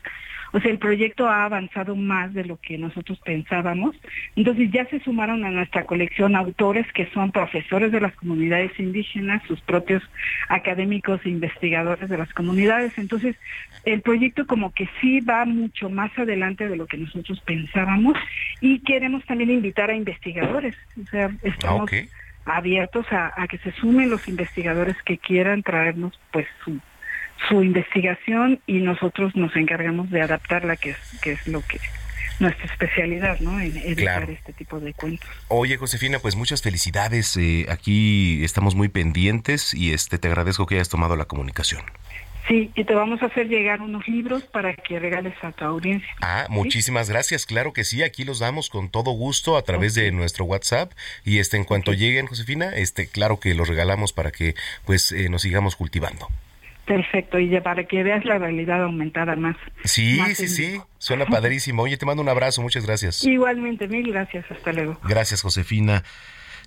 O 0.53 0.61
sea, 0.61 0.71
el 0.71 0.79
proyecto 0.79 1.29
ha 1.29 1.45
avanzado 1.45 1.95
más 1.95 2.35
de 2.35 2.45
lo 2.45 2.57
que 2.57 2.77
nosotros 2.77 3.21
pensábamos. 3.25 3.95
Entonces 4.35 4.71
ya 4.73 4.85
se 4.87 5.01
sumaron 5.01 5.45
a 5.45 5.51
nuestra 5.51 5.85
colección 5.85 6.35
autores 6.35 6.91
que 6.93 7.07
son 7.11 7.31
profesores 7.31 7.93
de 7.93 8.01
las 8.01 8.15
comunidades 8.17 8.73
indígenas, 8.79 9.43
sus 9.47 9.61
propios 9.61 10.03
académicos 10.49 11.21
e 11.25 11.29
investigadores 11.29 12.09
de 12.09 12.19
las 12.19 12.33
comunidades. 12.33 12.99
Entonces, 12.99 13.37
el 13.85 14.03
proyecto 14.03 14.47
como 14.47 14.73
que 14.73 14.89
sí 15.01 15.21
va 15.21 15.45
mucho 15.45 15.89
más 15.89 16.17
adelante 16.19 16.69
de 16.69 16.77
lo 16.77 16.87
que 16.87 16.99
nosotros 16.99 17.41
pensábamos 17.41 18.17
y 18.61 18.81
queremos 18.81 19.25
también 19.25 19.51
invitar 19.51 19.91
a 19.91 19.95
investigadores. 19.95 20.77
O 21.03 21.07
sea, 21.07 21.31
estamos 21.43 21.91
ah, 21.93 22.57
abiertos 22.57 23.07
a, 23.11 23.47
que 23.49 23.59
se 23.59 23.73
sumen 23.73 24.11
los 24.11 24.29
investigadores 24.29 24.97
que 25.05 25.19
quieran 25.19 25.63
traernos 25.63 26.19
pues 26.33 26.47
su, 26.65 26.81
investigación 27.63 28.61
y 28.67 28.81
nosotros 28.81 29.35
nos 29.35 29.57
encargamos 29.57 30.11
de 30.11 30.21
adaptarla, 30.21 30.77
que 30.77 30.91
es, 30.91 30.99
que 31.23 31.33
es 31.33 31.47
lo 31.49 31.63
que 31.63 31.81
nuestra 32.39 32.67
especialidad, 32.67 33.41
¿no? 33.41 33.59
En 33.61 33.77
editar 33.77 34.29
este 34.31 34.53
tipo 34.53 34.79
de 34.79 34.95
cuentos. 34.95 35.29
Oye, 35.49 35.77
Josefina, 35.77 36.19
pues 36.19 36.37
muchas 36.37 36.63
felicidades. 36.63 37.37
Eh, 37.37 37.67
aquí 37.69 38.45
estamos 38.45 38.75
muy 38.75 38.89
pendientes 38.89 39.75
y 39.75 39.93
este 39.93 40.19
te 40.19 40.29
agradezco 40.29 40.67
que 40.67 40.77
hayas 40.77 40.89
tomado 40.89 41.17
la 41.17 41.25
comunicación. 41.25 41.83
Sí, 42.49 42.71
y 42.75 42.85
te 42.85 42.95
vamos 42.95 43.23
a 43.23 43.27
hacer 43.27 43.49
llegar 43.49 43.81
unos 43.81 44.07
libros 44.09 44.43
para 44.45 44.75
que 44.75 44.99
regales 44.99 45.35
a 45.43 45.53
tu 45.53 45.65
audiencia. 45.65 46.09
Ah, 46.21 46.47
muchísimas 46.49 47.09
gracias. 47.09 47.47
Claro 47.47 47.73
que 47.73 47.85
sí, 47.85 48.03
aquí 48.03 48.25
los 48.25 48.39
damos 48.39 48.71
con 48.71 48.89
todo 48.89 49.13
gusto 49.13 49.57
a 49.57 49.63
través 49.63 49.95
de 49.95 50.11
nuestro 50.13 50.45
WhatsApp 50.45 50.93
y 51.25 51.39
este 51.39 51.57
en 51.57 51.65
cuanto 51.65 51.93
lleguen, 51.93 52.27
Josefina, 52.27 52.71
este 52.75 53.07
claro 53.07 53.41
que 53.41 53.55
los 53.55 53.69
regalamos 53.69 54.13
para 54.13 54.31
que 54.31 54.55
pues 54.85 55.13
eh, 55.13 55.29
nos 55.29 55.43
sigamos 55.43 55.77
cultivando. 55.77 56.29
Perfecto, 56.87 57.39
y 57.39 57.49
ya 57.49 57.63
para 57.63 57.85
que 57.85 58.03
veas 58.03 58.25
la 58.25 58.39
realidad 58.39 58.83
aumentada 58.83 59.37
más. 59.37 59.57
Sí, 59.85 60.19
sí, 60.35 60.49
sí, 60.49 60.81
suena 60.99 61.25
padrísimo. 61.31 61.83
Oye, 61.83 61.97
te 61.97 62.05
mando 62.05 62.21
un 62.21 62.29
abrazo, 62.29 62.63
muchas 62.63 62.85
gracias. 62.85 63.23
Igualmente, 63.23 63.87
mil 63.87 64.11
gracias, 64.11 64.45
hasta 64.51 64.73
luego. 64.73 64.99
Gracias, 65.05 65.43
Josefina. 65.43 66.03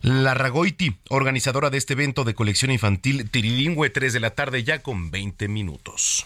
La 0.04 0.34
Ragoiti, 0.34 0.98
organizadora 1.10 1.70
de 1.70 1.78
este 1.78 1.94
evento 1.94 2.26
de 2.26 2.36
colección 2.36 2.72
infantil 2.72 3.30
trilingüe, 3.32 3.90
3 3.90 4.12
de 4.12 4.20
la 4.20 4.32
tarde 4.32 4.64
ya 4.64 4.84
con 4.84 5.10
20 5.10 5.48
minutos. 5.48 6.26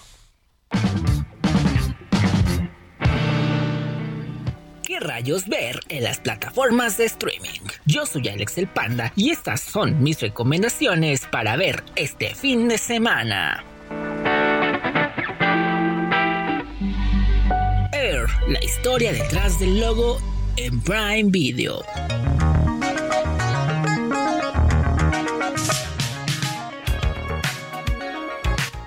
¿Qué 4.84 5.00
rayos 5.00 5.48
ver 5.48 5.80
en 5.90 6.04
las 6.04 6.20
plataformas 6.20 6.98
de 6.98 7.06
streaming? 7.06 7.62
Yo 7.86 8.06
soy 8.06 8.28
Alex 8.28 8.58
el 8.58 8.68
Panda 8.68 9.14
y 9.16 9.30
estas 9.30 9.62
son 9.62 10.02
mis 10.02 10.20
recomendaciones 10.22 11.28
para 11.32 11.56
ver 11.56 11.84
este 11.96 12.34
fin 12.34 12.68
de 12.68 12.80
semana. 12.80 13.64
la 18.48 18.64
historia 18.64 19.12
detrás 19.12 19.60
del 19.60 19.80
logo 19.80 20.20
en 20.56 20.80
Prime 20.82 21.30
Video. 21.30 21.84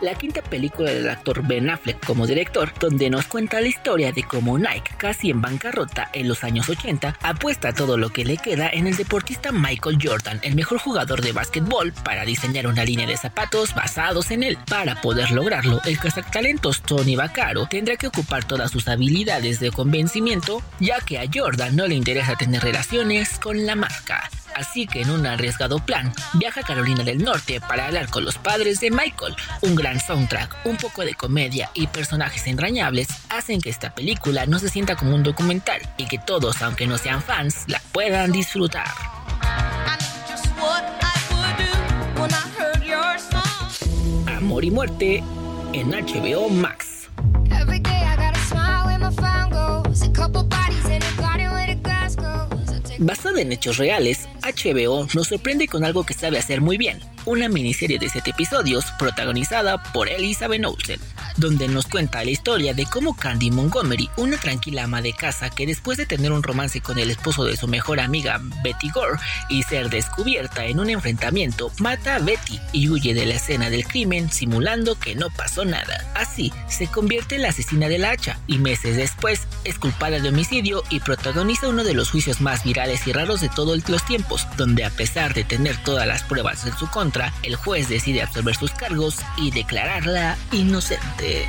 La 0.01 0.15
quinta 0.15 0.43
película 0.43 0.91
del 0.91 1.09
actor 1.09 1.47
Ben 1.47 1.71
Affleck 1.71 2.05
como 2.05 2.27
director, 2.27 2.73
donde 2.79 3.11
nos 3.11 3.27
cuenta 3.27 3.61
la 3.61 3.69
historia 3.69 4.13
de 4.13 4.23
cómo 4.23 4.59
Nike, 4.59 4.95
casi 4.97 5.31
en 5.31 5.41
bancarrota 5.41 6.11
en 6.13 6.29
los 6.29 6.45
años 6.45 6.69
80, 6.69 7.19
apuesta 7.23 7.73
todo 7.73 7.97
lo 7.97 8.11
que 8.11 8.25
le 8.25 8.37
queda 8.37 8.71
en 8.71 8.87
el 8.87 8.97
deportista 8.97 9.53
Michael 9.53 9.99
Jordan, 10.03 10.41
el 10.43 10.55
mejor 10.55 10.79
jugador 10.79 11.23
de 11.23 11.33
básquetbol, 11.33 11.93
para 11.93 12.25
diseñar 12.25 12.67
una 12.67 12.85
línea 12.85 13.07
de 13.07 13.17
zapatos 13.17 13.75
basados 13.75 14.31
en 14.31 14.43
él. 14.43 14.59
Para 14.69 15.01
poder 15.01 15.31
lograrlo, 15.31 15.81
el 15.85 15.99
cazatalentos 15.99 16.83
Tony 16.83 17.17
Vaccaro 17.17 17.67
tendrá 17.67 17.97
que 17.97 18.07
ocupar 18.07 18.45
todas 18.45 18.71
sus 18.71 18.89
habilidades 18.89 19.61
de 19.61 19.71
convencimiento, 19.71 20.63
ya 20.79 21.01
que 21.01 21.19
a 21.19 21.25
Jordan 21.33 21.77
no 21.77 21.87
le 21.87 21.95
interesa 21.95 22.37
tener 22.37 22.63
relaciones 22.63 23.39
con 23.39 23.67
la 23.67 23.77
marca. 23.77 24.31
Así 24.55 24.87
que 24.87 25.03
en 25.03 25.11
un 25.11 25.27
arriesgado 25.27 25.79
plan, 25.79 26.13
viaja 26.35 26.61
a 26.61 26.65
Carolina 26.65 27.05
del 27.05 27.23
Norte 27.23 27.61
para 27.61 27.87
hablar 27.87 28.09
con 28.09 28.25
los 28.25 28.39
padres 28.39 28.81
de 28.81 28.91
Michael. 28.91 29.37
Un 29.63 29.75
gran 29.75 30.01
soundtrack, 30.01 30.57
un 30.65 30.77
poco 30.77 31.03
de 31.03 31.15
comedia 31.15 31.71
y 31.75 31.87
personajes 31.87 32.47
entrañables 32.47 33.09
hacen 33.29 33.61
que 33.61 33.71
esta 33.71 33.95
película 33.95 34.47
no 34.47 34.59
se 34.59 34.69
sienta 34.69 34.97
como 34.97 35.15
un 35.15 35.23
documental 35.23 35.81
y 35.97 36.07
que 36.07 36.19
todos, 36.19 36.63
aunque 36.63 36.87
no 36.87 36.99
sean 36.99 37.23
fans, 37.23 37.65
la 37.67 37.81
puedan 37.93 38.33
disfrutar. 38.33 38.89
Amor 44.27 44.65
y 44.65 44.71
muerte 44.71 45.23
en 45.73 45.91
HBO 45.91 46.49
Max. 46.49 47.09
Basada 53.03 53.41
en 53.41 53.51
hechos 53.51 53.79
reales, 53.79 54.29
HBO 54.43 55.09
nos 55.15 55.29
sorprende 55.29 55.67
con 55.67 55.85
algo 55.85 56.05
que 56.05 56.13
sabe 56.13 56.39
hacer 56.39 56.61
muy 56.61 56.77
bien, 56.77 57.01
una 57.25 57.49
miniserie 57.49 57.99
de 57.99 58.11
7 58.11 58.33
episodios 58.33 58.85
protagonizada 58.99 59.83
por 59.95 60.11
Elizabeth 60.11 60.67
Olsen, 60.67 61.01
donde 61.39 61.67
nos 61.67 61.87
cuenta 61.87 62.23
la 62.23 62.31
historia 62.31 62.75
de 62.75 62.85
cómo 62.85 63.17
Candy 63.17 63.51
Montgomery, 63.51 64.11
una 64.19 64.37
tranquila 64.37 64.85
ama 64.85 65.01
de 65.01 65.15
casa 65.15 65.49
que 65.49 65.67
después 65.67 65.97
de 65.97 66.05
tener 66.05 66.31
un 66.31 66.43
romance 66.43 66.83
con 66.83 66.99
el 66.99 67.11
esposo 67.11 67.45
de 67.45 67.57
su 67.57 67.69
mejor 67.69 68.01
amiga 68.01 68.39
Betty 68.63 68.91
Gore 68.91 69.19
y 69.49 69.63
ser 69.63 69.89
descubierta 69.89 70.67
en 70.67 70.79
un 70.79 70.91
enfrentamiento, 70.91 71.73
mata 71.79 72.17
a 72.17 72.19
Betty 72.19 72.61
y 72.75 72.91
huye 72.91 73.15
de 73.15 73.25
la 73.25 73.37
escena 73.37 73.71
del 73.71 73.87
crimen 73.87 74.31
simulando 74.31 74.99
que 74.99 75.15
no 75.15 75.29
pasó 75.31 75.65
nada. 75.65 76.07
Así, 76.15 76.53
se 76.69 76.87
convierte 76.87 77.37
en 77.37 77.43
la 77.43 77.49
asesina 77.49 77.89
de 77.89 77.97
la 77.97 78.11
hacha 78.11 78.39
y 78.47 78.59
meses 78.59 78.97
después 78.97 79.47
es 79.65 79.79
culpada 79.79 80.21
de 80.21 80.29
homicidio 80.29 80.83
y 80.91 81.01
protagoniza 81.01 81.69
uno 81.69 81.83
de 81.83 81.95
los 81.95 82.11
juicios 82.11 82.43
más 82.43 82.63
virales 82.63 82.90
y 83.07 83.13
raros 83.13 83.41
de 83.41 83.49
todos 83.49 83.89
los 83.89 84.05
tiempos, 84.05 84.47
donde 84.57 84.85
a 84.85 84.91
pesar 84.91 85.33
de 85.33 85.45
tener 85.45 85.77
todas 85.85 86.07
las 86.07 86.23
pruebas 86.25 86.67
en 86.67 86.77
su 86.77 86.89
contra, 86.89 87.33
el 87.43 87.57
juez 87.57 87.89
decide 87.89 88.23
absorber 88.23 88.57
sus 88.57 88.73
cargos 88.73 89.17
y 89.37 89.51
declararla 89.51 90.37
inocente. 90.53 91.47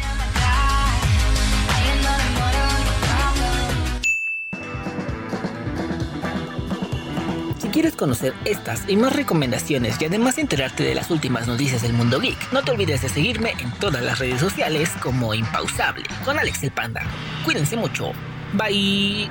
Si 7.59 7.67
quieres 7.69 7.95
conocer 7.95 8.33
estas 8.45 8.87
y 8.87 8.95
más 8.95 9.15
recomendaciones 9.15 9.99
y 9.99 10.05
además 10.05 10.37
enterarte 10.37 10.83
de 10.83 10.93
las 10.93 11.09
últimas 11.09 11.47
noticias 11.47 11.81
del 11.81 11.93
mundo 11.93 12.19
geek, 12.19 12.51
no 12.51 12.63
te 12.63 12.71
olvides 12.71 13.01
de 13.01 13.09
seguirme 13.09 13.55
en 13.59 13.71
todas 13.79 14.03
las 14.03 14.19
redes 14.19 14.39
sociales 14.39 14.89
como 15.01 15.33
Impausable 15.33 16.05
con 16.23 16.37
Alex 16.37 16.63
el 16.63 16.71
Panda. 16.71 17.01
Cuídense 17.43 17.77
mucho. 17.77 18.11
Bye. 18.53 19.29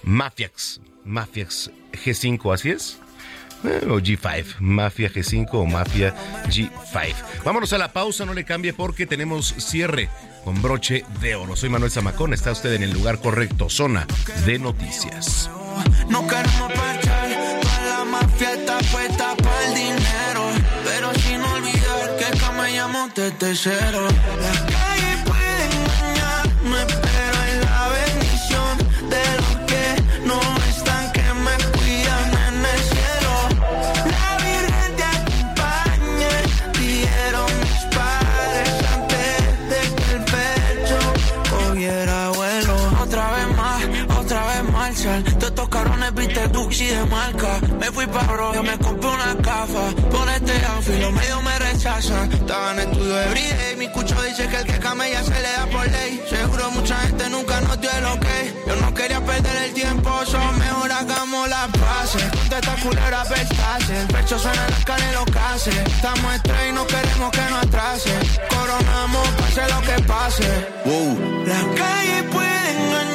Mafiax, 0.04 0.80
Mafiax 1.06 1.72
G5, 1.92 2.54
¿así 2.54 2.70
es? 2.70 3.00
Eh, 3.64 3.88
o 3.90 4.00
G5, 4.00 4.60
Mafia 4.60 5.12
G5 5.12 5.48
o 5.54 5.66
Mafia 5.66 6.14
G5. 6.46 7.16
Vámonos 7.44 7.74
a 7.74 7.80
la 7.80 7.92
pausa, 7.92 8.26
no 8.26 8.36
le 8.36 8.46
cambie 8.46 8.74
porque 8.74 9.08
tenemos 9.08 9.56
cierre 9.58 10.08
con 10.46 10.62
broche 10.62 11.04
de 11.20 11.36
oro. 11.36 11.56
Soy 11.56 11.70
Manuel 11.70 11.92
Zamacón, 11.92 12.34
está 12.34 12.52
usted 12.52 12.72
en 12.74 12.84
el 12.84 12.92
lugar 12.92 13.20
correcto, 13.20 13.68
zona 13.70 14.06
de 14.46 14.60
noticias. 14.60 15.50
No 16.08 16.26
queremos 16.28 16.72
parchar, 16.72 17.60
toda 17.62 17.86
la 17.90 18.06
mafia 18.06 18.54
está 18.54 18.78
puesta 18.92 19.36
para 19.36 19.68
el 19.68 19.74
dinero, 19.74 20.52
pero 20.86 21.14
sin 21.16 21.42
olvidar 21.42 22.16
que 22.18 22.26
acá 22.26 22.52
me 22.52 22.72
llamo 22.72 23.10
desde 23.16 23.56
cero. 23.56 24.08
Pero 26.62 27.38
es 27.48 27.58
la 27.64 27.90
bendición 27.90 28.78
de 29.10 29.24
los 29.38 29.56
que 29.66 29.86
no 30.28 30.40
están 30.40 30.65
Duxi 46.76 46.88
de 46.88 47.06
marca. 47.06 47.62
Me 47.80 47.90
fui 47.90 48.06
pa' 48.06 48.28
bro, 48.28 48.62
me 48.62 48.78
compré 48.78 49.10
una 49.10 49.34
gafa. 49.36 49.86
Por 50.12 50.28
este 50.28 50.54
outfit, 50.66 51.00
los 51.00 51.14
medios 51.14 51.42
me 51.42 51.60
rechazan. 51.60 52.30
Estaba 52.34 52.72
en 52.74 52.80
estudio 52.80 53.16
de 53.16 53.26
everyday. 53.28 53.76
Mi 53.78 53.88
cucho 53.94 54.22
dice 54.24 54.46
que 54.50 54.58
el 54.58 54.66
que 54.66 54.78
camella 54.80 55.24
se 55.24 55.42
le 55.42 55.52
da 55.58 55.66
por 55.72 55.90
ley. 55.90 56.22
Seguro 56.30 56.72
mucha 56.72 56.98
gente 56.98 57.30
nunca 57.30 57.62
nos 57.62 57.80
dio 57.80 57.90
el 57.92 58.06
ok. 58.06 58.28
Yo 58.68 58.76
no 58.76 58.94
quería 58.94 59.22
perder 59.24 59.56
el 59.64 59.74
tiempo, 59.74 60.10
son 60.26 60.60
mejor 60.60 60.92
hagamos 60.92 61.48
las 61.48 61.68
paces. 61.80 62.24
Con 62.24 62.50
toda 62.50 62.60
esta 62.60 63.24
versace. 63.24 64.02
El 64.02 64.08
pecho 64.08 64.38
suena 64.38 64.66
en 64.66 64.72
la 64.72 64.84
cara 64.84 65.06
y 65.10 65.14
lo 65.14 65.26
case. 65.32 65.72
Estamos 65.72 66.36
estrés 66.36 66.70
y 66.70 66.72
no 66.74 66.86
queremos 66.88 67.32
que 67.32 67.46
nos 67.52 67.64
atrase. 67.68 68.14
Coronamos, 68.50 69.28
pase 69.40 69.62
lo 69.74 69.82
que 69.88 70.04
pase. 70.04 70.50
La 71.52 71.62
calle 71.80 72.24
puede 72.34 72.72
engañarme, 72.72 73.15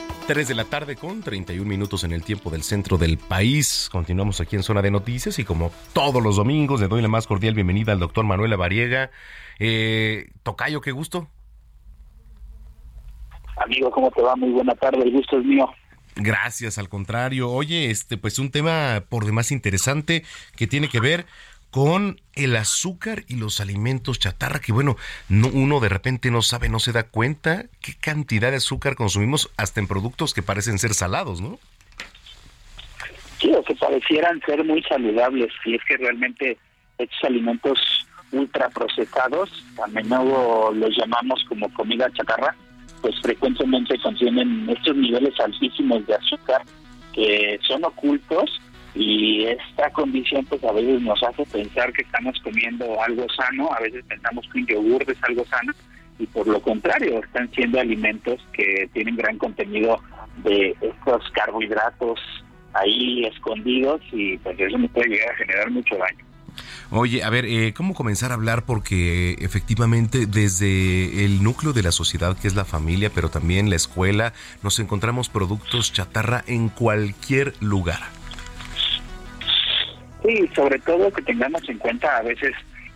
3 0.33 0.47
de 0.47 0.55
la 0.55 0.63
tarde 0.63 0.95
con 0.95 1.21
31 1.21 1.67
minutos 1.67 2.05
en 2.05 2.13
el 2.13 2.23
tiempo 2.23 2.49
del 2.49 2.63
centro 2.63 2.97
del 2.97 3.17
país. 3.17 3.89
Continuamos 3.91 4.39
aquí 4.39 4.55
en 4.55 4.63
Zona 4.63 4.81
de 4.81 4.89
Noticias 4.89 5.37
y 5.39 5.43
como 5.43 5.73
todos 5.91 6.23
los 6.23 6.37
domingos 6.37 6.79
le 6.79 6.87
doy 6.87 7.01
la 7.01 7.09
más 7.09 7.27
cordial 7.27 7.53
bienvenida 7.53 7.91
al 7.91 7.99
doctor 7.99 8.23
Manuel 8.23 8.55
Variega. 8.55 9.11
Eh, 9.59 10.29
Tocayo, 10.43 10.79
qué 10.79 10.93
gusto. 10.93 11.27
Amigo, 13.57 13.91
¿cómo 13.91 14.09
te 14.09 14.21
va? 14.21 14.37
Muy 14.37 14.51
buena 14.51 14.73
tarde, 14.75 15.03
el 15.03 15.11
gusto 15.11 15.37
es 15.37 15.43
mío. 15.43 15.69
Gracias, 16.15 16.77
al 16.77 16.87
contrario. 16.87 17.51
Oye, 17.51 17.91
este, 17.91 18.17
pues 18.17 18.39
un 18.39 18.51
tema 18.51 19.03
por 19.09 19.25
demás 19.25 19.51
interesante 19.51 20.23
que 20.55 20.65
tiene 20.65 20.87
que 20.87 21.01
ver 21.01 21.25
con 21.71 22.19
el 22.35 22.55
azúcar 22.57 23.23
y 23.27 23.37
los 23.37 23.61
alimentos 23.61 24.19
chatarra, 24.19 24.59
que 24.59 24.73
bueno, 24.73 24.97
no, 25.29 25.47
uno 25.47 25.79
de 25.79 25.89
repente 25.89 26.29
no 26.29 26.41
sabe, 26.41 26.69
no 26.69 26.79
se 26.79 26.91
da 26.91 27.03
cuenta 27.03 27.65
qué 27.81 27.93
cantidad 27.99 28.51
de 28.51 28.57
azúcar 28.57 28.95
consumimos 28.95 29.49
hasta 29.57 29.79
en 29.79 29.87
productos 29.87 30.33
que 30.33 30.43
parecen 30.43 30.77
ser 30.77 30.93
salados, 30.93 31.41
¿no? 31.41 31.57
Sí, 33.39 33.51
o 33.53 33.63
que 33.63 33.73
parecieran 33.75 34.41
ser 34.45 34.63
muy 34.63 34.83
saludables, 34.83 35.51
y 35.65 35.75
es 35.75 35.81
que 35.87 35.97
realmente 35.97 36.57
estos 36.97 37.23
alimentos 37.23 37.79
ultraprocesados, 38.31 39.49
a 39.83 39.87
menudo 39.87 40.71
los 40.73 40.95
llamamos 40.95 41.43
como 41.47 41.73
comida 41.73 42.11
chatarra, 42.13 42.55
pues 43.01 43.15
frecuentemente 43.21 43.97
contienen 43.99 44.69
estos 44.69 44.95
niveles 44.95 45.39
altísimos 45.39 46.05
de 46.05 46.15
azúcar 46.15 46.61
que 47.13 47.59
son 47.67 47.83
ocultos 47.83 48.61
y 48.93 49.45
esta 49.45 49.89
condición 49.91 50.45
pues 50.45 50.63
a 50.63 50.71
veces 50.71 51.01
nos 51.01 51.21
hace 51.23 51.45
pensar 51.45 51.91
que 51.93 52.01
estamos 52.01 52.37
comiendo 52.43 53.01
algo 53.01 53.25
sano, 53.29 53.71
a 53.73 53.79
veces 53.79 54.03
pensamos 54.07 54.45
que 54.51 54.59
un 54.59 54.67
yogur 54.67 55.03
es 55.07 55.23
algo 55.23 55.45
sano 55.45 55.73
y 56.19 56.25
por 56.27 56.47
lo 56.47 56.61
contrario 56.61 57.19
están 57.23 57.49
siendo 57.51 57.79
alimentos 57.79 58.39
que 58.53 58.89
tienen 58.93 59.15
gran 59.15 59.37
contenido 59.37 59.99
de 60.43 60.75
estos 60.81 61.29
carbohidratos 61.31 62.19
ahí 62.73 63.25
escondidos 63.25 64.01
y 64.11 64.37
pues 64.37 64.59
eso 64.59 64.77
nos 64.77 64.91
puede 64.91 65.09
llegar 65.09 65.31
a 65.31 65.37
generar 65.37 65.71
mucho 65.71 65.95
daño. 65.95 66.25
Oye, 66.89 67.23
a 67.23 67.29
ver, 67.29 67.45
eh, 67.45 67.73
¿cómo 67.73 67.93
comenzar 67.93 68.31
a 68.31 68.33
hablar? 68.33 68.65
Porque 68.65 69.35
efectivamente 69.39 70.25
desde 70.25 71.23
el 71.23 71.41
núcleo 71.41 71.71
de 71.71 71.83
la 71.83 71.93
sociedad, 71.93 72.37
que 72.37 72.49
es 72.49 72.55
la 72.55 72.65
familia, 72.65 73.09
pero 73.09 73.29
también 73.29 73.69
la 73.69 73.77
escuela, 73.77 74.33
nos 74.61 74.77
encontramos 74.79 75.29
productos 75.29 75.93
chatarra 75.93 76.43
en 76.47 76.67
cualquier 76.67 77.53
lugar. 77.61 78.20
Sí, 80.23 80.49
sobre 80.53 80.79
todo 80.79 81.11
que 81.11 81.21
tengamos 81.21 81.67
en 81.67 81.77
cuenta 81.79 82.17
a 82.17 82.21
veces, 82.21 82.53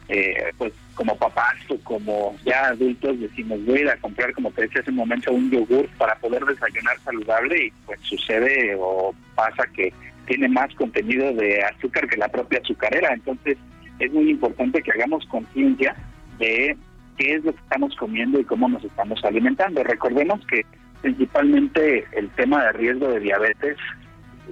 eh, 0.10 0.52
pues 0.58 0.74
como 0.94 1.18
papás 1.18 1.56
o 1.70 1.78
como 1.80 2.36
ya 2.46 2.68
adultos 2.68 3.20
decimos 3.20 3.64
voy 3.66 3.80
a 3.80 3.82
ir 3.82 3.90
a 3.90 3.98
comprar, 3.98 4.32
como 4.34 4.52
te 4.52 4.62
decía 4.62 4.82
hace 4.82 4.92
un 4.92 4.98
momento, 4.98 5.32
un 5.32 5.50
yogur 5.50 5.88
para 5.98 6.16
poder 6.16 6.46
desayunar 6.46 6.98
saludable 7.00 7.66
y 7.66 7.72
pues 7.86 8.00
sucede 8.02 8.76
o 8.80 9.14
pasa 9.36 9.66
que 9.74 9.92
tiene 10.28 10.48
más 10.48 10.74
contenido 10.76 11.34
de 11.34 11.64
azúcar 11.64 12.08
que 12.08 12.18
la 12.18 12.28
propia 12.28 12.60
azucarera. 12.60 13.14
Entonces 13.14 13.58
es 14.00 14.12
muy 14.12 14.30
importante 14.30 14.82
que 14.82 14.92
hagamos 14.92 15.26
conciencia 15.26 15.96
de 16.40 16.78
qué 17.18 17.36
es 17.36 17.44
lo 17.44 17.54
que 17.54 17.62
estamos 17.62 17.96
comiendo 17.96 18.40
y 18.40 18.44
cómo 18.44 18.70
nos 18.70 18.84
estamos 18.84 19.24
alimentando. 19.24 19.84
Recordemos 19.84 20.46
que 20.48 20.66
principalmente 21.02 22.06
el 22.14 22.30
tema 22.32 22.64
de 22.64 22.72
riesgo 22.74 23.08
de 23.10 23.20
diabetes 23.20 23.78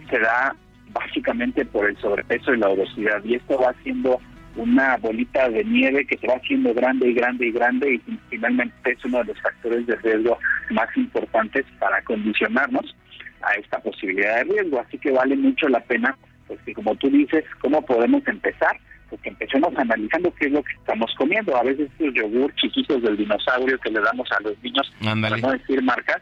se 0.09 0.19
da 0.19 0.55
básicamente 0.93 1.65
por 1.65 1.89
el 1.89 1.97
sobrepeso 1.97 2.53
y 2.53 2.57
la 2.57 2.69
obesidad. 2.69 3.23
Y 3.23 3.35
esto 3.35 3.57
va 3.57 3.69
haciendo 3.69 4.19
una 4.55 4.97
bolita 4.97 5.49
de 5.49 5.63
nieve 5.63 6.05
que 6.05 6.17
se 6.17 6.27
va 6.27 6.35
haciendo 6.35 6.73
grande 6.73 7.09
y 7.09 7.13
grande 7.13 7.47
y 7.47 7.51
grande 7.51 7.93
y 7.95 8.19
finalmente 8.29 8.91
es 8.91 9.03
uno 9.05 9.19
de 9.19 9.25
los 9.25 9.41
factores 9.41 9.85
de 9.87 9.95
riesgo 9.97 10.37
más 10.69 10.87
importantes 10.95 11.65
para 11.79 12.01
condicionarnos 12.03 12.95
a 13.41 13.53
esta 13.55 13.79
posibilidad 13.79 14.37
de 14.37 14.53
riesgo. 14.53 14.79
Así 14.79 14.97
que 14.97 15.11
vale 15.11 15.35
mucho 15.35 15.67
la 15.69 15.79
pena, 15.81 16.15
pues 16.47 16.59
que 16.65 16.73
como 16.73 16.95
tú 16.95 17.09
dices, 17.09 17.43
¿cómo 17.61 17.83
podemos 17.83 18.25
empezar? 18.27 18.77
Pues 19.09 19.21
que 19.21 19.29
empecemos 19.29 19.73
analizando 19.75 20.33
qué 20.35 20.47
es 20.47 20.51
lo 20.51 20.63
que 20.63 20.73
estamos 20.73 21.13
comiendo. 21.17 21.55
A 21.55 21.63
veces 21.63 21.89
esos 21.99 22.13
yogur 22.13 22.53
chiquitos 22.55 23.01
del 23.01 23.17
dinosaurio 23.17 23.77
que 23.79 23.91
le 23.91 24.01
damos 24.01 24.31
a 24.31 24.41
los 24.41 24.61
niños, 24.63 24.91
para 24.99 25.37
no 25.37 25.51
decir 25.51 25.81
marcas, 25.81 26.21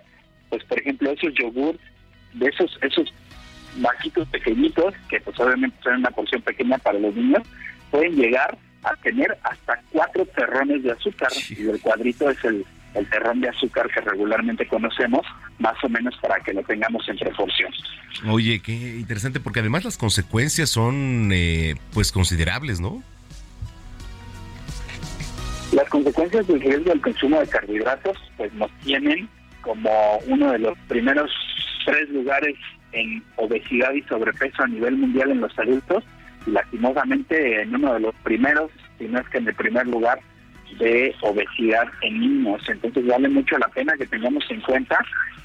pues 0.50 0.64
por 0.66 0.80
ejemplo 0.80 1.12
esos 1.12 1.34
yogur 1.34 1.78
de 2.34 2.48
esos 2.48 2.78
esos 2.82 3.14
vaquitos 3.78 4.28
pequeñitos, 4.30 4.94
que 5.10 5.20
pues 5.22 5.40
obviamente 5.40 5.78
son 5.84 5.96
una 5.96 6.12
porción 6.12 6.42
pequeña 6.42 6.78
para 6.78 7.00
los 7.00 7.16
niños, 7.16 7.42
pueden 7.90 8.16
llegar 8.16 8.58
a 8.84 8.96
tener 8.98 9.38
hasta 9.44 9.82
cuatro 9.92 10.26
terrones 10.26 10.84
de 10.84 10.92
azúcar 10.92 11.30
y 11.50 11.68
el 11.68 11.80
cuadrito 11.82 12.30
es 12.30 12.44
el, 12.44 12.66
el 12.96 13.10
terrón 13.10 13.42
de 13.42 13.50
azúcar 13.50 13.88
que 13.94 14.02
regularmente 14.02 14.68
conocemos, 14.68 15.26
más 15.60 15.76
o 15.84 15.90
menos 15.90 16.16
para 16.22 16.40
que 16.40 16.54
lo 16.54 16.64
tengamos 16.64 17.08
en 17.08 17.18
proporción. 17.18 17.72
Oye, 18.28 18.60
qué 18.62 18.74
interesante, 18.74 19.40
porque 19.40 19.60
además 19.60 19.84
las 19.86 19.98
consecuencias 19.98 20.70
son 20.70 21.30
eh, 21.32 21.76
pues 21.94 22.12
considerables, 22.12 22.80
¿no? 22.80 23.04
Las 25.72 25.88
consecuencias 25.90 26.46
del 26.48 26.60
riesgo 26.60 26.90
del 26.90 27.02
consumo 27.02 27.40
de 27.40 27.48
carbohidratos 27.48 28.18
pues 28.36 28.54
nos 28.54 28.70
tienen 28.80 29.30
como 29.62 30.18
uno 30.28 30.52
de 30.52 30.60
los 30.60 30.78
primeros 30.88 31.32
tres 31.86 32.10
lugares 32.10 32.56
en 32.94 33.24
obesidad 33.38 33.94
y 33.94 34.02
sobrepeso 34.04 34.64
a 34.64 34.68
nivel 34.68 34.98
mundial 34.98 35.32
en 35.32 35.42
los 35.42 35.58
adultos 35.58 36.04
y 36.46 36.52
lastimosamente 36.52 37.62
en 37.62 37.76
uno 37.76 37.94
de 37.94 38.00
los 38.00 38.16
primeros, 38.24 38.72
si 38.98 39.06
no 39.06 39.20
es 39.20 39.30
que 39.30 39.38
en 39.38 39.48
el 39.48 39.56
primer 39.56 39.88
lugar, 39.88 40.20
de 40.80 41.14
obesidad 41.22 41.88
en 42.02 42.20
niños. 42.20 42.62
Entonces 42.68 43.06
vale 43.06 43.30
mucho 43.30 43.58
la 43.58 43.68
pena 43.68 43.94
que 43.98 44.08
tengamos 44.08 44.44
en 44.50 44.62
cuenta, 44.62 44.98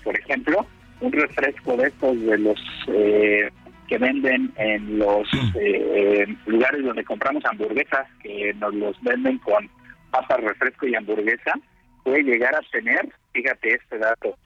por 0.05 0.19
ejemplo, 0.19 0.67
un 1.01 1.13
refresco 1.13 1.77
de 1.77 1.89
estos 1.89 2.21
de 2.21 2.39
los 2.39 2.61
eh, 2.89 3.51
que 3.89 3.99
venden 3.99 4.53
en 4.57 4.99
los 4.99 5.29
eh, 5.61 6.27
lugares 6.47 6.85
donde 6.85 7.05
compramos 7.05 7.45
hamburguesas, 7.45 8.07
que 8.23 8.55
nos 8.55 8.75
los 8.75 9.01
venden 9.03 9.39
con 9.39 9.69
papas, 10.11 10.41
refresco 10.41 10.87
y 10.87 10.95
hamburguesa, 10.95 11.53
puede 12.03 12.23
llegar 12.23 12.55
a 12.55 12.61
tener, 12.71 13.09
fíjate 13.33 13.75
este 13.75 13.99
dato, 13.99 14.37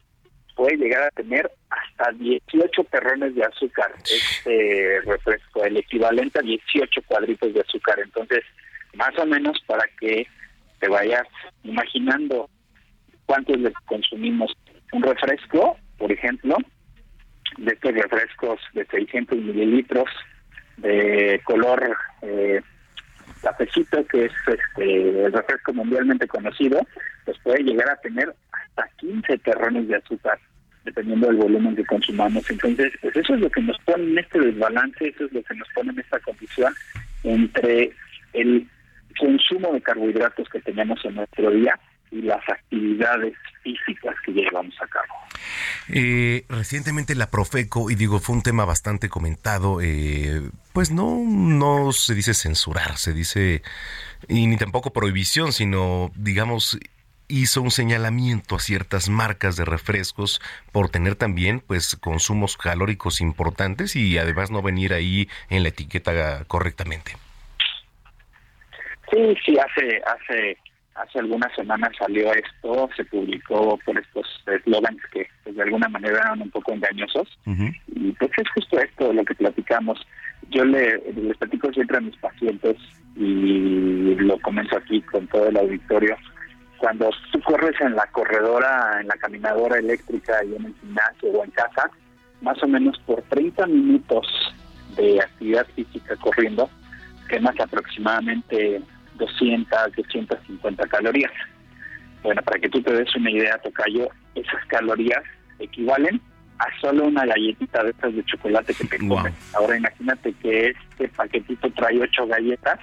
puede 0.55 0.77
llegar 0.77 1.03
a 1.03 1.11
tener 1.11 1.51
hasta 1.69 2.11
18 2.13 2.83
terrones 2.85 3.35
de 3.35 3.43
azúcar 3.43 3.93
este 4.03 5.01
refresco, 5.01 5.63
el 5.63 5.77
equivalente 5.77 6.39
a 6.39 6.43
18 6.43 7.01
cuadritos 7.07 7.53
de 7.53 7.61
azúcar. 7.61 7.99
Entonces, 7.99 8.43
más 8.93 9.17
o 9.17 9.25
menos 9.25 9.57
para 9.67 9.83
que 9.99 10.27
te 10.79 10.87
vayas 10.87 11.27
imaginando 11.63 12.49
cuánto 13.25 13.53
es 13.53 13.59
lo 13.59 13.69
que 13.69 13.85
consumimos. 13.85 14.51
Un 14.91 15.03
refresco, 15.03 15.77
por 15.97 16.11
ejemplo, 16.11 16.57
de 17.57 17.71
estos 17.73 17.93
refrescos 17.93 18.59
de 18.73 18.85
600 18.85 19.37
mililitros 19.37 20.09
de 20.77 21.41
color 21.45 21.97
eh, 22.21 22.61
cafecito, 23.41 24.05
que 24.07 24.25
es 24.25 24.31
este, 24.47 25.25
el 25.25 25.33
refresco 25.33 25.73
mundialmente 25.73 26.27
conocido, 26.27 26.85
pues 27.25 27.37
puede 27.43 27.63
llegar 27.63 27.89
a 27.89 27.95
tener 27.97 28.33
hasta 28.51 28.89
15 28.97 29.37
terrones 29.39 29.87
de 29.87 29.95
azúcar, 29.95 30.39
dependiendo 30.85 31.27
del 31.27 31.37
volumen 31.37 31.75
que 31.75 31.85
consumamos. 31.85 32.49
Entonces, 32.49 32.93
pues 33.01 33.15
eso 33.15 33.35
es 33.35 33.41
lo 33.41 33.49
que 33.49 33.61
nos 33.61 33.77
pone 33.79 34.03
en 34.03 34.17
este 34.19 34.39
desbalance, 34.39 35.07
eso 35.07 35.25
es 35.25 35.31
lo 35.33 35.43
que 35.43 35.55
nos 35.55 35.67
pone 35.73 35.91
en 35.91 35.99
esta 35.99 36.19
condición 36.19 36.73
entre 37.23 37.91
el 38.33 38.67
consumo 39.19 39.73
de 39.73 39.81
carbohidratos 39.81 40.49
que 40.49 40.61
tenemos 40.61 41.03
en 41.05 41.15
nuestro 41.15 41.51
día 41.51 41.79
y 42.11 42.21
las 42.21 42.47
actividades 42.47 43.33
físicas 43.63 44.15
que 44.25 44.33
llevamos 44.33 44.75
a 44.81 44.87
cabo. 44.87 45.13
Eh, 45.87 46.45
recientemente 46.49 47.15
la 47.15 47.29
Profeco, 47.29 47.89
y 47.89 47.95
digo, 47.95 48.19
fue 48.19 48.35
un 48.35 48.43
tema 48.43 48.65
bastante 48.65 49.09
comentado, 49.09 49.79
eh, 49.81 50.41
pues 50.73 50.91
no, 50.91 51.23
no 51.25 51.91
se 51.91 52.13
dice 52.13 52.33
censurar, 52.33 52.97
se 52.97 53.13
dice, 53.13 53.61
y 54.27 54.47
ni 54.47 54.57
tampoco 54.57 54.91
prohibición, 54.91 55.53
sino, 55.53 56.11
digamos, 56.15 56.79
hizo 57.31 57.61
un 57.61 57.71
señalamiento 57.71 58.57
a 58.57 58.59
ciertas 58.59 59.09
marcas 59.09 59.55
de 59.55 59.63
refrescos 59.63 60.41
por 60.73 60.89
tener 60.89 61.15
también 61.15 61.61
pues 61.61 61.95
consumos 61.95 62.57
calóricos 62.57 63.21
importantes 63.21 63.95
y 63.95 64.17
además 64.17 64.51
no 64.51 64.61
venir 64.61 64.93
ahí 64.93 65.29
en 65.49 65.63
la 65.63 65.69
etiqueta 65.69 66.43
correctamente. 66.45 67.13
Sí, 69.09 69.35
sí, 69.45 69.57
hace, 69.57 70.01
hace 70.05 70.57
hace 70.95 71.19
algunas 71.19 71.53
semanas 71.55 71.91
salió 71.97 72.31
esto, 72.33 72.89
se 72.95 73.05
publicó 73.05 73.77
por 73.85 73.97
estos 73.97 74.27
eslogans 74.47 75.01
que 75.11 75.27
pues, 75.43 75.55
de 75.55 75.63
alguna 75.63 75.87
manera 75.89 76.19
eran 76.19 76.41
un 76.41 76.51
poco 76.51 76.73
engañosos. 76.73 77.27
Y 77.87 78.11
pues 78.13 78.31
es 78.37 78.49
justo 78.53 78.79
esto 78.79 79.07
de 79.09 79.13
lo 79.15 79.25
que 79.25 79.35
platicamos. 79.35 80.05
Yo 80.49 80.65
le, 80.65 80.97
les 81.13 81.37
platico 81.37 81.71
siempre 81.71 81.97
a 81.97 82.01
mis 82.01 82.15
pacientes 82.17 82.77
y 83.15 84.15
lo 84.15 84.39
comento 84.39 84.77
aquí 84.77 85.01
con 85.01 85.27
todo 85.27 85.47
el 85.47 85.57
auditorio. 85.57 86.15
Cuando 86.77 87.09
tú 87.31 87.39
corres 87.41 87.79
en 87.79 87.95
la 87.95 88.07
corredora, 88.07 88.99
en 88.99 89.07
la 89.07 89.15
caminadora 89.15 89.77
eléctrica 89.77 90.43
y 90.43 90.55
en 90.55 90.65
el 90.65 90.75
gimnasio 90.81 91.29
o 91.29 91.43
en 91.43 91.51
casa, 91.51 91.89
más 92.41 92.61
o 92.63 92.67
menos 92.67 92.97
por 93.05 93.21
30 93.23 93.67
minutos 93.67 94.25
de 94.95 95.21
actividad 95.21 95.67
física 95.75 96.15
corriendo, 96.17 96.69
quemas 97.29 97.57
aproximadamente 97.59 98.81
200, 99.21 99.95
250 99.95 100.87
calorías. 100.87 101.31
Bueno, 102.23 102.41
para 102.41 102.59
que 102.59 102.69
tú 102.69 102.81
te 102.81 102.93
des 102.93 103.15
una 103.15 103.31
idea, 103.31 103.57
Tocayo, 103.59 104.09
esas 104.35 104.65
calorías 104.65 105.23
equivalen 105.59 106.19
a 106.59 106.79
solo 106.79 107.05
una 107.05 107.25
galletita 107.25 107.83
de 107.83 107.91
estas 107.91 108.15
de 108.15 108.23
chocolate 108.25 108.73
que 108.73 108.85
te 108.85 109.07
comes. 109.07 109.33
Ahora 109.55 109.77
imagínate 109.77 110.33
que 110.33 110.69
este 110.69 111.07
paquetito 111.09 111.69
trae 111.71 111.99
ocho 111.99 112.27
galletas, 112.27 112.79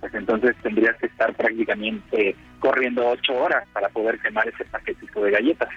pues 0.00 0.14
entonces 0.14 0.54
tendrías 0.62 0.96
que 0.96 1.06
estar 1.06 1.34
prácticamente 1.34 2.36
corriendo 2.60 3.08
ocho 3.08 3.34
horas 3.34 3.66
para 3.72 3.88
poder 3.88 4.18
quemar 4.20 4.46
ese 4.48 4.64
paquetito 4.66 5.22
de 5.22 5.30
galletas. 5.32 5.68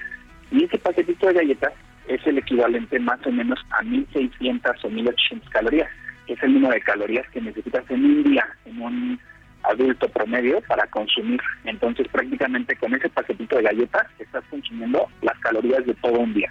Y 0.52 0.64
ese 0.66 0.78
paquetito 0.78 1.28
de 1.28 1.34
galletas 1.34 1.74
es 2.08 2.26
el 2.26 2.38
equivalente 2.38 3.00
más 3.00 3.20
o 3.26 3.32
menos 3.32 3.60
a 3.72 3.84
1.600 3.84 4.76
o 4.84 4.90
1.800 4.90 5.50
calorías, 5.50 5.90
que 6.28 6.34
es 6.34 6.44
el 6.44 6.54
número 6.54 6.74
de 6.74 6.82
calorías 6.82 7.28
que 7.32 7.42
necesitas 7.42 7.84
en 7.90 8.06
un 8.06 8.24
día, 8.24 8.46
en 8.66 8.82
un 8.82 9.20
adulto 9.64 10.08
promedio 10.10 10.62
para 10.62 10.88
consumir. 10.88 11.40
Entonces 11.66 12.08
prácticamente 12.08 12.76
con 12.76 12.94
ese 12.94 13.10
paquetito 13.10 13.58
de 13.58 13.64
galletas 13.64 14.08
estás 14.20 14.44
consumiendo 14.50 15.08
las 15.22 15.38
calorías 15.40 15.86
de 15.86 15.94
todo 15.96 16.20
un 16.20 16.34
día. 16.34 16.50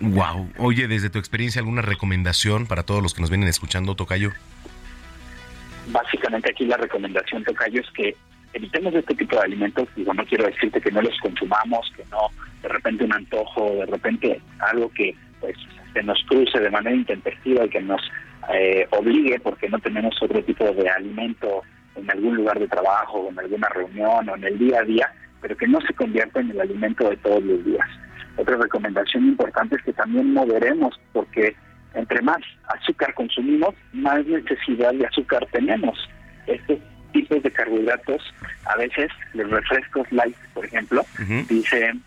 Wow. 0.00 0.50
Oye, 0.58 0.88
desde 0.88 1.08
tu 1.08 1.18
experiencia, 1.18 1.60
¿alguna 1.60 1.82
recomendación 1.82 2.66
para 2.66 2.82
todos 2.82 3.02
los 3.02 3.14
que 3.14 3.22
nos 3.22 3.30
vienen 3.30 3.48
escuchando, 3.48 3.94
Tocayo? 3.94 4.32
Básicamente 5.88 6.50
aquí 6.50 6.66
la 6.66 6.76
recomendación, 6.76 7.44
Tocayo, 7.44 7.80
es 7.80 7.90
que 7.92 8.14
evitemos 8.52 8.94
este 8.94 9.14
tipo 9.14 9.36
de 9.36 9.42
alimentos. 9.42 9.88
Digo, 9.96 10.12
no 10.12 10.24
quiero 10.26 10.46
decirte 10.46 10.80
que 10.80 10.90
no 10.90 11.00
los 11.00 11.18
consumamos, 11.20 11.90
que 11.96 12.04
no 12.10 12.28
de 12.62 12.68
repente 12.68 13.04
un 13.04 13.12
antojo, 13.12 13.70
de 13.76 13.86
repente 13.86 14.40
algo 14.58 14.90
que 14.90 15.14
pues 15.40 15.56
se 15.92 16.02
nos 16.02 16.22
cruce 16.24 16.58
de 16.58 16.70
manera 16.70 16.94
intempestiva 16.94 17.64
y 17.64 17.70
que 17.70 17.80
nos 17.80 18.00
eh, 18.52 18.86
obligue 18.90 19.40
porque 19.40 19.68
no 19.68 19.78
tenemos 19.78 20.14
otro 20.20 20.42
tipo 20.42 20.64
de 20.64 20.88
alimento 20.88 21.62
en 21.96 22.10
algún 22.10 22.36
lugar 22.36 22.58
de 22.58 22.68
trabajo, 22.68 23.18
o 23.18 23.30
en 23.30 23.38
alguna 23.38 23.68
reunión 23.68 24.28
o 24.28 24.36
en 24.36 24.44
el 24.44 24.58
día 24.58 24.80
a 24.80 24.84
día, 24.84 25.12
pero 25.40 25.56
que 25.56 25.66
no 25.66 25.80
se 25.80 25.94
convierta 25.94 26.40
en 26.40 26.50
el 26.50 26.60
alimento 26.60 27.08
de 27.08 27.16
todos 27.18 27.42
los 27.42 27.64
días. 27.64 27.88
Otra 28.36 28.56
recomendación 28.56 29.24
importante 29.24 29.76
es 29.76 29.82
que 29.82 29.92
también 29.92 30.32
moderemos, 30.32 30.98
porque 31.12 31.56
entre 31.94 32.20
más 32.22 32.38
azúcar 32.68 33.14
consumimos, 33.14 33.74
más 33.92 34.24
necesidad 34.26 34.92
de 34.92 35.06
azúcar 35.06 35.46
tenemos. 35.50 35.98
Estos 36.46 36.78
tipos 37.12 37.42
de 37.42 37.50
carbohidratos, 37.50 38.22
a 38.66 38.76
veces 38.76 39.10
los 39.32 39.50
refrescos 39.50 40.10
light, 40.12 40.36
por 40.52 40.66
ejemplo, 40.66 41.04
dicen 41.48 42.02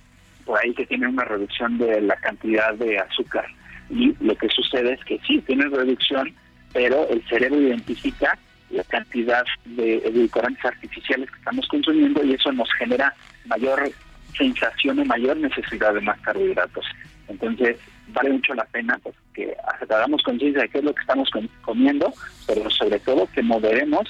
por 0.46 0.60
ahí 0.60 0.74
que 0.74 0.86
tienen 0.86 1.10
una 1.10 1.26
reducción 1.26 1.78
de 1.78 2.02
la 2.02 2.16
cantidad 2.18 2.74
de 2.76 3.00
azúcar. 3.00 3.46
Y 3.90 4.16
lo 4.20 4.36
que 4.36 4.50
sucede 4.50 4.94
es 4.94 5.04
que 5.06 5.20
sí, 5.26 5.40
tienen 5.46 5.72
reducción, 5.72 6.34
pero 6.74 7.08
el 7.10 7.24
cerebro 7.28 7.60
identifica 7.60 8.38
la 8.70 8.84
cantidad 8.84 9.44
de 9.66 9.98
edulcorantes 9.98 10.64
artificiales 10.64 11.30
que 11.30 11.38
estamos 11.38 11.68
consumiendo 11.68 12.24
y 12.24 12.34
eso 12.34 12.52
nos 12.52 12.72
genera 12.74 13.14
mayor 13.46 13.92
sensación 14.38 15.00
o 15.00 15.06
mayor 15.06 15.38
necesidad 15.38 15.94
de 15.94 16.02
más 16.02 16.20
carbohidratos. 16.22 16.86
Entonces, 17.28 17.78
vale 18.10 18.32
mucho 18.32 18.54
la 18.54 18.66
pena 18.66 19.00
pues, 19.02 19.16
que 19.34 19.56
hagamos 19.90 20.22
conciencia 20.24 20.62
de 20.64 20.70
qué 20.70 20.80
es 20.80 20.84
lo 20.84 20.94
que 20.94 21.02
estamos 21.02 21.30
comiendo, 21.62 22.14
pero 22.48 22.70
sobre 22.70 23.00
todo 23.00 23.28
que 23.34 23.42
moderemos 23.42 24.08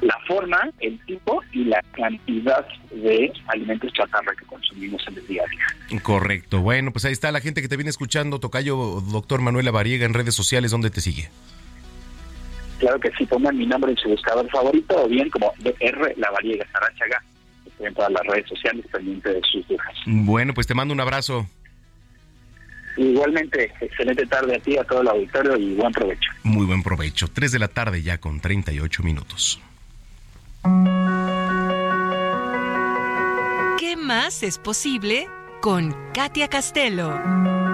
la 0.00 0.16
forma, 0.26 0.70
el 0.80 0.98
tipo 1.06 1.42
y 1.52 1.64
la 1.64 1.82
cantidad 1.92 2.66
de 2.90 3.32
alimentos 3.48 3.92
chatarra 3.92 4.32
que 4.38 4.44
consumimos 4.46 5.02
en 5.08 5.16
el 5.16 5.26
día 5.26 5.42
a 5.44 5.50
día. 5.50 6.00
Correcto. 6.02 6.60
Bueno, 6.60 6.92
pues 6.92 7.04
ahí 7.04 7.12
está 7.12 7.32
la 7.32 7.40
gente 7.40 7.62
que 7.62 7.68
te 7.68 7.76
viene 7.76 7.90
escuchando, 7.90 8.38
Tocayo, 8.38 8.76
doctor 9.00 9.40
Manuela 9.40 9.70
Variega, 9.70 10.06
en 10.06 10.14
redes 10.14 10.34
sociales, 10.34 10.70
¿dónde 10.70 10.90
te 10.90 11.00
sigue? 11.00 11.30
Claro 12.78 13.00
que 13.00 13.10
sí, 13.18 13.26
pongan 13.26 13.56
mi 13.56 13.66
nombre 13.66 13.90
en 13.90 13.96
su 13.96 14.08
buscador 14.08 14.48
favorito 14.50 15.04
o 15.04 15.08
bien 15.08 15.28
como 15.30 15.52
DR 15.58 16.14
La 16.16 16.30
Variega 16.30 16.66
Sarachaga. 16.72 17.22
En 17.80 17.94
todas 17.94 18.10
las 18.10 18.22
redes 18.26 18.48
sociales 18.48 18.84
pendiente 18.90 19.32
de 19.32 19.40
sus 19.52 19.66
dudas. 19.68 19.94
Bueno, 20.06 20.52
pues 20.52 20.66
te 20.66 20.74
mando 20.74 20.92
un 20.92 21.00
abrazo. 21.00 21.46
Igualmente, 22.96 23.72
excelente 23.80 24.26
tarde 24.26 24.56
a 24.56 24.58
ti, 24.58 24.76
a 24.76 24.82
todo 24.82 25.02
el 25.02 25.08
auditorio 25.08 25.56
y 25.56 25.74
buen 25.74 25.92
provecho. 25.92 26.30
Muy 26.42 26.66
buen 26.66 26.82
provecho. 26.82 27.28
Tres 27.28 27.52
de 27.52 27.60
la 27.60 27.68
tarde 27.68 28.02
ya 28.02 28.18
con 28.18 28.40
38 28.40 29.02
minutos. 29.04 29.60
¿Qué 33.78 33.96
más 33.96 34.42
es 34.42 34.58
posible 34.58 35.28
con 35.60 35.94
Katia 36.12 36.48
Castelo? 36.48 37.67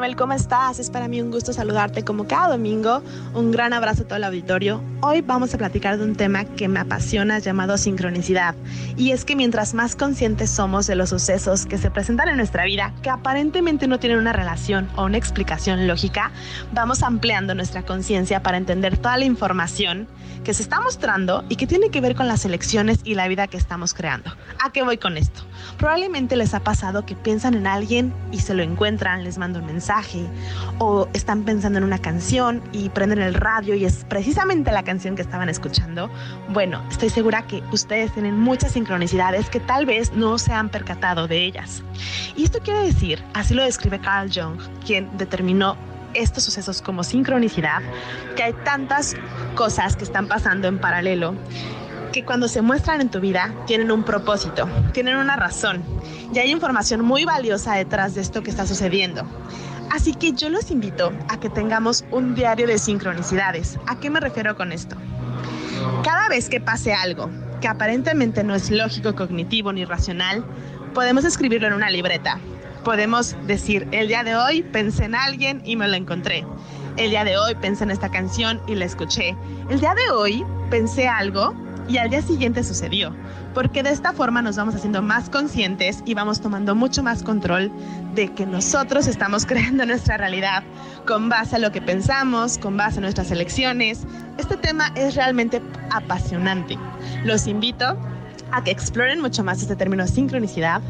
Manuel, 0.00 0.16
¿cómo 0.16 0.32
estás? 0.32 0.78
Es 0.78 0.88
para 0.88 1.08
mí 1.08 1.20
un 1.20 1.30
gusto 1.30 1.52
saludarte 1.52 2.04
como 2.04 2.26
cada 2.26 2.48
domingo. 2.48 3.02
Un 3.34 3.50
gran 3.50 3.74
abrazo 3.74 4.04
a 4.04 4.06
todo 4.06 4.16
el 4.16 4.24
auditorio. 4.24 4.82
Hoy 5.02 5.20
vamos 5.20 5.52
a 5.52 5.58
platicar 5.58 5.98
de 5.98 6.04
un 6.04 6.16
tema 6.16 6.46
que 6.46 6.68
me 6.68 6.80
apasiona 6.80 7.38
llamado 7.38 7.76
sincronicidad. 7.76 8.54
Y 8.96 9.10
es 9.10 9.26
que 9.26 9.36
mientras 9.36 9.74
más 9.74 9.96
conscientes 9.96 10.48
somos 10.48 10.86
de 10.86 10.94
los 10.94 11.10
sucesos 11.10 11.66
que 11.66 11.76
se 11.76 11.90
presentan 11.90 12.30
en 12.30 12.38
nuestra 12.38 12.64
vida, 12.64 12.94
que 13.02 13.10
aparentemente 13.10 13.88
no 13.88 13.98
tienen 13.98 14.16
una 14.16 14.32
relación 14.32 14.88
o 14.96 15.04
una 15.04 15.18
explicación 15.18 15.86
lógica, 15.86 16.30
vamos 16.72 17.02
ampliando 17.02 17.54
nuestra 17.54 17.82
conciencia 17.82 18.42
para 18.42 18.56
entender 18.56 18.96
toda 18.96 19.18
la 19.18 19.26
información 19.26 20.08
que 20.44 20.54
se 20.54 20.62
está 20.62 20.80
mostrando 20.80 21.44
y 21.50 21.56
que 21.56 21.66
tiene 21.66 21.90
que 21.90 22.00
ver 22.00 22.14
con 22.14 22.26
las 22.26 22.46
elecciones 22.46 23.00
y 23.04 23.14
la 23.14 23.28
vida 23.28 23.48
que 23.48 23.58
estamos 23.58 23.92
creando. 23.92 24.34
¿A 24.64 24.72
qué 24.72 24.82
voy 24.82 24.96
con 24.96 25.18
esto? 25.18 25.42
Probablemente 25.76 26.36
les 26.36 26.54
ha 26.54 26.60
pasado 26.60 27.04
que 27.04 27.14
piensan 27.14 27.52
en 27.52 27.66
alguien 27.66 28.14
y 28.32 28.38
se 28.38 28.54
lo 28.54 28.62
encuentran, 28.62 29.22
les 29.22 29.36
mando 29.36 29.58
un 29.58 29.66
mensaje 29.66 29.89
o 30.78 31.08
están 31.14 31.42
pensando 31.42 31.78
en 31.78 31.84
una 31.84 31.98
canción 31.98 32.62
y 32.72 32.90
prenden 32.90 33.20
el 33.20 33.34
radio 33.34 33.74
y 33.74 33.84
es 33.84 34.04
precisamente 34.08 34.70
la 34.70 34.84
canción 34.84 35.16
que 35.16 35.22
estaban 35.22 35.48
escuchando, 35.48 36.08
bueno, 36.50 36.82
estoy 36.90 37.10
segura 37.10 37.42
que 37.42 37.62
ustedes 37.72 38.12
tienen 38.12 38.38
muchas 38.38 38.72
sincronicidades 38.72 39.50
que 39.50 39.58
tal 39.58 39.86
vez 39.86 40.12
no 40.12 40.38
se 40.38 40.52
han 40.52 40.68
percatado 40.68 41.26
de 41.26 41.44
ellas. 41.44 41.82
Y 42.36 42.44
esto 42.44 42.60
quiere 42.60 42.82
decir, 42.82 43.22
así 43.34 43.54
lo 43.54 43.64
describe 43.64 43.98
Carl 43.98 44.30
Jung, 44.32 44.60
quien 44.86 45.10
determinó 45.18 45.76
estos 46.14 46.44
sucesos 46.44 46.82
como 46.82 47.02
sincronicidad, 47.02 47.82
que 48.36 48.44
hay 48.44 48.52
tantas 48.64 49.16
cosas 49.56 49.96
que 49.96 50.04
están 50.04 50.28
pasando 50.28 50.68
en 50.68 50.78
paralelo 50.78 51.34
que 52.12 52.24
cuando 52.24 52.48
se 52.48 52.62
muestran 52.62 53.00
en 53.00 53.08
tu 53.08 53.20
vida 53.20 53.54
tienen 53.66 53.90
un 53.90 54.02
propósito, 54.02 54.68
tienen 54.92 55.16
una 55.16 55.36
razón 55.36 55.82
y 56.32 56.38
hay 56.38 56.50
información 56.50 57.04
muy 57.04 57.24
valiosa 57.24 57.74
detrás 57.74 58.14
de 58.14 58.20
esto 58.20 58.42
que 58.42 58.50
está 58.50 58.66
sucediendo. 58.66 59.24
Así 59.90 60.14
que 60.14 60.32
yo 60.32 60.48
los 60.48 60.70
invito 60.70 61.12
a 61.28 61.40
que 61.40 61.50
tengamos 61.50 62.04
un 62.10 62.34
diario 62.34 62.66
de 62.66 62.78
sincronicidades. 62.78 63.78
¿A 63.86 63.98
qué 63.98 64.08
me 64.08 64.20
refiero 64.20 64.56
con 64.56 64.70
esto? 64.72 64.96
Cada 66.04 66.28
vez 66.28 66.48
que 66.48 66.60
pase 66.60 66.94
algo 66.94 67.28
que 67.60 67.68
aparentemente 67.68 68.42
no 68.42 68.54
es 68.54 68.70
lógico, 68.70 69.14
cognitivo 69.14 69.72
ni 69.72 69.84
racional, 69.84 70.44
podemos 70.94 71.24
escribirlo 71.24 71.66
en 71.68 71.74
una 71.74 71.90
libreta. 71.90 72.38
Podemos 72.84 73.36
decir, 73.46 73.86
el 73.92 74.08
día 74.08 74.24
de 74.24 74.36
hoy 74.36 74.62
pensé 74.62 75.04
en 75.04 75.14
alguien 75.14 75.60
y 75.64 75.76
me 75.76 75.88
lo 75.88 75.94
encontré. 75.94 76.46
El 76.96 77.10
día 77.10 77.24
de 77.24 77.36
hoy 77.36 77.54
pensé 77.56 77.84
en 77.84 77.90
esta 77.90 78.10
canción 78.10 78.60
y 78.66 78.76
la 78.76 78.86
escuché. 78.86 79.36
El 79.68 79.80
día 79.80 79.94
de 79.94 80.10
hoy 80.10 80.44
pensé 80.70 81.08
algo 81.08 81.54
y 81.90 81.98
al 81.98 82.08
día 82.08 82.22
siguiente 82.22 82.62
sucedió, 82.62 83.12
porque 83.52 83.82
de 83.82 83.90
esta 83.90 84.12
forma 84.12 84.42
nos 84.42 84.56
vamos 84.56 84.76
haciendo 84.76 85.02
más 85.02 85.28
conscientes 85.28 86.02
y 86.06 86.14
vamos 86.14 86.40
tomando 86.40 86.76
mucho 86.76 87.02
más 87.02 87.24
control 87.24 87.72
de 88.14 88.32
que 88.32 88.46
nosotros 88.46 89.08
estamos 89.08 89.44
creando 89.46 89.84
nuestra 89.84 90.16
realidad 90.16 90.62
con 91.04 91.28
base 91.28 91.56
a 91.56 91.58
lo 91.58 91.72
que 91.72 91.82
pensamos, 91.82 92.58
con 92.58 92.76
base 92.76 92.98
a 92.98 93.00
nuestras 93.00 93.32
elecciones. 93.32 94.06
Este 94.38 94.56
tema 94.56 94.92
es 94.94 95.16
realmente 95.16 95.60
apasionante. 95.90 96.78
Los 97.24 97.48
invito 97.48 97.98
a 98.52 98.62
que 98.62 98.70
exploren 98.70 99.20
mucho 99.20 99.42
más 99.42 99.60
este 99.60 99.74
término 99.74 100.06
sincronicidad 100.06 100.82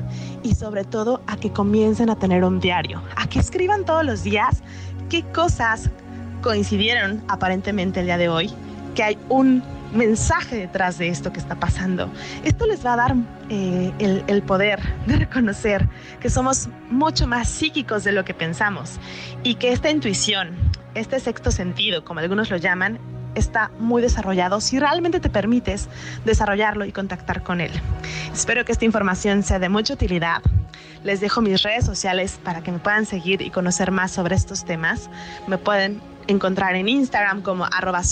y 0.43 0.55
sobre 0.55 0.85
todo 0.85 1.23
a 1.27 1.39
que 1.39 1.51
comiencen 1.51 2.11
a 2.11 2.17
tener 2.17 2.45
un 2.45 2.61
diario, 2.61 3.03
a 3.17 3.27
que 3.27 3.39
escriban 3.39 3.87
todos 3.87 4.05
los 4.05 4.23
días 4.23 4.63
qué 5.09 5.23
cosas 5.23 5.89
coincidieron 6.43 7.23
aparentemente 7.29 8.01
el 8.01 8.07
día 8.07 8.19
de 8.19 8.29
hoy, 8.29 8.51
que 8.95 9.03
hay 9.03 9.19
un 9.29 9.63
mensaje 9.93 10.57
detrás 10.57 10.99
de 10.99 11.09
esto 11.09 11.33
que 11.33 11.39
está 11.39 11.57
pasando. 11.57 12.11
Esto 12.45 12.67
les 12.67 12.85
va 12.85 12.95
a 12.95 12.97
dar 12.97 13.17
eh, 13.49 13.93
el, 13.99 14.25
el 14.27 14.43
poder 14.43 14.81
de 15.07 15.17
reconocer 15.17 15.89
que 16.21 16.31
somos 16.31 16.69
mucho 16.91 17.27
más 17.27 17.49
psíquicos 17.49 18.05
de 18.05 18.13
lo 18.13 18.25
que 18.25 18.35
pensamos 18.35 18.99
y 19.43 19.55
que 19.55 19.73
esta 19.73 19.91
intuición, 19.91 20.55
este 20.95 21.21
sexto 21.21 21.51
sentido, 21.51 22.05
como 22.05 22.21
algunos 22.21 22.51
lo 22.51 22.57
llaman, 22.57 22.99
está 23.35 23.71
muy 23.79 24.03
desarrollado 24.03 24.61
si 24.61 24.79
realmente 24.79 25.21
te 25.21 25.31
permites 25.31 25.89
desarrollarlo 26.25 26.85
y 26.85 26.93
contactar 26.93 27.43
con 27.43 27.61
él. 27.61 27.71
Espero 28.33 28.65
que 28.65 28.73
esta 28.73 28.85
información 28.85 29.43
sea 29.43 29.59
de 29.59 29.69
mucha 29.69 29.95
utilidad. 29.95 30.43
Les 31.05 31.21
dejo 31.21 31.41
mis 31.41 31.63
redes 31.63 31.87
sociales 31.87 32.39
para 32.43 32.63
que 32.63 32.73
me 32.73 32.79
puedan 32.79 33.07
seguir 33.07 33.41
y 33.41 33.51
conocer 33.51 33.91
más 33.91 34.11
sobre 34.11 34.37
estos 34.37 34.65
temas. 34.65 35.09
Me 35.47 35.59
pueden 35.59 36.01
encontrar 36.31 36.75
en 36.75 36.89
Instagram 36.89 37.43
como 37.43 37.65
arroba 37.65 38.03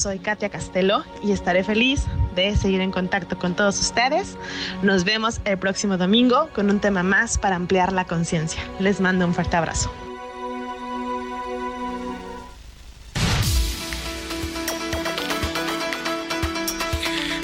y 1.23 1.32
estaré 1.32 1.65
feliz 1.65 2.05
de 2.35 2.57
seguir 2.57 2.81
en 2.81 2.90
contacto 2.90 3.39
con 3.39 3.55
todos 3.55 3.81
ustedes. 3.81 4.36
Nos 4.82 5.05
vemos 5.05 5.40
el 5.45 5.59
próximo 5.59 5.97
domingo 5.97 6.49
con 6.55 6.70
un 6.70 6.81
tema 6.81 7.03
más 7.03 7.39
para 7.39 7.57
ampliar 7.57 7.93
la 7.93 8.05
conciencia. 8.05 8.62
Les 8.78 9.01
mando 9.01 9.27
un 9.27 9.35
fuerte 9.35 9.57
abrazo. 9.57 10.07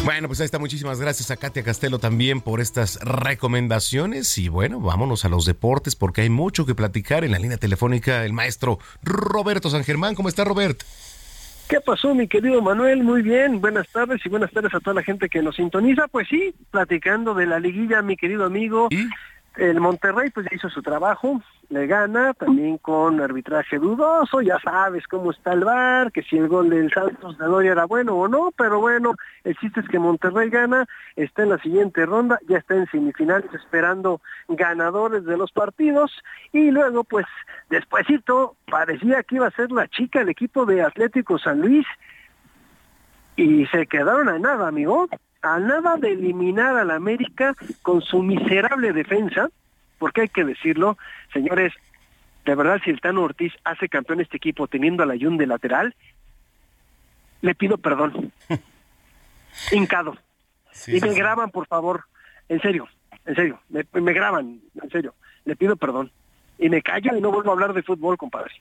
Bueno, 0.04 0.28
pues 0.28 0.38
ahí 0.40 0.44
está. 0.44 0.58
Muchísimas 0.58 1.00
gracias 1.00 1.30
a 1.30 1.36
Katia 1.38 1.62
Castelo 1.62 1.98
también 1.98 2.42
por 2.42 2.60
estas 2.60 2.98
recomendaciones. 3.00 4.36
Y 4.36 4.50
bueno, 4.50 4.78
vámonos 4.78 5.24
a 5.24 5.30
los 5.30 5.46
deportes 5.46 5.96
porque 5.96 6.20
hay 6.20 6.28
mucho 6.28 6.66
que 6.66 6.74
platicar 6.74 7.24
en 7.24 7.32
la 7.32 7.38
línea 7.38 7.56
telefónica. 7.56 8.22
El 8.24 8.34
maestro 8.34 8.78
Roberto 9.02 9.70
San 9.70 9.82
Germán. 9.82 10.14
¿Cómo 10.14 10.28
está, 10.28 10.44
Robert? 10.44 10.82
¿Qué 11.68 11.80
pasó, 11.80 12.14
mi 12.14 12.28
querido 12.28 12.60
Manuel? 12.60 13.02
Muy 13.02 13.22
bien, 13.22 13.62
buenas 13.62 13.88
tardes 13.88 14.20
y 14.26 14.28
buenas 14.28 14.52
tardes 14.52 14.74
a 14.74 14.80
toda 14.80 14.92
la 14.92 15.02
gente 15.02 15.30
que 15.30 15.40
nos 15.40 15.56
sintoniza. 15.56 16.06
Pues 16.08 16.28
sí, 16.28 16.54
platicando 16.70 17.32
de 17.32 17.46
la 17.46 17.58
liguilla, 17.58 18.02
mi 18.02 18.18
querido 18.18 18.44
amigo. 18.44 18.90
El 19.56 19.80
Monterrey 19.80 20.30
pues 20.30 20.46
ya 20.50 20.56
hizo 20.56 20.68
su 20.68 20.82
trabajo, 20.82 21.40
le 21.68 21.86
gana, 21.86 22.34
también 22.34 22.76
con 22.78 23.20
arbitraje 23.20 23.78
dudoso, 23.78 24.40
ya 24.40 24.58
sabes 24.58 25.06
cómo 25.06 25.30
está 25.30 25.52
el 25.52 25.64
bar, 25.64 26.10
que 26.10 26.22
si 26.22 26.36
el 26.36 26.48
gol 26.48 26.70
del 26.70 26.92
Santos 26.92 27.38
de 27.38 27.46
Doria 27.46 27.72
era 27.72 27.84
bueno 27.84 28.16
o 28.16 28.26
no, 28.26 28.50
pero 28.56 28.80
bueno, 28.80 29.14
el 29.44 29.56
chiste 29.56 29.80
es 29.80 29.88
que 29.88 29.98
Monterrey 30.00 30.50
gana, 30.50 30.86
está 31.14 31.44
en 31.44 31.50
la 31.50 31.58
siguiente 31.58 32.04
ronda, 32.04 32.38
ya 32.48 32.58
está 32.58 32.74
en 32.74 32.86
semifinales 32.86 33.52
esperando 33.54 34.20
ganadores 34.48 35.24
de 35.24 35.36
los 35.36 35.52
partidos, 35.52 36.10
y 36.52 36.72
luego 36.72 37.04
pues 37.04 37.26
despuesito 37.70 38.56
parecía 38.70 39.22
que 39.22 39.36
iba 39.36 39.46
a 39.46 39.52
ser 39.52 39.70
la 39.70 39.86
chica 39.86 40.20
el 40.20 40.30
equipo 40.30 40.66
de 40.66 40.82
Atlético 40.82 41.38
San 41.38 41.60
Luis, 41.60 41.86
y 43.36 43.66
se 43.66 43.86
quedaron 43.86 44.28
a 44.28 44.38
nada, 44.38 44.68
amigo 44.68 45.08
a 45.44 45.58
nada 45.58 45.96
de 45.96 46.12
eliminar 46.12 46.76
al 46.76 46.90
América 46.90 47.54
con 47.82 48.00
su 48.00 48.22
miserable 48.22 48.92
defensa, 48.92 49.50
porque 49.98 50.22
hay 50.22 50.28
que 50.28 50.44
decirlo, 50.44 50.96
señores, 51.32 51.72
de 52.44 52.54
verdad 52.54 52.80
si 52.82 52.90
el 52.90 53.00
Tano 53.00 53.22
Ortiz 53.22 53.52
hace 53.62 53.88
campeón 53.88 54.20
este 54.20 54.38
equipo 54.38 54.66
teniendo 54.68 55.02
a 55.02 55.06
la 55.06 55.16
Jun 55.18 55.36
de 55.36 55.46
lateral, 55.46 55.94
le 57.42 57.54
pido 57.54 57.76
perdón. 57.76 58.32
Hincado. 59.70 60.16
y 60.86 61.00
me 61.00 61.14
graban, 61.14 61.50
por 61.50 61.66
favor. 61.66 62.04
En 62.48 62.60
serio, 62.60 62.88
en 63.26 63.34
serio. 63.34 63.60
Me, 63.68 64.12
graban, 64.12 64.60
en 64.82 64.90
serio. 64.90 65.14
Le 65.44 65.56
pido 65.56 65.76
perdón. 65.76 66.10
Y 66.58 66.70
me 66.70 66.80
callo 66.80 67.16
y 67.16 67.20
no 67.20 67.30
vuelvo 67.30 67.50
a 67.50 67.52
hablar 67.52 67.74
de 67.74 67.82
fútbol, 67.82 68.16
compadre. 68.16 68.52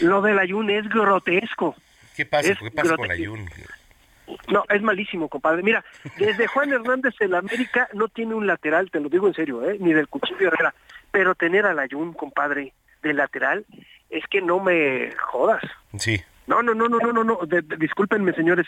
Lo 0.00 0.22
de 0.22 0.32
la 0.32 0.46
Jun 0.48 0.70
es 0.70 0.88
grotesco. 0.88 1.76
¿Qué 2.16 2.24
pasa? 2.24 2.54
¿Qué 2.54 2.70
pasa 2.70 2.96
con 2.96 3.08
la 3.08 3.16
Jun? 3.16 3.46
No, 4.48 4.64
es 4.68 4.82
malísimo, 4.82 5.28
compadre. 5.28 5.62
Mira, 5.62 5.84
desde 6.18 6.46
Juan 6.46 6.72
Hernández 6.72 7.14
el 7.20 7.34
América 7.34 7.88
no 7.94 8.08
tiene 8.08 8.34
un 8.34 8.46
lateral, 8.46 8.90
te 8.90 9.00
lo 9.00 9.08
digo 9.08 9.26
en 9.26 9.34
serio, 9.34 9.68
¿eh? 9.68 9.76
ni 9.80 9.92
del 9.92 10.08
Cuchillo 10.08 10.48
Herrera, 10.48 10.74
pero 11.10 11.34
tener 11.34 11.66
al 11.66 11.78
Ayun, 11.78 12.12
compadre, 12.12 12.72
de 13.02 13.14
lateral, 13.14 13.64
es 14.10 14.24
que 14.28 14.40
no 14.40 14.60
me 14.60 15.12
jodas. 15.16 15.62
Sí. 15.98 16.20
No, 16.46 16.62
no, 16.62 16.74
no, 16.74 16.88
no, 16.88 16.98
no, 16.98 17.12
no, 17.12 17.24
no. 17.24 17.38
discúlpenme, 17.78 18.32
señores. 18.32 18.66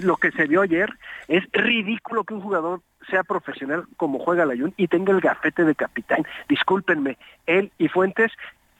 Lo 0.00 0.16
que 0.16 0.30
se 0.32 0.46
vio 0.46 0.60
ayer 0.60 0.90
es 1.26 1.42
ridículo 1.52 2.24
que 2.24 2.34
un 2.34 2.42
jugador 2.42 2.82
sea 3.08 3.24
profesional 3.24 3.84
como 3.96 4.18
juega 4.18 4.42
el 4.42 4.50
Ayun 4.50 4.74
y 4.76 4.88
tenga 4.88 5.12
el 5.12 5.20
gafete 5.20 5.64
de 5.64 5.74
capitán. 5.74 6.26
Discúlpenme, 6.48 7.16
él 7.46 7.72
y 7.78 7.88
Fuentes 7.88 8.30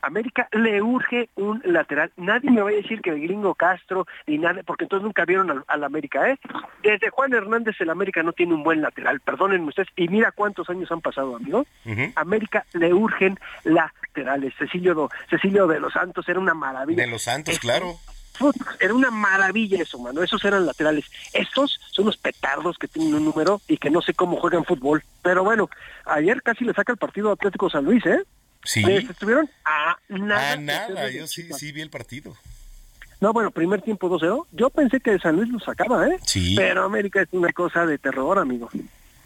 América 0.03 0.49
le 0.53 0.83
urge 0.83 1.29
un 1.37 1.61
lateral. 1.65 2.13
Nadie 2.17 2.51
me 2.51 2.63
va 2.63 2.71
a 2.71 2.73
decir 2.73 3.01
que 3.01 3.11
el 3.11 3.21
gringo 3.21 3.55
Castro 3.55 4.07
ni 4.27 4.39
nada, 4.39 4.63
porque 4.65 4.85
entonces 4.85 5.05
nunca 5.05 5.25
vieron 5.25 5.65
al, 5.67 5.85
América, 5.85 6.31
¿eh? 6.31 6.39
Desde 6.83 7.11
Juan 7.11 7.33
Hernández 7.33 7.81
el 7.81 7.91
América 7.91 8.23
no 8.23 8.33
tiene 8.33 8.55
un 8.55 8.63
buen 8.63 8.83
lateral, 8.83 9.21
perdónenme 9.21 9.69
ustedes. 9.69 9.89
Y 9.97 10.09
mira 10.09 10.33
cuántos 10.33 10.69
años 10.71 10.91
han 10.93 11.01
pasado, 11.01 11.37
amigo. 11.37 11.67
América 12.17 12.65
le 12.73 12.93
urgen 12.93 13.39
laterales. 13.65 14.55
Cecilio, 14.59 15.11
Cecilio 15.29 15.67
de 15.67 15.81
los 15.81 15.93
Santos 15.93 16.29
era 16.29 16.39
una 16.39 16.55
maravilla. 16.55 17.03
De 17.03 17.11
los 17.11 17.23
Santos, 17.23 17.59
claro. 17.59 17.97
Era 18.81 18.95
una 18.95 19.11
maravilla 19.11 19.83
eso, 19.83 19.99
mano. 19.99 20.23
Esos 20.23 20.45
eran 20.45 20.65
laterales. 20.65 21.05
Estos 21.33 21.79
son 21.91 22.07
los 22.07 22.17
petardos 22.17 22.79
que 22.79 22.89
tienen 22.89 23.15
un 23.15 23.25
número 23.25 23.61
y 23.69 23.77
que 23.77 23.91
no 23.91 24.01
sé 24.01 24.15
cómo 24.15 24.37
juegan 24.39 24.65
fútbol. 24.65 25.05
Pero 25.23 25.45
bueno, 25.45 25.69
ayer 26.07 26.43
casi 26.43 26.65
le 26.65 26.73
saca 26.73 26.93
el 26.93 26.99
partido 26.99 27.33
Atlético 27.33 27.69
San 27.69 27.85
Luis, 27.85 28.05
¿eh? 28.07 28.25
Sí. 28.65 28.85
Estuvieron 28.87 29.49
a 29.65 29.97
nada. 30.09 30.53
A 30.53 30.57
nada, 30.57 31.11
yo 31.11 31.27
sí, 31.27 31.49
sí 31.53 31.73
vi 31.73 31.81
el 31.81 31.91
partido. 31.91 32.37
No, 33.21 33.33
bueno, 33.33 33.51
primer 33.51 33.83
tiempo 33.83 34.09
2-0. 34.09 34.47
Yo 34.53 34.71
pensé 34.71 35.01
que 35.01 35.19
San 35.19 35.37
Luis 35.37 35.49
lo 35.51 35.61
sacaba, 35.61 36.09
¿eh? 36.09 36.19
Sí. 36.25 36.55
Pero 36.57 36.85
América 36.85 37.21
es 37.23 37.29
una 37.33 37.53
cosa 37.53 37.85
de 37.85 37.99
terror, 37.99 38.39
amigo. 38.39 38.71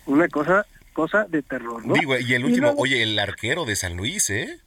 Una 0.06 0.28
cosa 0.28 0.66
cosa 0.92 1.24
de 1.28 1.42
terror, 1.42 1.84
¿no? 1.84 1.94
y 1.96 2.34
el 2.34 2.44
último, 2.44 2.72
oye, 2.78 3.02
el 3.02 3.18
arquero 3.18 3.64
de 3.64 3.74
San 3.74 3.96
Luis, 3.96 4.30
¿eh? 4.30 4.60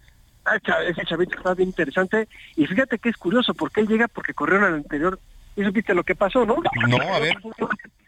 Ah, 0.46 0.58
ese 0.88 1.06
chavito 1.06 1.38
está 1.38 1.54
bien 1.54 1.70
interesante. 1.70 2.28
Y 2.56 2.66
fíjate 2.68 3.00
que 3.00 3.10
es 3.10 3.18
curioso, 3.18 3.54
porque 3.54 3.82
él 3.82 3.88
llega 3.88 4.08
porque 4.08 4.34
corrieron 4.34 4.66
al 4.66 4.74
anterior. 4.76 5.20
¿Y 5.56 5.64
supiste 5.64 5.94
lo 5.94 6.04
que 6.04 6.16
pasó, 6.16 6.46
no? 6.46 6.58
No, 6.88 6.98
a 7.02 7.20
ver. 7.20 7.38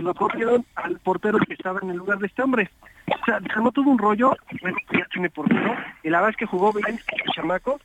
Lo 0.00 0.14
corrieron 0.14 0.64
al 0.76 0.98
portero 1.00 1.38
que 1.38 1.54
estaba 1.54 1.80
en 1.82 1.90
el 1.90 1.96
lugar 1.96 2.18
de 2.18 2.26
este 2.26 2.42
hombre. 2.42 2.70
O 3.08 3.24
sea, 3.24 3.40
se 3.40 3.72
todo 3.72 3.90
un 3.90 3.98
rollo, 3.98 4.36
bueno, 4.62 4.76
ya 4.92 5.06
tiene 5.12 5.30
por 5.30 5.48
qué, 5.48 5.56
Y 6.04 6.10
la 6.10 6.20
que 6.36 6.46
jugó 6.46 6.72
bien 6.72 6.98
el 6.98 7.32
chamaco. 7.34 7.80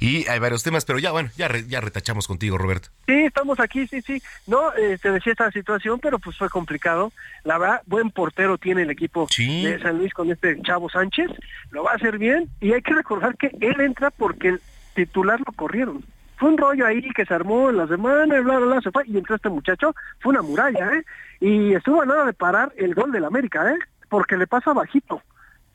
y 0.00 0.26
hay 0.28 0.40
varios 0.40 0.64
temas, 0.64 0.84
pero 0.84 0.98
ya 0.98 1.12
bueno, 1.12 1.30
ya, 1.36 1.48
ya 1.68 1.80
retachamos 1.80 2.26
contigo, 2.26 2.58
Roberto. 2.58 2.88
Sí, 3.06 3.26
estamos 3.26 3.60
aquí, 3.60 3.86
sí, 3.86 4.02
sí. 4.02 4.20
No, 4.46 4.74
eh, 4.74 4.98
te 5.00 5.12
decía 5.12 5.30
esta 5.32 5.52
situación, 5.52 6.00
pero 6.00 6.18
pues 6.18 6.36
fue 6.36 6.48
complicado. 6.48 7.12
La 7.44 7.58
verdad, 7.58 7.82
buen 7.86 8.10
portero 8.10 8.58
tiene 8.58 8.82
el 8.82 8.90
equipo 8.90 9.28
de 9.36 9.78
San 9.80 9.98
Luis 9.98 10.12
con 10.14 10.32
este 10.32 10.60
Chavo 10.62 10.90
Sánchez, 10.90 11.30
lo 11.70 11.84
va 11.84 11.92
a 11.92 11.96
hacer 11.96 12.18
bien 12.18 12.50
y 12.60 12.72
hay 12.72 12.82
que 12.82 12.94
recordar 12.94 13.36
que 13.36 13.52
él 13.60 13.80
entra 13.80 14.10
porque 14.10 14.48
el 14.48 14.60
titular 15.06 15.40
lo 15.40 15.52
corrieron. 15.52 16.04
Fue 16.36 16.48
un 16.48 16.58
rollo 16.58 16.86
ahí 16.86 17.02
que 17.10 17.26
se 17.26 17.34
armó 17.34 17.70
en 17.70 17.76
la 17.76 17.86
semana, 17.86 18.38
y 18.38 18.42
bla, 18.42 18.58
bla, 18.58 18.66
bla, 18.66 18.80
se 18.80 18.90
fue, 18.90 19.04
y 19.06 19.18
entró 19.18 19.36
este 19.36 19.50
muchacho, 19.50 19.94
fue 20.20 20.30
una 20.30 20.42
muralla, 20.42 20.90
¿eh? 20.94 21.04
Y 21.40 21.74
estuvo 21.74 22.02
a 22.02 22.06
nada 22.06 22.24
de 22.24 22.32
parar 22.32 22.72
el 22.76 22.94
gol 22.94 23.12
del 23.12 23.24
América, 23.24 23.70
¿eh? 23.70 23.78
Porque 24.08 24.36
le 24.36 24.46
pasa 24.46 24.72
bajito 24.72 25.22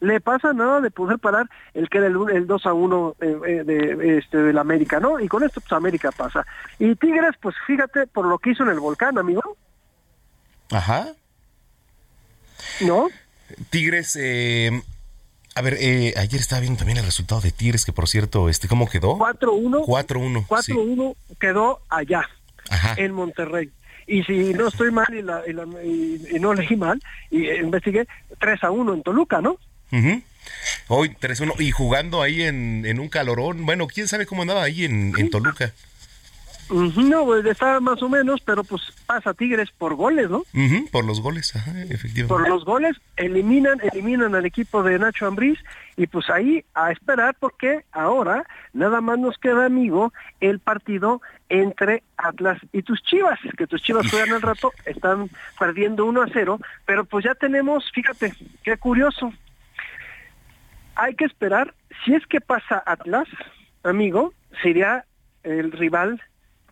le 0.01 0.19
pasa 0.19 0.53
nada 0.53 0.81
de 0.81 0.91
poder 0.91 1.19
parar 1.19 1.49
el 1.73 1.89
que 1.89 1.99
era 1.99 2.07
el, 2.07 2.47
2 2.47 2.65
a 2.65 2.73
1 2.73 3.15
eh, 3.21 3.39
eh, 3.47 3.63
de 3.63 4.17
este 4.17 4.37
del 4.37 4.57
América, 4.57 4.99
¿no? 4.99 5.19
Y 5.19 5.27
con 5.27 5.43
esto 5.43 5.61
pues 5.61 5.71
América 5.71 6.11
pasa. 6.11 6.45
Y 6.79 6.95
Tigres, 6.95 7.35
pues 7.41 7.55
fíjate 7.65 8.05
por 8.07 8.25
lo 8.25 8.37
que 8.37 8.51
hizo 8.51 8.63
en 8.63 8.69
el 8.69 8.79
volcán, 8.79 9.17
amigo. 9.17 9.57
Ajá. 10.71 11.07
¿No? 12.81 13.07
Tigres, 13.69 14.17
eh, 14.19 14.81
a 15.55 15.61
ver, 15.61 15.75
ayer 15.75 16.41
estaba 16.41 16.59
viendo 16.59 16.79
también 16.79 16.97
el 16.97 17.05
resultado 17.05 17.39
de 17.39 17.51
Tigres, 17.51 17.85
que 17.85 17.93
por 17.93 18.09
cierto, 18.09 18.49
este, 18.49 18.67
¿cómo 18.67 18.89
quedó? 18.89 19.17
4-1. 19.17 19.85
4-1. 19.85 20.47
4-1 20.47 21.15
quedó 21.39 21.79
allá, 21.89 22.29
en 22.97 23.13
Monterrey. 23.13 23.71
Y 24.05 24.23
si 24.23 24.53
no 24.53 24.67
estoy 24.67 24.91
mal 24.91 25.07
y, 25.15 26.39
no 26.39 26.53
leí 26.53 26.75
mal, 26.75 27.01
y 27.31 27.49
investigué, 27.49 28.05
3 28.39 28.63
a 28.65 28.71
1 28.71 28.93
en 28.93 29.03
Toluca, 29.03 29.41
¿no? 29.41 29.57
Hoy 30.89 31.09
3-1 31.09 31.59
y 31.59 31.71
jugando 31.71 32.21
ahí 32.21 32.43
en, 32.43 32.99
un 32.99 33.07
calorón. 33.07 33.65
Bueno, 33.65 33.87
quién 33.87 34.09
sabe 34.09 34.25
cómo 34.25 34.41
andaba 34.41 34.63
ahí 34.63 34.83
en, 34.83 35.29
Toluca. 35.29 35.71
No, 36.69 37.25
pues 37.25 37.45
está 37.45 37.79
más 37.79 38.01
o 38.01 38.09
menos, 38.09 38.41
pero 38.41 38.63
pues 38.63 38.81
pasa 39.05 39.33
Tigres 39.33 39.69
por 39.71 39.95
goles, 39.95 40.29
¿no? 40.29 40.43
por 40.91 41.05
los 41.05 41.21
goles, 41.21 41.55
ajá, 41.55 41.71
efectivamente. 41.83 42.27
Por 42.27 42.49
los 42.49 42.65
goles 42.65 42.97
eliminan, 43.17 43.79
eliminan 43.81 44.33
al 44.33 44.45
equipo 44.45 44.81
de 44.81 44.97
Nacho 44.97 45.27
Ambriz 45.27 45.59
y 45.95 46.07
pues 46.07 46.29
ahí 46.29 46.65
a 46.73 46.91
esperar 46.91 47.35
porque 47.39 47.85
ahora 47.91 48.45
nada 48.73 48.99
más 49.01 49.19
nos 49.19 49.37
queda, 49.37 49.65
amigo, 49.65 50.11
el 50.39 50.59
partido 50.59 51.21
entre 51.49 52.01
Atlas 52.17 52.59
y 52.73 52.81
tus 52.81 53.01
Chivas, 53.03 53.39
que 53.57 53.67
tus 53.67 53.83
Chivas 53.83 54.09
juegan 54.09 54.33
al 54.33 54.41
rato, 54.41 54.73
están 54.85 55.29
perdiendo 55.59 56.05
1 56.05 56.21
a 56.23 56.27
0, 56.33 56.59
pero 56.85 57.05
pues 57.05 57.25
ya 57.25 57.35
tenemos, 57.35 57.91
fíjate, 57.93 58.33
qué 58.63 58.77
curioso. 58.77 59.31
Hay 60.95 61.13
que 61.15 61.25
esperar, 61.25 61.75
si 62.03 62.15
es 62.15 62.25
que 62.25 62.41
pasa 62.41 62.81
Atlas, 62.85 63.27
amigo, 63.83 64.33
sería 64.63 65.05
el 65.43 65.71
rival 65.71 66.21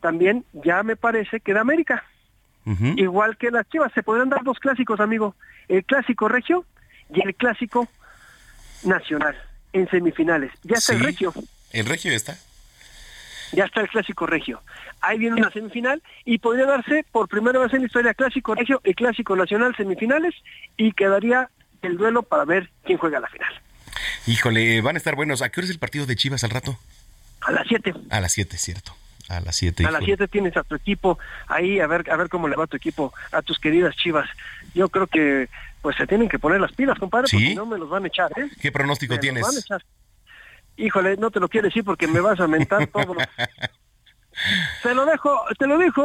también 0.03 0.43
ya 0.51 0.83
me 0.83 0.97
parece 0.97 1.39
que 1.39 1.53
de 1.53 1.61
América. 1.61 2.03
Igual 2.97 3.37
que 3.37 3.51
las 3.51 3.67
Chivas, 3.69 3.91
se 3.93 4.03
podrán 4.03 4.29
dar 4.29 4.43
dos 4.43 4.59
clásicos, 4.59 4.99
amigo. 4.99 5.33
El 5.69 5.85
clásico 5.85 6.27
regio 6.27 6.65
y 7.09 7.25
el 7.25 7.33
clásico 7.35 7.87
nacional 8.83 9.35
en 9.71 9.89
semifinales. 9.89 10.51
Ya 10.63 10.75
está 10.75 10.93
el 10.93 10.99
regio. 10.99 11.33
El 11.71 11.85
regio 11.85 12.11
ya 12.11 12.17
está. 12.17 12.37
Ya 13.53 13.63
está 13.63 13.79
el 13.79 13.87
clásico 13.87 14.25
regio. 14.25 14.61
Ahí 14.99 15.19
viene 15.19 15.37
una 15.37 15.51
semifinal 15.51 16.03
y 16.25 16.37
podría 16.39 16.65
darse 16.65 17.05
por 17.09 17.29
primera 17.29 17.59
vez 17.59 17.73
en 17.73 17.79
la 17.79 17.85
historia 17.85 18.13
clásico 18.13 18.55
regio 18.55 18.81
y 18.83 18.93
clásico 18.93 19.37
nacional 19.37 19.73
semifinales 19.77 20.35
y 20.75 20.91
quedaría 20.91 21.49
el 21.81 21.95
duelo 21.95 22.23
para 22.23 22.43
ver 22.43 22.69
quién 22.83 22.97
juega 22.97 23.21
la 23.21 23.27
final. 23.27 23.53
Híjole, 24.27 24.81
van 24.81 24.95
a 24.95 24.97
estar 24.97 25.15
buenos. 25.15 25.41
¿A 25.41 25.49
qué 25.49 25.61
hora 25.61 25.65
es 25.65 25.71
el 25.71 25.79
partido 25.79 26.05
de 26.05 26.17
Chivas 26.17 26.43
al 26.43 26.49
rato? 26.49 26.77
A 27.41 27.51
las 27.51 27.67
7. 27.67 27.93
A 28.09 28.19
las 28.19 28.33
7, 28.33 28.57
cierto. 28.57 28.95
A 29.29 29.39
las 29.39 29.55
7. 29.55 29.85
A 29.85 29.91
las 29.91 30.03
7 30.03 30.27
tienes 30.27 30.55
a 30.57 30.63
tu 30.63 30.75
equipo 30.75 31.17
ahí, 31.47 31.79
a 31.79 31.87
ver, 31.87 32.09
a 32.11 32.15
ver 32.15 32.29
cómo 32.29 32.47
le 32.47 32.55
va 32.55 32.67
tu 32.67 32.77
equipo, 32.77 33.13
a 33.31 33.41
tus 33.41 33.59
queridas 33.59 33.95
chivas. 33.95 34.29
Yo 34.73 34.89
creo 34.89 35.07
que 35.07 35.49
pues 35.81 35.95
se 35.97 36.07
tienen 36.07 36.29
que 36.29 36.39
poner 36.39 36.61
las 36.61 36.71
pilas, 36.71 36.97
compadre, 36.97 37.27
porque 37.31 37.55
no 37.55 37.65
me 37.65 37.77
los 37.77 37.89
van 37.89 38.05
a 38.05 38.07
echar, 38.07 38.31
¿eh? 38.37 38.49
¿Qué 38.61 38.71
pronóstico 38.71 39.19
tienes? 39.19 39.45
Híjole, 40.77 41.17
no 41.17 41.29
te 41.29 41.39
lo 41.39 41.49
quiero 41.49 41.67
decir 41.67 41.83
porque 41.83 42.07
me 42.07 42.19
vas 42.19 42.39
a 42.39 42.47
mentar 42.47 42.87
todo. 42.87 43.15
Te 44.81 44.95
lo 44.95 45.05
dejo, 45.05 45.45
te 45.59 45.67
lo 45.67 45.77
dijo. 45.77 46.03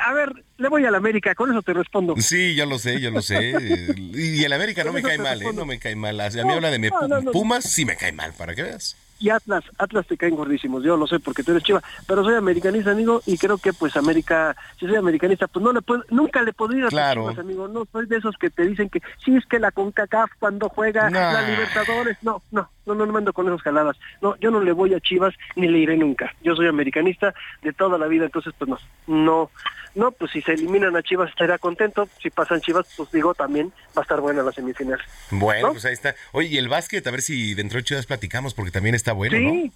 A 0.00 0.12
ver, 0.12 0.32
le 0.56 0.68
voy 0.68 0.86
a 0.86 0.90
la 0.92 0.98
América, 0.98 1.34
con 1.34 1.50
eso 1.50 1.62
te 1.62 1.72
respondo. 1.72 2.14
Sí, 2.16 2.54
yo 2.54 2.64
lo 2.64 2.78
sé, 2.78 3.00
yo 3.00 3.10
lo 3.10 3.22
sé. 3.22 3.54
y 3.96 4.44
el 4.44 4.52
América 4.52 4.84
no 4.84 4.92
me 4.92 5.02
cae 5.02 5.18
mal, 5.18 5.42
¿eh? 5.42 5.52
No 5.52 5.66
me 5.66 5.80
cae 5.80 5.96
mal. 5.96 6.20
A 6.20 6.30
mí 6.30 6.52
habla 6.52 6.70
de 6.70 6.92
Pumas, 7.32 7.64
sí 7.64 7.84
me 7.84 7.96
cae 7.96 8.12
mal, 8.12 8.32
para 8.34 8.54
que 8.54 8.62
veas 8.62 8.96
y 9.18 9.30
Atlas, 9.30 9.64
Atlas 9.78 10.06
te 10.06 10.16
caen 10.16 10.36
gordísimos, 10.36 10.82
yo 10.84 10.96
lo 10.96 11.06
sé 11.06 11.20
porque 11.20 11.42
tú 11.42 11.52
eres 11.52 11.62
chiva, 11.62 11.82
pero 12.06 12.24
soy 12.24 12.34
americanista, 12.34 12.90
amigo, 12.90 13.22
y 13.26 13.38
creo 13.38 13.58
que 13.58 13.72
pues 13.72 13.96
América, 13.96 14.56
si 14.78 14.86
soy 14.86 14.96
americanista, 14.96 15.46
pues 15.46 15.64
no 15.64 15.72
le 15.72 15.82
puedo, 15.82 16.04
nunca 16.10 16.42
le 16.42 16.52
podría 16.52 16.80
ir 16.80 16.84
a 16.86 16.88
claro. 16.88 17.28
amigo, 17.28 17.68
no 17.68 17.86
soy 17.90 18.06
de 18.06 18.16
esos 18.16 18.36
que 18.36 18.50
te 18.50 18.66
dicen 18.66 18.88
que 18.88 19.00
sí 19.24 19.36
es 19.36 19.46
que 19.46 19.58
la 19.58 19.70
CONCACAF 19.70 20.30
cuando 20.38 20.68
juega 20.68 21.10
la 21.10 21.48
Libertadores, 21.48 22.16
no, 22.22 22.42
no, 22.50 22.68
no, 22.86 22.94
no, 22.94 23.06
no 23.06 23.12
mando 23.12 23.32
con 23.32 23.46
esas 23.46 23.62
jaladas, 23.62 23.96
no, 24.22 24.36
yo 24.36 24.50
no 24.50 24.60
le 24.60 24.72
voy 24.72 24.94
a 24.94 25.00
Chivas 25.00 25.34
ni 25.56 25.68
le 25.68 25.78
iré 25.78 25.96
nunca, 25.96 26.34
yo 26.42 26.54
soy 26.54 26.66
americanista 26.66 27.34
de 27.62 27.72
toda 27.72 27.98
la 27.98 28.06
vida, 28.06 28.24
entonces 28.24 28.54
pues 28.56 28.68
no, 28.68 28.78
no, 29.06 29.50
no, 29.94 30.12
pues 30.12 30.30
si 30.30 30.42
se 30.42 30.52
eliminan 30.52 30.94
a 30.96 31.02
Chivas 31.02 31.30
estaría 31.30 31.58
contento, 31.58 32.08
si 32.22 32.30
pasan 32.30 32.60
Chivas, 32.60 32.86
pues 32.96 33.10
digo 33.10 33.34
también 33.34 33.72
va 33.96 34.00
a 34.00 34.02
estar 34.02 34.20
buena 34.20 34.42
la 34.42 34.52
semifinal. 34.52 35.00
Bueno, 35.30 35.72
pues 35.72 35.84
ahí 35.86 35.94
está. 35.94 36.14
Oye, 36.32 36.48
y 36.48 36.58
el 36.58 36.68
básquet, 36.68 37.06
a 37.06 37.10
ver 37.10 37.22
si 37.22 37.54
dentro 37.54 37.78
de 37.78 37.84
Chivas 37.84 38.06
platicamos, 38.06 38.54
porque 38.54 38.70
también 38.70 38.94
está 38.94 39.12
bueno, 39.12 39.36
sí. 39.36 39.72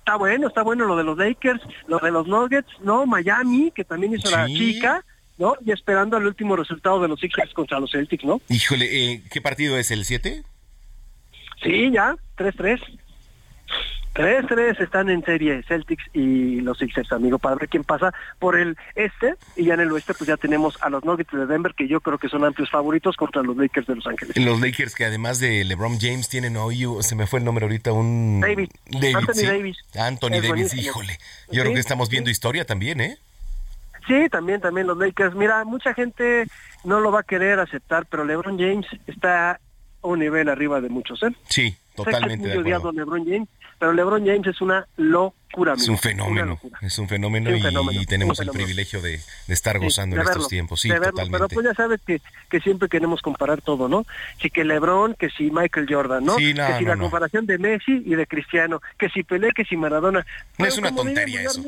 Está 0.00 0.16
bueno, 0.16 0.48
está 0.48 0.62
bueno 0.62 0.84
lo 0.84 0.96
de 0.96 1.04
los 1.04 1.16
Lakers, 1.16 1.62
lo 1.86 1.98
de 1.98 2.10
los 2.10 2.26
Nuggets, 2.26 2.68
¿no? 2.82 3.06
Miami, 3.06 3.70
que 3.70 3.84
también 3.84 4.12
hizo 4.12 4.30
la 4.30 4.46
chica, 4.46 5.02
¿no? 5.38 5.56
Y 5.64 5.72
esperando 5.72 6.18
el 6.18 6.26
último 6.26 6.56
resultado 6.56 7.00
de 7.00 7.08
los 7.08 7.18
Sixers 7.18 7.54
contra 7.54 7.80
los 7.80 7.90
Celtics, 7.90 8.22
¿no? 8.22 8.42
Híjole, 8.50 8.84
eh, 8.84 9.22
¿qué 9.30 9.40
partido 9.40 9.78
es? 9.78 9.90
¿El 9.90 10.04
7? 10.04 10.42
Sí, 11.64 11.90
ya, 11.90 12.14
3-3. 12.36 12.80
3-3 14.14 14.80
están 14.80 15.10
en 15.10 15.24
serie 15.24 15.64
Celtics 15.64 16.04
y 16.12 16.60
los 16.60 16.78
Sixers, 16.78 17.10
amigo, 17.10 17.40
para 17.40 17.56
ver 17.56 17.68
quién 17.68 17.82
pasa 17.82 18.14
por 18.38 18.56
el 18.56 18.76
este. 18.94 19.34
Y 19.56 19.64
ya 19.64 19.74
en 19.74 19.80
el 19.80 19.90
oeste, 19.90 20.14
pues 20.14 20.28
ya 20.28 20.36
tenemos 20.36 20.80
a 20.82 20.88
los 20.88 21.04
Nuggets 21.04 21.32
de 21.32 21.46
Denver, 21.46 21.74
que 21.74 21.88
yo 21.88 22.00
creo 22.00 22.18
que 22.18 22.28
son 22.28 22.44
amplios 22.44 22.70
favoritos 22.70 23.16
contra 23.16 23.42
los 23.42 23.56
Lakers 23.56 23.88
de 23.88 23.96
Los 23.96 24.06
Ángeles. 24.06 24.36
Los 24.36 24.60
Lakers 24.60 24.94
que 24.94 25.04
además 25.04 25.40
de 25.40 25.64
LeBron 25.64 25.98
James 25.98 26.28
tienen 26.28 26.56
hoy, 26.56 26.86
se 27.00 27.16
me 27.16 27.26
fue 27.26 27.40
el 27.40 27.44
nombre 27.44 27.64
ahorita, 27.64 27.90
un... 27.90 28.40
David. 28.40 28.68
Anthony 29.16 29.46
Davis. 29.46 29.78
Anthony 29.98 30.40
Davis, 30.40 30.74
híjole. 30.74 31.18
Yo 31.50 31.62
creo 31.62 31.74
que 31.74 31.80
estamos 31.80 32.08
viendo 32.08 32.30
historia 32.30 32.64
también, 32.64 33.00
¿eh? 33.00 33.18
Sí, 34.06 34.28
también, 34.30 34.60
también 34.60 34.86
los 34.86 34.98
Lakers. 34.98 35.34
Mira, 35.34 35.64
mucha 35.64 35.92
gente 35.92 36.46
no 36.84 37.00
lo 37.00 37.10
va 37.10 37.20
a 37.20 37.24
querer 37.24 37.58
aceptar, 37.58 38.06
pero 38.06 38.24
LeBron 38.24 38.58
James 38.58 38.86
está 39.08 39.58
a 40.04 40.08
un 40.08 40.18
nivel 40.18 40.48
arriba 40.48 40.80
de 40.80 40.88
muchos, 40.88 41.22
¿eh? 41.22 41.34
Sí, 41.48 41.74
totalmente. 41.96 42.48
de 42.48 42.74
acuerdo. 42.74 42.92
LeBron 42.92 43.24
James, 43.24 43.48
pero 43.78 43.92
LeBron 43.92 44.24
James 44.24 44.46
es 44.46 44.60
una 44.60 44.86
locura. 44.96 45.74
Es 45.74 45.88
un 45.88 45.98
fenómeno, 45.98 46.60
es 46.82 46.98
un 46.98 47.08
fenómeno, 47.08 47.50
y, 47.90 48.06
tenemos 48.06 48.38
el 48.40 48.50
privilegio 48.50 49.00
de, 49.00 49.18
estar 49.48 49.78
gozando 49.78 50.16
en 50.16 50.22
estos 50.22 50.48
tiempos, 50.48 50.82
sí, 50.82 50.90
totalmente. 50.90 51.30
Pero 51.30 51.48
pues 51.48 51.66
ya 51.66 51.74
sabes 51.74 52.00
que, 52.06 52.20
que 52.50 52.60
siempre 52.60 52.88
queremos 52.88 53.22
comparar 53.22 53.62
todo, 53.62 53.88
¿no? 53.88 54.04
Sí 54.40 54.50
que 54.50 54.64
LeBron, 54.64 55.14
que 55.14 55.30
si 55.30 55.50
Michael 55.50 55.86
Jordan, 55.88 56.24
¿no? 56.24 56.36
que 56.36 56.54
si 56.78 56.84
la 56.84 56.96
comparación 56.96 57.46
de 57.46 57.58
Messi 57.58 58.02
y 58.04 58.14
de 58.14 58.26
Cristiano, 58.26 58.82
que 58.98 59.08
si 59.08 59.22
Pelé, 59.22 59.52
que 59.52 59.64
si 59.64 59.76
Maradona. 59.76 60.26
No 60.58 60.66
es 60.66 60.76
una 60.76 60.94
tontería 60.94 61.42
eso. 61.42 61.64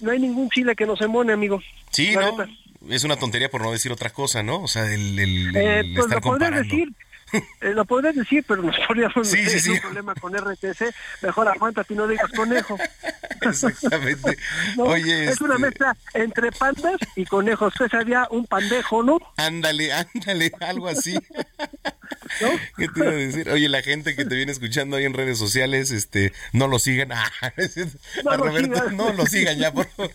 No 0.00 0.12
hay 0.12 0.20
ningún 0.20 0.48
chile 0.48 0.76
que 0.76 0.86
nos 0.86 1.00
embone, 1.00 1.32
amigo. 1.32 1.60
Sí, 1.90 2.14
no, 2.14 2.46
es 2.88 3.04
una 3.04 3.16
tontería 3.16 3.50
por 3.50 3.62
no 3.62 3.72
decir 3.72 3.90
otra 3.90 4.10
cosa, 4.10 4.42
¿no? 4.42 4.62
O 4.62 4.68
sea, 4.68 4.92
el, 4.92 5.18
el, 5.18 5.56
eh, 5.56 5.82
pues 5.94 6.06
estar 6.06 6.20
comparando. 6.20 6.62
Decir, 6.62 6.88
eh, 7.32 7.72
lo 7.74 7.84
podrías 7.84 8.14
decir, 8.14 8.44
pero 8.46 8.62
nos 8.62 8.76
podríamos 8.86 9.28
sí, 9.28 9.46
sí, 9.46 9.70
un 9.70 9.80
problema 9.80 10.14
con 10.14 10.36
RTC. 10.36 10.94
Mejor 11.22 11.48
aguanta 11.48 11.84
y 11.88 11.94
no 11.94 12.06
digas 12.06 12.30
conejo. 12.32 12.78
Exactamente. 13.40 14.36
Oye, 14.78 15.30
es 15.30 15.40
una 15.40 15.54
este 15.54 15.66
mezcla 15.66 15.96
entre 16.14 16.52
pandas 16.52 16.96
y 17.16 17.24
conejos. 17.24 17.74
Pues 17.76 17.92
había 17.94 18.26
un 18.30 18.46
pandejo, 18.46 19.02
¿no? 19.02 19.18
Ándale, 19.36 19.92
ándale, 19.92 20.52
algo 20.60 20.88
así. 20.88 21.18
¿No? 22.40 22.48
¿Qué 22.76 22.88
te 22.88 23.00
iba 23.00 23.08
a 23.08 23.14
decir? 23.14 23.50
Oye, 23.50 23.68
la 23.68 23.82
gente 23.82 24.14
que 24.14 24.24
te 24.24 24.34
viene 24.34 24.52
escuchando 24.52 24.96
ahí 24.96 25.04
en 25.04 25.14
redes 25.14 25.38
sociales, 25.38 25.90
este, 25.90 26.32
no 26.52 26.68
lo 26.68 26.78
sigan. 26.78 27.10
Ah, 27.20 28.32
a 28.32 28.36
Roberto, 28.36 28.90
no 28.90 29.12
lo 29.12 29.26
sigan 29.26 29.58
ya, 29.58 29.72
por 29.72 29.86
favor. 29.86 30.12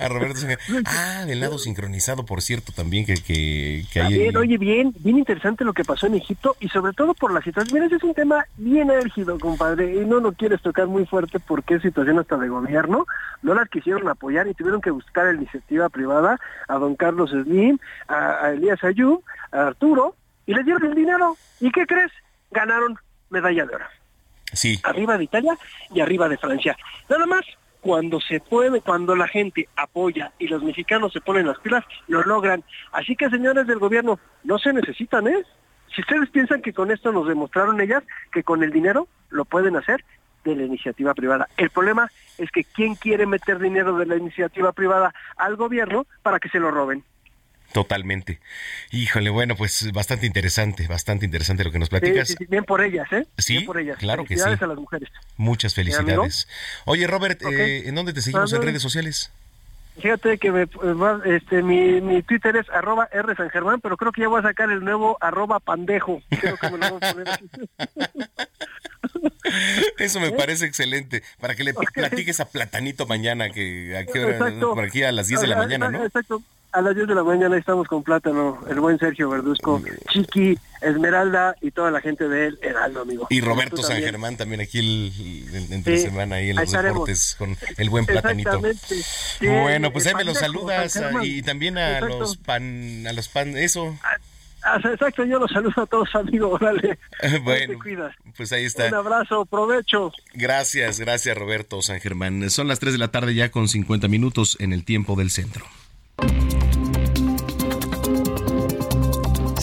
A 0.00 0.08
Roberto. 0.08 0.40
Ah, 0.84 1.24
del 1.26 1.40
lado 1.40 1.58
sincronizado, 1.58 2.24
por 2.24 2.42
cierto, 2.42 2.72
también 2.72 3.04
que, 3.04 3.14
que, 3.14 3.84
que 3.92 4.00
hay. 4.00 4.28
oye, 4.36 4.58
bien, 4.58 4.94
bien 5.00 5.18
interesante 5.18 5.64
lo 5.64 5.72
que 5.72 5.84
pasó 5.84 6.06
en 6.06 6.14
Egipto 6.14 6.56
y 6.60 6.68
sobre 6.68 6.92
todo 6.92 7.14
por 7.14 7.32
la 7.32 7.42
situación. 7.42 7.74
Mira, 7.74 7.86
ese 7.86 7.96
es 7.96 8.02
un 8.04 8.14
tema 8.14 8.46
bien 8.56 8.90
álgido, 8.90 9.38
compadre, 9.38 9.94
y 9.94 10.04
no 10.04 10.20
lo 10.20 10.32
quieres 10.32 10.60
tocar 10.62 10.86
muy 10.86 11.06
fuerte 11.06 11.40
porque 11.40 11.74
es 11.74 11.82
situación 11.82 12.18
hasta 12.18 12.36
de 12.36 12.48
gobierno. 12.48 13.06
No 13.42 13.54
las 13.54 13.68
quisieron 13.68 14.08
apoyar 14.08 14.46
y 14.46 14.54
tuvieron 14.54 14.80
que 14.80 14.90
buscar 14.90 15.26
la 15.26 15.34
iniciativa 15.34 15.88
privada 15.88 16.38
a 16.68 16.74
don 16.76 16.96
Carlos 16.96 17.30
Slim, 17.30 17.78
a, 18.08 18.46
a 18.46 18.52
Elías 18.52 18.82
Ayub, 18.84 19.22
a 19.52 19.68
Arturo, 19.68 20.14
y 20.46 20.54
les 20.54 20.64
dieron 20.64 20.84
el 20.84 20.94
dinero. 20.94 21.36
¿Y 21.60 21.70
qué 21.70 21.86
crees? 21.86 22.12
Ganaron 22.50 22.96
medalla 23.30 23.66
de 23.66 23.74
oro. 23.74 23.84
Sí. 24.52 24.80
Arriba 24.84 25.18
de 25.18 25.24
Italia 25.24 25.58
y 25.90 26.00
arriba 26.00 26.28
de 26.28 26.38
Francia. 26.38 26.76
Nada 27.08 27.26
más, 27.26 27.44
cuando 27.80 28.20
se 28.20 28.40
puede, 28.40 28.80
cuando 28.80 29.14
la 29.14 29.28
gente 29.28 29.68
apoya 29.76 30.32
y 30.38 30.48
los 30.48 30.62
mexicanos 30.62 31.12
se 31.12 31.20
ponen 31.20 31.46
las 31.46 31.58
pilas, 31.58 31.84
lo 32.06 32.22
logran. 32.22 32.64
Así 32.92 33.16
que 33.16 33.28
señores 33.28 33.66
del 33.66 33.78
gobierno, 33.78 34.18
no 34.44 34.58
se 34.58 34.72
necesitan, 34.72 35.26
¿eh? 35.26 35.42
Si 35.94 36.00
ustedes 36.00 36.28
piensan 36.30 36.62
que 36.62 36.72
con 36.72 36.90
esto 36.90 37.12
nos 37.12 37.28
demostraron 37.28 37.80
ellas 37.80 38.02
que 38.32 38.42
con 38.42 38.62
el 38.62 38.70
dinero 38.70 39.08
lo 39.30 39.44
pueden 39.44 39.76
hacer 39.76 40.04
de 40.44 40.56
la 40.56 40.64
iniciativa 40.64 41.14
privada. 41.14 41.48
El 41.56 41.70
problema 41.70 42.10
es 42.38 42.50
que 42.50 42.64
quién 42.64 42.94
quiere 42.94 43.26
meter 43.26 43.58
dinero 43.58 43.96
de 43.96 44.06
la 44.06 44.16
iniciativa 44.16 44.72
privada 44.72 45.14
al 45.36 45.56
gobierno 45.56 46.06
para 46.22 46.38
que 46.38 46.48
se 46.48 46.60
lo 46.60 46.70
roben. 46.70 47.04
Totalmente. 47.76 48.40
Híjole, 48.90 49.28
bueno, 49.28 49.54
pues 49.54 49.92
bastante 49.92 50.24
interesante, 50.24 50.86
bastante 50.86 51.26
interesante 51.26 51.62
lo 51.62 51.70
que 51.70 51.78
nos 51.78 51.90
platicas. 51.90 52.28
Sí, 52.28 52.46
bien 52.48 52.64
por 52.64 52.80
ellas, 52.80 53.06
¿eh? 53.12 53.26
Sí, 53.36 53.60
por 53.60 53.78
ellas. 53.78 53.98
claro 53.98 54.24
que 54.24 54.28
sí. 54.28 54.40
Felicidades 54.40 54.62
a 54.62 54.66
las 54.66 54.78
mujeres. 54.78 55.10
Muchas 55.36 55.74
felicidades. 55.74 56.48
Oye, 56.86 57.06
Robert, 57.06 57.42
eh, 57.42 57.86
¿en 57.86 57.94
dónde 57.94 58.14
te 58.14 58.22
seguimos 58.22 58.50
en 58.54 58.62
redes 58.62 58.80
sociales? 58.80 59.30
Fíjate 60.00 60.38
que 60.38 60.52
me, 60.52 60.66
este, 61.26 61.62
mi, 61.62 62.00
mi 62.00 62.22
Twitter 62.22 62.56
es 62.56 62.66
arroba 62.70 63.10
R 63.12 63.34
San 63.34 63.50
Germán, 63.50 63.82
pero 63.82 63.98
creo 63.98 64.10
que 64.10 64.22
ya 64.22 64.28
voy 64.28 64.40
a 64.40 64.44
sacar 64.44 64.70
el 64.70 64.82
nuevo 64.82 65.18
arroba 65.20 65.60
pandejo. 65.60 66.22
Creo 66.30 66.56
que 66.56 66.70
me 66.70 66.78
lo 66.78 66.88
voy 66.88 66.98
a 67.02 67.12
poner 67.12 67.28
Eso 69.98 70.18
me 70.18 70.28
¿Eh? 70.28 70.34
parece 70.34 70.64
excelente. 70.64 71.22
Para 71.40 71.54
que 71.54 71.62
le 71.62 71.74
platiques 71.74 72.40
a 72.40 72.48
Platanito 72.48 73.04
mañana, 73.04 73.50
que 73.50 73.98
aquí, 73.98 74.18
por 74.60 74.82
aquí 74.82 75.02
a 75.02 75.12
las 75.12 75.28
10 75.28 75.42
de 75.42 75.46
la 75.46 75.58
mañana, 75.58 75.90
¿no? 75.90 76.02
Exacto 76.02 76.42
a 76.76 76.82
las 76.82 76.94
10 76.94 77.08
de 77.08 77.14
la 77.14 77.24
mañana 77.24 77.56
estamos 77.56 77.88
con 77.88 78.02
Plátano, 78.02 78.58
el 78.68 78.80
buen 78.80 78.98
Sergio 78.98 79.30
Verduzco, 79.30 79.80
Chiqui, 80.10 80.58
Esmeralda 80.82 81.56
y 81.62 81.70
toda 81.70 81.90
la 81.90 82.02
gente 82.02 82.28
de 82.28 82.48
él, 82.48 82.58
Heraldo, 82.60 83.00
amigo. 83.00 83.26
Y 83.30 83.40
Roberto 83.40 83.82
San 83.82 83.96
Germán 83.96 84.36
también 84.36 84.60
aquí 84.60 84.80
el, 84.80 85.72
entre 85.72 85.96
semana 85.96 86.36
ahí 86.36 86.50
en 86.50 86.56
los 86.56 86.70
deportes 86.70 87.34
con 87.38 87.56
el 87.78 87.88
buen 87.88 88.04
platanito. 88.04 88.60
bueno, 89.40 89.90
pues 89.90 90.06
ahí 90.06 90.14
me 90.16 90.24
lo 90.24 90.34
saludas 90.34 91.00
y 91.22 91.40
también 91.40 91.78
a 91.78 91.98
los 92.00 92.36
pan, 92.36 93.06
a 93.06 93.12
los 93.14 93.28
pan, 93.28 93.56
eso. 93.56 93.96
Ah, 94.02 94.18
ah, 94.64 94.80
exacto, 94.84 95.24
yo 95.24 95.38
los 95.38 95.50
saludo 95.50 95.80
a 95.82 95.86
todos, 95.86 96.14
amigos, 96.14 96.60
órale. 96.60 96.98
bueno, 97.42 97.78
pues 98.36 98.52
ahí 98.52 98.66
está. 98.66 98.88
Un 98.88 98.94
abrazo, 98.96 99.46
provecho. 99.46 100.12
Gracias, 100.34 101.00
gracias 101.00 101.38
Roberto 101.38 101.80
San 101.80 102.00
Germán. 102.00 102.50
Son 102.50 102.68
las 102.68 102.80
3 102.80 102.92
de 102.92 102.98
la 102.98 103.08
tarde 103.08 103.34
ya 103.34 103.50
con 103.50 103.66
50 103.66 104.08
minutos 104.08 104.58
en 104.60 104.74
el 104.74 104.84
tiempo 104.84 105.16
del 105.16 105.30
centro. 105.30 105.64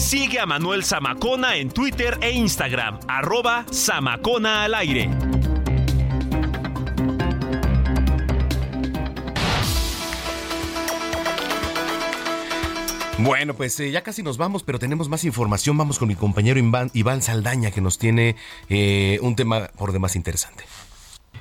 Sigue 0.04 0.38
a 0.38 0.44
Manuel 0.44 0.84
Zamacona 0.84 1.56
en 1.56 1.70
Twitter 1.70 2.18
e 2.20 2.30
Instagram, 2.30 3.00
arroba 3.08 3.64
Zamacona 3.72 4.62
al 4.62 4.74
aire. 4.74 5.08
Bueno, 13.16 13.54
pues 13.54 13.80
eh, 13.80 13.90
ya 13.90 14.02
casi 14.02 14.22
nos 14.22 14.36
vamos, 14.36 14.62
pero 14.62 14.78
tenemos 14.78 15.08
más 15.08 15.24
información. 15.24 15.78
Vamos 15.78 15.98
con 15.98 16.08
mi 16.08 16.16
compañero 16.16 16.60
Iván, 16.92 17.22
Saldaña, 17.22 17.70
que 17.70 17.80
nos 17.80 17.96
tiene 17.96 18.36
eh, 18.68 19.18
un 19.22 19.36
tema 19.36 19.68
por 19.78 19.92
demás 19.92 20.16
interesante. 20.16 20.64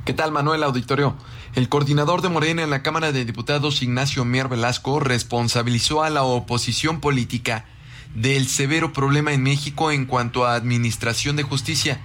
¿Qué 0.05 0.13
tal, 0.13 0.31
Manuel 0.31 0.63
Auditorio? 0.63 1.15
El 1.55 1.67
coordinador 1.67 2.21
de 2.21 2.29
Morena 2.29 2.63
en 2.63 2.69
la 2.69 2.81
Cámara 2.81 3.11
de 3.11 3.25
Diputados, 3.25 3.83
Ignacio 3.83 4.23
Mier 4.23 4.47
Velasco, 4.47 5.01
responsabilizó 5.01 6.01
a 6.01 6.09
la 6.09 6.23
oposición 6.23 7.01
política 7.01 7.65
del 8.13 8.47
severo 8.47 8.93
problema 8.93 9.33
en 9.33 9.43
México 9.43 9.91
en 9.91 10.05
cuanto 10.05 10.45
a 10.45 10.55
administración 10.55 11.35
de 11.35 11.43
justicia, 11.43 12.01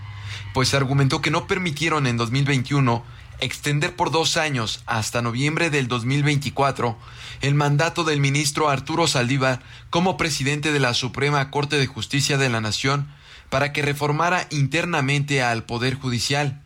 pues 0.54 0.74
argumentó 0.74 1.20
que 1.20 1.30
no 1.30 1.46
permitieron 1.46 2.06
en 2.06 2.16
2021 2.16 3.04
extender 3.40 3.94
por 3.94 4.10
dos 4.10 4.36
años 4.36 4.82
hasta 4.86 5.22
noviembre 5.22 5.70
del 5.70 5.86
2024 5.86 6.98
el 7.40 7.54
mandato 7.54 8.04
del 8.04 8.20
ministro 8.20 8.68
Arturo 8.68 9.06
Saldívar 9.06 9.60
como 9.90 10.16
presidente 10.16 10.72
de 10.72 10.80
la 10.80 10.94
Suprema 10.94 11.50
Corte 11.50 11.76
de 11.76 11.86
Justicia 11.86 12.36
de 12.36 12.48
la 12.48 12.60
Nación 12.60 13.08
para 13.48 13.72
que 13.72 13.82
reformara 13.82 14.46
internamente 14.50 15.42
al 15.42 15.64
Poder 15.64 15.94
Judicial. 15.94 16.62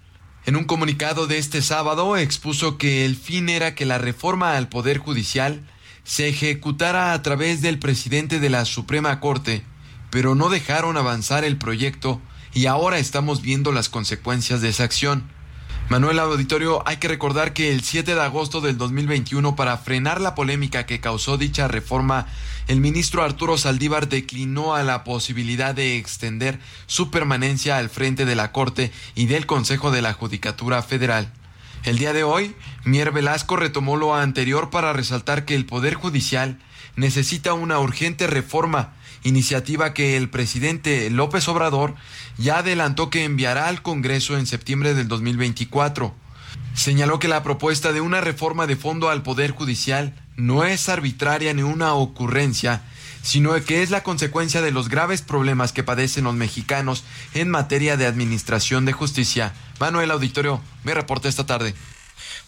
En 0.46 0.56
un 0.56 0.64
comunicado 0.64 1.26
de 1.26 1.38
este 1.38 1.62
sábado 1.62 2.16
expuso 2.16 2.78
que 2.78 3.04
el 3.04 3.16
fin 3.16 3.48
era 3.48 3.74
que 3.74 3.86
la 3.86 3.98
reforma 3.98 4.56
al 4.56 4.68
Poder 4.68 4.98
Judicial 4.98 5.62
se 6.04 6.28
ejecutara 6.28 7.12
a 7.12 7.22
través 7.22 7.62
del 7.62 7.78
presidente 7.78 8.40
de 8.40 8.50
la 8.50 8.64
Suprema 8.64 9.20
Corte, 9.20 9.64
pero 10.10 10.34
no 10.34 10.48
dejaron 10.48 10.96
avanzar 10.96 11.44
el 11.44 11.56
proyecto 11.56 12.20
y 12.54 12.66
ahora 12.66 12.98
estamos 12.98 13.42
viendo 13.42 13.72
las 13.72 13.88
consecuencias 13.88 14.60
de 14.60 14.68
esa 14.68 14.84
acción. 14.84 15.24
Manuel 15.88 16.20
Auditorio, 16.20 16.82
hay 16.86 16.96
que 16.96 17.08
recordar 17.08 17.52
que 17.52 17.70
el 17.72 17.82
7 17.82 18.14
de 18.14 18.20
agosto 18.20 18.60
del 18.60 18.78
2021, 18.78 19.56
para 19.56 19.76
frenar 19.76 20.20
la 20.20 20.34
polémica 20.34 20.86
que 20.86 21.00
causó 21.00 21.36
dicha 21.36 21.68
reforma, 21.68 22.26
el 22.68 22.80
ministro 22.80 23.22
Arturo 23.22 23.58
Saldívar 23.58 24.08
declinó 24.08 24.74
a 24.74 24.84
la 24.84 25.04
posibilidad 25.04 25.74
de 25.74 25.98
extender 25.98 26.58
su 26.86 27.10
permanencia 27.10 27.76
al 27.76 27.90
frente 27.90 28.24
de 28.24 28.36
la 28.36 28.52
Corte 28.52 28.92
y 29.14 29.26
del 29.26 29.46
Consejo 29.46 29.90
de 29.90 30.02
la 30.02 30.14
Judicatura 30.14 30.82
Federal. 30.82 31.30
El 31.84 31.98
día 31.98 32.12
de 32.12 32.22
hoy, 32.22 32.54
Mier 32.84 33.10
Velasco 33.10 33.56
retomó 33.56 33.96
lo 33.96 34.14
anterior 34.14 34.70
para 34.70 34.92
resaltar 34.92 35.44
que 35.44 35.56
el 35.56 35.66
Poder 35.66 35.94
Judicial 35.94 36.58
necesita 36.94 37.54
una 37.54 37.80
urgente 37.80 38.28
reforma, 38.28 38.92
iniciativa 39.24 39.92
que 39.92 40.16
el 40.16 40.30
presidente 40.30 41.10
López 41.10 41.48
Obrador 41.48 41.96
ya 42.38 42.58
adelantó 42.58 43.10
que 43.10 43.24
enviará 43.24 43.66
al 43.66 43.82
Congreso 43.82 44.38
en 44.38 44.46
septiembre 44.46 44.94
del 44.94 45.08
2024. 45.08 46.14
Señaló 46.74 47.18
que 47.18 47.26
la 47.26 47.42
propuesta 47.42 47.92
de 47.92 48.00
una 48.00 48.20
reforma 48.20 48.68
de 48.68 48.76
fondo 48.76 49.10
al 49.10 49.24
Poder 49.24 49.50
Judicial 49.50 50.14
no 50.36 50.64
es 50.64 50.88
arbitraria 50.88 51.52
ni 51.52 51.62
una 51.62 51.94
ocurrencia, 51.94 52.82
sino 53.22 53.54
que 53.64 53.82
es 53.82 53.90
la 53.90 54.02
consecuencia 54.02 54.60
de 54.60 54.72
los 54.72 54.88
graves 54.88 55.22
problemas 55.22 55.72
que 55.72 55.84
padecen 55.84 56.24
los 56.24 56.34
mexicanos 56.34 57.04
en 57.34 57.48
materia 57.48 57.96
de 57.96 58.06
administración 58.06 58.84
de 58.84 58.92
justicia. 58.92 59.54
Manuel 59.78 60.10
Auditorio, 60.10 60.60
me 60.84 60.94
reporte 60.94 61.28
esta 61.28 61.46
tarde. 61.46 61.74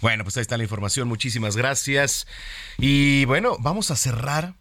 Bueno, 0.01 0.25
pues 0.25 0.37
ahí 0.37 0.43
está 0.43 0.57
la 0.57 0.65
información. 0.65 1.09
Muchísimas 1.09 1.57
gracias. 1.57 2.27
Y 2.79 3.25
bueno, 3.25 3.57
vamos 3.61 3.91
a 3.91 3.97
cerrar 3.97 4.55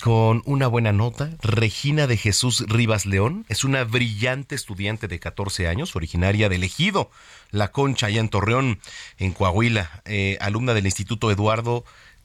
con 0.00 0.42
una 0.44 0.66
buena 0.66 0.92
nota. 0.92 1.30
Regina 1.42 2.06
de 2.06 2.16
Jesús 2.16 2.64
Rivas 2.68 3.06
León 3.06 3.44
es 3.48 3.64
una 3.64 3.84
brillante 3.84 4.54
estudiante 4.54 5.08
de 5.08 5.18
14 5.18 5.68
años, 5.68 5.96
originaria 5.96 6.48
del 6.48 6.64
Ejido, 6.64 7.10
La 7.50 7.72
Concha, 7.72 8.06
allá 8.06 8.20
en 8.20 8.28
Torreón, 8.28 8.80
en 9.18 9.32
Coahuila, 9.32 10.02
eh, 10.04 10.38
alumna 10.40 10.74
del 10.74 10.86
Instituto 10.86 11.30
Eduardo 11.30 11.84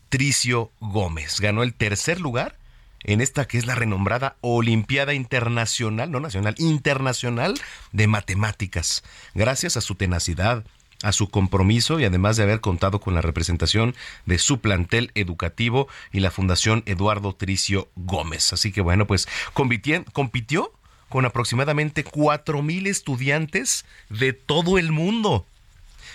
Tricio 0.09 0.71
Gómez. 0.79 1.39
Ganó 1.39 1.63
el 1.63 1.73
tercer 1.73 2.19
lugar 2.19 2.55
en 3.03 3.21
esta 3.21 3.47
que 3.47 3.57
es 3.57 3.65
la 3.65 3.75
renombrada 3.75 4.35
Olimpiada 4.41 5.13
Internacional, 5.13 6.11
no 6.11 6.19
nacional, 6.19 6.55
internacional 6.57 7.55
de 7.91 8.07
matemáticas, 8.07 9.03
gracias 9.33 9.77
a 9.77 9.81
su 9.81 9.95
tenacidad, 9.95 10.63
a 11.03 11.11
su 11.11 11.29
compromiso 11.29 11.99
y 11.99 12.05
además 12.05 12.37
de 12.37 12.43
haber 12.43 12.59
contado 12.59 12.99
con 12.99 13.13
la 13.13 13.21
representación 13.21 13.95
de 14.25 14.39
su 14.39 14.59
plantel 14.59 15.11
educativo 15.15 15.87
y 16.11 16.21
la 16.21 16.31
Fundación 16.31 16.83
Eduardo 16.85 17.35
Tricio 17.35 17.87
Gómez. 17.95 18.51
Así 18.53 18.71
que 18.71 18.81
bueno, 18.81 19.05
pues 19.05 19.27
compitió 19.53 20.73
con 21.09 21.25
aproximadamente 21.25 22.03
cuatro 22.03 22.61
mil 22.61 22.87
estudiantes 22.87 23.85
de 24.09 24.33
todo 24.33 24.77
el 24.77 24.91
mundo, 24.91 25.45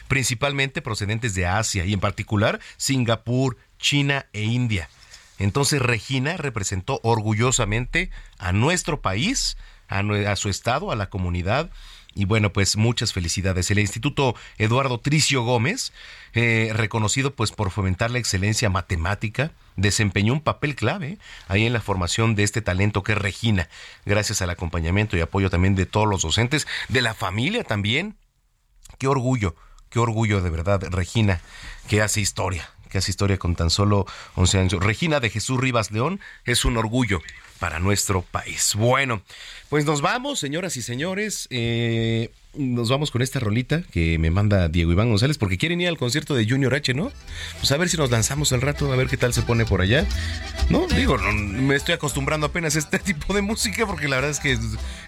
principalmente 0.09 0.83
procedentes 0.83 1.35
de 1.35 1.47
Asia 1.47 1.85
y 1.85 1.93
en 1.93 2.01
particular 2.01 2.61
Singapur, 2.77 3.57
China 3.79 4.27
e 4.33 4.43
India. 4.43 4.89
Entonces 5.43 5.83
Regina 5.83 6.37
representó 6.37 7.01
orgullosamente 7.03 8.11
a 8.39 8.53
nuestro 8.53 9.01
país, 9.01 9.57
a, 9.89 10.37
su 10.37 10.49
estado, 10.49 10.93
a 10.93 10.97
la 10.97 11.11
comunidad. 11.11 11.69
Y 12.15 12.27
bueno, 12.27 12.53
pues 12.53 12.77
muchas 12.77 13.13
felicidades. 13.13 13.71
El 13.71 13.81
Instituto 13.81 14.37
Eduardo 14.59 15.01
Tricio 15.01 15.43
Gómez, 15.43 15.93
eh, 16.35 16.71
reconocido 16.75 17.35
pues 17.35 17.51
por 17.51 17.73
fomentar 17.73 18.11
la 18.13 18.21
excelencia 18.21 18.71
matemática, 18.71 19.51
desempeñó 19.77 20.33
un 20.35 20.43
papel 20.43 20.77
clave 20.77 21.19
ahí 21.49 21.67
en 21.67 21.73
la 21.73 21.81
formación 21.81 22.37
de 22.37 22.45
este 22.45 22.63
talento 22.63 23.03
que 23.03 23.13
es 23.13 23.19
Regina, 23.19 23.69
gracias 24.05 24.43
al 24.43 24.51
acompañamiento 24.51 25.17
y 25.17 25.23
apoyo 25.23 25.51
también 25.51 25.75
de 25.75 25.87
todos 25.87 26.07
los 26.07 26.23
docentes, 26.23 26.69
de 26.89 27.03
la 27.03 27.15
familia 27.15 27.65
también. 27.65 28.15
Qué 28.99 29.09
orgullo, 29.09 29.57
qué 29.89 29.99
orgullo 29.99 30.41
de 30.41 30.51
verdad, 30.51 30.83
Regina, 30.91 31.41
que 31.89 32.03
hace 32.03 32.21
historia, 32.21 32.71
que 32.93 32.99
hace 32.99 33.11
historia 33.11 33.39
con 33.39 33.57
tan 33.57 33.71
solo 33.71 34.07
11 34.35 34.59
años. 34.59 34.73
Regina 34.85 35.19
de 35.19 35.31
Jesús 35.31 35.59
Rivas 35.59 35.91
León 35.91 36.21
es 36.45 36.67
un 36.67 36.77
orgullo 36.77 37.23
para 37.59 37.79
nuestro 37.79 38.21
país. 38.21 38.75
Bueno, 38.75 39.23
pues 39.71 39.87
nos 39.87 40.03
vamos, 40.03 40.39
señoras 40.39 40.77
y 40.77 40.83
señores. 40.83 41.49
Eh, 41.51 42.31
nos 42.55 42.91
vamos 42.91 43.11
con 43.11 43.23
esta 43.23 43.41
rolita 43.41 43.83
que 43.91 44.19
me 44.19 44.31
manda 44.31 44.69
Diego 44.69 44.93
Iván 44.93 45.09
González 45.09 45.39
porque 45.39 45.57
quieren 45.57 45.81
ir 45.81 45.89
al 45.89 45.97
concierto 45.97 46.35
de 46.35 46.47
Junior 46.49 46.75
H, 46.75 46.93
¿no? 46.93 47.11
Pues 47.59 47.73
a 47.73 47.77
ver 47.79 47.89
si 47.89 47.97
nos 47.97 48.11
lanzamos 48.11 48.53
el 48.53 48.61
rato, 48.61 48.93
a 48.93 48.97
ver 48.97 49.09
qué 49.09 49.17
tal 49.17 49.33
se 49.33 49.43
pone 49.43 49.65
por 49.65 49.81
allá. 49.81 50.07
No, 50.69 50.87
digo, 50.87 51.17
me 51.19 51.75
estoy 51.75 51.95
acostumbrando 51.95 52.47
apenas 52.47 52.77
a 52.77 52.79
este 52.79 52.99
tipo 52.99 53.33
de 53.33 53.41
música 53.41 53.87
porque 53.87 54.07
la 54.09 54.17
verdad 54.17 54.31
es 54.31 54.41
que 54.41 54.59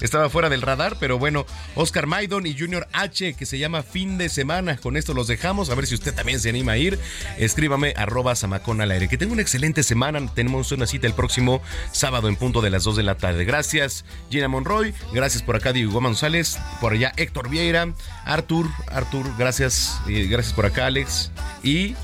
estaba 0.01 0.31
fuera 0.31 0.49
del 0.49 0.62
radar, 0.62 0.97
pero 0.99 1.19
bueno, 1.19 1.45
Oscar 1.75 2.07
Maidon 2.07 2.47
y 2.47 2.59
Junior 2.59 2.89
H 2.93 3.35
que 3.35 3.47
se 3.47 3.59
llama 3.59 3.83
Fin 3.83 4.16
de 4.16 4.29
Semana. 4.31 4.79
Con 4.79 4.97
esto 4.97 5.12
los 5.12 5.27
dejamos, 5.27 5.69
a 5.69 5.75
ver 5.75 5.87
si 5.87 5.95
usted 5.95 6.15
también 6.15 6.41
se 6.41 6.49
anima 6.49 6.73
a 6.73 6.79
ir. 6.79 6.99
Escríbame 7.39 7.93
arroba 7.97 8.35
samacón 8.37 8.81
al 8.81 8.91
aire. 8.91 9.09
Que 9.09 9.19
tenga 9.19 9.33
una 9.33 9.43
excelente 9.43 9.83
semana. 9.83 10.27
Tenemos 10.35 10.73
una 10.73 10.87
cita 10.87 11.07
el 11.07 11.15
próximo 11.15 11.61
sábado 11.93 12.29
en 12.29 12.37
punto 12.37 12.62
de 12.62 12.71
las 12.71 12.85
2 12.85 12.97
de 12.97 13.03
la 13.03 13.16
tarde. 13.16 13.45
Gracias, 13.45 14.05
Gina 14.31 14.49
Monroy. 14.49 14.95
Gracias 15.12 15.43
por 15.43 15.57
acá, 15.57 15.73
Diego 15.73 16.01
González. 16.01 16.59
Por 16.81 16.95
allá, 16.95 17.12
Héctor 17.16 17.34
Héctor 17.35 17.51
Vieira, 17.51 17.93
Artur, 18.24 18.70
Artur, 18.93 19.27
gracias, 19.36 20.01
gracias 20.06 20.52
por 20.52 20.66
acá, 20.66 20.86
Alex. 20.86 21.32
Y 21.65 21.97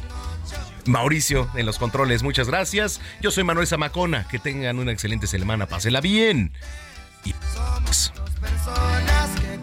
Mauricio 0.86 1.48
en 1.54 1.66
los 1.66 1.78
controles, 1.78 2.24
muchas 2.24 2.48
gracias. 2.48 3.00
Yo 3.20 3.30
soy 3.30 3.44
Manuel 3.44 3.68
Zamacona, 3.68 4.26
que 4.26 4.40
tengan 4.40 4.80
una 4.80 4.90
excelente 4.90 5.28
semana, 5.28 5.66
pásela 5.66 6.00
bien. 6.00 6.52
Y... 7.24 7.32
Personas 8.40 9.30
que 9.40 9.60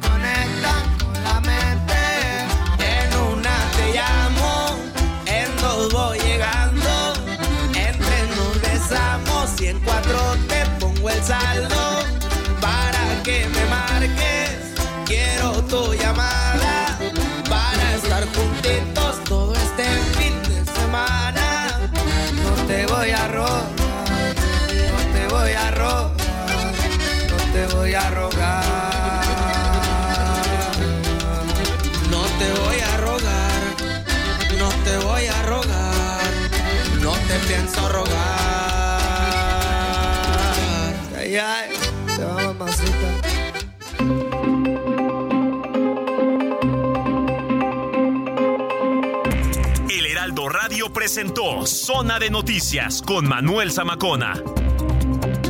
presentó 51.08 51.66
Zona 51.66 52.20
de 52.20 52.30
Noticias 52.30 53.02
con 53.02 53.26
Manuel 53.26 53.72
Zamacona. 53.72 54.44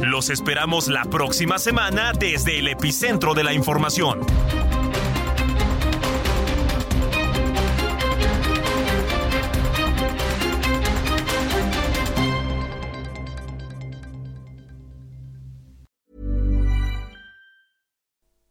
Los 0.03 0.29
esperamos 0.29 0.87
la 0.87 1.03
próxima 1.05 1.57
semana 1.57 2.13
desde 2.13 2.59
el 2.59 2.67
epicentro 2.67 3.33
de 3.33 3.43
la 3.43 3.53
información. 3.53 4.19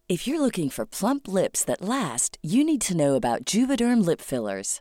If 0.09 0.27
you're 0.27 0.41
looking 0.41 0.71
for 0.71 0.85
plump 0.85 1.29
lips 1.29 1.65
that 1.67 1.81
last, 1.81 2.39
you 2.43 2.65
need 2.65 2.81
to 2.83 2.97
know 2.97 3.15
about 3.15 3.45
Juvederm 3.45 4.05
lip 4.05 4.21
fillers. 4.21 4.81